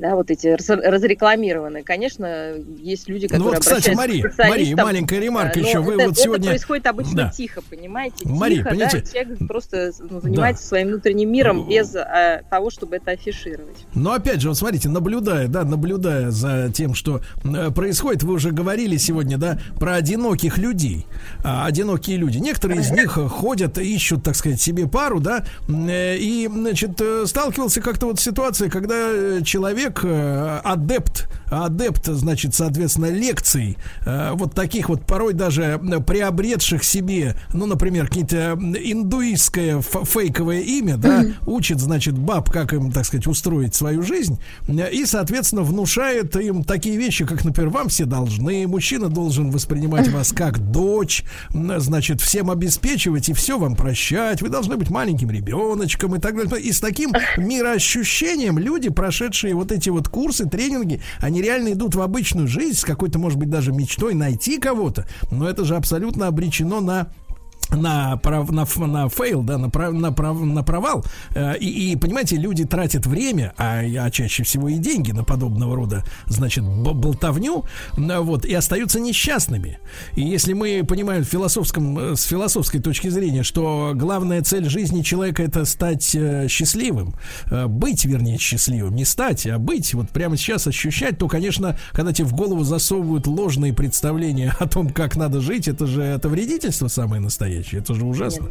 да, 0.00 0.16
вот 0.16 0.30
эти 0.30 0.48
разрекламированные. 0.48 1.84
Конечно, 1.84 2.54
есть 2.78 3.08
люди, 3.08 3.28
которые 3.28 3.44
ну 3.44 3.50
вот, 3.54 3.60
кстати, 3.60 3.90
Мария, 3.90 4.32
Мария, 4.38 4.76
маленькая 4.76 5.20
ремарка 5.20 5.60
еще. 5.60 5.80
Вы 5.80 5.94
это, 5.94 6.08
вот 6.08 6.18
сегодня... 6.18 6.44
это 6.44 6.50
происходит 6.50 6.86
обычно 6.86 7.14
да. 7.14 7.30
тихо, 7.30 7.60
понимаете? 7.68 8.16
Мария, 8.28 8.58
тихо, 8.58 8.70
понимаете? 8.70 9.00
да, 9.00 9.10
человек 9.10 9.38
просто 9.46 9.92
ну, 10.08 10.20
занимается 10.20 10.62
да. 10.62 10.68
своим 10.68 10.88
внутренним 10.88 11.30
миром 11.30 11.68
без 11.68 11.94
а, 11.94 12.42
того, 12.48 12.70
чтобы 12.70 12.96
это 12.96 13.12
афишировать. 13.12 13.86
Но 13.94 14.12
опять 14.12 14.40
же, 14.40 14.48
вот 14.48 14.58
смотрите, 14.58 14.88
наблюдая, 14.88 15.48
да, 15.48 15.64
наблюдая 15.64 16.30
за 16.30 16.72
тем, 16.72 16.94
что 16.94 17.20
э, 17.44 17.70
происходит, 17.70 18.22
вы 18.22 18.34
уже 18.34 18.52
говорили 18.52 18.96
сегодня, 18.96 19.36
да, 19.36 19.58
про 19.78 19.96
одиноких 19.96 20.56
людей. 20.58 21.06
А, 21.44 21.66
одинокие 21.66 22.16
люди. 22.16 22.38
Некоторые 22.38 22.80
из 22.80 22.90
них 22.90 23.12
ходят, 23.12 23.76
ищут, 23.78 24.22
так 24.22 24.34
сказать, 24.34 24.60
себе 24.60 24.86
пару, 24.86 25.20
да, 25.20 25.44
э, 25.68 26.16
и, 26.16 26.48
значит, 26.50 27.00
э, 27.00 27.26
сталкивался 27.26 27.82
как-то 27.82 28.06
вот 28.06 28.18
с 28.18 28.22
ситуацией, 28.22 28.70
когда 28.70 29.42
человек 29.42 29.89
человек, 29.90 30.04
э, 30.04 30.60
адепт, 30.64 31.28
адепт, 31.50 32.06
значит, 32.06 32.54
соответственно, 32.54 33.06
лекций, 33.06 33.76
э, 34.06 34.32
вот 34.34 34.54
таких 34.54 34.88
вот 34.88 35.04
порой 35.04 35.34
даже 35.34 35.80
приобретших 36.06 36.84
себе, 36.84 37.36
ну, 37.52 37.66
например, 37.66 38.08
какие-то 38.08 38.58
индуистское 38.60 39.80
фейковое 39.80 40.60
имя, 40.60 40.96
да, 40.96 41.24
учит, 41.46 41.80
значит, 41.80 42.16
баб, 42.16 42.50
как 42.50 42.72
им, 42.72 42.92
так 42.92 43.04
сказать, 43.04 43.26
устроить 43.26 43.74
свою 43.74 44.02
жизнь, 44.02 44.40
и, 44.68 45.04
соответственно, 45.06 45.62
внушает 45.62 46.36
им 46.36 46.64
такие 46.64 46.96
вещи, 46.96 47.24
как, 47.24 47.44
например, 47.44 47.70
вам 47.70 47.88
все 47.88 48.04
должны, 48.04 48.66
мужчина 48.66 49.08
должен 49.08 49.50
воспринимать 49.50 50.08
вас 50.08 50.32
как 50.32 50.58
дочь, 50.58 51.24
значит, 51.52 52.20
всем 52.20 52.50
обеспечивать 52.50 53.28
и 53.28 53.32
все 53.32 53.58
вам 53.58 53.76
прощать, 53.76 54.42
вы 54.42 54.48
должны 54.48 54.76
быть 54.76 54.90
маленьким 54.90 55.30
ребеночком 55.30 56.14
и 56.14 56.18
так 56.20 56.36
далее. 56.36 56.60
И 56.60 56.72
с 56.72 56.80
таким 56.80 57.12
мироощущением 57.36 58.58
люди, 58.58 58.90
прошедшие 58.90 59.54
вот 59.54 59.72
эти 59.72 59.88
вот 59.88 60.08
курсы, 60.08 60.48
тренинги, 60.48 61.00
они 61.18 61.39
реально 61.40 61.72
идут 61.72 61.94
в 61.94 62.00
обычную 62.00 62.48
жизнь 62.48 62.78
с 62.78 62.84
какой-то, 62.84 63.18
может 63.18 63.38
быть, 63.38 63.50
даже 63.50 63.72
мечтой 63.72 64.14
найти 64.14 64.58
кого-то, 64.58 65.06
но 65.30 65.48
это 65.48 65.64
же 65.64 65.76
абсолютно 65.76 66.26
обречено 66.26 66.80
на 66.80 67.12
на, 67.76 68.16
прав, 68.16 68.50
на, 68.50 68.66
на 68.86 69.08
fail, 69.08 69.42
да, 69.42 69.58
на, 69.58 69.70
прав, 69.70 69.92
на, 69.92 70.12
прав, 70.12 70.40
на 70.40 70.62
провал. 70.62 71.04
Э, 71.34 71.56
и, 71.58 71.92
и, 71.92 71.96
понимаете, 71.96 72.36
люди 72.36 72.64
тратят 72.64 73.06
время, 73.06 73.54
а, 73.56 73.80
а 73.80 74.10
чаще 74.10 74.42
всего 74.42 74.68
и 74.68 74.78
деньги 74.78 75.12
на 75.12 75.24
подобного 75.24 75.76
рода, 75.76 76.04
значит, 76.26 76.64
болтовню, 76.64 77.64
вот, 77.96 78.44
и 78.44 78.54
остаются 78.54 79.00
несчастными. 79.00 79.78
И 80.16 80.22
если 80.22 80.52
мы 80.52 80.84
понимаем 80.86 81.24
в 81.24 81.28
философском, 81.28 81.98
э, 81.98 82.16
с 82.16 82.24
философской 82.24 82.80
точки 82.80 83.08
зрения, 83.08 83.42
что 83.42 83.92
главная 83.94 84.42
цель 84.42 84.68
жизни 84.68 85.02
человека 85.02 85.42
это 85.42 85.64
стать 85.64 86.14
э, 86.14 86.48
счастливым, 86.48 87.14
быть, 87.68 88.04
вернее, 88.04 88.38
счастливым, 88.38 88.94
не 88.94 89.04
стать, 89.04 89.46
а 89.46 89.58
быть, 89.58 89.94
вот 89.94 90.10
прямо 90.10 90.36
сейчас 90.36 90.66
ощущать, 90.66 91.18
то, 91.18 91.28
конечно, 91.28 91.76
когда 91.92 92.12
тебе 92.12 92.26
в 92.26 92.34
голову 92.34 92.64
засовывают 92.64 93.26
ложные 93.26 93.72
представления 93.72 94.54
о 94.58 94.66
том, 94.66 94.90
как 94.90 95.16
надо 95.16 95.40
жить, 95.40 95.68
это 95.68 95.86
же 95.86 96.02
это 96.02 96.28
вредительство 96.28 96.88
самое 96.88 97.20
настоящее 97.20 97.59
речи. 97.60 97.76
Это 97.76 97.94
же 97.94 98.04
ужасно. 98.04 98.50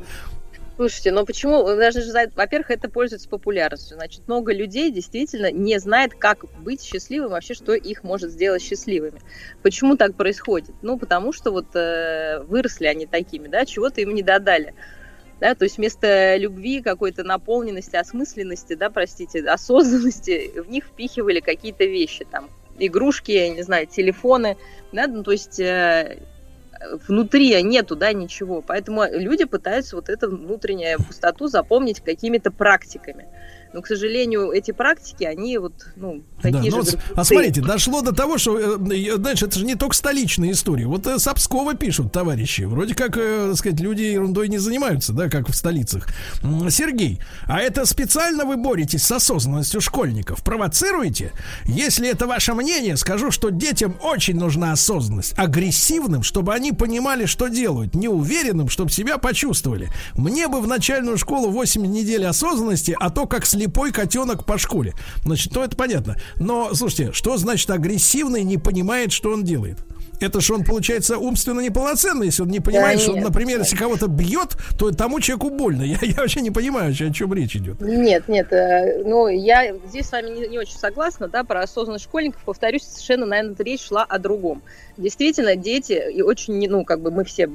Слушайте, 0.79 1.11
ну 1.11 1.25
почему? 1.25 1.65
Даже, 1.75 2.01
во-первых, 2.37 2.71
это 2.71 2.89
пользуется 2.89 3.27
популярностью. 3.27 3.97
Значит, 3.97 4.25
много 4.27 4.53
людей 4.53 4.91
действительно 4.91 5.51
не 5.51 5.77
знает, 5.77 6.13
как 6.13 6.45
быть 6.61 6.81
счастливым, 6.81 7.31
вообще, 7.31 7.53
что 7.53 7.73
их 7.73 8.05
может 8.05 8.31
сделать 8.31 8.61
счастливыми. 8.61 9.19
Почему 9.61 9.97
так 9.97 10.15
происходит? 10.15 10.73
Ну, 10.81 10.97
потому 10.97 11.33
что 11.33 11.51
вот 11.51 11.75
э, 11.75 12.39
выросли 12.43 12.85
они 12.85 13.07
такими, 13.07 13.49
да, 13.49 13.65
чего-то 13.65 13.99
им 13.99 14.15
не 14.15 14.23
додали. 14.23 14.73
Да, 15.41 15.53
то 15.53 15.63
есть 15.63 15.77
вместо 15.77 16.37
любви, 16.37 16.81
какой-то 16.81 17.25
наполненности, 17.25 17.97
осмысленности, 17.97 18.75
да, 18.75 18.89
простите, 18.89 19.41
осознанности, 19.41 20.61
в 20.61 20.69
них 20.69 20.85
впихивали 20.85 21.41
какие-то 21.41 21.83
вещи, 21.83 22.25
там, 22.29 22.49
игрушки, 22.77 23.31
я 23.31 23.49
не 23.49 23.63
знаю, 23.63 23.85
телефоны, 23.87 24.55
да, 24.93 25.07
ну, 25.07 25.23
то 25.23 25.31
есть 25.31 25.59
э, 25.59 26.19
внутри 27.07 27.61
нету, 27.63 27.95
да, 27.95 28.13
ничего. 28.13 28.61
Поэтому 28.61 29.03
люди 29.09 29.45
пытаются 29.45 29.95
вот 29.95 30.09
эту 30.09 30.29
внутреннюю 30.29 30.97
пустоту 30.97 31.47
запомнить 31.47 32.01
какими-то 32.01 32.51
практиками. 32.51 33.27
Но, 33.71 33.81
к 33.81 33.87
сожалению, 33.87 34.51
эти 34.51 34.71
практики, 34.71 35.23
они 35.23 35.57
вот, 35.59 35.73
ну, 35.95 36.23
такие 36.41 36.71
да, 36.71 36.81
же... 36.81 36.91
Ну, 36.93 37.01
а 37.15 37.23
смотрите, 37.23 37.61
дошло 37.61 38.01
до 38.01 38.13
того, 38.13 38.39
что, 38.39 38.57
э, 38.57 39.15
знаешь, 39.15 39.43
это 39.43 39.59
же 39.59 39.65
не 39.65 39.75
только 39.75 39.95
столичная 39.95 40.51
история. 40.51 40.87
Вот 40.87 41.05
э, 41.05 41.19
Сапского 41.19 41.75
пишут 41.75 42.11
товарищи. 42.11 42.63
Вроде 42.63 42.95
как, 42.95 43.15
э, 43.17 43.49
так 43.49 43.57
сказать, 43.57 43.79
люди 43.79 44.01
ерундой 44.01 44.47
не 44.47 44.57
занимаются, 44.57 45.13
да, 45.13 45.29
как 45.29 45.49
в 45.49 45.55
столицах. 45.55 46.07
Сергей, 46.69 47.19
а 47.45 47.59
это 47.59 47.85
специально 47.85 48.43
вы 48.43 48.57
боретесь 48.57 49.03
с 49.03 49.11
осознанностью 49.11 49.81
школьников? 49.81 50.43
Провоцируете? 50.43 51.31
Если 51.65 52.09
это 52.09 52.25
ваше 52.25 52.55
мнение, 52.55 52.97
скажу, 52.97 53.29
что 53.29 53.49
детям 53.49 53.97
очень 54.01 54.35
нужна 54.35 54.71
осознанность. 54.71 55.33
Агрессивным, 55.37 56.23
чтобы 56.23 56.55
они 56.55 56.71
понимали, 56.71 57.25
что 57.25 57.49
делают. 57.49 57.93
Неуверенным, 57.93 58.67
чтобы 58.69 58.89
себя 58.89 59.19
почувствовали. 59.19 59.89
Мне 60.15 60.47
бы 60.47 60.59
в 60.59 60.67
начальную 60.67 61.19
школу 61.19 61.51
8 61.51 61.85
недель 61.85 62.25
осознанности, 62.25 62.95
а 62.99 63.11
то, 63.11 63.27
как 63.27 63.45
с 63.45 63.58
слепой 63.59 63.91
котенок 63.91 64.45
по 64.45 64.57
школе. 64.57 64.93
Значит, 65.25 65.53
то 65.53 65.63
это 65.63 65.75
понятно. 65.75 66.15
Но, 66.37 66.73
слушайте, 66.73 67.11
что 67.11 67.35
значит 67.37 67.69
агрессивный 67.69 68.43
не 68.43 68.57
понимает, 68.57 69.11
что 69.11 69.31
он 69.31 69.43
делает? 69.43 69.77
это 70.21 70.41
же 70.41 70.53
он, 70.53 70.65
получается, 70.65 71.17
умственно 71.17 71.61
неполноценный, 71.61 72.25
если 72.25 72.41
он 72.41 72.49
не 72.49 72.59
понимает, 72.59 72.97
Да 72.97 73.03
что, 73.03 73.13
нет, 73.13 73.23
например, 73.23 73.59
если 73.59 73.77
кого-то 73.77 74.07
бьет, 74.07 74.57
то 74.77 74.91
тому 74.91 75.21
человеку 75.21 75.49
больно. 75.49 75.83
Я, 75.83 75.97
я 76.01 76.15
вообще 76.15 76.41
не 76.41 76.51
понимаю, 76.51 76.91
о 76.91 77.13
чем 77.13 77.33
речь 77.33 77.55
идет. 77.55 77.79
Нет, 77.79 78.27
нет, 78.27 78.51
э, 78.51 79.03
ну 79.05 79.29
я 79.29 79.73
здесь 79.87 80.07
с 80.07 80.11
вами 80.11 80.29
не, 80.31 80.47
не 80.49 80.59
очень 80.59 80.77
согласна, 80.77 81.29
да, 81.29 81.45
про 81.45 81.61
осознанность 81.61 82.03
школьников, 82.03 82.41
повторюсь, 82.43 82.83
совершенно, 82.83 83.25
наверное, 83.25 83.55
речь 83.59 83.87
шла 83.87 84.03
о 84.03 84.19
другом. 84.19 84.61
Действительно, 84.97 85.55
дети, 85.55 86.01
и 86.13 86.21
очень, 86.21 86.67
ну, 86.69 86.83
как 86.83 86.99
бы 86.99 87.11
мы 87.11 87.23
все 87.23 87.49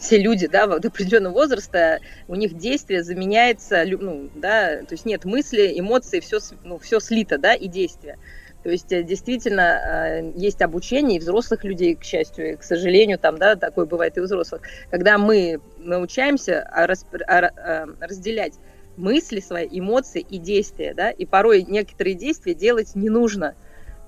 все 0.00 0.18
люди, 0.18 0.46
да, 0.46 0.66
вот 0.66 0.84
определенного 0.84 1.34
возраста, 1.34 2.00
у 2.26 2.34
них 2.34 2.56
действие 2.56 3.04
заменяется, 3.04 3.84
ну, 3.86 4.30
да, 4.34 4.78
то 4.78 4.92
есть 4.92 5.04
нет 5.04 5.24
мысли, 5.24 5.74
эмоций, 5.76 6.20
все, 6.20 6.38
ну, 6.64 6.78
все 6.78 7.00
слито, 7.00 7.38
да, 7.38 7.54
и 7.54 7.68
действие. 7.68 8.18
То 8.62 8.70
есть 8.70 8.92
э, 8.92 9.02
действительно 9.02 9.60
э, 9.60 10.32
есть 10.34 10.60
обучение 10.60 11.16
и 11.16 11.20
взрослых 11.20 11.64
людей, 11.64 11.94
к 11.94 12.04
счастью, 12.04 12.52
и, 12.52 12.56
к 12.56 12.62
сожалению, 12.62 13.18
там, 13.18 13.38
да, 13.38 13.56
такое 13.56 13.86
бывает 13.86 14.16
и 14.16 14.20
у 14.20 14.24
взрослых, 14.24 14.62
когда 14.90 15.18
мы 15.18 15.60
научаемся 15.78 16.62
а, 16.62 16.84
а, 16.84 17.50
а, 17.56 17.86
разделять 18.00 18.54
мысли 18.96 19.40
свои, 19.40 19.66
эмоции 19.70 20.20
и 20.20 20.38
действия, 20.38 20.94
да, 20.94 21.10
и 21.10 21.24
порой 21.24 21.62
некоторые 21.62 22.14
действия 22.14 22.54
делать 22.54 22.94
не 22.94 23.08
нужно. 23.08 23.54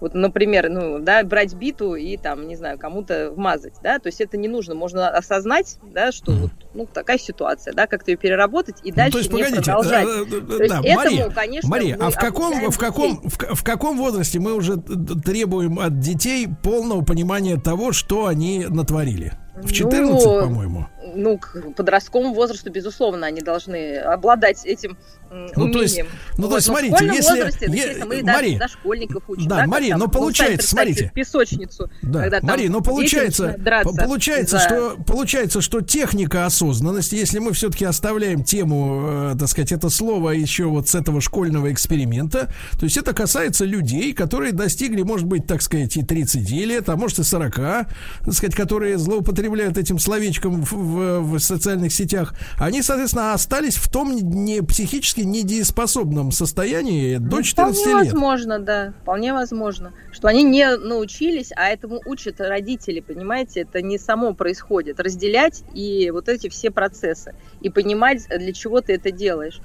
Вот, 0.02 0.14
например, 0.14 0.68
ну, 0.68 0.98
да, 0.98 1.22
брать 1.22 1.54
биту 1.54 1.94
и 1.94 2.16
там, 2.16 2.48
не 2.48 2.56
знаю, 2.56 2.76
кому-то 2.76 3.30
вмазать, 3.30 3.74
да, 3.84 4.00
то 4.00 4.08
есть 4.08 4.20
это 4.20 4.36
не 4.36 4.48
нужно, 4.48 4.74
можно 4.74 5.08
осознать, 5.08 5.78
да, 5.94 6.10
что 6.10 6.32
вот, 6.32 6.50
ну, 6.74 6.88
такая 6.92 7.18
ситуация, 7.18 7.72
да, 7.72 7.86
как-то 7.86 8.10
ее 8.10 8.16
переработать 8.16 8.78
и 8.82 8.90
Ну, 8.90 8.96
дальше 8.96 9.12
то 9.12 9.18
есть, 9.18 9.32
не 9.32 9.42
погодите, 9.44 9.62
продолжать. 9.62 10.04
э, 10.04 10.08
э, 10.08 10.24
э, 10.24 10.56
То 10.56 10.62
есть 10.64 10.74
да, 10.74 10.80
этому, 10.82 10.96
Мария, 10.96 11.30
конечно, 11.30 11.70
Мария, 11.70 11.98
а 12.00 12.10
в 12.10 12.16
каком, 12.16 12.70
в 12.72 12.78
каком, 12.78 13.20
в, 13.22 13.54
в 13.54 13.62
каком 13.62 13.96
возрасте 13.96 14.40
мы 14.40 14.54
уже 14.54 14.78
требуем 14.78 15.78
от 15.78 16.00
детей 16.00 16.48
полного 16.48 17.04
понимания 17.04 17.56
того, 17.56 17.92
что 17.92 18.26
они 18.26 18.66
натворили? 18.68 19.34
В 19.62 19.72
14, 19.72 20.24
Ну, 20.26 20.40
по-моему. 20.40 20.86
Ну, 21.14 21.36
к 21.38 21.56
подростковому 21.76 22.32
возрасту, 22.34 22.70
безусловно, 22.70 23.26
они 23.26 23.40
должны 23.40 23.96
обладать 23.98 24.64
этим 24.64 24.96
м, 25.30 25.48
Ну, 25.56 25.72
то 25.72 25.80
есть- 25.82 25.94
умением. 25.94 26.14
ну, 26.36 26.42
то 26.44 26.48
Вот, 26.50 26.54
есть, 26.56 26.68
но 26.68 26.74
смотрите, 26.74 26.96
в 26.96 27.14
если- 27.14 27.30
возрасте, 27.30 27.66
е- 27.66 28.04
мы 28.04 28.22
Мария, 28.22 28.58
даже 28.58 28.58
дошкольников 28.74 29.22
учим. 29.28 29.48
да, 29.48 29.56
как 29.60 29.66
Мария, 29.68 29.90
там, 29.90 29.98
но 30.00 30.04
ну, 30.04 30.10
получается, 30.10 30.68
смотрите. 30.68 31.10
песочницу, 31.14 31.90
Да, 32.02 32.20
когда 32.22 32.40
Мария, 32.42 32.68
но 32.70 32.80
получается, 32.82 33.56
получается, 34.04 34.56
из-за- 34.58 34.68
что 34.68 34.96
получается, 35.06 35.60
что 35.62 35.80
техника 35.80 36.44
осознанности, 36.44 37.14
если 37.14 37.38
мы 37.38 37.52
все-таки 37.54 37.84
оставляем 37.86 38.44
тему, 38.44 39.30
э, 39.32 39.36
так 39.38 39.48
сказать, 39.48 39.72
это 39.72 39.88
слово 39.88 40.30
еще 40.30 40.64
вот 40.64 40.88
с 40.88 40.94
этого 40.94 41.20
школьного 41.22 41.72
эксперимента, 41.72 42.52
то 42.78 42.84
есть 42.84 42.98
это 42.98 43.14
касается 43.14 43.64
людей, 43.64 44.12
которые 44.12 44.52
достигли, 44.52 45.00
может 45.02 45.26
быть, 45.26 45.46
так 45.46 45.62
сказать, 45.62 45.96
и 45.96 46.02
30 46.04 46.64
лет, 46.66 46.88
а 46.90 46.96
может 46.96 47.18
и 47.18 47.24
40, 47.24 47.86
так 48.24 48.34
сказать, 48.34 48.54
которые 48.54 48.98
злоупотребляют 48.98 49.51
этим 49.60 49.98
словечком 49.98 50.62
в, 50.62 50.72
в- 50.72 51.20
в 51.20 51.38
социальных 51.38 51.92
сетях, 51.92 52.34
они, 52.58 52.82
соответственно, 52.82 53.32
остались 53.34 53.76
в 53.76 53.90
том 53.90 54.12
не 54.14 54.62
психически 54.62 55.20
недееспособном 55.20 56.30
состоянии 56.32 57.16
до 57.16 57.36
Ну, 57.36 57.42
14 57.42 57.80
вполне 57.80 58.02
лет. 58.04 58.12
возможно, 58.12 58.58
да, 58.58 58.94
вполне 59.02 59.32
возможно, 59.32 59.92
что 60.12 60.28
они 60.28 60.42
не 60.42 60.76
научились, 60.76 61.50
а 61.56 61.68
этому 61.68 62.00
учат 62.04 62.40
родители, 62.40 63.00
понимаете, 63.00 63.60
это 63.62 63.82
не 63.82 63.98
само 63.98 64.34
происходит. 64.34 65.00
Разделять 65.00 65.62
и 65.74 66.10
вот 66.10 66.28
эти 66.28 66.48
все 66.48 66.70
процессы, 66.70 67.34
и 67.60 67.70
понимать, 67.70 68.26
для 68.28 68.52
чего 68.52 68.80
ты 68.80 68.94
это 68.94 69.10
делаешь. 69.10 69.60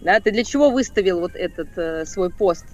Да, 0.00 0.20
ты 0.20 0.30
для 0.30 0.44
чего 0.44 0.70
выставил 0.70 1.20
вот 1.20 1.34
этот 1.34 1.68
э, 1.76 2.06
свой 2.06 2.30
пост? 2.30 2.64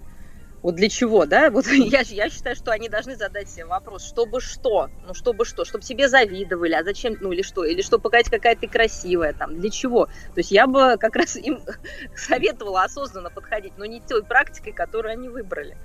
Вот 0.64 0.76
для 0.76 0.88
чего, 0.88 1.26
да? 1.26 1.50
Вот 1.50 1.66
я, 1.66 2.00
я 2.00 2.30
считаю, 2.30 2.56
что 2.56 2.72
они 2.72 2.88
должны 2.88 3.16
задать 3.16 3.50
себе 3.50 3.66
вопрос, 3.66 4.02
чтобы 4.02 4.40
что? 4.40 4.88
Ну, 5.06 5.12
чтобы 5.12 5.44
что? 5.44 5.66
Чтобы 5.66 5.84
себе 5.84 6.08
завидовали, 6.08 6.72
а 6.72 6.82
зачем, 6.82 7.18
ну, 7.20 7.32
или 7.32 7.42
что? 7.42 7.64
Или 7.64 7.82
чтобы 7.82 8.04
показать, 8.04 8.30
какая 8.30 8.56
ты 8.56 8.66
красивая, 8.66 9.34
там, 9.34 9.60
для 9.60 9.68
чего? 9.68 10.06
То 10.06 10.38
есть 10.38 10.50
я 10.50 10.66
бы 10.66 10.96
как 10.98 11.16
раз 11.16 11.36
им 11.36 11.60
советовала 12.16 12.84
осознанно 12.84 13.28
подходить, 13.28 13.74
но 13.76 13.84
не 13.84 14.00
той 14.00 14.24
практикой, 14.24 14.72
которую 14.72 15.12
они 15.12 15.28
выбрали. 15.28 15.76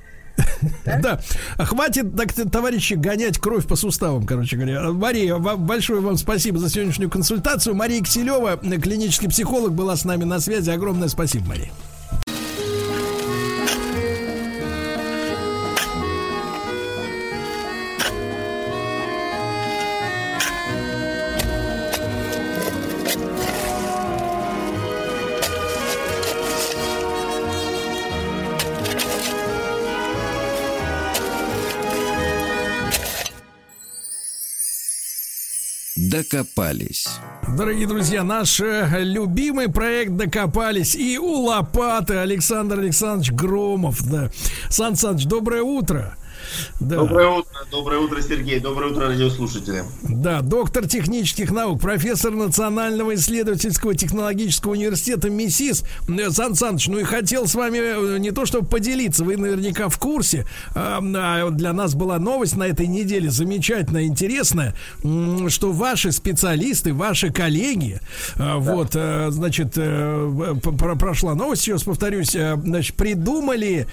Да, 0.86 1.20
хватит, 1.58 2.16
так, 2.16 2.32
товарищи, 2.50 2.94
гонять 2.94 3.38
кровь 3.38 3.68
по 3.68 3.76
суставам, 3.76 4.26
короче 4.26 4.56
говоря. 4.56 4.94
Мария, 4.94 5.36
вам- 5.36 5.66
большое 5.66 6.00
вам 6.00 6.16
спасибо 6.16 6.58
за 6.58 6.70
сегодняшнюю 6.70 7.10
консультацию. 7.10 7.76
Мария 7.76 8.02
Киселева, 8.02 8.56
клинический 8.56 9.28
психолог, 9.28 9.74
была 9.74 9.98
с 9.98 10.06
нами 10.06 10.24
на 10.24 10.40
связи. 10.40 10.70
Огромное 10.70 11.10
спасибо, 11.10 11.50
Мария. 11.50 11.70
Докопались. 36.08 37.08
Дорогие 37.58 37.86
друзья, 37.86 38.24
наш 38.24 38.62
э, 38.62 38.88
любимый 39.00 39.70
проект 39.70 40.16
«Докопались» 40.16 40.96
и 40.96 41.18
у 41.18 41.42
лопаты 41.42 42.16
Александр 42.16 42.80
Александрович 42.80 43.32
Громов. 43.32 44.02
Да. 44.10 44.32
Сан 44.70 44.96
Саныч, 44.96 45.26
доброе 45.26 45.64
утро. 45.64 46.16
Да. 46.80 46.98
Доброе 46.98 47.28
утро, 47.30 47.52
доброе 47.72 48.00
утро, 48.00 48.22
Сергей, 48.22 48.60
доброе 48.60 48.92
утро, 48.92 49.08
радиослушатели. 49.08 49.84
Да, 50.04 50.42
доктор 50.42 50.88
технических 50.88 51.52
наук, 51.52 51.82
профессор 51.82 52.32
Национального 52.32 53.16
исследовательского 53.16 53.96
технологического 53.96 54.72
университета 54.72 55.30
МИСИС. 55.30 55.84
Э, 56.08 56.30
Сан 56.32 56.56
Саныч, 56.56 56.88
ну 56.88 57.00
и 57.00 57.04
хотел 57.04 57.48
с 57.48 57.56
вами 57.56 57.78
э, 58.16 58.18
не 58.20 58.32
то 58.32 58.46
чтобы 58.46 58.68
поделиться, 58.68 59.24
вы 59.24 59.38
наверняка 59.38 59.90
в 59.90 59.98
курсе. 60.00 60.46
а, 60.76 61.00
а, 61.02 61.50
Для 61.52 61.74
нас 61.74 61.96
была 61.96 62.18
новость 62.20 62.56
на 62.56 62.64
этой 62.64 62.88
неделе 62.88 63.30
замечательная, 63.30 64.04
интересная, 64.04 64.76
что 65.50 65.72
ваши 65.72 66.12
специалисты, 66.12 66.94
ваши 66.94 67.32
коллеги, 67.32 68.00
вот, 68.36 68.92
э, 68.96 69.28
значит, 69.32 69.74
э, 69.76 70.54
п- 70.64 70.72
про- 70.72 70.96
прошла 70.96 71.36
новость, 71.36 71.64
сейчас 71.64 71.84
повторюсь, 71.84 72.32
значит, 72.32 72.96
придумали 72.96 73.88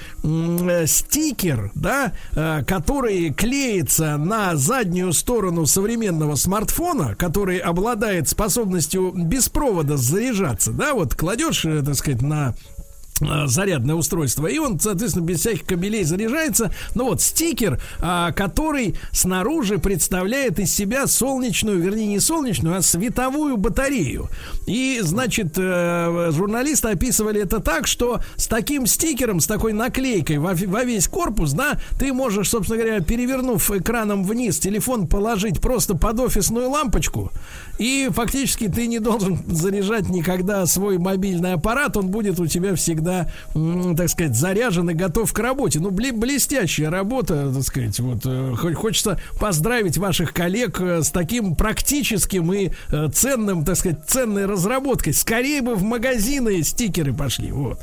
стикер, 0.86 1.70
да, 1.74 2.12
который 2.36 3.32
клеится 3.32 4.18
на 4.18 4.56
заднюю 4.56 5.12
сторону 5.14 5.64
современного 5.64 6.34
смартфона, 6.34 7.14
который 7.14 7.58
обладает 7.58 8.28
способностью 8.28 9.12
без 9.14 9.48
провода 9.48 9.96
заряжаться, 9.96 10.72
да, 10.72 10.94
вот 10.94 11.14
кладешь, 11.14 11.64
э, 11.64 11.82
так 11.82 11.94
сказать, 11.94 12.20
на 12.20 12.54
э, 12.75 12.75
зарядное 13.20 13.94
устройство, 13.94 14.46
и 14.46 14.58
он, 14.58 14.78
соответственно, 14.78 15.24
без 15.24 15.40
всяких 15.40 15.64
кабелей 15.64 16.04
заряжается. 16.04 16.72
Ну 16.94 17.04
вот 17.04 17.22
стикер, 17.22 17.80
а, 18.00 18.32
который 18.32 18.96
снаружи 19.12 19.78
представляет 19.78 20.58
из 20.58 20.74
себя 20.74 21.06
солнечную, 21.06 21.80
вернее 21.80 22.06
не 22.06 22.20
солнечную, 22.20 22.76
а 22.76 22.82
световую 22.82 23.56
батарею. 23.56 24.28
И, 24.66 25.00
значит, 25.02 25.54
э, 25.56 26.30
журналисты 26.32 26.88
описывали 26.88 27.42
это 27.42 27.60
так, 27.60 27.86
что 27.86 28.20
с 28.36 28.46
таким 28.46 28.86
стикером, 28.86 29.40
с 29.40 29.46
такой 29.46 29.72
наклейкой 29.72 30.38
во 30.38 30.84
весь 30.84 31.08
корпус, 31.08 31.52
да, 31.52 31.78
ты 31.98 32.12
можешь, 32.12 32.50
собственно 32.50 32.82
говоря, 32.82 33.00
перевернув 33.00 33.70
экраном 33.70 34.24
вниз, 34.24 34.58
телефон 34.58 35.06
положить 35.06 35.60
просто 35.60 35.96
под 35.96 36.20
офисную 36.20 36.68
лампочку, 36.68 37.30
и 37.78 38.08
фактически 38.12 38.68
ты 38.68 38.86
не 38.86 38.98
должен 38.98 39.38
заряжать 39.46 40.08
никогда 40.08 40.66
свой 40.66 40.98
мобильный 40.98 41.54
аппарат, 41.54 41.96
он 41.96 42.08
будет 42.08 42.40
у 42.40 42.46
тебя 42.46 42.74
всегда, 42.74 43.05
м, 43.54 43.96
так 43.96 44.08
сказать, 44.08 44.34
заряжен 44.36 44.90
и 44.90 44.94
готов 44.94 45.32
к 45.32 45.38
работе. 45.38 45.80
Ну, 45.80 45.90
блестящая 45.90 46.90
работа, 46.90 47.52
так 47.52 47.62
сказать, 47.62 47.98
вот. 48.00 48.18
э, 48.24 48.54
хо- 48.56 48.74
Хочется 48.74 49.20
поздравить 49.40 49.96
ваших 49.98 50.32
коллег 50.32 50.80
э, 50.80 51.02
с 51.02 51.10
таким 51.10 51.54
практическим 51.56 52.52
и 52.52 52.70
э, 52.90 53.08
ценным, 53.12 53.64
так 53.64 53.76
сказать, 53.76 54.00
ценной 54.06 54.46
разработкой. 54.46 55.12
Скорее 55.12 55.62
бы 55.62 55.74
в 55.74 55.82
магазины 55.82 56.62
стикеры 56.62 57.12
пошли, 57.14 57.52
вот. 57.52 57.78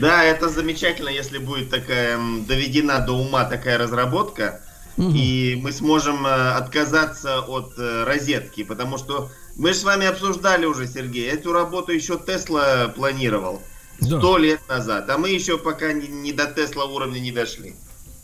Да, 0.00 0.22
это 0.24 0.48
замечательно, 0.48 1.08
если 1.08 1.38
будет 1.38 1.70
такая 1.70 2.18
доведена 2.46 3.00
до 3.00 3.12
ума 3.12 3.44
такая 3.44 3.78
разработка, 3.78 4.60
и 4.96 5.58
мы 5.62 5.70
сможем 5.72 6.26
отказаться 6.26 7.40
от 7.40 7.72
розетки, 7.78 8.64
потому 8.64 8.98
что 8.98 9.30
мы 9.58 9.72
же 9.72 9.80
с 9.80 9.84
вами 9.84 10.06
обсуждали 10.06 10.64
уже, 10.64 10.86
Сергей, 10.86 11.28
эту 11.28 11.52
работу 11.52 11.92
еще 11.92 12.18
Тесла 12.18 12.88
планировал 12.88 13.60
Да. 14.00 14.18
сто 14.18 14.38
лет 14.38 14.60
назад, 14.68 15.10
а 15.10 15.18
мы 15.18 15.30
еще 15.30 15.58
пока 15.58 15.92
не, 15.92 16.06
не 16.08 16.32
до 16.32 16.46
Тесла 16.46 16.84
уровня 16.84 17.18
не 17.18 17.32
дошли. 17.32 17.74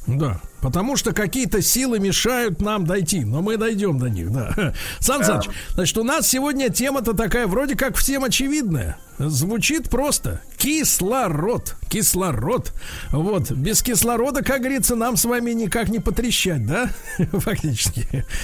Да, 0.06 0.40
потому 0.60 0.96
что 0.96 1.12
какие-то 1.12 1.62
силы 1.62 1.98
мешают 1.98 2.60
нам 2.60 2.86
дойти, 2.86 3.24
но 3.24 3.40
мы 3.40 3.56
дойдем 3.56 3.98
до 3.98 4.10
них, 4.10 4.30
да. 4.30 4.74
Сан 5.00 5.20
Да. 5.20 5.26
Саныч, 5.26 5.48
значит, 5.74 5.98
у 5.98 6.04
нас 6.04 6.28
сегодня 6.28 6.68
тема-то 6.68 7.14
такая, 7.14 7.46
вроде 7.46 7.74
как 7.74 7.96
всем 7.96 8.24
очевидная. 8.24 8.98
Звучит 9.18 9.88
просто. 9.90 10.40
Кислород. 10.58 11.76
Кислород. 11.88 12.72
Вот. 13.10 13.50
Без 13.52 13.82
кислорода, 13.82 14.42
как 14.42 14.60
говорится, 14.60 14.96
нам 14.96 15.16
с 15.16 15.24
вами 15.24 15.52
никак 15.52 15.88
не 15.88 16.00
потрещать, 16.00 16.66
да? 16.66 16.90
Фактически. 17.32 18.24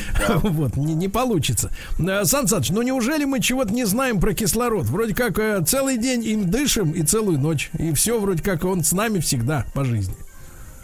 Вот. 0.43 0.77
Не, 0.77 0.95
не 0.95 1.09
получится. 1.09 1.71
Э, 1.99 2.25
Сан 2.25 2.47
Саныч, 2.47 2.71
ну 2.71 2.83
неужели 2.83 3.25
мы 3.25 3.41
чего-то 3.41 3.73
не 3.73 3.85
знаем 3.85 4.21
про 4.21 4.33
кислород? 4.33 4.87
Вроде 4.87 5.15
как 5.15 5.39
э, 5.39 5.63
целый 5.67 5.99
день 5.99 6.25
им 6.25 6.51
дышим 6.51 6.93
и 6.93 7.03
целую 7.03 7.39
ночь. 7.39 7.71
И 7.79 7.93
все 7.93 8.21
вроде 8.21 8.43
как 8.43 8.65
он 8.65 8.85
с 8.85 8.93
нами 8.93 9.19
всегда 9.19 9.67
по 9.75 9.85
жизни. 9.85 10.15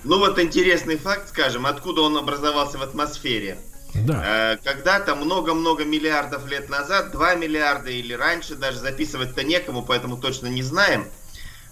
Ну 0.06 0.20
вот 0.20 0.38
интересный 0.38 0.96
факт, 0.96 1.28
скажем, 1.30 1.66
откуда 1.66 2.02
он 2.02 2.16
образовался 2.16 2.78
в 2.78 2.82
атмосфере. 2.82 3.58
Да. 3.92 4.52
Э, 4.52 4.56
Когда-то 4.62 5.16
много-много 5.16 5.84
миллиардов 5.84 6.46
лет 6.46 6.68
назад, 6.68 7.10
2 7.10 7.34
миллиарда 7.34 7.90
или 7.90 8.12
раньше, 8.12 8.54
даже 8.54 8.78
записывать-то 8.78 9.42
некому, 9.42 9.82
поэтому 9.82 10.16
точно 10.16 10.46
не 10.46 10.62
знаем, 10.62 11.08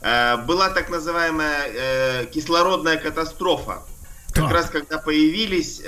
э, 0.00 0.36
была 0.38 0.70
так 0.70 0.90
называемая 0.90 1.66
э, 1.68 2.26
кислородная 2.26 2.96
катастрофа. 2.96 3.84
Как 4.32 4.50
раз 4.50 4.68
когда 4.68 4.98
появились 4.98 5.80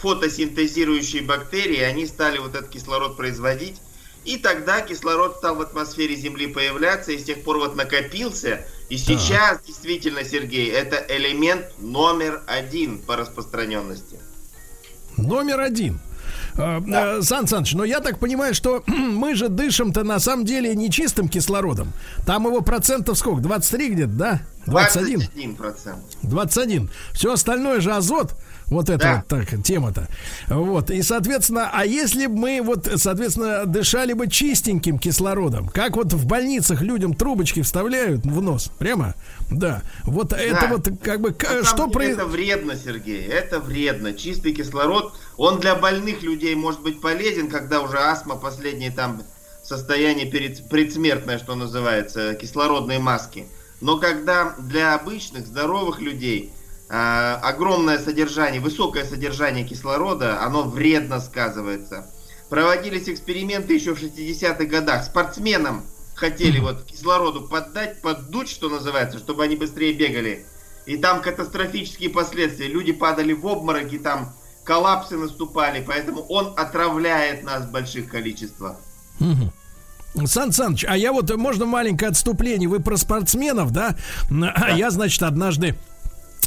фотосинтезирующие 0.00 1.20
бактерии, 1.20 1.80
они 1.80 2.06
стали 2.06 2.38
вот 2.38 2.54
этот 2.54 2.70
кислород 2.70 3.18
производить. 3.18 3.76
И 4.24 4.36
тогда 4.36 4.82
кислород 4.82 5.36
стал 5.36 5.56
в 5.56 5.60
атмосфере 5.60 6.14
Земли 6.14 6.46
появляться, 6.46 7.12
и 7.12 7.18
с 7.18 7.24
тех 7.24 7.42
пор 7.42 7.58
вот 7.58 7.76
накопился. 7.76 8.66
И 8.88 8.98
сейчас, 8.98 9.60
действительно, 9.66 10.24
Сергей, 10.24 10.70
это 10.70 11.04
элемент 11.08 11.66
номер 11.78 12.42
один 12.46 12.98
по 12.98 13.16
распространенности. 13.16 14.18
Номер 15.16 15.60
один. 15.60 16.00
Э, 16.56 16.80
э, 16.80 17.22
Сан 17.22 17.46
Саныч, 17.46 17.72
но 17.74 17.84
я 17.84 18.00
так 18.00 18.18
понимаю, 18.18 18.54
что 18.54 18.82
мы 18.86 19.34
же 19.34 19.48
дышим-то 19.48 20.04
на 20.04 20.18
самом 20.18 20.44
деле 20.44 20.74
не 20.74 20.90
чистым 20.90 21.28
кислородом. 21.28 21.92
Там 22.26 22.46
его 22.46 22.60
процентов 22.60 23.18
сколько? 23.18 23.40
23 23.40 23.88
где-то, 23.90 24.12
да? 24.12 24.42
21? 24.66 25.20
21%. 25.56 25.94
21. 26.22 26.90
Все 27.12 27.32
остальное 27.32 27.80
же 27.80 27.92
азот. 27.92 28.34
Вот 28.70 28.88
это 28.88 28.98
Да. 28.98 29.14
вот 29.16 29.26
так, 29.26 29.62
тема-то. 29.62 30.08
Вот. 30.48 30.90
И, 30.90 31.02
соответственно, 31.02 31.70
а 31.72 31.84
если 31.84 32.26
бы 32.26 32.36
мы 32.36 32.60
вот, 32.62 32.88
соответственно, 32.96 33.66
дышали 33.66 34.12
бы 34.12 34.28
чистеньким 34.28 34.98
кислородом, 34.98 35.68
как 35.68 35.96
вот 35.96 36.12
в 36.12 36.26
больницах 36.26 36.80
людям 36.80 37.14
трубочки 37.14 37.62
вставляют 37.62 38.24
в 38.24 38.40
нос, 38.40 38.70
прямо? 38.78 39.14
Да. 39.50 39.82
Вот 40.04 40.32
это 40.32 40.68
вот 40.68 40.88
как 41.02 41.20
бы, 41.20 41.30
На 41.30 41.64
что 41.64 41.88
происходит? 41.88 42.18
Это 42.18 42.26
вредно, 42.26 42.76
Сергей, 42.76 43.26
это 43.26 43.58
вредно. 43.58 44.14
Чистый 44.14 44.54
кислород, 44.54 45.12
он 45.36 45.58
для 45.58 45.74
больных 45.74 46.22
людей 46.22 46.54
может 46.54 46.80
быть 46.82 47.00
полезен, 47.00 47.48
когда 47.48 47.80
уже 47.80 47.98
астма 47.98 48.36
последнее 48.36 48.92
там 48.92 49.22
состояние 49.64 50.30
перед, 50.30 50.68
предсмертное, 50.68 51.38
что 51.38 51.54
называется, 51.54 52.34
кислородные 52.34 52.98
маски. 52.98 53.46
Но 53.80 53.98
когда 53.98 54.54
для 54.58 54.94
обычных 54.94 55.46
здоровых 55.46 56.00
людей 56.00 56.52
огромное 56.90 57.98
содержание, 57.98 58.60
высокое 58.60 59.04
содержание 59.04 59.64
кислорода, 59.64 60.42
оно 60.42 60.64
вредно 60.64 61.20
сказывается. 61.20 62.10
Проводились 62.48 63.08
эксперименты 63.08 63.74
еще 63.74 63.94
в 63.94 64.02
60-х 64.02 64.64
годах. 64.64 65.04
Спортсменам 65.04 65.84
хотели 66.16 66.58
вот 66.58 66.82
кислороду 66.82 67.42
поддать, 67.42 68.02
поддуть, 68.02 68.50
что 68.50 68.68
называется, 68.68 69.18
чтобы 69.18 69.44
они 69.44 69.54
быстрее 69.54 69.92
бегали. 69.92 70.44
И 70.84 70.96
там 70.96 71.22
катастрофические 71.22 72.10
последствия. 72.10 72.66
Люди 72.66 72.90
падали 72.90 73.32
в 73.34 73.46
обмороки, 73.46 73.98
там 73.98 74.32
коллапсы 74.64 75.16
наступали. 75.16 75.84
Поэтому 75.86 76.22
он 76.22 76.54
отравляет 76.56 77.44
нас 77.44 77.66
в 77.66 77.70
больших 77.70 78.10
количествах. 78.10 78.76
Сан 80.24 80.50
Саныч, 80.50 80.84
а 80.88 80.96
я 80.96 81.12
вот, 81.12 81.30
можно 81.36 81.66
маленькое 81.66 82.10
отступление? 82.10 82.68
Вы 82.68 82.80
про 82.80 82.96
спортсменов, 82.96 83.70
да? 83.70 83.94
А 84.56 84.72
я, 84.72 84.90
значит, 84.90 85.22
однажды 85.22 85.76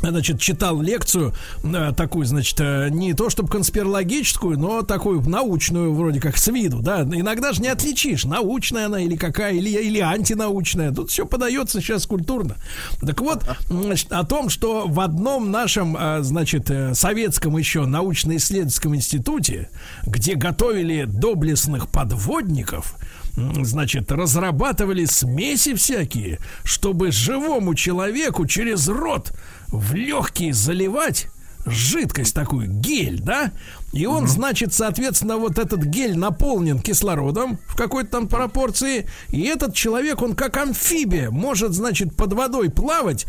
Значит, 0.02 0.40
читал 0.40 0.82
лекцию 0.82 1.34
э, 1.64 1.94
такую, 1.96 2.26
значит, 2.26 2.60
э, 2.60 2.90
не 2.90 3.14
то 3.14 3.30
чтобы 3.30 3.50
конспирологическую, 3.50 4.60
но 4.60 4.82
такую 4.82 5.22
научную, 5.22 5.94
вроде 5.94 6.20
как 6.20 6.38
с 6.38 6.48
виду, 6.48 6.80
да. 6.82 7.04
Иногда 7.04 7.54
же 7.54 7.62
не 7.62 7.70
отличишь, 7.70 8.26
научная 8.26 8.88
она 8.88 9.02
или 9.02 9.16
какая, 9.16 9.54
или, 9.54 9.70
или 9.70 10.00
антинаучная. 10.00 10.92
Тут 10.92 11.10
все 11.10 11.26
подается 11.26 11.80
сейчас 11.80 12.06
культурно. 12.06 12.58
Так 13.02 13.22
вот, 13.22 13.44
значит, 13.70 14.12
о 14.12 14.26
том, 14.26 14.50
что 14.50 14.88
в 14.88 15.00
одном 15.00 15.52
нашем, 15.52 15.96
э, 15.98 16.20
значит, 16.22 16.70
советском 16.94 17.58
еще 17.58 17.86
научно-исследовательском 17.86 18.96
институте, 18.96 19.70
где 20.06 20.36
готовили 20.36 21.06
доблестных 21.06 21.88
подводников, 21.88 22.96
значит, 23.36 24.12
разрабатывали 24.12 25.06
смеси 25.06 25.74
всякие, 25.74 26.40
чтобы 26.64 27.12
живому 27.12 27.74
человеку 27.74 28.46
через 28.46 28.88
рот 28.88 29.32
в 29.74 29.96
легкие 29.96 30.54
заливать 30.54 31.30
жидкость 31.66 32.36
такую, 32.36 32.68
гель, 32.68 33.20
да? 33.20 33.52
И 33.94 34.08
он, 34.08 34.28
значит, 34.28 34.74
соответственно, 34.74 35.38
вот 35.38 35.60
этот 35.60 35.84
гель 35.84 36.18
наполнен 36.18 36.80
кислородом 36.80 37.60
в 37.68 37.76
какой-то 37.76 38.10
там 38.10 38.28
пропорции. 38.28 39.08
И 39.30 39.42
этот 39.42 39.76
человек, 39.76 40.22
он 40.24 40.36
как 40.36 40.58
амфибия, 40.58 41.30
может, 41.30 41.74
значит, 41.74 42.16
под 42.16 42.34
водой 42.34 42.72
плавать, 42.72 43.28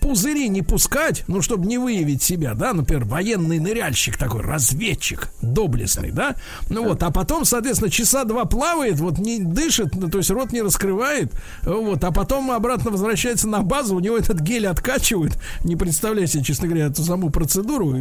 пузыри 0.00 0.48
не 0.48 0.62
пускать, 0.62 1.24
ну, 1.26 1.42
чтобы 1.42 1.66
не 1.66 1.78
выявить 1.78 2.22
себя, 2.22 2.54
да, 2.54 2.72
например, 2.72 3.04
военный 3.04 3.58
ныряльщик 3.58 4.16
такой, 4.16 4.42
разведчик, 4.42 5.30
доблестный, 5.42 6.12
да? 6.12 6.36
Ну 6.70 6.84
вот, 6.84 7.02
а 7.02 7.10
потом, 7.10 7.44
соответственно, 7.44 7.90
часа 7.90 8.22
два 8.22 8.44
плавает, 8.44 9.00
вот 9.00 9.18
не 9.18 9.40
дышит, 9.40 9.96
ну, 9.96 10.08
то 10.08 10.18
есть 10.18 10.30
рот 10.30 10.52
не 10.52 10.62
раскрывает, 10.62 11.32
вот, 11.62 12.04
а 12.04 12.12
потом 12.12 12.52
обратно 12.52 12.92
возвращается 12.92 13.48
на 13.48 13.62
базу, 13.62 13.96
у 13.96 14.00
него 14.00 14.16
этот 14.16 14.40
гель 14.40 14.68
откачивают, 14.68 15.36
не 15.64 15.74
представляю 15.74 16.28
себе, 16.28 16.44
честно 16.44 16.68
говоря, 16.68 16.86
эту 16.86 17.02
саму 17.02 17.30
процедуру, 17.30 17.96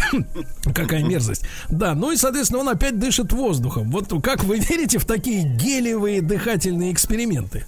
какая 0.74 1.02
мерзость. 1.02 1.25
Да, 1.68 1.94
ну 1.94 2.12
и, 2.12 2.16
соответственно, 2.16 2.60
он 2.60 2.68
опять 2.68 2.98
дышит 2.98 3.32
воздухом. 3.32 3.90
Вот 3.90 4.06
как 4.22 4.44
вы 4.44 4.58
верите 4.58 4.98
в 4.98 5.04
такие 5.04 5.44
гелевые 5.44 6.22
дыхательные 6.22 6.92
эксперименты? 6.92 7.66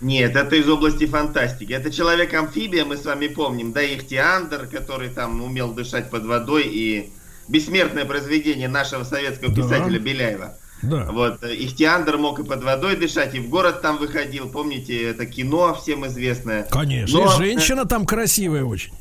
Нет, 0.00 0.34
это 0.34 0.56
из 0.56 0.68
области 0.68 1.06
фантастики. 1.06 1.72
Это 1.72 1.90
человек-амфибия, 1.90 2.84
мы 2.84 2.96
с 2.96 3.04
вами 3.04 3.26
помним, 3.28 3.72
да, 3.72 3.82
Ихтиандр, 3.82 4.66
который 4.66 5.10
там 5.10 5.42
умел 5.42 5.72
дышать 5.72 6.10
под 6.10 6.24
водой, 6.24 6.64
и 6.66 7.10
бессмертное 7.48 8.04
произведение 8.06 8.68
нашего 8.68 9.04
советского 9.04 9.54
Да. 9.54 9.62
писателя 9.62 9.98
Беляева. 9.98 10.56
Да. 10.82 11.08
Вот, 11.12 11.44
Ихтиандр 11.44 12.16
мог 12.16 12.38
и 12.38 12.44
под 12.44 12.64
водой 12.64 12.96
дышать, 12.96 13.34
и 13.34 13.40
в 13.40 13.50
город 13.50 13.82
там 13.82 13.98
выходил, 13.98 14.48
помните, 14.48 15.02
это 15.10 15.26
кино 15.26 15.74
всем 15.74 16.06
известное. 16.06 16.66
Конечно, 16.70 17.18
Но, 17.18 17.24
и 17.24 17.28
э, 17.28 17.36
женщина 17.36 17.84
там 17.84 18.06
красивая 18.06 18.64
очень. 18.64 18.92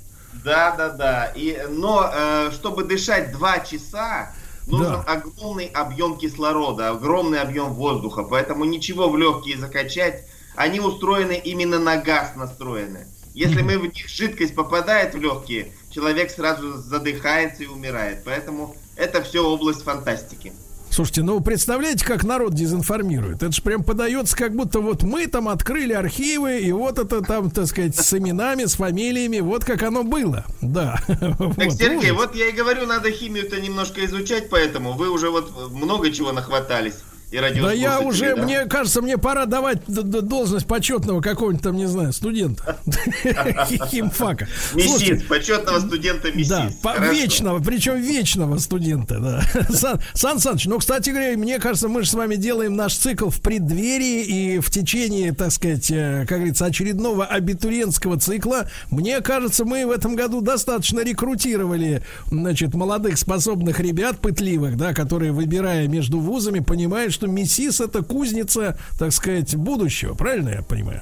Да, 0.43 0.75
да, 0.77 0.89
да. 0.89 1.25
И, 1.35 1.57
но 1.69 2.09
э, 2.13 2.51
чтобы 2.51 2.83
дышать 2.83 3.31
два 3.31 3.59
часа, 3.59 4.33
нужен 4.67 4.93
Да. 4.93 5.01
огромный 5.01 5.65
объем 5.67 6.17
кислорода, 6.17 6.89
огромный 6.89 7.41
объем 7.41 7.73
воздуха. 7.73 8.23
Поэтому 8.23 8.65
ничего 8.65 9.09
в 9.09 9.17
легкие 9.17 9.57
закачать. 9.57 10.25
Они 10.55 10.79
устроены 10.79 11.37
именно 11.43 11.79
на 11.79 11.97
газ 11.97 12.33
настроены. 12.35 13.07
Если 13.33 13.61
мы 13.61 13.77
в 13.77 13.83
них 13.83 14.09
жидкость 14.09 14.55
попадает 14.55 15.13
в 15.13 15.19
легкие, 15.19 15.71
человек 15.91 16.31
сразу 16.31 16.73
задыхается 16.73 17.63
и 17.63 17.67
умирает. 17.67 18.23
Поэтому 18.25 18.75
это 18.95 19.21
все 19.21 19.45
область 19.45 19.83
фантастики. 19.83 20.51
Слушайте, 20.99 21.23
ну 21.23 21.39
представляете, 21.39 22.03
как 22.03 22.25
народ 22.25 22.53
дезинформирует? 22.53 23.41
Это 23.41 23.53
же 23.53 23.61
прям 23.61 23.85
подается, 23.85 24.35
как 24.35 24.53
будто 24.53 24.81
вот 24.81 25.01
мы 25.01 25.27
там 25.27 25.47
открыли 25.47 25.93
архивы, 25.93 26.59
и 26.59 26.73
вот 26.73 26.99
это 26.99 27.21
там, 27.21 27.49
так 27.51 27.67
сказать, 27.67 27.95
с 27.95 28.13
именами, 28.13 28.65
с 28.65 28.73
фамилиями, 28.73 29.39
вот 29.39 29.63
как 29.63 29.81
оно 29.83 30.03
было. 30.03 30.43
Да. 30.59 30.99
Так, 31.55 31.71
Сергей, 31.71 32.11
вот 32.11 32.35
я 32.35 32.49
и 32.49 32.51
говорю, 32.51 32.85
надо 32.85 33.11
химию-то 33.11 33.61
немножко 33.61 34.05
изучать, 34.05 34.49
поэтому 34.49 34.91
вы 34.91 35.09
уже 35.09 35.29
вот 35.29 35.71
много 35.71 36.11
чего 36.11 36.33
нахватались. 36.33 36.95
И 37.31 37.35
Да 37.35 37.41
радиослушатели, 37.43 37.81
я 37.81 37.99
уже, 37.99 38.35
да? 38.35 38.43
мне 38.43 38.65
кажется, 38.65 39.01
мне 39.01 39.17
пора 39.17 39.45
давать 39.45 39.81
должность 39.87 40.65
почетного 40.65 41.21
какого-нибудь 41.21 41.63
там, 41.63 41.75
не 41.75 41.85
знаю, 41.85 42.11
студента. 42.11 42.79
Химфака. 43.91 44.47
Слушайте, 44.71 45.23
почетного 45.27 45.79
студента 45.79 46.31
миссис. 46.31 46.49
Да, 46.49 46.69
вечного, 47.11 47.59
причем 47.59 48.01
вечного 48.01 48.57
студента, 48.57 49.19
да. 49.19 49.43
Сан, 49.69 49.99
Сан 50.13 50.39
Саныч, 50.39 50.65
ну, 50.65 50.79
кстати 50.79 51.11
говоря, 51.11 51.37
мне 51.37 51.59
кажется, 51.59 51.87
мы 51.87 52.01
же 52.01 52.09
с 52.09 52.13
вами 52.15 52.35
делаем 52.35 52.75
наш 52.75 52.95
цикл 52.95 53.29
в 53.29 53.41
преддверии 53.41 54.23
и 54.23 54.59
в 54.59 54.71
течение, 54.71 55.31
так 55.33 55.51
сказать, 55.51 55.91
э, 55.91 56.25
как 56.27 56.39
говорится, 56.39 56.65
очередного 56.65 57.25
абитуриентского 57.25 58.19
цикла. 58.19 58.67
Мне 58.89 59.21
кажется, 59.21 59.65
мы 59.65 59.85
в 59.85 59.91
этом 59.91 60.15
году 60.15 60.41
достаточно 60.41 61.01
рекрутировали, 61.01 62.01
значит, 62.31 62.73
молодых 62.73 63.19
способных 63.19 63.79
ребят, 63.79 64.19
пытливых, 64.19 64.77
да, 64.77 64.93
которые, 64.95 65.31
выбирая 65.31 65.87
между 65.87 66.19
вузами, 66.19 66.59
понимают, 66.59 67.18
что 67.19 67.27
МИСИС 67.27 67.81
это 67.81 68.01
кузница, 68.01 68.79
так 68.97 69.11
сказать, 69.11 69.53
будущего. 69.55 70.13
Правильно 70.13 70.49
я 70.49 70.61
понимаю? 70.61 71.01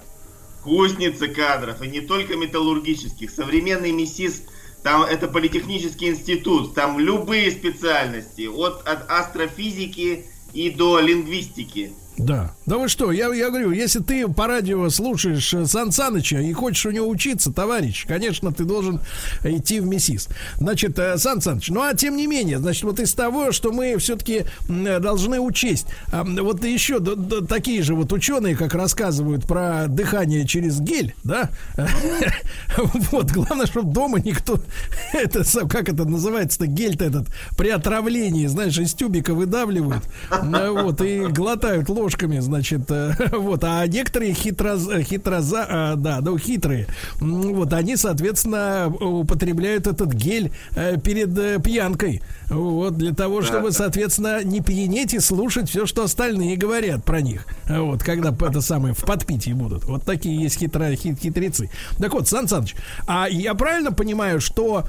Кузница 0.64 1.28
кадров, 1.28 1.82
и 1.84 1.88
не 1.88 2.02
только 2.02 2.36
металлургических. 2.36 3.30
Современный 3.30 3.92
МИСИС 3.92 4.42
там 4.82 5.04
это 5.04 5.28
политехнический 5.28 6.10
институт, 6.10 6.74
там 6.74 7.00
любые 7.00 7.52
специальности, 7.52 8.48
от, 8.48 8.88
от 8.88 9.10
астрофизики 9.12 10.26
и 10.54 10.72
до 10.72 11.00
лингвистики. 11.00 11.92
Да. 12.18 12.52
Да 12.66 12.78
вы 12.78 12.90
что, 12.90 13.12
я, 13.12 13.32
я 13.34 13.50
говорю, 13.50 13.72
если 13.72 14.00
ты 14.00 14.28
по 14.28 14.48
радио 14.48 14.90
слушаешь 14.90 15.54
э, 15.54 15.66
Сан 15.68 15.92
Саныча 15.92 16.40
и 16.40 16.52
хочешь 16.52 16.86
у 16.88 16.92
него 16.92 17.08
учиться, 17.08 17.54
товарищ, 17.54 18.06
конечно, 18.08 18.52
ты 18.52 18.66
должен 18.66 19.00
идти 19.44 19.80
в 19.80 19.86
МИСИС. 19.86 20.28
Значит, 20.58 20.98
э, 20.98 21.18
Сан 21.18 21.42
Саныч, 21.42 21.70
ну 21.70 21.82
а 21.82 21.94
тем 21.94 22.18
не 22.18 22.26
менее, 22.26 22.58
значит, 22.58 22.84
вот 22.84 23.00
из 23.00 23.14
того, 23.14 23.52
что 23.52 23.72
мы 23.72 23.98
все-таки 23.98 24.46
должны 24.68 25.40
учесть, 25.40 25.86
а, 26.12 26.24
вот 26.24 26.64
еще 26.66 27.00
такие 27.46 27.84
же 27.84 27.94
вот 27.94 28.12
ученые, 28.12 28.58
как 28.58 28.74
рассказывают 28.74 29.46
про 29.46 29.86
дыхание 29.88 30.46
через 30.48 30.80
гель, 30.80 31.14
да, 31.24 31.52
вот, 32.78 33.32
главное, 33.32 33.68
чтобы 33.68 33.94
дома 33.94 34.20
никто, 34.20 34.60
это, 35.14 35.44
как 35.68 35.88
это 35.88 36.04
называется-то, 36.06 36.66
гель-то 36.66 37.06
этот, 37.06 37.28
при 37.58 37.70
отравлении, 37.70 38.48
знаешь, 38.48 38.78
из 38.80 38.94
тюбика 38.94 39.36
выдавливают, 39.36 40.04
вот, 40.32 41.02
и 41.02 41.28
глотают 41.28 41.90
ложь 41.90 42.07
ложками, 42.08 42.40
значит, 42.40 42.90
э, 42.90 43.14
вот, 43.34 43.64
а 43.66 43.86
некоторые 43.86 44.34
хитроз, 44.34 44.88
хитроза, 45.02 45.66
э, 45.70 45.94
да, 45.98 46.20
ну, 46.22 46.38
хитрые, 46.38 46.88
вот, 47.20 47.74
они, 47.74 47.98
соответственно, 47.98 48.88
употребляют 48.88 49.88
этот 49.88 50.14
гель 50.14 50.54
э, 50.76 50.98
перед 50.98 51.62
пьянкой, 51.62 52.22
вот, 52.50 52.98
для 52.98 53.14
того, 53.14 53.42
чтобы, 53.42 53.74
соответственно, 53.74 54.42
не 54.42 54.62
пьянеть 54.62 55.14
и 55.14 55.20
слушать 55.20 55.70
все, 55.70 55.86
что 55.86 56.04
остальные 56.04 56.56
говорят 56.56 57.04
про 57.04 57.20
них, 57.20 57.46
вот, 57.68 58.04
когда 58.04 58.30
это 58.30 58.62
самое, 58.62 58.94
в 58.94 59.02
подпитии 59.02 59.52
будут. 59.52 59.84
Вот 59.84 60.04
такие 60.04 60.42
есть 60.42 60.60
хитро, 60.60 60.96
хит, 60.96 61.20
хитрецы. 61.20 61.70
Так 61.98 62.14
вот, 62.14 62.30
Сан 62.30 62.48
Саныч, 62.48 62.76
а 63.06 63.28
я 63.28 63.54
правильно 63.54 63.92
понимаю, 63.92 64.40
что 64.40 64.86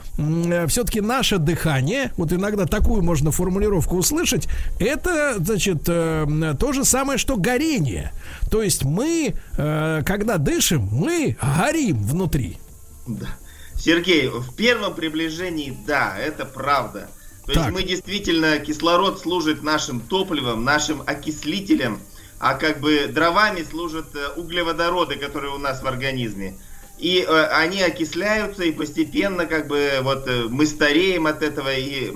все-таки 0.69 1.01
наше 1.01 1.39
дыхание, 1.39 2.13
вот 2.17 2.33
иногда 2.33 2.67
такую 2.67 3.03
можно 3.03 3.33
формулировку 3.33 3.97
услышать, 3.97 4.47
это, 4.79 5.35
значит, 5.39 5.83
то 5.83 6.73
же 6.73 6.85
самое 6.85 7.08
самое, 7.09 7.19
что 7.19 7.37
горение. 7.39 8.13
То 8.51 8.63
есть 8.63 8.85
мы, 8.85 9.35
э, 9.57 10.03
когда 10.05 10.37
дышим, 10.37 10.83
мы 10.93 11.37
горим 11.41 12.03
внутри. 12.07 12.59
Да. 13.07 13.29
Сергей, 13.77 14.29
в 14.29 14.55
первом 14.55 14.95
приближении, 14.95 15.75
да, 15.87 16.19
это 16.19 16.45
правда. 16.45 17.09
То 17.47 17.55
так. 17.55 17.57
есть 17.57 17.71
мы 17.71 17.83
действительно, 17.83 18.59
кислород 18.59 19.21
служит 19.21 19.63
нашим 19.63 20.01
топливом, 20.01 20.65
нашим 20.65 21.03
окислителем, 21.07 21.99
а 22.41 22.55
как 22.55 22.81
бы 22.81 23.07
дровами 23.07 23.63
служат 23.63 24.15
э, 24.15 24.29
углеводороды, 24.37 25.17
которые 25.17 25.55
у 25.55 25.59
нас 25.59 25.83
в 25.83 25.87
организме. 25.87 26.59
И 26.99 27.25
э, 27.27 27.45
они 27.47 27.81
окисляются, 27.81 28.65
и 28.65 28.73
постепенно 28.73 29.47
как 29.47 29.67
бы 29.67 30.01
вот 30.03 30.29
э, 30.29 30.47
мы 30.51 30.67
стареем 30.67 31.27
от 31.27 31.43
этого, 31.43 31.75
и 31.75 32.13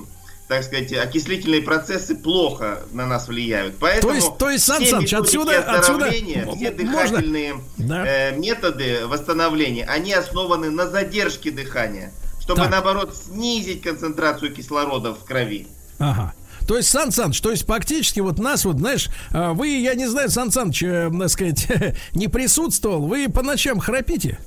так 0.53 0.65
сказать, 0.65 0.93
окислительные 0.93 1.63
процессы 1.63 2.15
плохо 2.15 2.81
на 2.93 3.07
нас 3.07 3.29
влияют. 3.29 3.77
Поэтому 3.81 4.13
то 4.13 4.17
есть, 4.17 4.39
то 4.39 4.51
есть 4.51 4.65
Сан 4.65 4.85
Саныч, 4.85 5.15
отсюда, 5.15 5.59
отсюда 5.61 6.11
все 6.11 6.71
дыхательные 6.71 7.55
да. 7.79 8.07
э, 8.07 8.37
методы 8.37 9.07
восстановления, 9.07 9.85
они 9.85 10.13
основаны 10.13 10.71
на 10.71 10.87
задержке 10.87 11.51
дыхания, 11.51 12.13
чтобы 12.41 12.63
так. 12.63 12.71
наоборот 12.71 13.17
снизить 13.17 13.83
концентрацию 13.83 14.55
кислорода 14.55 15.15
в 15.15 15.25
крови. 15.25 15.69
Ага. 15.99 16.35
То 16.69 16.77
есть, 16.77 16.91
Сан 16.91 17.11
Саныч, 17.11 17.41
то 17.41 17.51
есть 17.51 17.67
фактически 17.67 18.21
вот 18.21 18.39
нас 18.39 18.65
вот, 18.65 18.79
знаешь, 18.79 19.09
а, 19.33 19.53
вы, 19.53 19.69
я 19.69 19.95
не 19.95 20.07
знаю, 20.07 20.31
Сан 20.31 20.53
Саныч, 20.53 20.83
э, 20.83 21.11
так 21.19 21.31
сказать, 21.31 21.67
не 22.13 22.29
присутствовал, 22.29 23.07
вы 23.07 23.29
по 23.29 23.43
ночам 23.43 23.81
храпите? 23.81 24.39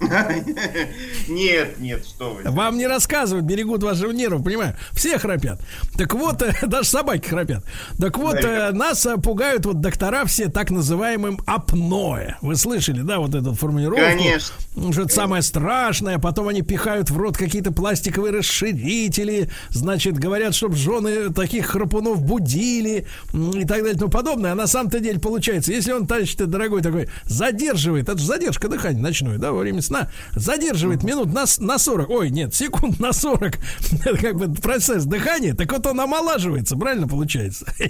Нет, 1.28 1.78
нет, 1.78 2.06
что 2.06 2.34
вы. 2.34 2.50
Вам 2.50 2.78
не 2.78 2.86
рассказывают, 2.86 3.44
берегут 3.44 3.82
вашего 3.82 4.12
нервов, 4.12 4.44
понимаю. 4.44 4.76
Все 4.92 5.18
храпят. 5.18 5.60
Так 5.96 6.14
вот, 6.14 6.40
э, 6.42 6.54
даже 6.66 6.88
собаки 6.88 7.28
храпят. 7.28 7.64
Так 7.98 8.16
вот, 8.18 8.36
э, 8.36 8.70
нас 8.72 9.04
э, 9.06 9.16
пугают 9.16 9.66
вот 9.66 9.80
доктора 9.80 10.24
все 10.24 10.48
так 10.48 10.70
называемым 10.70 11.40
апноэ. 11.46 12.36
Вы 12.42 12.56
слышали, 12.56 13.00
да, 13.00 13.18
вот 13.18 13.34
эту 13.34 13.54
формулировку? 13.54 14.00
Конечно. 14.00 14.54
Что 14.92 15.02
это 15.02 15.14
самое 15.14 15.42
страшное. 15.42 16.18
Потом 16.18 16.48
они 16.48 16.62
пихают 16.62 17.10
в 17.10 17.16
рот 17.16 17.36
какие-то 17.36 17.72
пластиковые 17.72 18.32
расширители. 18.32 19.50
Значит, 19.70 20.18
говорят, 20.18 20.54
чтобы 20.54 20.76
жены 20.76 21.32
таких 21.32 21.66
храпунов 21.66 22.22
будили 22.22 23.06
и 23.34 23.60
так 23.64 23.78
далее 23.78 23.94
и 23.94 23.98
тому 23.98 24.10
подобное. 24.10 24.52
А 24.52 24.54
на 24.54 24.66
самом-то 24.66 25.00
деле 25.00 25.18
получается, 25.18 25.72
если 25.72 25.92
он, 25.92 26.06
товарищ 26.06 26.34
ты 26.34 26.46
дорогой 26.46 26.82
такой, 26.82 27.08
задерживает, 27.24 28.08
это 28.08 28.18
же 28.18 28.26
задержка 28.26 28.68
дыхания 28.68 29.00
ночной, 29.00 29.38
да, 29.38 29.52
во 29.52 29.58
время 29.58 29.82
сна 29.88 30.10
задерживает 30.34 31.02
минут 31.02 31.32
на, 31.32 31.44
на 31.58 31.78
40, 31.78 32.10
ой, 32.10 32.30
нет, 32.30 32.54
секунд 32.54 33.00
на 33.00 33.12
40, 33.12 33.58
как 34.20 34.36
бы 34.36 34.54
процесс 34.54 35.04
дыхания, 35.04 35.54
так 35.54 35.72
вот 35.72 35.86
он 35.86 36.00
омолаживается, 36.00 36.76
правильно 36.76 37.08
получается? 37.08 37.66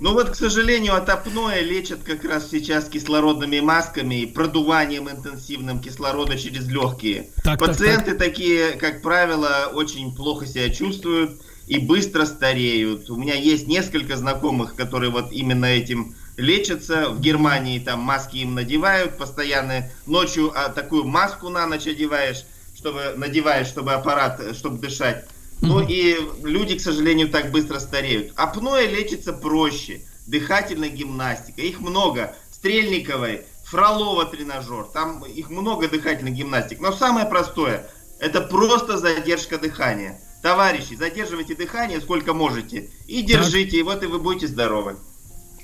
Ну 0.00 0.14
вот, 0.14 0.30
к 0.30 0.34
сожалению, 0.34 0.94
от 0.96 1.08
апноэ 1.08 1.62
лечат 1.62 2.02
как 2.02 2.24
раз 2.24 2.50
сейчас 2.50 2.86
кислородными 2.86 3.60
масками 3.60 4.22
и 4.22 4.26
продуванием 4.26 5.08
интенсивным 5.08 5.80
кислорода 5.80 6.36
через 6.36 6.66
легкие. 6.66 7.28
Так, 7.44 7.60
Пациенты 7.60 8.12
так, 8.12 8.18
так. 8.18 8.28
такие, 8.28 8.72
как 8.72 9.02
правило, 9.02 9.70
очень 9.72 10.14
плохо 10.14 10.46
себя 10.46 10.70
чувствуют 10.70 11.40
и 11.66 11.78
быстро 11.78 12.24
стареют. 12.24 13.10
У 13.10 13.16
меня 13.16 13.34
есть 13.34 13.68
несколько 13.68 14.16
знакомых, 14.16 14.74
которые 14.74 15.10
вот 15.10 15.30
именно 15.30 15.66
этим 15.66 16.14
лечатся. 16.42 17.08
В 17.10 17.20
Германии 17.20 17.78
там 17.78 18.00
маски 18.00 18.38
им 18.38 18.54
надевают 18.54 19.16
постоянно. 19.16 19.88
Ночью 20.06 20.52
а, 20.54 20.68
такую 20.68 21.04
маску 21.04 21.48
на 21.48 21.66
ночь 21.66 21.86
одеваешь, 21.86 22.44
чтобы 22.76 23.14
надеваешь, 23.16 23.68
чтобы 23.68 23.92
аппарат, 23.92 24.40
чтобы 24.54 24.78
дышать. 24.78 25.26
Ну 25.62 25.80
и 25.80 26.18
люди, 26.42 26.76
к 26.76 26.80
сожалению, 26.80 27.28
так 27.28 27.52
быстро 27.52 27.78
стареют. 27.78 28.32
Апноэ 28.36 28.88
лечится 28.88 29.32
проще. 29.32 30.02
Дыхательная 30.26 30.88
гимнастика. 30.88 31.62
Их 31.62 31.80
много. 31.80 32.34
Стрельниковой, 32.50 33.42
Фролова 33.64 34.24
тренажер. 34.24 34.84
Там 34.92 35.24
их 35.24 35.50
много 35.50 35.88
дыхательных 35.88 36.34
гимнастик. 36.34 36.80
Но 36.80 36.92
самое 36.92 37.26
простое, 37.26 37.88
это 38.18 38.40
просто 38.40 38.98
задержка 38.98 39.56
дыхания. 39.58 40.20
Товарищи, 40.42 40.94
задерживайте 40.94 41.54
дыхание 41.54 42.00
сколько 42.00 42.34
можете. 42.34 42.90
И 43.06 43.22
держите, 43.22 43.78
и 43.78 43.82
вот 43.82 44.02
и 44.02 44.06
вы 44.06 44.18
будете 44.18 44.48
здоровы. 44.48 44.96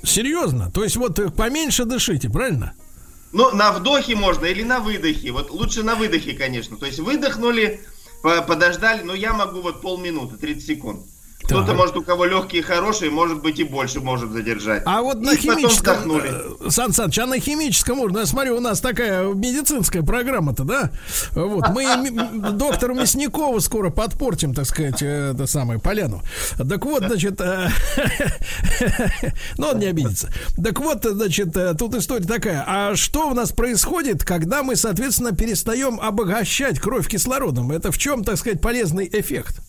Серьезно? 0.02 0.70
То 0.70 0.84
есть 0.84 0.96
вот 0.96 1.18
э, 1.18 1.30
поменьше 1.30 1.84
дышите, 1.84 2.30
правильно? 2.30 2.74
Ну, 3.32 3.54
на 3.54 3.72
вдохе 3.72 4.14
можно 4.14 4.46
или 4.46 4.62
на 4.62 4.80
выдохе. 4.80 5.32
Вот 5.32 5.50
лучше 5.50 5.82
на 5.82 5.94
выдохе, 5.94 6.34
конечно. 6.34 6.76
То 6.76 6.86
есть 6.86 6.98
выдохнули, 6.98 7.80
подождали, 8.22 9.02
но 9.02 9.14
я 9.14 9.32
могу 9.34 9.60
вот 9.60 9.82
полминуты, 9.82 10.36
30 10.36 10.66
секунд. 10.66 11.00
Кто-то, 11.44 11.72
может, 11.72 11.96
у 11.96 12.02
кого 12.02 12.26
легкие 12.26 12.62
хорошие, 12.62 13.10
может 13.10 13.40
быть, 13.40 13.58
и 13.58 13.64
больше 13.64 14.00
может 14.00 14.30
задержать. 14.32 14.82
А 14.84 15.00
вот 15.00 15.20
на 15.20 15.32
и 15.32 15.36
химическом... 15.36 16.20
Э, 16.20 16.70
Сан 16.70 16.92
Саныч, 16.92 17.18
а 17.18 17.26
на 17.26 17.40
химическом 17.40 18.00
уровне, 18.00 18.20
я 18.20 18.26
смотрю, 18.26 18.56
у 18.56 18.60
нас 18.60 18.80
такая 18.80 19.24
медицинская 19.32 20.02
программа-то, 20.02 20.64
да? 20.64 20.90
Вот, 21.32 21.70
мы 21.70 22.10
доктору 22.52 22.94
Мясникову 22.94 23.60
скоро 23.60 23.90
подпортим, 23.90 24.52
так 24.52 24.66
сказать, 24.66 25.00
э, 25.00 25.32
это 25.32 25.46
самое, 25.46 25.80
поляну. 25.80 26.22
Так 26.56 26.84
вот, 26.84 27.04
значит... 27.04 27.40
Э, 27.40 27.70
ну, 29.56 29.68
он 29.68 29.78
не 29.78 29.86
обидится. 29.86 30.30
Так 30.62 30.78
вот, 30.80 31.02
значит, 31.04 31.56
тут 31.78 31.94
история 31.94 32.26
такая. 32.26 32.62
А 32.66 32.94
что 32.94 33.28
у 33.30 33.34
нас 33.34 33.52
происходит, 33.52 34.22
когда 34.22 34.62
мы, 34.62 34.76
соответственно, 34.76 35.32
перестаем 35.32 35.98
обогащать 35.98 36.78
кровь 36.78 37.08
кислородом? 37.08 37.72
Это 37.72 37.90
в 37.90 37.96
чем, 37.96 38.22
так 38.22 38.36
сказать, 38.36 38.60
полезный 38.60 39.08
эффект? 39.10 39.62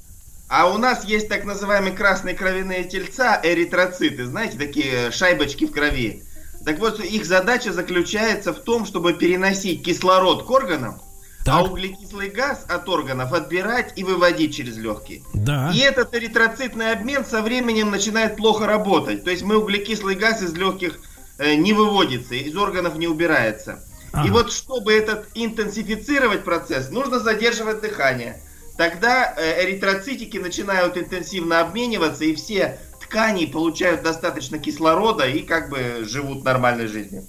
А 0.50 0.68
у 0.74 0.80
нас 0.80 1.06
есть 1.06 1.30
так 1.30 1.46
называемые 1.46 1.96
красные 1.96 2.34
кровяные 2.34 2.84
тельца, 2.84 3.40
эритроциты, 3.44 4.26
знаете, 4.26 4.58
такие 4.58 5.12
шайбочки 5.12 5.68
в 5.68 5.72
крови. 5.72 6.24
Так 6.66 6.80
вот, 6.80 7.00
их 7.00 7.24
задача 7.26 7.72
заключается 7.72 8.52
в 8.52 8.60
том, 8.60 8.86
чтобы 8.86 9.14
переносить 9.14 9.86
кислород 9.86 10.46
к 10.46 10.50
органам, 10.50 11.00
а 11.42 11.46
так. 11.46 11.56
а 11.56 11.64
углекислый 11.64 12.30
газ 12.30 12.66
от 12.68 12.90
органов 12.90 13.32
отбирать 13.32 13.94
и 13.96 14.04
выводить 14.04 14.56
через 14.56 14.76
легкие. 14.78 15.22
Да. 15.36 15.72
И 15.74 15.78
этот 15.80 16.16
эритроцитный 16.16 16.94
обмен 16.94 17.24
со 17.26 17.44
временем 17.44 17.92
начинает 17.92 18.36
плохо 18.36 18.66
работать. 18.66 19.24
То 19.24 19.30
есть 19.30 19.44
мы 19.44 19.58
углекислый 19.58 20.16
газ 20.16 20.42
из 20.42 20.54
легких 20.56 21.00
э, 21.38 21.56
не 21.56 21.74
выводится, 21.74 22.34
из 22.34 22.58
органов 22.58 22.98
не 22.98 23.08
убирается. 23.08 23.84
Ага. 24.12 24.28
И 24.28 24.32
вот 24.32 24.52
чтобы 24.52 24.94
этот 24.94 25.28
интенсифицировать 25.36 26.44
процесс, 26.44 26.90
нужно 26.90 27.20
задерживать 27.20 27.82
дыхание 27.82 28.42
тогда 28.80 29.34
э, 29.36 29.66
эритроцитики 29.66 30.38
начинают 30.38 30.98
интенсивно 30.98 31.60
обмениваться, 31.60 32.24
и 32.24 32.34
все 32.34 32.80
ткани 33.02 33.46
получают 33.46 34.04
достаточно 34.04 34.58
кислорода 34.58 35.28
и 35.28 35.42
как 35.42 35.70
бы 35.70 36.06
живут 36.08 36.46
нормальной 36.46 36.88
жизнью. 36.88 37.26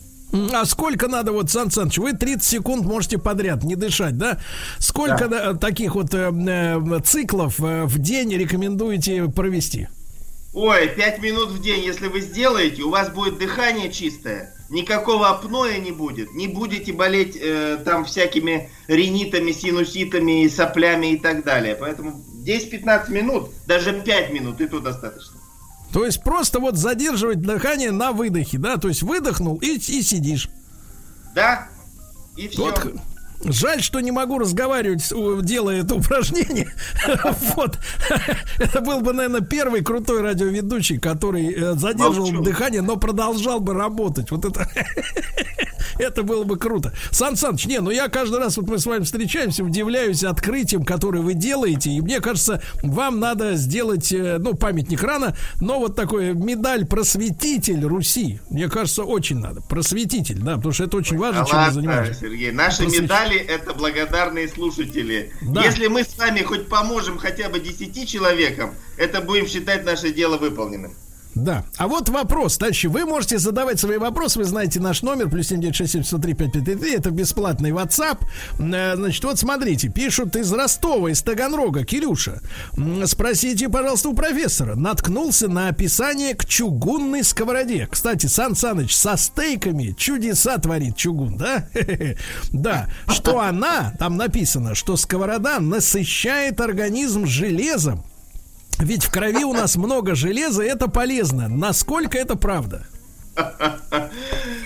А 0.54 0.64
сколько 0.64 1.08
надо, 1.08 1.32
вот, 1.32 1.50
Сан 1.50 1.72
Саныч, 1.72 1.98
вы 1.98 2.12
30 2.12 2.44
секунд 2.44 2.86
можете 2.86 3.18
подряд 3.18 3.64
не 3.64 3.74
дышать, 3.74 4.16
да? 4.16 4.38
Сколько 4.78 5.26
да. 5.26 5.54
таких 5.54 5.96
вот 5.96 6.14
э, 6.14 6.30
э, 6.30 7.00
циклов 7.02 7.58
э, 7.58 7.84
в 7.84 7.98
день 7.98 8.32
рекомендуете 8.36 9.24
провести? 9.24 9.88
Ой, 10.54 10.86
5 10.86 11.20
минут 11.20 11.48
в 11.48 11.60
день, 11.60 11.84
если 11.84 12.06
вы 12.06 12.20
сделаете, 12.20 12.82
у 12.82 12.90
вас 12.90 13.10
будет 13.10 13.38
дыхание 13.38 13.90
чистое, 13.90 14.54
никакого 14.70 15.28
апноэ 15.28 15.78
не 15.78 15.92
будет, 15.92 16.32
не 16.32 16.48
будете 16.48 16.92
болеть 16.92 17.36
э, 17.40 17.78
там 17.84 18.04
всякими 18.04 18.70
ринитами, 18.88 19.52
синуситами, 19.52 20.48
соплями 20.48 21.12
и 21.12 21.18
так 21.18 21.44
далее. 21.44 21.76
Поэтому 21.78 22.22
10-15 22.46 23.10
минут, 23.10 23.50
даже 23.66 23.92
5 23.92 24.32
минут, 24.32 24.60
и 24.60 24.66
то 24.66 24.80
достаточно. 24.80 25.38
То 25.92 26.04
есть 26.04 26.22
просто 26.22 26.60
вот 26.60 26.76
задерживать 26.76 27.40
дыхание 27.40 27.90
на 27.90 28.12
выдохе, 28.12 28.58
да? 28.58 28.76
То 28.76 28.88
есть 28.88 29.02
выдохнул 29.02 29.56
и, 29.56 29.76
и 29.76 30.02
сидишь. 30.02 30.48
Да, 31.34 31.68
и 32.36 32.48
все. 32.48 32.62
Вот, 32.62 32.92
Жаль, 33.44 33.82
что 33.82 34.00
не 34.00 34.10
могу 34.10 34.38
разговаривать, 34.38 35.12
делая 35.44 35.82
это 35.82 35.94
упражнение. 35.94 36.72
Вот. 37.54 37.78
Это 38.58 38.80
был 38.80 39.00
бы, 39.00 39.12
наверное, 39.12 39.40
первый 39.40 39.82
крутой 39.82 40.22
радиоведущий, 40.22 40.98
который 40.98 41.52
э, 41.52 41.74
задерживал 41.74 42.42
дыхание, 42.42 42.82
но 42.82 42.96
продолжал 42.96 43.60
бы 43.60 43.74
работать. 43.74 44.30
Вот 44.30 44.44
это... 44.44 44.68
Это 46.00 46.22
было 46.22 46.44
бы 46.44 46.56
круто. 46.56 46.92
Сан 47.10 47.36
Саныч, 47.36 47.66
не, 47.66 47.78
ну 47.80 47.90
я 47.90 48.08
каждый 48.08 48.38
раз, 48.38 48.56
вот 48.56 48.68
мы 48.68 48.78
с 48.78 48.86
вами 48.86 49.04
встречаемся, 49.04 49.62
удивляюсь 49.62 50.24
открытием, 50.24 50.82
которое 50.82 51.20
вы 51.20 51.34
делаете. 51.34 51.90
И 51.90 52.00
мне 52.00 52.20
кажется, 52.20 52.62
вам 52.82 53.20
надо 53.20 53.54
сделать, 53.54 54.10
э, 54.12 54.38
ну, 54.38 54.54
памятник 54.54 55.02
рано, 55.02 55.36
но 55.60 55.78
вот 55.78 55.96
такой 55.96 56.32
медаль 56.32 56.86
просветитель 56.86 57.84
Руси. 57.84 58.40
Мне 58.48 58.68
кажется, 58.68 59.04
очень 59.04 59.40
надо. 59.40 59.60
Просветитель, 59.60 60.40
да, 60.40 60.56
потому 60.56 60.72
что 60.72 60.84
это 60.84 60.96
очень 60.96 61.18
важно, 61.18 61.44
чем 61.46 61.60
мы 61.60 61.70
занимаемся. 61.70 62.20
Сергей, 62.20 62.52
наши 62.52 62.86
медали 62.86 63.29
это 63.36 63.74
благодарные 63.74 64.48
слушатели. 64.48 65.32
Да. 65.42 65.64
Если 65.64 65.86
мы 65.86 66.04
с 66.04 66.16
вами 66.16 66.40
хоть 66.42 66.68
поможем 66.68 67.18
хотя 67.18 67.48
бы 67.48 67.60
10 67.60 68.08
человекам, 68.08 68.74
это 68.96 69.20
будем 69.20 69.46
считать 69.46 69.84
наше 69.84 70.12
дело 70.12 70.36
выполненным. 70.36 70.94
Да. 71.34 71.64
А 71.76 71.86
вот 71.86 72.08
вопрос, 72.08 72.58
дальше. 72.58 72.88
Вы 72.88 73.04
можете 73.04 73.38
задавать 73.38 73.78
свои 73.78 73.98
вопросы. 73.98 74.38
Вы 74.38 74.44
знаете 74.44 74.80
наш 74.80 75.02
номер, 75.02 75.28
плюс 75.28 75.48
7967 75.48 76.94
Это 76.94 77.10
бесплатный 77.10 77.70
WhatsApp. 77.70 78.18
Э, 78.58 78.96
значит, 78.96 79.22
вот 79.24 79.38
смотрите, 79.38 79.88
пишут 79.88 80.34
из 80.36 80.52
Ростова, 80.52 81.10
из 81.10 81.22
Таганрога, 81.22 81.84
Кирюша. 81.84 82.40
Спросите, 83.04 83.68
пожалуйста, 83.68 84.08
у 84.08 84.14
профессора. 84.14 84.74
Наткнулся 84.74 85.48
на 85.48 85.68
описание 85.68 86.34
к 86.34 86.44
чугунной 86.44 87.22
сковороде. 87.22 87.86
Кстати, 87.90 88.26
Сан 88.26 88.56
Саныч 88.56 88.94
со 88.94 89.16
стейками 89.16 89.94
чудеса 89.96 90.58
творит 90.58 90.96
чугун, 90.96 91.36
да? 91.36 91.68
Да. 92.52 92.88
Что 93.08 93.40
она, 93.40 93.94
там 93.98 94.16
написано, 94.16 94.74
что 94.74 94.96
сковорода 94.96 95.60
насыщает 95.60 96.60
организм 96.60 97.26
железом 97.26 98.04
ведь 98.80 99.04
в 99.04 99.10
крови 99.10 99.44
у 99.44 99.52
нас 99.52 99.76
много 99.76 100.14
железа, 100.14 100.62
это 100.62 100.88
полезно. 100.88 101.48
Насколько 101.48 102.18
это 102.18 102.36
правда? 102.36 102.86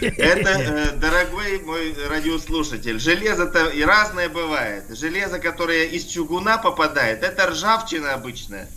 Это, 0.01 0.51
э, 0.51 0.91
дорогой 0.97 1.61
мой 1.65 1.95
радиослушатель, 2.09 2.99
железо-то 2.99 3.67
и 3.67 3.83
разное 3.83 4.29
бывает. 4.29 4.85
Железо, 4.91 5.39
которое 5.39 5.85
из 5.87 6.05
чугуна 6.05 6.59
попадает, 6.59 7.23
это 7.23 7.47
ржавчина 7.49 8.15
обычная. 8.15 8.69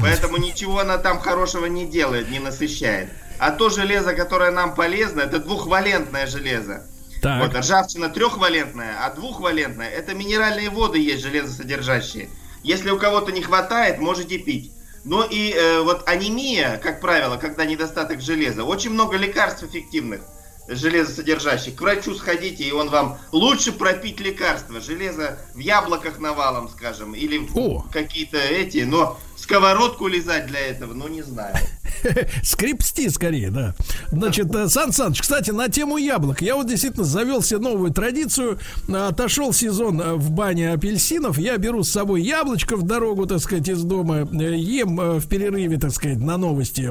Поэтому 0.00 0.38
ничего 0.38 0.80
она 0.80 0.98
там 0.98 1.18
хорошего 1.20 1.66
не 1.66 1.86
делает, 1.86 2.30
не 2.30 2.38
насыщает. 2.38 3.10
А 3.38 3.50
то 3.50 3.68
железо, 3.68 4.14
которое 4.14 4.50
нам 4.50 4.74
полезно, 4.74 5.20
это 5.20 5.38
двухвалентное 5.38 6.26
железо. 6.26 6.86
Так. 7.20 7.42
Вот, 7.42 7.54
ржавчина 7.56 8.08
трехвалентная, 8.08 8.96
а 9.04 9.14
двухвалентная 9.14 9.88
это 9.88 10.14
минеральные 10.14 10.70
воды 10.70 10.98
есть 10.98 11.22
железосодержащие. 11.22 12.30
Если 12.62 12.90
у 12.90 12.98
кого-то 12.98 13.32
не 13.32 13.42
хватает, 13.42 13.98
можете 13.98 14.38
пить. 14.38 14.72
Но 15.04 15.24
и 15.24 15.52
э, 15.52 15.80
вот 15.80 16.08
анемия, 16.08 16.78
как 16.78 17.00
правило, 17.00 17.36
когда 17.36 17.64
недостаток 17.64 18.20
железа, 18.20 18.64
очень 18.64 18.90
много 18.90 19.16
лекарств 19.16 19.64
эффективных 19.64 20.20
железосодержащих. 20.68 21.74
К 21.74 21.80
врачу 21.80 22.14
сходите, 22.14 22.64
и 22.64 22.72
он 22.72 22.88
вам 22.88 23.18
лучше 23.32 23.72
пропить 23.72 24.20
лекарства. 24.20 24.80
Железо 24.80 25.38
в 25.54 25.58
яблоках 25.58 26.18
навалом, 26.18 26.68
скажем, 26.68 27.14
или 27.14 27.38
в 27.38 27.88
какие-то 27.90 28.38
эти, 28.38 28.84
но 28.84 29.18
сковородку 29.36 30.06
лизать 30.06 30.46
для 30.46 30.60
этого, 30.60 30.94
ну 30.94 31.08
не 31.08 31.22
знаю. 31.22 31.56
Скрипсти 32.42 33.08
скорее, 33.08 33.50
да. 33.50 33.74
Значит, 34.10 34.54
э, 34.54 34.68
Сан 34.68 34.92
Саныч, 34.92 35.20
кстати, 35.20 35.50
на 35.50 35.68
тему 35.68 35.96
яблок. 35.96 36.42
Я 36.42 36.56
вот 36.56 36.68
действительно 36.68 37.04
завел 37.04 37.42
себе 37.42 37.60
новую 37.60 37.92
традицию. 37.92 38.58
Отошел 38.88 39.52
сезон 39.52 40.00
э, 40.00 40.14
в 40.14 40.30
бане 40.30 40.72
апельсинов. 40.72 41.38
Я 41.38 41.56
беру 41.56 41.82
с 41.82 41.90
собой 41.90 42.22
яблочко 42.22 42.76
в 42.76 42.82
дорогу, 42.82 43.26
так 43.26 43.40
сказать, 43.40 43.68
из 43.68 43.82
дома. 43.82 44.28
Э, 44.32 44.56
ем 44.56 44.96
в 44.96 45.26
перерыве, 45.26 45.78
так 45.78 45.92
сказать, 45.92 46.18
на 46.18 46.36
новости 46.36 46.82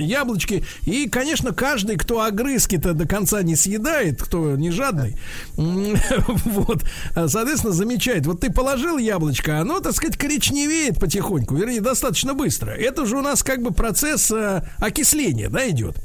яблочки. 0.00 0.64
И, 0.84 1.08
конечно, 1.08 1.52
каждый, 1.52 1.96
кто 1.96 2.22
огрызки-то 2.22 2.94
до 2.94 3.06
конца 3.06 3.42
не 3.42 3.56
съедает, 3.56 4.22
кто 4.22 4.56
не 4.56 4.70
жадный, 4.70 5.16
вот, 5.56 6.84
соответственно, 7.14 7.72
замечает. 7.72 8.26
Вот 8.26 8.40
ты 8.40 8.52
положил 8.52 8.98
яблочко, 8.98 9.60
оно, 9.60 9.80
так 9.80 9.94
сказать, 9.94 10.16
коричневеет 10.16 10.98
потихоньку. 10.98 11.54
Вернее, 11.54 11.80
достаточно 11.80 12.34
быстро. 12.34 12.70
Это 12.70 13.06
же 13.06 13.16
у 13.16 13.22
нас 13.22 13.42
как 13.42 13.62
бы 13.62 13.72
процесс 13.72 14.30
э, 14.48 14.62
окисления, 14.78 15.48
да, 15.48 15.68
идет? 15.68 15.96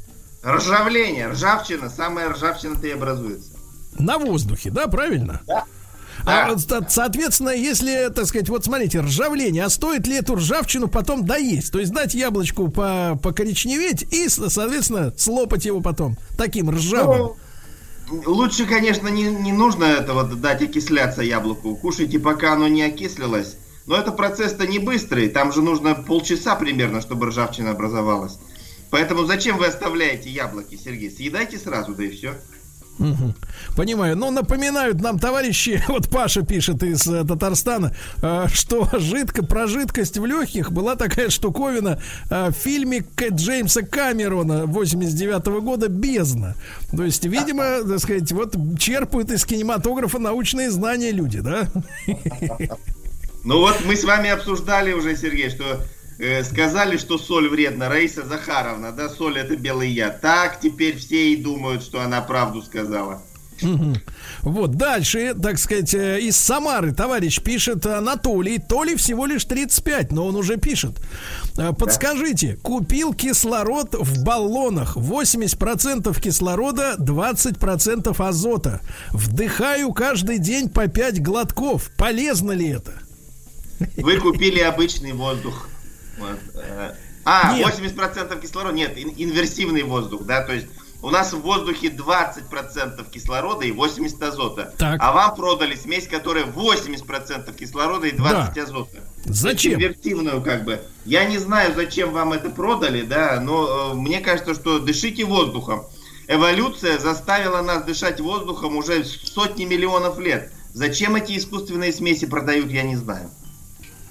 Ржавление, 0.44 1.28
ржавчина, 1.28 1.88
самая 1.88 2.28
ржавчина-то 2.30 2.86
и 2.86 2.90
образуется. 2.90 3.50
На 3.98 4.18
воздухе, 4.18 4.70
да, 4.70 4.88
правильно? 4.88 5.40
Да. 5.46 5.64
А, 6.26 6.56
соответственно, 6.88 7.50
если, 7.50 8.10
так 8.14 8.26
сказать, 8.26 8.48
вот 8.48 8.64
смотрите, 8.64 9.00
ржавление, 9.00 9.64
а 9.64 9.70
стоит 9.70 10.06
ли 10.06 10.16
эту 10.16 10.36
ржавчину 10.36 10.88
потом 10.88 11.24
доесть? 11.24 11.72
То 11.72 11.80
есть 11.80 11.92
дать 11.92 12.14
яблочку 12.14 12.68
по 12.68 13.18
покоричневеть 13.22 14.04
и, 14.10 14.28
соответственно, 14.28 15.12
слопать 15.16 15.66
его 15.66 15.80
потом 15.80 16.16
таким 16.38 16.70
ржавым. 16.70 17.32
Ну, 18.08 18.22
лучше, 18.26 18.66
конечно, 18.66 19.08
не, 19.08 19.24
не 19.24 19.52
нужно 19.52 19.84
этого 19.84 20.24
дать 20.24 20.62
окисляться 20.62 21.22
яблоку. 21.22 21.76
Кушайте, 21.76 22.18
пока 22.18 22.52
оно 22.54 22.68
не 22.68 22.82
окислилось. 22.82 23.56
Но 23.86 23.96
это 23.96 24.12
процесс-то 24.12 24.66
не 24.66 24.78
быстрый, 24.78 25.28
там 25.28 25.52
же 25.52 25.60
нужно 25.60 25.94
полчаса 25.94 26.54
примерно, 26.56 27.00
чтобы 27.00 27.26
ржавчина 27.26 27.72
образовалась. 27.72 28.38
Поэтому 28.90 29.24
зачем 29.24 29.58
вы 29.58 29.66
оставляете 29.66 30.30
яблоки, 30.30 30.76
Сергей? 30.76 31.10
Съедайте 31.10 31.58
сразу, 31.58 31.94
да 31.94 32.04
и 32.04 32.10
все. 32.10 32.34
Угу. 32.98 33.34
Понимаю. 33.76 34.16
Но 34.16 34.30
напоминают 34.30 35.00
нам 35.00 35.18
товарищи, 35.18 35.82
вот 35.88 36.08
Паша 36.08 36.42
пишет 36.42 36.82
из 36.82 37.06
э, 37.06 37.24
Татарстана, 37.24 37.94
э, 38.22 38.46
что 38.52 38.88
жидко, 38.92 39.44
про 39.44 39.66
жидкость 39.66 40.16
в 40.18 40.24
легких 40.24 40.70
была 40.70 40.94
такая 40.94 41.28
штуковина 41.28 42.00
э, 42.30 42.50
в 42.50 42.52
фильме 42.52 43.04
Джеймса 43.18 43.82
Камерона 43.82 44.66
89 44.66 45.42
-го 45.42 45.60
года 45.60 45.88
«Бездна». 45.88 46.54
То 46.96 47.04
есть, 47.04 47.24
видимо, 47.24 47.82
так 47.88 47.98
сказать, 47.98 48.30
вот 48.32 48.56
черпают 48.78 49.30
из 49.30 49.44
кинематографа 49.44 50.18
научные 50.18 50.70
знания 50.70 51.10
люди, 51.10 51.40
да? 51.40 51.68
Ну 53.44 53.58
вот 53.60 53.84
мы 53.84 53.94
с 53.94 54.04
вами 54.04 54.30
обсуждали 54.30 54.92
уже, 54.92 55.16
Сергей, 55.16 55.50
что 55.50 55.84
э, 56.18 56.42
сказали, 56.44 56.96
что 56.96 57.18
соль 57.18 57.48
вредна. 57.48 57.88
Раиса 57.88 58.24
Захаровна, 58.24 58.90
да, 58.92 59.08
соль 59.10 59.38
это 59.38 59.54
белый 59.56 59.90
яд. 59.90 60.22
Так 60.22 60.60
теперь 60.60 60.96
все 60.96 61.32
и 61.32 61.36
думают, 61.36 61.82
что 61.82 62.00
она 62.00 62.22
правду 62.22 62.62
сказала. 62.62 63.22
Вот, 64.42 64.72
дальше, 64.72 65.34
так 65.40 65.58
сказать, 65.58 65.94
э, 65.94 66.20
из 66.20 66.36
Самары 66.36 66.92
товарищ 66.92 67.40
пишет 67.40 67.86
Анатолий. 67.86 68.58
То 68.58 68.84
ли 68.84 68.96
всего 68.96 69.26
лишь 69.26 69.44
35, 69.44 70.12
но 70.12 70.26
он 70.26 70.36
уже 70.36 70.56
пишет. 70.56 71.00
Э, 71.56 71.72
подскажите, 71.72 72.56
купил 72.62 73.14
кислород 73.14 73.94
в 73.94 74.24
баллонах. 74.24 74.96
80% 74.96 76.20
кислорода, 76.20 76.96
20% 76.98 78.20
азота. 78.20 78.80
Вдыхаю 79.12 79.92
каждый 79.92 80.38
день 80.38 80.68
по 80.68 80.88
5 80.88 81.22
глотков. 81.22 81.90
Полезно 81.96 82.52
ли 82.52 82.68
это? 82.68 83.03
Вы 83.96 84.18
купили 84.18 84.60
обычный 84.60 85.12
воздух. 85.12 85.68
Вот. 86.18 86.38
Э, 86.54 86.94
а, 87.24 87.54
нет. 87.56 87.66
80% 87.66 88.40
кислорода. 88.40 88.74
Нет, 88.74 88.96
инверсивный 88.96 89.82
воздух, 89.82 90.24
да, 90.24 90.42
то 90.42 90.52
есть 90.52 90.66
у 91.04 91.10
нас 91.10 91.34
в 91.34 91.40
воздухе 91.40 91.88
20% 91.88 93.10
кислорода 93.10 93.66
и 93.66 93.72
80 93.72 94.22
азота. 94.22 94.74
Так. 94.78 94.96
А 95.00 95.12
вам 95.12 95.34
продали 95.36 95.74
смесь, 95.74 96.08
которая 96.08 96.44
80% 96.44 97.54
кислорода 97.54 98.06
и 98.06 98.12
20 98.12 98.54
да. 98.54 98.62
азота. 98.62 98.98
Зачем? 99.26 99.74
Инвертивную 99.74 100.40
как 100.40 100.64
бы. 100.64 100.80
Я 101.04 101.26
не 101.26 101.36
знаю, 101.36 101.74
зачем 101.74 102.10
вам 102.12 102.32
это 102.32 102.48
продали, 102.48 103.02
да, 103.02 103.38
но 103.40 103.92
э, 103.92 103.94
мне 103.96 104.20
кажется, 104.20 104.54
что 104.54 104.78
дышите 104.78 105.24
воздухом. 105.24 105.84
Эволюция 106.26 106.98
заставила 106.98 107.60
нас 107.60 107.84
дышать 107.84 108.20
воздухом 108.20 108.76
уже 108.76 109.04
сотни 109.04 109.66
миллионов 109.66 110.18
лет. 110.18 110.52
Зачем 110.72 111.16
эти 111.16 111.36
искусственные 111.36 111.92
смеси 111.92 112.24
продают, 112.24 112.70
я 112.70 112.82
не 112.82 112.96
знаю. 112.96 113.30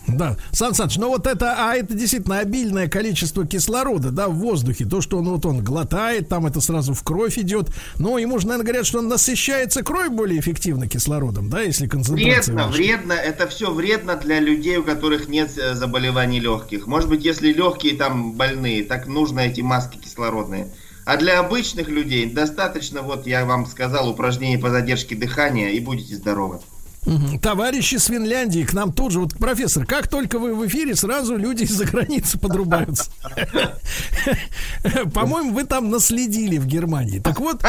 Да, 0.07 0.37
Сан 0.51 0.73
Саныч, 0.73 0.97
ну 0.97 1.07
вот 1.07 1.27
это, 1.27 1.55
а 1.57 1.75
это 1.75 1.93
действительно 1.93 2.39
обильное 2.39 2.89
количество 2.89 3.47
кислорода, 3.47 4.11
да, 4.11 4.27
в 4.27 4.35
воздухе, 4.35 4.85
то, 4.85 5.01
что 5.01 5.17
он 5.17 5.29
вот 5.29 5.45
он 5.45 5.63
глотает, 5.63 6.27
там 6.27 6.45
это 6.45 6.59
сразу 6.59 6.93
в 6.93 7.03
кровь 7.03 7.37
идет, 7.37 7.69
но 7.97 8.17
ему 8.17 8.37
же, 8.39 8.47
наверное, 8.47 8.65
говорят, 8.65 8.85
что 8.85 8.99
он 8.99 9.07
насыщается 9.07 9.81
кровь 9.81 10.09
более 10.09 10.39
эффективно 10.39 10.87
кислородом, 10.87 11.49
да, 11.49 11.61
если 11.61 11.87
концентрация 11.87 12.53
Вредно, 12.53 12.67
выше. 12.67 12.77
вредно, 12.77 13.13
это 13.13 13.47
все 13.47 13.71
вредно 13.71 14.15
для 14.15 14.39
людей, 14.39 14.77
у 14.77 14.83
которых 14.83 15.29
нет 15.29 15.57
э, 15.57 15.73
заболеваний 15.73 16.39
легких. 16.39 16.85
Может 16.85 17.09
быть, 17.09 17.23
если 17.23 17.53
легкие 17.53 17.95
там 17.95 18.33
больные, 18.33 18.83
так 18.83 19.07
нужно 19.07 19.41
эти 19.41 19.61
маски 19.61 19.97
кислородные. 19.97 20.67
А 21.05 21.17
для 21.17 21.39
обычных 21.39 21.89
людей 21.89 22.31
достаточно, 22.31 23.01
вот 23.01 23.27
я 23.27 23.45
вам 23.45 23.65
сказал, 23.65 24.09
упражнений 24.09 24.57
по 24.57 24.69
задержке 24.69 25.15
дыхания 25.15 25.69
и 25.69 25.79
будете 25.79 26.15
здоровы. 26.15 26.59
Товарищи 27.41 27.95
с 27.95 28.05
Финляндии 28.05 28.63
к 28.63 28.73
нам 28.73 28.93
тут 28.93 29.11
же, 29.11 29.19
вот 29.19 29.37
профессор, 29.37 29.85
как 29.85 30.07
только 30.07 30.39
вы 30.39 30.55
в 30.55 30.65
эфире, 30.67 30.95
сразу 30.95 31.35
люди 31.35 31.63
из-за 31.63 31.85
границы 31.85 32.37
подрубаются. 32.39 33.09
По-моему, 35.13 35.53
вы 35.53 35.65
там 35.65 35.89
наследили 35.89 36.57
в 36.57 36.65
Германии. 36.65 37.19
Так 37.19 37.39
вот, 37.39 37.63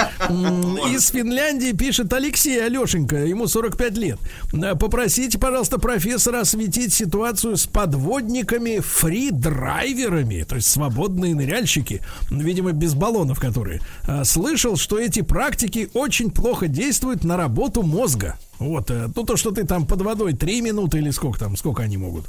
из 0.90 1.09
Финляндии 1.09 1.73
пишет 1.73 2.12
Алексей 2.12 2.65
Алешенька, 2.65 3.16
ему 3.16 3.47
45 3.47 3.97
лет. 3.98 4.19
Э, 4.52 4.74
Попросите, 4.74 5.39
пожалуйста, 5.39 5.78
профессора 5.78 6.40
осветить 6.40 6.93
ситуацию 6.93 7.56
с 7.56 7.66
подводниками 7.66 8.78
фридрайверами, 8.81 10.43
то 10.43 10.56
есть 10.56 10.68
свободные 10.68 11.34
ныряльщики, 11.34 12.00
видимо, 12.31 12.73
без 12.73 12.94
баллонов 12.94 13.41
которые. 13.41 13.81
Э, 14.07 14.25
Слышал, 14.25 14.76
что 14.76 14.99
эти 14.99 15.23
практики 15.23 15.89
очень 15.94 16.31
плохо 16.31 16.68
действуют 16.68 17.25
на 17.25 17.36
работу 17.36 17.83
мозга. 17.83 18.36
Вот, 18.58 18.91
э, 18.91 19.08
ну 19.15 19.24
то, 19.24 19.36
что 19.36 19.50
ты 19.50 19.65
там 19.65 19.86
под 19.86 20.02
водой 20.02 20.34
3 20.34 20.60
минуты 20.60 20.99
или 20.99 21.10
сколько 21.10 21.39
там, 21.39 21.57
сколько 21.57 21.83
они 21.83 21.97
могут. 21.97 22.26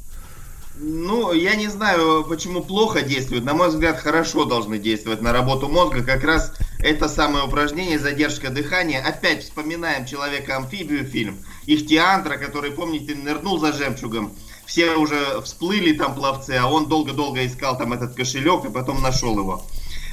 Ну, 0.78 1.32
я 1.32 1.56
не 1.56 1.70
знаю, 1.70 2.26
почему 2.28 2.62
плохо 2.62 3.02
действует. 3.02 3.46
На 3.46 3.54
мой 3.54 3.70
взгляд, 3.70 3.98
хорошо 3.98 4.44
должны 4.44 4.78
действовать 4.78 5.22
на 5.22 5.32
работу 5.32 5.70
мозга. 5.70 6.04
Как 6.04 6.24
раз 6.26 6.52
это 6.80 7.08
самое 7.08 7.46
упражнение, 7.46 7.98
задержка 7.98 8.50
дыхания. 8.50 9.02
Опять 9.02 9.44
вспоминаем 9.44 10.06
Человека-амфибию 10.06 11.06
фильм. 11.06 11.38
Ихтиандра, 11.66 12.38
который, 12.38 12.72
помните, 12.72 13.16
нырнул 13.16 13.58
за 13.58 13.72
жемчугом. 13.72 14.34
Все 14.66 14.96
уже 14.96 15.42
всплыли 15.44 15.94
там 15.94 16.14
пловцы, 16.14 16.58
а 16.60 16.68
он 16.68 16.88
долго-долго 16.88 17.46
искал 17.46 17.78
там 17.78 17.94
этот 17.94 18.14
кошелек 18.14 18.66
и 18.66 18.70
потом 18.70 19.02
нашел 19.02 19.38
его. 19.38 19.64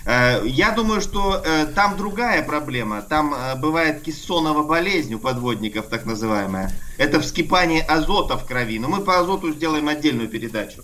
Э, 0.05 0.43
Я 0.45 0.73
думаю, 0.73 1.01
что 1.01 1.43
э, 1.45 1.67
там 1.67 1.97
другая 1.97 2.43
проблема. 2.43 3.03
Там 3.03 3.35
э, 3.35 3.57
бывает 3.57 4.03
кессонова 4.03 4.63
болезнь 4.63 5.15
у 5.15 5.19
подводников, 5.19 5.87
так 5.87 6.05
называемая. 6.05 6.73
Это 6.99 7.21
вскипание 7.21 7.83
азота 7.83 8.37
в 8.37 8.47
крови. 8.47 8.79
Но 8.79 8.89
мы 8.89 9.01
по 9.01 9.19
азоту 9.21 9.53
сделаем 9.53 9.89
отдельную 9.89 10.29
передачу. 10.29 10.83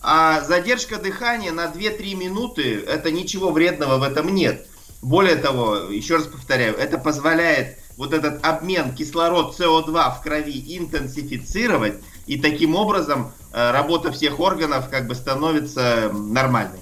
А 0.00 0.42
задержка 0.42 0.98
дыхания 0.98 1.52
на 1.52 1.66
2-3 1.66 2.14
минуты, 2.14 2.80
это 2.80 3.10
ничего 3.10 3.50
вредного 3.50 3.98
в 3.98 4.02
этом 4.02 4.32
нет. 4.34 4.66
Более 5.02 5.36
того, 5.36 5.76
еще 5.90 6.16
раз 6.16 6.26
повторяю, 6.26 6.76
это 6.76 6.98
позволяет 6.98 7.78
вот 7.96 8.12
этот 8.12 8.44
обмен 8.46 8.94
кислород 8.94 9.58
СО2 9.58 10.18
в 10.18 10.22
крови 10.22 10.76
интенсифицировать, 10.78 11.94
и 12.26 12.38
таким 12.38 12.76
образом 12.76 13.32
работа 13.52 14.12
всех 14.12 14.38
органов 14.38 14.88
как 14.88 15.08
бы 15.08 15.16
становится 15.16 16.12
нормальной. 16.12 16.78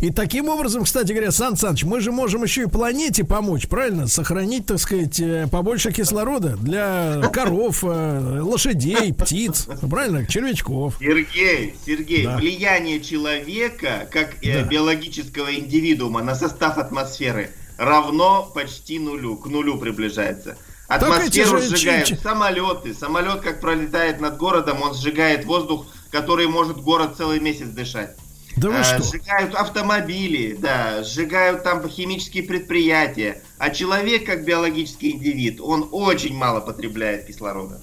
И 0.00 0.10
таким 0.10 0.48
образом, 0.48 0.84
кстати 0.84 1.10
говоря, 1.12 1.32
Сан 1.32 1.56
Саныч, 1.56 1.82
мы 1.84 2.00
же 2.00 2.12
можем 2.12 2.44
еще 2.44 2.62
и 2.62 2.66
планете 2.66 3.24
помочь, 3.24 3.66
правильно? 3.68 4.06
Сохранить, 4.06 4.66
так 4.66 4.78
сказать, 4.78 5.18
э, 5.18 5.48
побольше 5.50 5.90
кислорода 5.92 6.56
для 6.56 7.20
коров, 7.32 7.82
э, 7.82 8.40
лошадей, 8.40 9.12
птиц, 9.12 9.66
правильно, 9.90 10.24
червячков. 10.26 10.96
Сергей, 11.00 11.74
Сергей, 11.84 12.24
Да. 12.24 12.36
влияние 12.36 13.00
человека 13.00 14.08
как 14.10 14.36
э, 14.42 14.62
Да. 14.62 14.68
биологического 14.68 15.52
индивидуума 15.54 16.22
на 16.22 16.34
состав 16.36 16.78
атмосферы 16.78 17.50
равно 17.76 18.48
почти 18.54 18.98
нулю, 19.00 19.36
к 19.36 19.46
нулю 19.46 19.78
приближается. 19.78 20.56
Атмосферу 20.86 21.58
же 21.58 21.76
сжигают 21.76 22.20
самолеты. 22.22 22.94
Самолет, 22.94 23.40
как 23.40 23.60
пролетает 23.60 24.20
над 24.20 24.36
городом, 24.38 24.80
он 24.80 24.94
сжигает 24.94 25.44
воздух, 25.44 25.86
который 26.10 26.46
может 26.46 26.78
город 26.78 27.14
целый 27.18 27.40
месяц 27.40 27.66
дышать. 27.68 28.16
Да 28.58 28.70
вы 28.70 28.74
Э, 28.76 28.82
что? 28.82 29.02
Сжигают 29.02 29.54
автомобили, 29.54 30.54
да, 30.54 31.02
сжигают 31.04 31.62
там 31.62 31.88
химические 31.88 32.42
предприятия. 32.42 33.42
А 33.58 33.70
человек, 33.70 34.26
как 34.26 34.44
биологический 34.44 35.12
индивид, 35.12 35.60
он 35.60 35.88
очень 35.92 36.34
мало 36.34 36.60
потребляет 36.60 37.26
кислорода. 37.26 37.80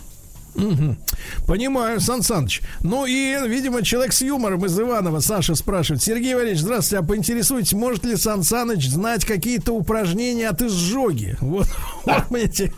Мгм. 0.55 0.97
Понимаю, 1.47 1.99
Сан 1.99 2.21
Саныч. 2.21 2.61
Ну 2.81 3.05
и, 3.05 3.35
видимо, 3.47 3.83
человек 3.83 4.13
с 4.13 4.21
юмором 4.21 4.65
из 4.65 4.79
Иванова, 4.79 5.19
Саша 5.19 5.55
спрашивает. 5.55 6.01
Сергей 6.01 6.33
Валерьевич, 6.33 6.61
здравствуйте, 6.61 6.99
а 6.99 7.03
поинтересуйтесь, 7.03 7.73
может 7.73 8.05
ли 8.05 8.15
Сан 8.15 8.43
Саныч 8.43 8.87
знать 8.87 9.25
какие-то 9.25 9.73
упражнения 9.73 10.49
от 10.49 10.61
изжоги? 10.61 11.37
Вот, 11.45 11.67
вот, 12.05 12.27
понимаете. 12.29 12.73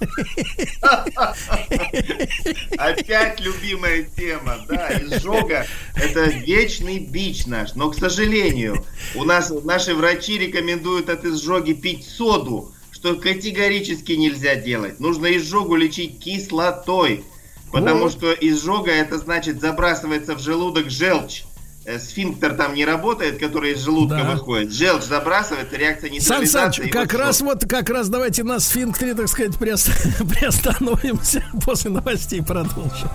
Опять 2.77 3.39
любимая 3.39 4.03
тема, 4.03 4.57
да, 4.67 4.89
изжога– 4.99 5.65
это 5.95 6.25
вечный 6.25 6.99
бич 6.99 7.45
наш. 7.47 7.75
Но, 7.75 7.89
к 7.89 7.95
сожалению, 7.95 8.85
у 9.15 9.23
нас 9.23 9.51
наши 9.63 9.95
врачи 9.95 10.37
рекомендуют 10.37 11.09
от 11.09 11.25
изжоги 11.25 11.73
пить 11.73 12.05
соду, 12.05 12.71
что 12.91 13.15
категорически 13.15 14.13
нельзя 14.13 14.55
делать. 14.55 14.99
Нужно 14.99 15.35
изжогу 15.37 15.75
лечить 15.75 16.19
кислотой, 16.19 17.23
потому 17.71 18.03
Вот. 18.03 18.11
что 18.11 18.31
изжога– 18.33 18.91
это 18.93 19.17
значит 19.17 19.59
забрасывается 19.61 20.35
в 20.35 20.39
желудок 20.39 20.89
желчь. 20.89 21.43
Э, 21.85 21.99
Сфинктер 21.99 22.53
там 22.55 22.73
не 22.73 22.83
работает, 22.85 23.39
который 23.39 23.71
из 23.71 23.79
желудка 23.79 24.17
Да. 24.17 24.31
выходит. 24.31 24.73
Желчь 24.73 25.03
забрасывается, 25.03 25.77
реакция 25.77 26.09
Сан 26.09 26.41
нейтрализации. 26.41 26.81
Саныч, 26.81 26.91
как 26.91 27.13
вот 27.13 27.19
раз 27.21 27.35
всё. 27.37 27.45
вот, 27.45 27.65
как 27.65 27.89
раз 27.89 28.09
давайте 28.09 28.43
на 28.43 28.59
сфинктере, 28.59 29.13
так 29.13 29.29
сказать, 29.29 29.53
приост- 29.53 30.27
приостановимся 30.39 31.45
после 31.65 31.91
новостей 31.91 32.41
продолжим. 32.43 33.09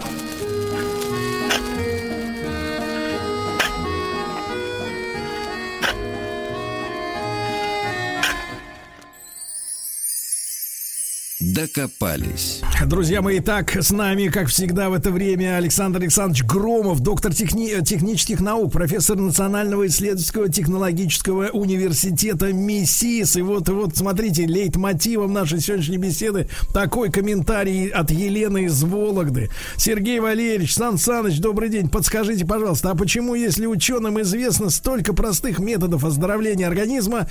Докопались. 11.55 12.63
Друзья 12.87 13.21
мои, 13.21 13.41
так 13.41 13.77
с 13.77 13.91
нами, 13.91 14.29
как 14.29 14.49
всегда, 14.49 14.89
в 14.89 14.95
это 14.95 15.11
время 15.11 15.57
Александр 15.57 16.01
Александрович 16.01 16.45
Громов, 16.45 17.01
доктор 17.01 17.35
техни- 17.35 17.85
технических 17.85 18.41
наук, 18.41 18.73
профессор 18.73 19.19
Национального 19.19 19.87
исследовательского 19.87 20.49
технологического 20.49 21.49
университета 21.51 22.53
МИСИС. 22.55 23.37
И 23.37 23.43
вот, 23.43 23.69
вот, 23.69 23.97
смотрите, 23.97 24.47
лейтмотивом 24.47 25.35
нашей 25.35 25.61
сегодняшней 25.61 25.99
беседы 25.99 26.49
такой 26.73 27.11
комментарий 27.11 27.89
от 27.89 28.11
Елены 28.11 28.65
из 28.65 28.83
Вологды. 28.83 29.51
Сергей 29.77 30.21
Валерьевич, 30.21 30.75
Сан 30.75 30.97
Саныч, 30.97 31.39
добрый 31.39 31.69
день. 31.69 31.91
Подскажите, 31.91 32.47
пожалуйста, 32.47 32.91
а 32.91 32.95
почему, 32.95 33.35
если 33.35 33.67
ученым 33.67 34.21
известно 34.23 34.71
столько 34.71 35.13
простых 35.13 35.59
методов 35.59 36.05
оздоровления 36.05 36.67
организма, 36.67 37.29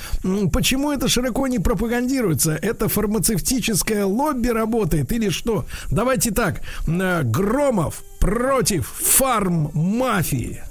почему 0.53 0.91
это 0.91 1.07
широко 1.07 1.47
не 1.47 1.57
пропагандируется? 1.57 2.51
Это 2.53 2.87
фармацевтическое 2.87 4.10
лобби 4.11 4.49
работает 4.49 5.11
или 5.11 5.29
что? 5.29 5.65
Давайте 5.89 6.31
так. 6.31 6.61
э, 6.87 7.23
Громов 7.23 8.03
против 8.19 8.87
фарм-мафии. 8.87 10.61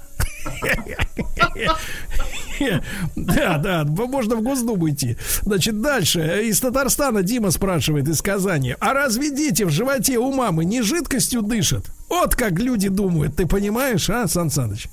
Да, 3.15 3.57
да, 3.57 3.83
можно 3.85 4.35
в 4.35 4.43
Госдуму 4.43 4.89
идти. 4.89 5.17
Значит, 5.41 5.81
дальше. 5.81 6.43
Из 6.45 6.59
Татарстана 6.59 7.23
Дима 7.23 7.51
спрашивает 7.51 8.07
из 8.07 8.21
Казани. 8.21 8.75
А 8.79 8.93
разве 8.93 9.31
дети 9.31 9.63
в 9.63 9.69
животе 9.69 10.17
у 10.17 10.31
мамы 10.31 10.65
не 10.65 10.81
жидкостью 10.81 11.41
дышат? 11.41 11.85
Вот 12.09 12.35
как 12.35 12.53
люди 12.59 12.89
думают. 12.89 13.35
Ты 13.35 13.47
понимаешь, 13.47 14.09
а, 14.09 14.27
Сан 14.27 14.49
Саныч? 14.49 14.87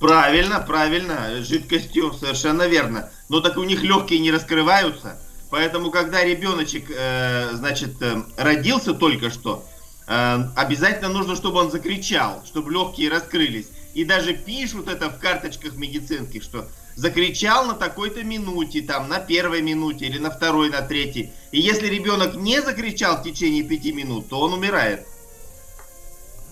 Правильно, 0.00 0.60
правильно, 0.60 1.42
жидкостью, 1.42 2.12
совершенно 2.12 2.66
верно. 2.66 3.08
Но 3.28 3.40
так 3.40 3.56
у 3.56 3.62
них 3.62 3.82
легкие 3.82 4.20
не 4.20 4.30
раскрываются. 4.32 5.16
Поэтому, 5.50 5.90
когда 5.90 6.24
ребеночек, 6.24 6.90
э, 6.90 7.50
значит, 7.52 8.00
э, 8.00 8.22
родился 8.36 8.94
только 8.94 9.30
что, 9.30 9.64
э, 10.06 10.38
обязательно 10.56 11.08
нужно, 11.08 11.36
чтобы 11.36 11.60
он 11.60 11.70
закричал, 11.70 12.42
чтобы 12.44 12.72
легкие 12.72 13.10
раскрылись. 13.10 13.68
И 13.94 14.04
даже 14.04 14.34
пишут 14.34 14.88
это 14.88 15.10
в 15.10 15.18
карточках 15.18 15.76
медицинских, 15.76 16.42
что 16.42 16.66
закричал 16.96 17.66
на 17.66 17.74
такой-то 17.74 18.22
минуте, 18.24 18.82
там, 18.82 19.08
на 19.08 19.20
первой 19.20 19.62
минуте 19.62 20.06
или 20.06 20.18
на 20.18 20.30
второй, 20.30 20.70
на 20.70 20.82
третьей. 20.82 21.32
И 21.52 21.60
если 21.60 21.86
ребенок 21.86 22.34
не 22.34 22.60
закричал 22.60 23.18
в 23.18 23.22
течение 23.22 23.62
пяти 23.62 23.92
минут, 23.92 24.28
то 24.28 24.40
он 24.40 24.54
умирает. 24.54 25.06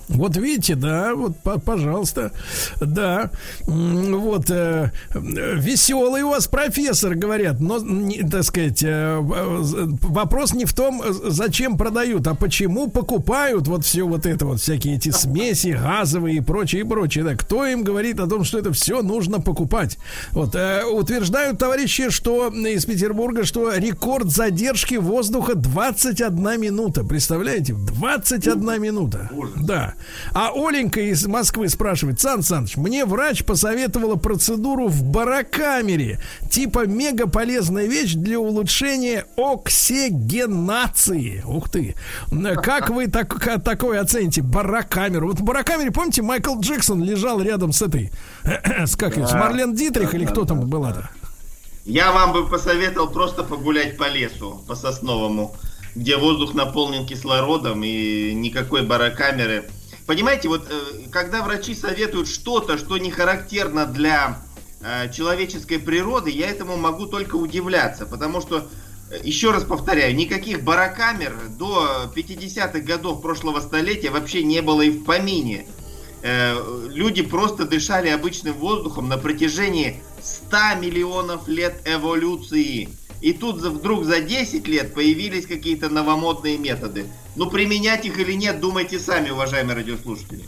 Вот 0.08 0.36
видите, 0.36 0.74
да, 0.74 1.14
вот, 1.14 1.36
пожалуйста, 1.64 2.32
да, 2.80 3.30
вот, 3.66 4.50
э, 4.50 4.92
веселый 5.14 6.22
у 6.22 6.30
вас 6.30 6.48
профессор, 6.48 7.14
говорят, 7.14 7.60
но, 7.60 7.78
не, 7.78 8.22
так 8.22 8.42
сказать, 8.44 8.82
э, 8.82 9.18
вопрос 9.20 10.54
не 10.54 10.64
в 10.64 10.72
том, 10.74 11.02
зачем 11.08 11.76
продают, 11.76 12.26
а 12.26 12.34
почему 12.34 12.88
покупают 12.88 13.68
вот 13.68 13.84
все 13.84 14.02
вот 14.04 14.26
это 14.26 14.46
вот, 14.46 14.60
всякие 14.60 14.96
эти 14.96 15.10
смеси 15.10 15.78
газовые 15.80 16.38
и 16.38 16.40
прочее, 16.40 16.82
и 16.82 16.84
прочее, 16.84 17.24
да, 17.24 17.34
кто 17.34 17.66
им 17.66 17.82
говорит 17.82 18.20
о 18.20 18.26
том, 18.26 18.44
что 18.44 18.58
это 18.58 18.72
все 18.72 19.02
нужно 19.02 19.40
покупать? 19.40 19.98
Вот, 20.32 20.54
э, 20.54 20.84
утверждают 20.84 21.58
товарищи, 21.58 22.10
что 22.10 22.48
из 22.48 22.84
Петербурга, 22.84 23.44
что 23.44 23.72
рекорд 23.74 24.30
задержки 24.30 24.96
воздуха 24.96 25.54
21 25.54 26.60
минута, 26.60 27.04
представляете, 27.04 27.74
21 27.74 28.80
минута, 28.80 29.30
да. 29.56 29.91
А 30.32 30.50
Оленька 30.54 31.00
из 31.00 31.26
Москвы 31.26 31.68
спрашивает, 31.68 32.20
Сан 32.20 32.42
Саныч, 32.42 32.76
мне 32.76 33.04
врач 33.04 33.44
посоветовала 33.44 34.16
процедуру 34.16 34.88
в 34.88 35.02
барокамере. 35.04 36.20
Типа 36.50 36.86
мега 36.86 37.26
полезная 37.26 37.86
вещь 37.86 38.14
для 38.14 38.38
улучшения 38.38 39.26
оксигенации. 39.36 41.42
Ух 41.46 41.70
ты. 41.70 41.94
Как 42.62 42.90
вы 42.90 43.08
так, 43.08 43.62
такое 43.62 44.00
оцените? 44.00 44.42
Барокамеру. 44.42 45.28
Вот 45.28 45.40
в 45.40 45.42
барокамере, 45.42 45.90
помните, 45.90 46.22
Майкл 46.22 46.58
Джексон 46.58 47.02
лежал 47.02 47.40
рядом 47.40 47.72
с 47.72 47.82
этой, 47.82 48.12
с 48.86 48.96
как 48.96 49.16
да. 49.16 49.26
с 49.26 49.32
Марлен 49.32 49.74
Дитрих 49.74 50.12
да, 50.12 50.16
или 50.16 50.24
кто 50.24 50.42
да, 50.42 50.48
там 50.48 50.60
да, 50.60 50.66
была-то? 50.66 51.10
Я 51.84 52.12
вам 52.12 52.32
бы 52.32 52.48
посоветовал 52.48 53.08
просто 53.08 53.42
погулять 53.42 53.96
по 53.96 54.08
лесу, 54.08 54.62
по 54.68 54.76
сосновому, 54.76 55.56
где 55.94 56.16
воздух 56.16 56.54
наполнен 56.54 57.06
кислородом 57.06 57.82
и 57.82 58.32
никакой 58.34 58.82
барокамеры 58.82 59.64
Понимаете, 60.06 60.48
вот 60.48 60.66
э, 60.68 61.08
когда 61.10 61.42
врачи 61.42 61.74
советуют 61.74 62.28
что-то, 62.28 62.76
что 62.76 62.98
не 62.98 63.10
характерно 63.10 63.86
для 63.86 64.40
э, 64.80 65.12
человеческой 65.12 65.78
природы, 65.78 66.30
я 66.30 66.50
этому 66.50 66.76
могу 66.76 67.06
только 67.06 67.36
удивляться, 67.36 68.04
потому 68.04 68.40
что, 68.40 68.68
э, 69.10 69.20
еще 69.22 69.52
раз 69.52 69.62
повторяю, 69.62 70.16
никаких 70.16 70.64
барокамер 70.64 71.36
до 71.56 72.12
50-х 72.14 72.80
годов 72.80 73.22
прошлого 73.22 73.60
столетия 73.60 74.10
вообще 74.10 74.42
не 74.42 74.60
было 74.60 74.82
и 74.82 74.90
в 74.90 75.04
помине. 75.04 75.66
Люди 76.24 77.20
просто 77.22 77.64
дышали 77.64 78.08
обычным 78.08 78.54
воздухом 78.54 79.08
на 79.08 79.18
протяжении 79.18 80.00
100 80.22 80.76
миллионов 80.80 81.48
лет 81.48 81.82
эволюции. 81.84 82.90
И 83.22 83.32
тут 83.32 83.62
вдруг 83.62 84.04
за 84.04 84.20
10 84.20 84.66
лет 84.66 84.92
появились 84.92 85.46
какие-то 85.46 85.88
новомодные 85.88 86.58
методы. 86.58 87.06
Ну, 87.36 87.48
применять 87.48 88.04
их 88.04 88.18
или 88.18 88.32
нет, 88.32 88.60
думайте 88.60 88.98
сами, 88.98 89.30
уважаемые 89.30 89.76
радиослушатели. 89.76 90.42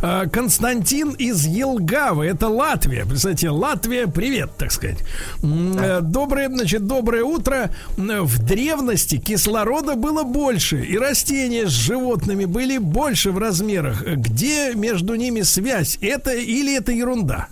А, 0.00 0.26
Константин 0.26 1.10
из 1.10 1.46
Елгавы, 1.46 2.26
это 2.26 2.48
Латвия. 2.48 3.04
Представьте, 3.04 3.50
Латвия, 3.50 4.06
привет, 4.06 4.56
так 4.56 4.72
сказать. 4.72 4.98
Э, 5.42 6.00
доброе, 6.00 6.48
значит, 6.48 6.86
доброе 6.86 7.22
утро. 7.22 7.70
В 7.96 8.44
древности 8.44 9.18
кислорода 9.18 9.94
было 9.94 10.24
больше, 10.24 10.84
и 10.84 10.98
растения 10.98 11.66
с 11.66 11.70
животными 11.70 12.46
были 12.46 12.78
больше 12.78 13.30
в 13.30 13.38
размерах. 13.38 14.04
Где 14.04 14.74
между 14.74 15.14
ними 15.14 15.42
связь? 15.42 15.98
Это 16.00 16.32
или 16.32 16.76
это 16.76 16.92
ерунда? 16.92 17.48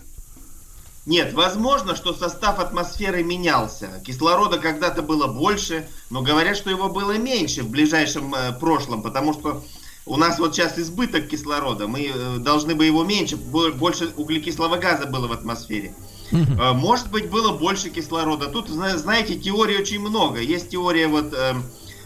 Нет, 1.07 1.33
возможно, 1.33 1.97
что 1.97 2.13
состав 2.13 2.59
атмосферы 2.59 3.23
менялся. 3.23 4.03
Кислорода 4.05 4.59
когда-то 4.59 5.03
было 5.03 5.27
больше, 5.27 5.89
но 6.11 6.21
говорят, 6.21 6.57
что 6.57 6.69
его 6.69 6.89
было 6.91 7.17
меньше 7.17 7.63
в 7.63 7.71
ближайшем 7.71 8.35
э, 8.35 8.53
прошлом, 8.53 9.03
потому 9.03 9.33
что 9.33 9.65
у 10.05 10.17
нас 10.17 10.39
вот 10.39 10.55
сейчас 10.55 10.79
избыток 10.79 11.29
кислорода, 11.29 11.89
мы 11.89 12.13
э, 12.15 12.37
должны 12.39 12.75
бы 12.75 12.85
его 12.85 13.03
меньше, 13.03 13.37
больше 13.37 14.13
углекислого 14.17 14.77
газа 14.77 15.07
было 15.07 15.27
в 15.27 15.33
атмосфере. 15.33 15.95
Э, 16.33 16.73
может 16.73 17.11
быть, 17.11 17.31
было 17.31 17.57
больше 17.57 17.89
кислорода. 17.89 18.49
Тут, 18.49 18.69
знаете, 18.69 19.37
теорий 19.37 19.79
очень 19.79 20.01
много. 20.01 20.41
Есть 20.41 20.69
теория 20.69 21.09
вот 21.09 21.33
э, 21.33 21.55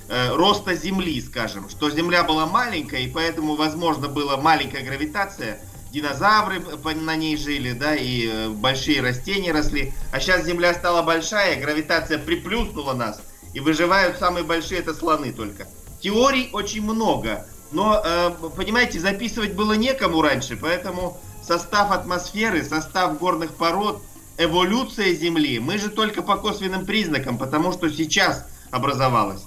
э, 0.08 0.34
роста 0.36 0.76
Земли, 0.76 1.20
скажем, 1.20 1.68
что 1.68 1.90
Земля 1.90 2.22
была 2.22 2.46
маленькая, 2.46 3.00
и 3.00 3.10
поэтому, 3.10 3.56
возможно, 3.56 4.06
была 4.08 4.36
маленькая 4.36 4.84
гравитация– 4.84 5.60
динозавры 5.94 6.60
на 6.94 7.16
ней 7.16 7.36
жили, 7.36 7.72
да, 7.72 7.94
и 7.94 8.28
э, 8.28 8.48
большие 8.48 9.00
растения 9.00 9.52
росли. 9.52 9.92
А 10.12 10.18
сейчас 10.18 10.44
Земля 10.44 10.74
стала 10.74 11.02
большая, 11.02 11.60
гравитация 11.60 12.18
приплюснула 12.18 12.94
нас, 12.94 13.20
и 13.54 13.60
выживают 13.60 14.18
самые 14.18 14.44
большие 14.44 14.80
это 14.80 14.92
слоны 14.92 15.32
только. 15.32 15.66
Теорий 16.00 16.50
очень 16.52 16.82
много, 16.82 17.46
но, 17.70 18.02
э, 18.04 18.30
понимаете, 18.56 18.98
записывать 18.98 19.54
было 19.54 19.74
некому 19.74 20.20
раньше, 20.20 20.56
поэтому 20.56 21.20
состав 21.46 21.92
атмосферы, 21.92 22.64
состав 22.64 23.18
горных 23.18 23.54
пород, 23.54 24.02
эволюция 24.36 25.14
Земли, 25.14 25.60
мы 25.60 25.78
же 25.78 25.90
только 25.90 26.22
по 26.22 26.36
косвенным 26.36 26.84
признакам, 26.84 27.38
потому 27.38 27.72
что 27.72 27.88
сейчас 27.88 28.44
образовалась. 28.72 29.42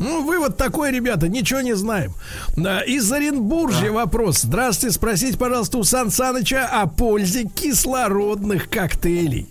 Ну, 0.00 0.24
вывод 0.24 0.56
такой, 0.56 0.90
ребята, 0.92 1.28
ничего 1.28 1.60
не 1.60 1.74
знаем. 1.74 2.14
Из 2.56 3.12
Оренбуржья 3.12 3.88
да. 3.88 3.92
вопрос. 3.92 4.40
Здравствуйте, 4.40 4.94
спросите, 4.94 5.36
пожалуйста, 5.36 5.76
у 5.76 5.84
Сан 5.84 6.10
Саныча 6.10 6.66
о 6.66 6.86
пользе 6.86 7.44
кислородных 7.44 8.70
коктейлей. 8.70 9.46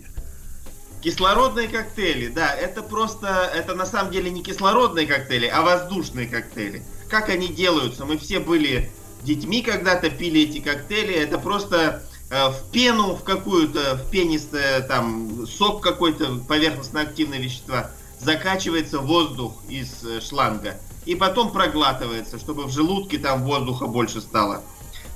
Кислородные 1.02 1.68
коктейли, 1.68 2.28
да, 2.28 2.52
это 2.52 2.82
просто, 2.82 3.48
это 3.54 3.76
на 3.76 3.86
самом 3.86 4.10
деле 4.10 4.28
не 4.28 4.42
кислородные 4.42 5.06
коктейли, 5.06 5.46
а 5.46 5.62
воздушные 5.62 6.26
коктейли. 6.26 6.82
Как 7.08 7.28
они 7.28 7.46
делаются? 7.46 8.04
Мы 8.04 8.18
все 8.18 8.40
были 8.40 8.90
детьми 9.22 9.62
когда-то, 9.62 10.10
пили 10.10 10.42
эти 10.42 10.58
коктейли. 10.58 11.14
Это 11.14 11.38
просто 11.38 12.02
э, 12.28 12.48
в 12.48 12.70
пену, 12.72 13.14
в 13.14 13.22
какую-то, 13.22 13.96
в 13.96 14.10
пенистое, 14.10 14.80
там, 14.80 15.46
сок 15.46 15.80
какой-то, 15.80 16.40
поверхностно-активные 16.48 17.40
вещества 17.40 17.92
закачивается 18.20 18.98
воздух 18.98 19.54
из 19.68 20.04
э, 20.04 20.20
шланга 20.20 20.76
и 21.06 21.14
потом 21.14 21.52
проглатывается, 21.52 22.38
чтобы 22.38 22.64
в 22.64 22.70
желудке 22.70 23.18
там 23.18 23.42
воздуха 23.44 23.86
больше 23.86 24.20
стало. 24.20 24.62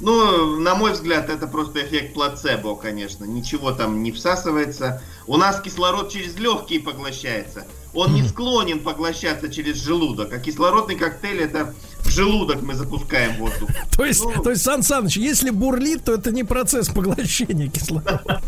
Ну, 0.00 0.58
на 0.58 0.74
мой 0.74 0.92
взгляд, 0.92 1.30
это 1.30 1.46
просто 1.46 1.84
эффект 1.84 2.14
плацебо, 2.14 2.74
конечно. 2.74 3.24
Ничего 3.24 3.72
там 3.72 4.02
не 4.02 4.10
всасывается. 4.10 5.02
У 5.26 5.36
нас 5.36 5.60
кислород 5.60 6.10
через 6.10 6.36
легкие 6.36 6.80
поглощается. 6.80 7.64
Он 7.94 8.12
не 8.12 8.24
склонен 8.24 8.80
поглощаться 8.80 9.48
через 9.48 9.76
желудок. 9.76 10.32
А 10.32 10.38
кислородный 10.40 10.96
коктейль 10.96 11.42
это 11.42 11.74
в 12.00 12.10
желудок 12.10 12.62
мы 12.62 12.74
запускаем 12.74 13.36
воздух. 13.36 13.70
То 13.96 14.04
есть, 14.04 14.24
ну, 14.24 14.42
то 14.42 14.50
есть, 14.50 14.62
Сан 14.62 14.82
Саныч, 14.82 15.16
если 15.16 15.50
бурлит, 15.50 16.04
то 16.04 16.14
это 16.14 16.32
не 16.32 16.42
процесс 16.42 16.88
поглощения 16.88 17.68
кислорода. 17.68 18.20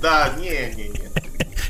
Да, 0.00 0.30
не, 0.38 0.74
не, 0.76 0.88
не. 0.88 1.10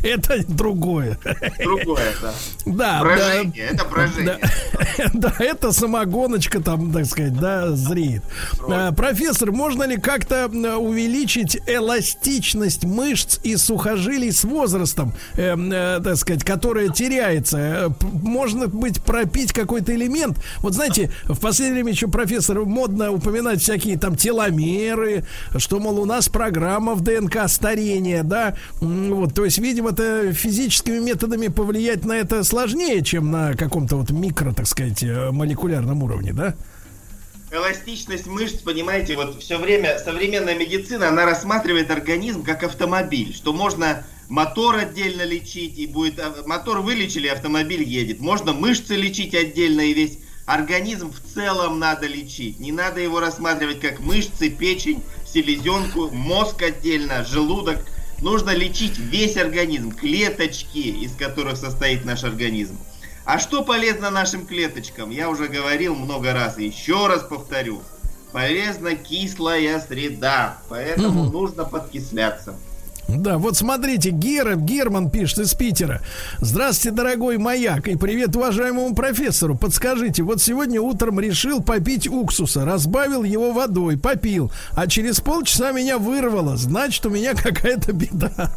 Это 0.02 0.44
другое. 0.46 1.18
Другое, 1.58 2.12
да. 2.22 2.32
Да. 2.66 3.00
Брожение, 3.00 3.68
да, 3.68 3.74
это 3.74 3.84
брожение. 3.84 4.38
Да, 4.38 5.10
да, 5.14 5.34
это 5.38 5.72
самогоночка 5.72 6.60
там, 6.60 6.92
так 6.92 7.06
сказать, 7.06 7.34
да, 7.38 7.70
зреет. 7.72 8.22
А, 8.68 8.92
профессор, 8.92 9.52
можно 9.52 9.84
ли 9.84 9.96
как-то 9.96 10.48
увеличить 10.78 11.58
эластичность 11.66 12.84
мышц 12.84 13.38
и 13.42 13.56
сухожилий 13.56 14.32
с 14.32 14.44
возрастом, 14.44 15.14
э, 15.36 15.56
э, 15.56 16.00
так 16.02 16.16
сказать, 16.16 16.44
которая 16.44 16.88
теряется? 16.88 17.58
Э, 17.58 17.88
можно 18.00 18.68
быть 18.68 19.02
пропить 19.02 19.52
какой-то 19.52 19.94
элемент? 19.94 20.38
Вот 20.58 20.74
знаете, 20.74 21.10
в 21.24 21.38
последнее 21.38 21.74
время 21.74 21.92
еще 21.92 22.08
профессор 22.08 22.64
модно 22.64 23.12
упоминать 23.12 23.60
всякие 23.60 23.98
там 23.98 24.16
теломеры, 24.16 25.24
что, 25.56 25.80
мол, 25.80 26.00
у 26.00 26.04
нас 26.04 26.28
программа 26.28 26.94
в 26.94 27.02
ДНК 27.02 27.48
старения, 27.48 28.22
да, 28.22 28.54
вот, 28.80 29.34
то 29.34 29.44
есть, 29.44 29.58
видимо, 29.58 29.79
это 29.86 30.32
физическими 30.32 30.98
методами 30.98 31.48
повлиять 31.48 32.04
на 32.04 32.12
это 32.12 32.44
сложнее, 32.44 33.02
чем 33.02 33.30
на 33.30 33.54
каком-то 33.54 33.96
вот 33.96 34.10
микро, 34.10 34.52
так 34.52 34.66
сказать, 34.66 35.02
э, 35.02 35.30
молекулярном 35.30 36.02
уровне, 36.02 36.32
да? 36.32 36.54
Эластичность 37.50 38.26
мышц, 38.26 38.60
понимаете, 38.60 39.16
вот 39.16 39.42
все 39.42 39.58
время 39.58 39.98
современная 39.98 40.54
медицина, 40.54 41.08
она 41.08 41.24
рассматривает 41.24 41.90
организм 41.90 42.44
как 42.44 42.62
автомобиль, 42.62 43.34
что 43.34 43.52
можно 43.52 44.04
мотор 44.28 44.76
отдельно 44.76 45.22
лечить, 45.22 45.76
и 45.78 45.86
будет 45.86 46.20
а, 46.20 46.32
мотор 46.46 46.80
вылечили, 46.80 47.26
автомобиль 47.26 47.82
едет. 47.82 48.20
Можно 48.20 48.52
мышцы 48.52 48.94
лечить 48.94 49.34
отдельно, 49.34 49.80
и 49.80 49.94
весь 49.94 50.18
организм 50.46 51.12
в 51.12 51.34
целом 51.34 51.80
надо 51.80 52.06
лечить. 52.06 52.60
Не 52.60 52.70
надо 52.70 53.00
его 53.00 53.18
рассматривать 53.18 53.80
как 53.80 53.98
мышцы, 53.98 54.48
печень, 54.48 55.02
селезенку, 55.26 56.08
мозг 56.10 56.62
отдельно, 56.62 57.24
желудок– 57.24 57.78
Нужно 58.20 58.50
лечить 58.50 58.98
весь 58.98 59.36
организм, 59.36 59.92
клеточки, 59.92 60.78
из 60.78 61.14
которых 61.14 61.56
состоит 61.56 62.04
наш 62.04 62.24
организм. 62.24 62.78
А 63.24 63.38
что 63.38 63.62
полезно 63.62 64.10
нашим 64.10 64.46
клеточкам? 64.46 65.10
Я 65.10 65.30
уже 65.30 65.48
говорил 65.48 65.94
много 65.94 66.32
раз, 66.32 66.58
еще 66.58 67.06
раз 67.06 67.22
повторю. 67.22 67.80
Полезна 68.32 68.94
кислая 68.94 69.80
среда, 69.80 70.58
поэтому 70.68 71.24
угу. 71.24 71.30
нужно 71.30 71.64
подкисляться. 71.64 72.54
Да, 73.16 73.38
вот 73.38 73.56
смотрите, 73.56 74.10
Гера, 74.10 74.54
Герман 74.54 75.10
пишет 75.10 75.40
из 75.40 75.54
Питера. 75.54 76.00
Здравствуйте, 76.38 76.96
дорогой 76.96 77.38
маяк, 77.38 77.88
и 77.88 77.96
привет 77.96 78.36
уважаемому 78.36 78.94
профессору. 78.94 79.56
Подскажите, 79.56 80.22
вот 80.22 80.40
сегодня 80.40 80.80
утром 80.80 81.18
решил 81.18 81.62
попить 81.62 82.06
уксуса, 82.06 82.64
разбавил 82.64 83.24
его 83.24 83.52
водой, 83.52 83.98
попил, 83.98 84.52
а 84.72 84.86
через 84.86 85.20
полчаса 85.20 85.72
меня 85.72 85.98
вырвало. 85.98 86.56
Значит, 86.56 87.04
у 87.06 87.10
меня 87.10 87.34
какая-то 87.34 87.92
беда. 87.92 88.52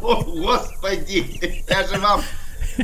О, 0.00 0.22
Господи, 0.22 1.64
я 1.68 1.86
же 1.86 1.98
вам 1.98 2.22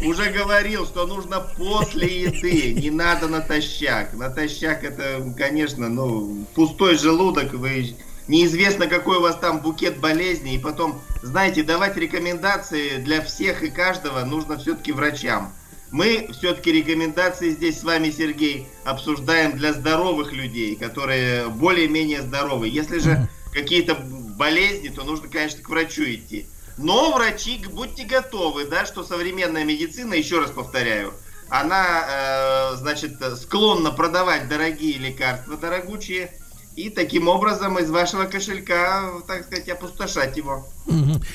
уже 0.04 0.30
говорил, 0.30 0.84
что 0.84 1.06
нужно 1.06 1.40
после 1.56 2.24
еды, 2.24 2.74
не 2.80 2.90
надо 2.90 3.28
натощак. 3.28 4.12
Натощак 4.14 4.84
это, 4.84 5.32
конечно, 5.36 5.88
ну, 5.88 6.44
пустой 6.54 6.98
желудок, 6.98 7.54
вы 7.54 7.94
неизвестно, 8.28 8.86
какой 8.86 9.18
у 9.18 9.22
вас 9.22 9.36
там 9.36 9.60
букет 9.60 9.98
болезней, 9.98 10.56
и 10.56 10.58
потом, 10.58 11.00
знаете, 11.22 11.62
давать 11.62 11.96
рекомендации 11.96 12.98
для 12.98 13.22
всех 13.22 13.62
и 13.62 13.70
каждого 13.70 14.24
нужно 14.24 14.58
все-таки 14.58 14.92
врачам. 14.92 15.52
Мы 15.90 16.28
все-таки 16.32 16.70
рекомендации 16.70 17.50
здесь 17.50 17.80
с 17.80 17.84
вами, 17.84 18.10
Сергей, 18.10 18.68
обсуждаем 18.84 19.56
для 19.56 19.72
здоровых 19.72 20.32
людей, 20.32 20.76
которые 20.76 21.48
более-менее 21.48 22.22
здоровы. 22.22 22.68
Если 22.68 22.98
же 22.98 23.26
какие-то 23.52 23.94
болезни, 23.94 24.88
то 24.88 25.02
нужно, 25.04 25.28
конечно, 25.28 25.62
к 25.62 25.68
врачу 25.70 26.04
идти. 26.04 26.46
Но 26.76 27.12
врачи, 27.12 27.64
будьте 27.70 28.04
готовы, 28.04 28.66
да, 28.66 28.84
что 28.84 29.02
современная 29.02 29.64
медицина, 29.64 30.14
еще 30.14 30.38
раз 30.38 30.50
повторяю, 30.50 31.14
она, 31.48 32.72
э, 32.72 32.76
значит, 32.76 33.14
склонна 33.36 33.90
продавать 33.90 34.48
дорогие 34.48 34.98
лекарства, 34.98 35.56
дорогучие, 35.56 36.30
и 36.78 36.90
таким 36.90 37.26
образом 37.26 37.76
из 37.78 37.90
вашего 37.90 38.24
кошелька, 38.24 39.10
так 39.26 39.44
сказать, 39.44 39.68
опустошать 39.68 40.36
его. 40.36 40.64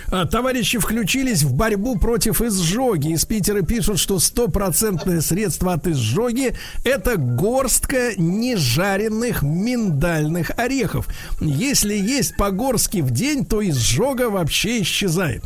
А, 0.09 0.25
Товарищи 0.25 0.77
включились 0.79 1.43
в 1.43 1.53
борьбу 1.53 1.99
против 1.99 2.41
изжоги. 2.41 3.09
Из 3.09 3.25
Питера 3.25 3.61
пишут, 3.61 3.99
что 3.99 4.19
стопроцентное 4.19 5.19
средство 5.19 5.73
от 5.73 5.85
изжоги 5.85 6.55
это 6.85 7.17
горстка 7.17 8.13
нежаренных 8.15 9.41
миндальных 9.43 10.51
орехов. 10.57 11.07
Если 11.41 11.93
есть 11.93 12.37
по-горски 12.37 13.01
в 13.01 13.11
день, 13.11 13.45
то 13.45 13.61
изжога 13.67 14.29
вообще 14.29 14.81
исчезает. 14.81 15.43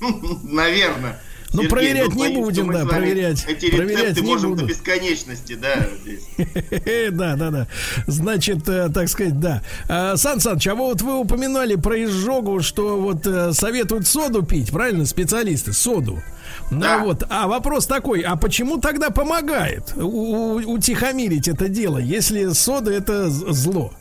Наверное. 0.42 1.20
Ну, 1.54 1.68
проверять 1.68 2.14
не 2.14 2.18
боюсь, 2.18 2.32
что 2.34 2.42
будем, 2.42 2.72
да, 2.72 2.84
проверять. 2.84 3.44
Эти 3.48 3.70
Проверять 3.70 4.00
рецепты 4.00 4.20
не 4.22 4.26
можем 4.26 4.50
буду. 4.50 4.62
до 4.62 4.68
бесконечности, 4.68 5.54
да, 5.54 5.86
здесь. 6.02 6.24
Да, 7.12 7.36
да, 7.36 7.50
да. 7.50 7.68
Значит, 8.06 8.68
э, 8.68 8.88
так 8.92 9.08
сказать, 9.08 9.38
да. 9.38 9.62
А, 9.88 10.16
Сан 10.16 10.40
Саныч, 10.40 10.66
а 10.66 10.74
вот 10.74 11.00
вы 11.02 11.18
упоминали 11.18 11.76
про 11.76 12.04
изжогу, 12.04 12.60
что 12.60 12.98
вот 13.00 13.26
э, 13.26 13.52
советуют 13.52 14.06
соду 14.06 14.42
пить, 14.42 14.70
правильно, 14.70 15.06
специалисты, 15.06 15.72
соду. 15.72 16.22
Ну 16.70 17.04
вот, 17.04 17.24
а 17.28 17.46
вопрос 17.46 17.86
такой, 17.86 18.20
а 18.20 18.36
почему 18.36 18.78
тогда 18.78 19.10
помогает 19.10 19.92
утихомирить 19.96 21.48
это 21.48 21.68
дело, 21.68 21.98
если 21.98 22.48
сода 22.52 22.90
это 22.90 23.28
зло? 23.30 23.92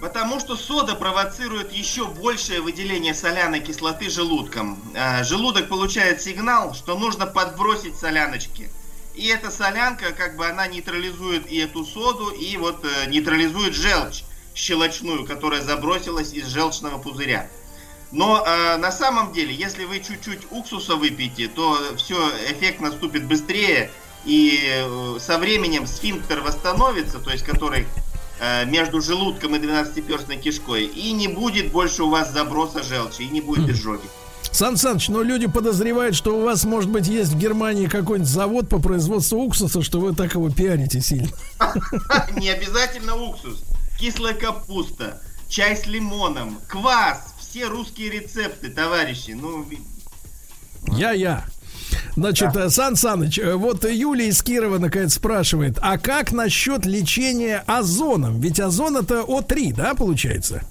Потому 0.00 0.38
что 0.38 0.56
сода 0.56 0.94
провоцирует 0.94 1.72
еще 1.72 2.06
большее 2.06 2.60
выделение 2.60 3.14
соляной 3.14 3.60
кислоты 3.60 4.08
желудком. 4.10 4.78
А, 4.94 5.24
Желудок 5.24 5.68
получает 5.68 6.22
сигнал, 6.22 6.74
что 6.74 6.96
нужно 6.96 7.26
подбросить 7.26 7.96
соляночки. 7.96 8.70
И 9.14 9.26
эта 9.26 9.50
солянка, 9.50 10.12
как 10.12 10.36
бы 10.36 10.46
она 10.46 10.68
нейтрализует 10.68 11.50
и 11.50 11.58
эту 11.58 11.84
соду, 11.84 12.30
и 12.30 12.56
вот 12.56 12.84
э, 12.84 13.10
нейтрализует 13.10 13.74
желчь 13.74 14.22
щелочную, 14.54 15.24
которая 15.24 15.62
забросилась 15.62 16.32
из 16.32 16.46
желчного 16.46 16.98
пузыря. 16.98 17.48
Но 18.12 18.44
э, 18.46 18.76
на 18.76 18.92
самом 18.92 19.32
деле, 19.32 19.52
если 19.52 19.84
вы 19.84 20.00
чуть-чуть 20.00 20.46
уксуса 20.50 20.94
выпьете, 20.94 21.48
то 21.48 21.78
все, 21.96 22.16
эффект 22.50 22.80
наступит 22.80 23.26
быстрее, 23.26 23.90
и 24.24 24.60
э, 24.62 25.18
со 25.20 25.38
временем 25.38 25.86
сфинктер 25.86 26.40
восстановится, 26.40 27.18
то 27.18 27.30
есть 27.30 27.44
который 27.44 27.82
э, 27.82 28.07
между 28.66 29.00
желудком 29.00 29.56
и 29.56 29.58
двенадцатиперстной 29.58 30.36
кишкой, 30.36 30.84
и 30.84 31.12
не 31.12 31.28
будет 31.28 31.72
больше 31.72 32.04
у 32.04 32.10
вас 32.10 32.32
заброса 32.32 32.82
желчи, 32.82 33.22
и 33.22 33.28
не 33.28 33.40
будет 33.40 33.68
изжоги. 33.68 34.04
Сан 34.52 34.76
Саныч, 34.76 35.08
но 35.08 35.22
люди 35.22 35.46
подозревают, 35.46 36.16
что 36.16 36.36
у 36.36 36.42
вас, 36.42 36.64
может 36.64 36.90
быть, 36.90 37.06
есть 37.06 37.32
в 37.32 37.38
Германии 37.38 37.86
какой-нибудь 37.86 38.28
завод 38.30 38.68
по 38.68 38.80
производству 38.80 39.38
уксуса, 39.38 39.82
что 39.82 40.00
вы 40.00 40.14
так 40.14 40.34
его 40.34 40.50
пиарите 40.50 41.00
сильно. 41.00 41.28
Не 42.36 42.50
обязательно 42.50 43.16
уксус, 43.16 43.62
кислая 43.98 44.34
капуста, 44.34 45.20
чай 45.48 45.76
с 45.76 45.86
лимоном, 45.86 46.58
квас, 46.66 47.34
все 47.38 47.66
русские 47.66 48.10
рецепты, 48.10 48.70
товарищи. 48.70 49.32
Ну, 49.32 49.66
Я-я. 50.88 51.44
Значит, 52.16 52.56
э, 52.56 52.70
Сан 52.70 52.96
Саныч, 52.96 53.38
э, 53.38 53.54
вот 53.54 53.84
Юлия 53.84 54.28
из 54.28 54.42
Кирова 54.42 54.78
наконец 54.78 55.14
спрашивает, 55.14 55.78
а 55.80 55.98
как 55.98 56.32
насчет 56.32 56.86
лечения 56.86 57.62
озоном? 57.66 58.40
Ведь 58.40 58.60
озон 58.60 58.96
это 58.96 59.20
О3, 59.20 59.74
да, 59.74 59.94
получается? 59.94 60.62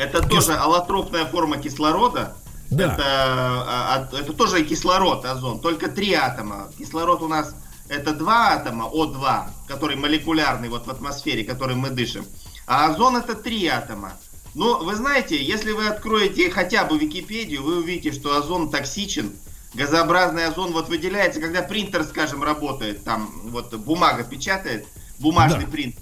это 0.00 0.26
тоже 0.26 0.54
аллотропная 0.54 1.26
форма 1.26 1.58
кислорода. 1.58 2.32
Да. 2.70 2.94
Это, 2.94 3.04
а, 3.04 4.08
а, 4.12 4.16
это 4.16 4.32
тоже 4.32 4.64
кислород, 4.64 5.24
озон, 5.24 5.60
только 5.60 5.88
три 5.88 6.14
атома. 6.14 6.70
Кислород 6.78 7.20
у 7.22 7.28
нас 7.28 7.54
это 7.88 8.14
два 8.14 8.54
атома, 8.54 8.86
О2, 8.86 9.48
который 9.66 9.96
молекулярный 9.96 10.68
вот 10.68 10.86
в 10.86 10.90
атмосфере, 10.90 11.44
которым 11.44 11.80
мы 11.80 11.90
дышим. 11.90 12.24
А 12.66 12.86
озон 12.86 13.16
это 13.16 13.34
три 13.34 13.66
атома. 13.66 14.12
Но 14.54 14.78
вы 14.78 14.94
знаете, 14.94 15.42
если 15.42 15.72
вы 15.72 15.88
откроете 15.88 16.50
хотя 16.50 16.84
бы 16.84 16.96
Википедию, 16.98 17.62
вы 17.62 17.78
увидите, 17.78 18.12
что 18.12 18.36
озон 18.36 18.70
токсичен. 18.70 19.32
Газообразный 19.74 20.46
озон 20.46 20.72
вот 20.72 20.88
выделяется, 20.88 21.40
когда 21.40 21.62
принтер, 21.62 22.04
скажем, 22.04 22.42
работает, 22.42 23.04
там 23.04 23.30
вот 23.44 23.72
бумага 23.74 24.24
печатает, 24.24 24.86
бумажный 25.18 25.64
Да. 25.66 25.70
принтер. 25.70 26.00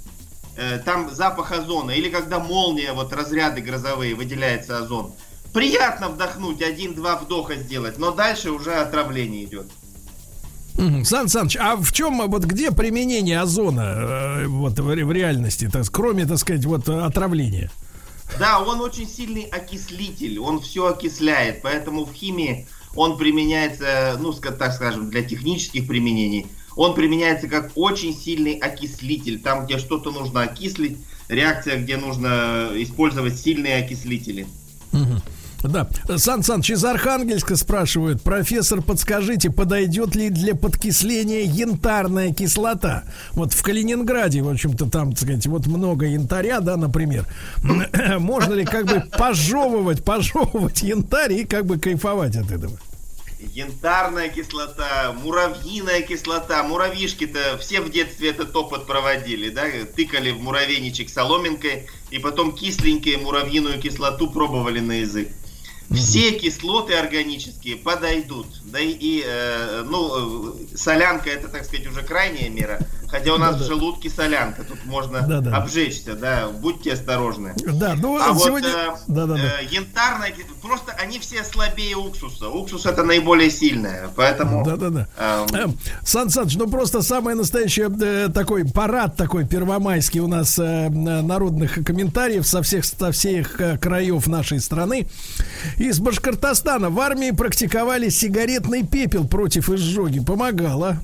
Э, 0.56 0.78
Там 0.78 1.14
запах 1.14 1.52
озона. 1.52 1.90
Или 1.92 2.08
когда 2.08 2.38
молния, 2.38 2.92
вот 2.92 3.12
разряды 3.12 3.60
грозовые, 3.60 4.14
выделяется 4.14 4.78
озон. 4.78 5.12
Приятно 5.52 6.08
вдохнуть, 6.08 6.62
один-два 6.62 7.16
вдоха 7.16 7.54
сделать, 7.56 7.98
но 7.98 8.10
дальше 8.10 8.50
уже 8.50 8.74
отравление 8.74 9.44
идет. 9.44 9.66
Сан 11.04 11.28
Саныч, 11.28 11.56
а 11.56 11.74
в 11.76 11.90
чем, 11.92 12.22
вот 12.30 12.44
где 12.44 12.70
применение 12.70 13.40
озона 13.40 13.94
э, 14.42 14.46
вот 14.46 14.78
в, 14.78 14.88
ре- 14.94 15.04
в 15.04 15.10
реальности, 15.10 15.68
так, 15.72 15.84
кроме, 15.90 16.24
так 16.24 16.38
сказать, 16.38 16.64
вот 16.64 16.88
отравления? 16.88 17.70
Да, 18.38 18.60
он 18.60 18.80
очень 18.80 19.08
сильный 19.08 19.42
окислитель, 19.42 20.38
он 20.38 20.60
все 20.60 20.86
окисляет, 20.86 21.62
поэтому 21.62 22.04
в 22.04 22.12
химии 22.12 22.68
он 22.94 23.16
применяется, 23.16 24.16
ну, 24.20 24.30
ска- 24.30 24.56
так 24.56 24.72
скажем, 24.72 25.10
для 25.10 25.22
технических 25.22 25.86
применений. 25.86 26.46
Он 26.76 26.94
применяется 26.94 27.48
как 27.48 27.72
очень 27.74 28.14
сильный 28.14 28.54
окислитель, 28.54 29.40
там, 29.40 29.66
где 29.66 29.78
что-то 29.78 30.10
нужно 30.10 30.42
окислить, 30.42 30.98
реакция, 31.28 31.76
где 31.76 31.96
нужно 31.96 32.70
использовать 32.74 33.38
сильные 33.38 33.84
окислители. 33.84 34.46
Мгм. 34.92 35.20
Да, 35.62 35.88
Сан 36.16 36.42
Саныч 36.42 36.70
из 36.70 36.84
Архангельска 36.84 37.56
спрашивают, 37.56 38.22
профессор, 38.22 38.80
подскажите, 38.80 39.50
подойдет 39.50 40.14
ли 40.14 40.30
для 40.30 40.54
подкисления 40.54 41.42
янтарная 41.42 42.32
кислота? 42.32 43.04
Вот 43.32 43.52
в 43.52 43.62
Калининграде, 43.62 44.42
в 44.42 44.48
общем-то, 44.48 44.88
там, 44.88 45.10
так 45.10 45.20
сказать, 45.20 45.46
вот 45.46 45.66
много 45.66 46.06
янтаря, 46.06 46.60
да, 46.60 46.76
например. 46.76 47.26
Можно 48.18 48.54
ли 48.54 48.64
как 48.64 48.86
бы 48.86 49.02
пожевывать, 49.16 50.04
пожевывать 50.04 50.82
янтарь 50.82 51.32
и 51.32 51.44
как 51.44 51.66
бы 51.66 51.78
кайфовать 51.78 52.36
от 52.36 52.50
этого? 52.52 52.78
Янтарная 53.54 54.28
кислота, 54.28 55.14
муравьиная 55.22 56.02
кислота. 56.02 56.62
Муравьишки-то 56.64 57.56
все 57.58 57.80
в 57.80 57.90
детстве 57.90 58.30
этот 58.30 58.54
опыт 58.56 58.86
проводили, 58.86 59.48
да? 59.50 59.64
Тыкали 59.94 60.32
в 60.32 60.40
муравейничек 60.40 61.08
соломинкой 61.08 61.86
и 62.10 62.18
потом 62.18 62.52
кисленькие 62.52 63.18
муравьиную 63.18 63.80
кислоту 63.80 64.28
пробовали 64.28 64.80
на 64.80 65.00
язык. 65.00 65.28
Все 65.90 66.32
кислоты 66.32 66.94
органические 66.94 67.76
подойдут. 67.76 68.46
Да 68.64 68.78
и, 68.78 68.90
и, 68.90 69.22
э, 69.24 69.84
ну, 69.86 70.52
э, 70.54 70.76
солянка 70.76 71.30
это, 71.30 71.48
так 71.48 71.64
сказать, 71.64 71.86
уже 71.86 72.02
крайняя 72.02 72.50
мера. 72.50 72.78
Хотя 73.10 73.32
у 73.34 73.38
нас 73.38 73.52
Да-да. 73.54 73.64
в 73.64 73.66
желудке 73.68 74.10
солянка, 74.10 74.64
тут 74.64 74.84
можно 74.84 75.22
Да-да. 75.22 75.56
обжечься, 75.56 76.14
да, 76.14 76.48
будьте 76.48 76.92
осторожны. 76.92 77.54
Да, 77.72 77.94
ну 77.96 78.18
А 78.20 78.32
вот 78.32 78.44
сегодня... 78.44 78.68
э, 78.68 78.96
Да-да-да. 79.06 79.60
э, 79.60 79.64
янтарная 79.70 80.32
просто 80.60 80.92
они 80.92 81.18
все 81.18 81.42
слабее 81.44 81.96
уксуса. 81.96 82.48
Уксус 82.50 82.84
это 82.84 83.02
наиболее 83.04 83.50
сильное, 83.50 84.08
поэтому... 84.14 84.64
Да-да-да. 84.64 85.08
эм, 85.18 85.54
Эм, 85.54 85.78
Сан 86.04 86.28
Саныч, 86.28 86.56
ну 86.56 86.68
просто 86.68 87.00
самый 87.02 87.34
настоящий 87.34 87.82
э, 87.88 88.28
такой 88.28 88.64
парад 88.66 89.16
такой 89.16 89.46
первомайский 89.46 90.20
у 90.20 90.26
нас 90.28 90.58
э, 90.58 90.88
народных 90.90 91.82
комментариев 91.84 92.46
со 92.46 92.62
всех, 92.62 92.84
со 92.84 93.10
всех 93.12 93.60
э, 93.60 93.78
краев 93.78 94.26
нашей 94.26 94.60
страны. 94.60 95.08
Из 95.78 95.98
Башкортостана 95.98 96.90
в 96.90 97.00
армии 97.00 97.30
практиковали 97.30 98.10
сигаретный 98.10 98.86
пепел 98.86 99.26
против 99.26 99.70
изжоги. 99.70 100.20
Помогало. 100.20 100.98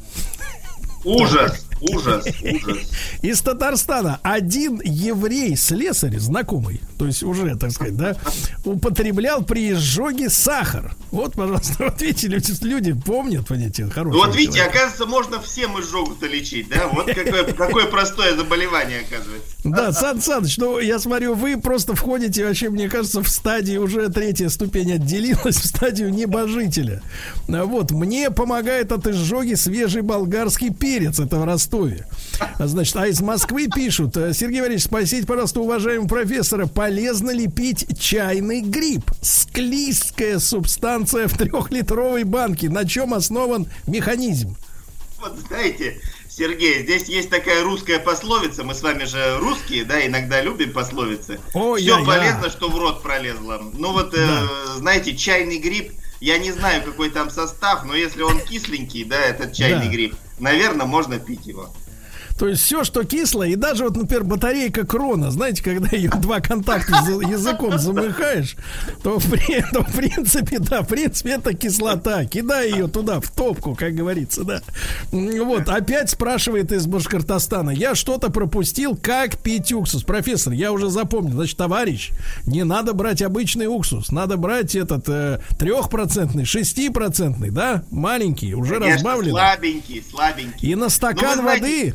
Ужас, 1.04 1.66
Ужас, 1.92 2.26
ужас. 2.42 2.78
Из 3.22 3.40
Татарстана 3.40 4.20
один 4.22 4.80
еврей-слесарь, 4.82 6.18
знакомый, 6.18 6.80
то 6.98 7.06
есть 7.06 7.22
уже, 7.22 7.56
так 7.56 7.70
сказать, 7.72 7.96
да, 7.96 8.16
употреблял 8.64 9.42
при 9.44 9.72
изжоге 9.72 10.30
сахар. 10.30 10.96
Вот, 11.10 11.34
пожалуйста, 11.34 11.74
вот 11.84 12.00
видите, 12.00 12.28
люди, 12.28 12.52
люди 12.62 12.92
помнят, 12.92 13.46
понимаете, 13.46 13.86
хороший 13.86 14.16
Ну 14.16 14.24
вот 14.26 14.34
видите, 14.36 14.58
человек. 14.58 14.74
оказывается, 14.74 15.06
можно 15.06 15.40
всем 15.40 15.80
изжогу-то 15.80 16.26
лечить, 16.26 16.68
да? 16.68 16.88
Вот 16.88 17.06
какое, 17.06 17.44
какое 17.44 17.86
простое 17.86 18.36
заболевание, 18.36 19.00
оказывается. 19.00 19.54
Да, 19.64 19.92
Сан 19.92 20.20
Саныч, 20.20 20.58
ну 20.58 20.78
я 20.78 20.98
смотрю, 20.98 21.34
вы 21.34 21.56
просто 21.58 21.94
входите, 21.94 22.44
вообще, 22.46 22.68
мне 22.70 22.88
кажется, 22.88 23.22
в 23.22 23.28
стадии 23.28 23.76
уже 23.76 24.08
третья 24.08 24.48
ступень 24.48 24.92
отделилась, 24.92 25.56
в 25.56 25.66
стадию 25.66 26.10
небожителя. 26.10 27.02
Вот, 27.48 27.90
мне 27.90 28.30
помогает 28.30 28.92
от 28.92 29.06
изжоги 29.06 29.54
свежий 29.54 30.02
болгарский 30.02 30.72
перец, 30.72 31.18
это 31.18 31.38
в 31.38 31.44
Ростове. 31.74 32.06
Значит, 32.58 32.96
а 32.96 33.06
из 33.06 33.20
Москвы 33.20 33.68
пишут, 33.74 34.16
э, 34.16 34.32
Сергей 34.32 34.60
Валерьевич, 34.60 34.84
спросите, 34.84 35.26
пожалуйста, 35.26 35.60
уважаемого 35.60 36.08
профессора, 36.08 36.66
полезно 36.66 37.30
ли 37.30 37.46
пить 37.48 37.86
чайный 37.98 38.60
гриб? 38.60 39.02
Склизкая 39.20 40.38
субстанция 40.38 41.28
в 41.28 41.36
трехлитровой 41.36 42.24
банке. 42.24 42.68
На 42.68 42.86
чем 42.86 43.14
основан 43.14 43.66
механизм? 43.86 44.56
Вот 45.20 45.38
знаете, 45.48 46.00
Сергей, 46.28 46.82
здесь 46.82 47.08
есть 47.08 47.30
такая 47.30 47.62
русская 47.62 47.98
пословица. 47.98 48.62
Мы 48.64 48.74
с 48.74 48.82
вами 48.82 49.04
же 49.04 49.38
русские, 49.38 49.84
да, 49.84 50.04
иногда 50.06 50.42
любим 50.42 50.72
пословицы. 50.72 51.38
Ой, 51.54 51.80
Все 51.80 51.98
я- 51.98 52.04
полезно, 52.04 52.44
я. 52.44 52.50
что 52.50 52.68
в 52.68 52.76
рот 52.78 53.02
пролезло. 53.02 53.62
Ну 53.72 53.92
вот, 53.92 54.12
э, 54.14 54.26
знаете, 54.78 55.16
чайный 55.16 55.58
гриб, 55.58 55.92
я 56.24 56.38
не 56.38 56.50
знаю, 56.52 56.82
какой 56.82 57.10
там 57.10 57.28
состав, 57.28 57.84
но 57.84 57.94
если 57.94 58.22
он 58.22 58.40
кисленький, 58.40 59.04
да, 59.04 59.20
этот 59.20 59.52
чайный 59.52 59.86
Да. 59.88 59.92
гриб, 59.92 60.16
наверное, 60.38 60.86
можно 60.86 61.18
пить 61.18 61.44
его. 61.44 61.68
То 62.38 62.48
есть 62.48 62.62
все, 62.62 62.84
что 62.84 63.04
кислое, 63.04 63.48
и 63.50 63.56
даже 63.56 63.84
вот, 63.84 63.96
например, 63.96 64.24
батарейка 64.24 64.84
крона, 64.84 65.30
знаете, 65.30 65.62
когда 65.62 65.96
ее 65.96 66.10
два 66.10 66.40
контакта 66.40 66.94
языком 66.94 67.78
замыхаешь, 67.78 68.56
то 69.02 69.14
то 69.72 69.82
в 69.82 69.92
принципе, 69.92 70.58
да, 70.58 70.82
в 70.82 70.88
принципе, 70.88 71.30
это 71.32 71.54
кислота. 71.54 72.24
Кидай 72.24 72.70
ее 72.72 72.88
туда, 72.88 73.20
в 73.20 73.30
топку, 73.30 73.74
как 73.74 73.94
говорится, 73.94 74.44
да. 74.44 74.62
Вот, 75.12 75.68
опять 75.68 76.10
спрашивает 76.10 76.72
из 76.72 76.86
Башкортостана, 76.86 77.70
я 77.70 77.94
что-то 77.94 78.30
пропустил, 78.30 78.96
как 78.96 79.38
пить 79.38 79.72
уксус? 79.72 80.02
Профессор, 80.02 80.52
я 80.52 80.72
уже 80.72 80.90
запомнил, 80.90 81.34
значит, 81.34 81.56
товарищ, 81.56 82.10
не 82.46 82.64
надо 82.64 82.92
брать 82.92 83.22
обычный 83.22 83.66
уксус, 83.66 84.10
надо 84.10 84.36
брать 84.36 84.74
этот 84.74 85.08
э, 85.08 85.40
трехпроцентный, 85.58 86.44
шестипроцентный, 86.44 87.50
да, 87.50 87.84
маленький, 87.90 88.54
уже 88.54 88.74
Конечно, 88.74 88.94
разбавленный. 88.94 89.30
слабенький, 89.30 90.04
слабенький. 90.10 90.70
И 90.70 90.74
на 90.74 90.88
стакан 90.88 91.36
Ну, 91.36 91.42
знаете, 91.42 91.62
воды, 91.62 91.94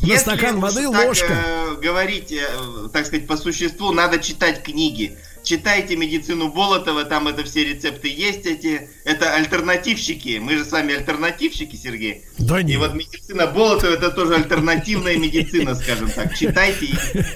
на 0.00 0.06
Если 0.06 0.22
стакан 0.22 0.60
воды 0.60 0.90
так, 0.90 1.06
ложка. 1.06 1.32
э, 1.32 1.74
говорить, 1.80 2.32
э, 2.32 2.88
так 2.92 3.06
сказать, 3.06 3.26
по 3.26 3.36
существу, 3.36 3.92
надо 3.92 4.18
читать 4.18 4.62
книги. 4.62 5.16
Читайте 5.42 5.96
медицину 5.96 6.48
Болотова, 6.48 7.04
там 7.04 7.28
это 7.28 7.44
все 7.44 7.64
рецепты 7.64 8.08
есть 8.08 8.46
эти. 8.46 8.88
Это 9.04 9.34
альтернативщики. 9.34 10.38
Мы 10.40 10.56
же 10.56 10.64
с 10.64 10.70
вами 10.70 10.94
альтернативщики, 10.94 11.74
Сергей. 11.76 12.22
Да 12.38 12.60
И 12.60 12.64
нет. 12.64 12.78
вот 12.78 12.94
медицина 12.94 13.46
Болотова 13.48 13.92
это 13.92 14.10
тоже 14.10 14.36
альтернативная 14.36 15.16
медицина, 15.16 15.74
скажем 15.74 16.10
так. 16.10 16.34
Читайте 16.36 16.86
и 16.86 16.92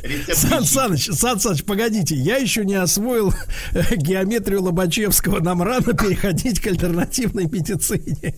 рецепты. 0.07 0.35
Сан 0.37 0.65
Саныч, 0.65 1.07
Сан 1.13 1.41
Саныч, 1.41 1.65
погодите, 1.65 2.15
я 2.15 2.37
еще 2.37 2.65
не 2.65 2.75
освоил 2.75 3.35
геометрию 3.97 4.63
Лобачевского. 4.63 5.41
Нам 5.41 5.63
рано 5.63 5.93
переходить 5.93 6.61
к 6.61 6.67
альтернативной 6.69 7.45
медицине. 7.47 8.35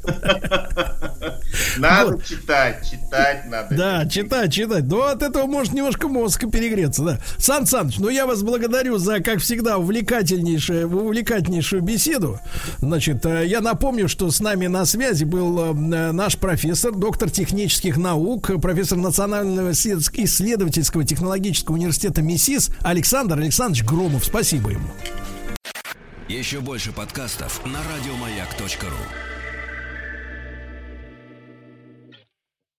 Надо 1.79 2.23
читать, 2.23 2.89
читать 2.89 3.47
надо. 3.47 3.75
Да, 3.75 4.07
читать, 4.07 4.53
читать. 4.53 4.85
Ну, 4.85 5.03
от 5.03 5.23
этого 5.23 5.47
может 5.47 5.73
немножко 5.73 6.09
мозг 6.09 6.45
перегреться, 6.51 7.03
да. 7.03 7.21
Сан 7.39 7.67
Саныч, 7.67 7.99
ну 7.99 8.09
я 8.09 8.27
вас 8.27 8.43
благодарю 8.43 8.99
за, 8.99 9.21
как 9.21 9.41
всегда, 9.41 9.79
увлекательнейшую, 9.79 10.89
увлекательнейшую 10.89 11.83
беседу. 11.83 12.41
Значит, 12.79 13.18
э, 13.27 13.47
я 13.47 13.61
напомню, 13.61 14.09
что 14.09 14.31
с 14.31 14.41
нами 14.41 14.67
на 14.67 14.85
связи 14.85 15.25
был 15.25 15.59
э, 15.61 16.13
наш 16.13 16.37
профессор, 16.37 16.93
доктор 16.93 17.31
технических 17.31 17.97
наук, 17.97 18.51
профессор 18.61 18.99
Национального 18.99 19.71
исслед- 19.73 20.11
исследовательского 20.15 21.05
технологического 21.05 21.75
университета 21.75 22.23
МИСИС 22.23 22.71
Александр 22.83 23.39
Александрович 23.39 23.85
Громов. 23.85 24.25
Спасибо 24.25 24.71
ему. 24.71 24.89
Еще 26.29 26.61
больше 26.61 26.93
подкастов 26.93 27.65
на 27.65 27.79
радиомаяк.ру. 27.79 29.28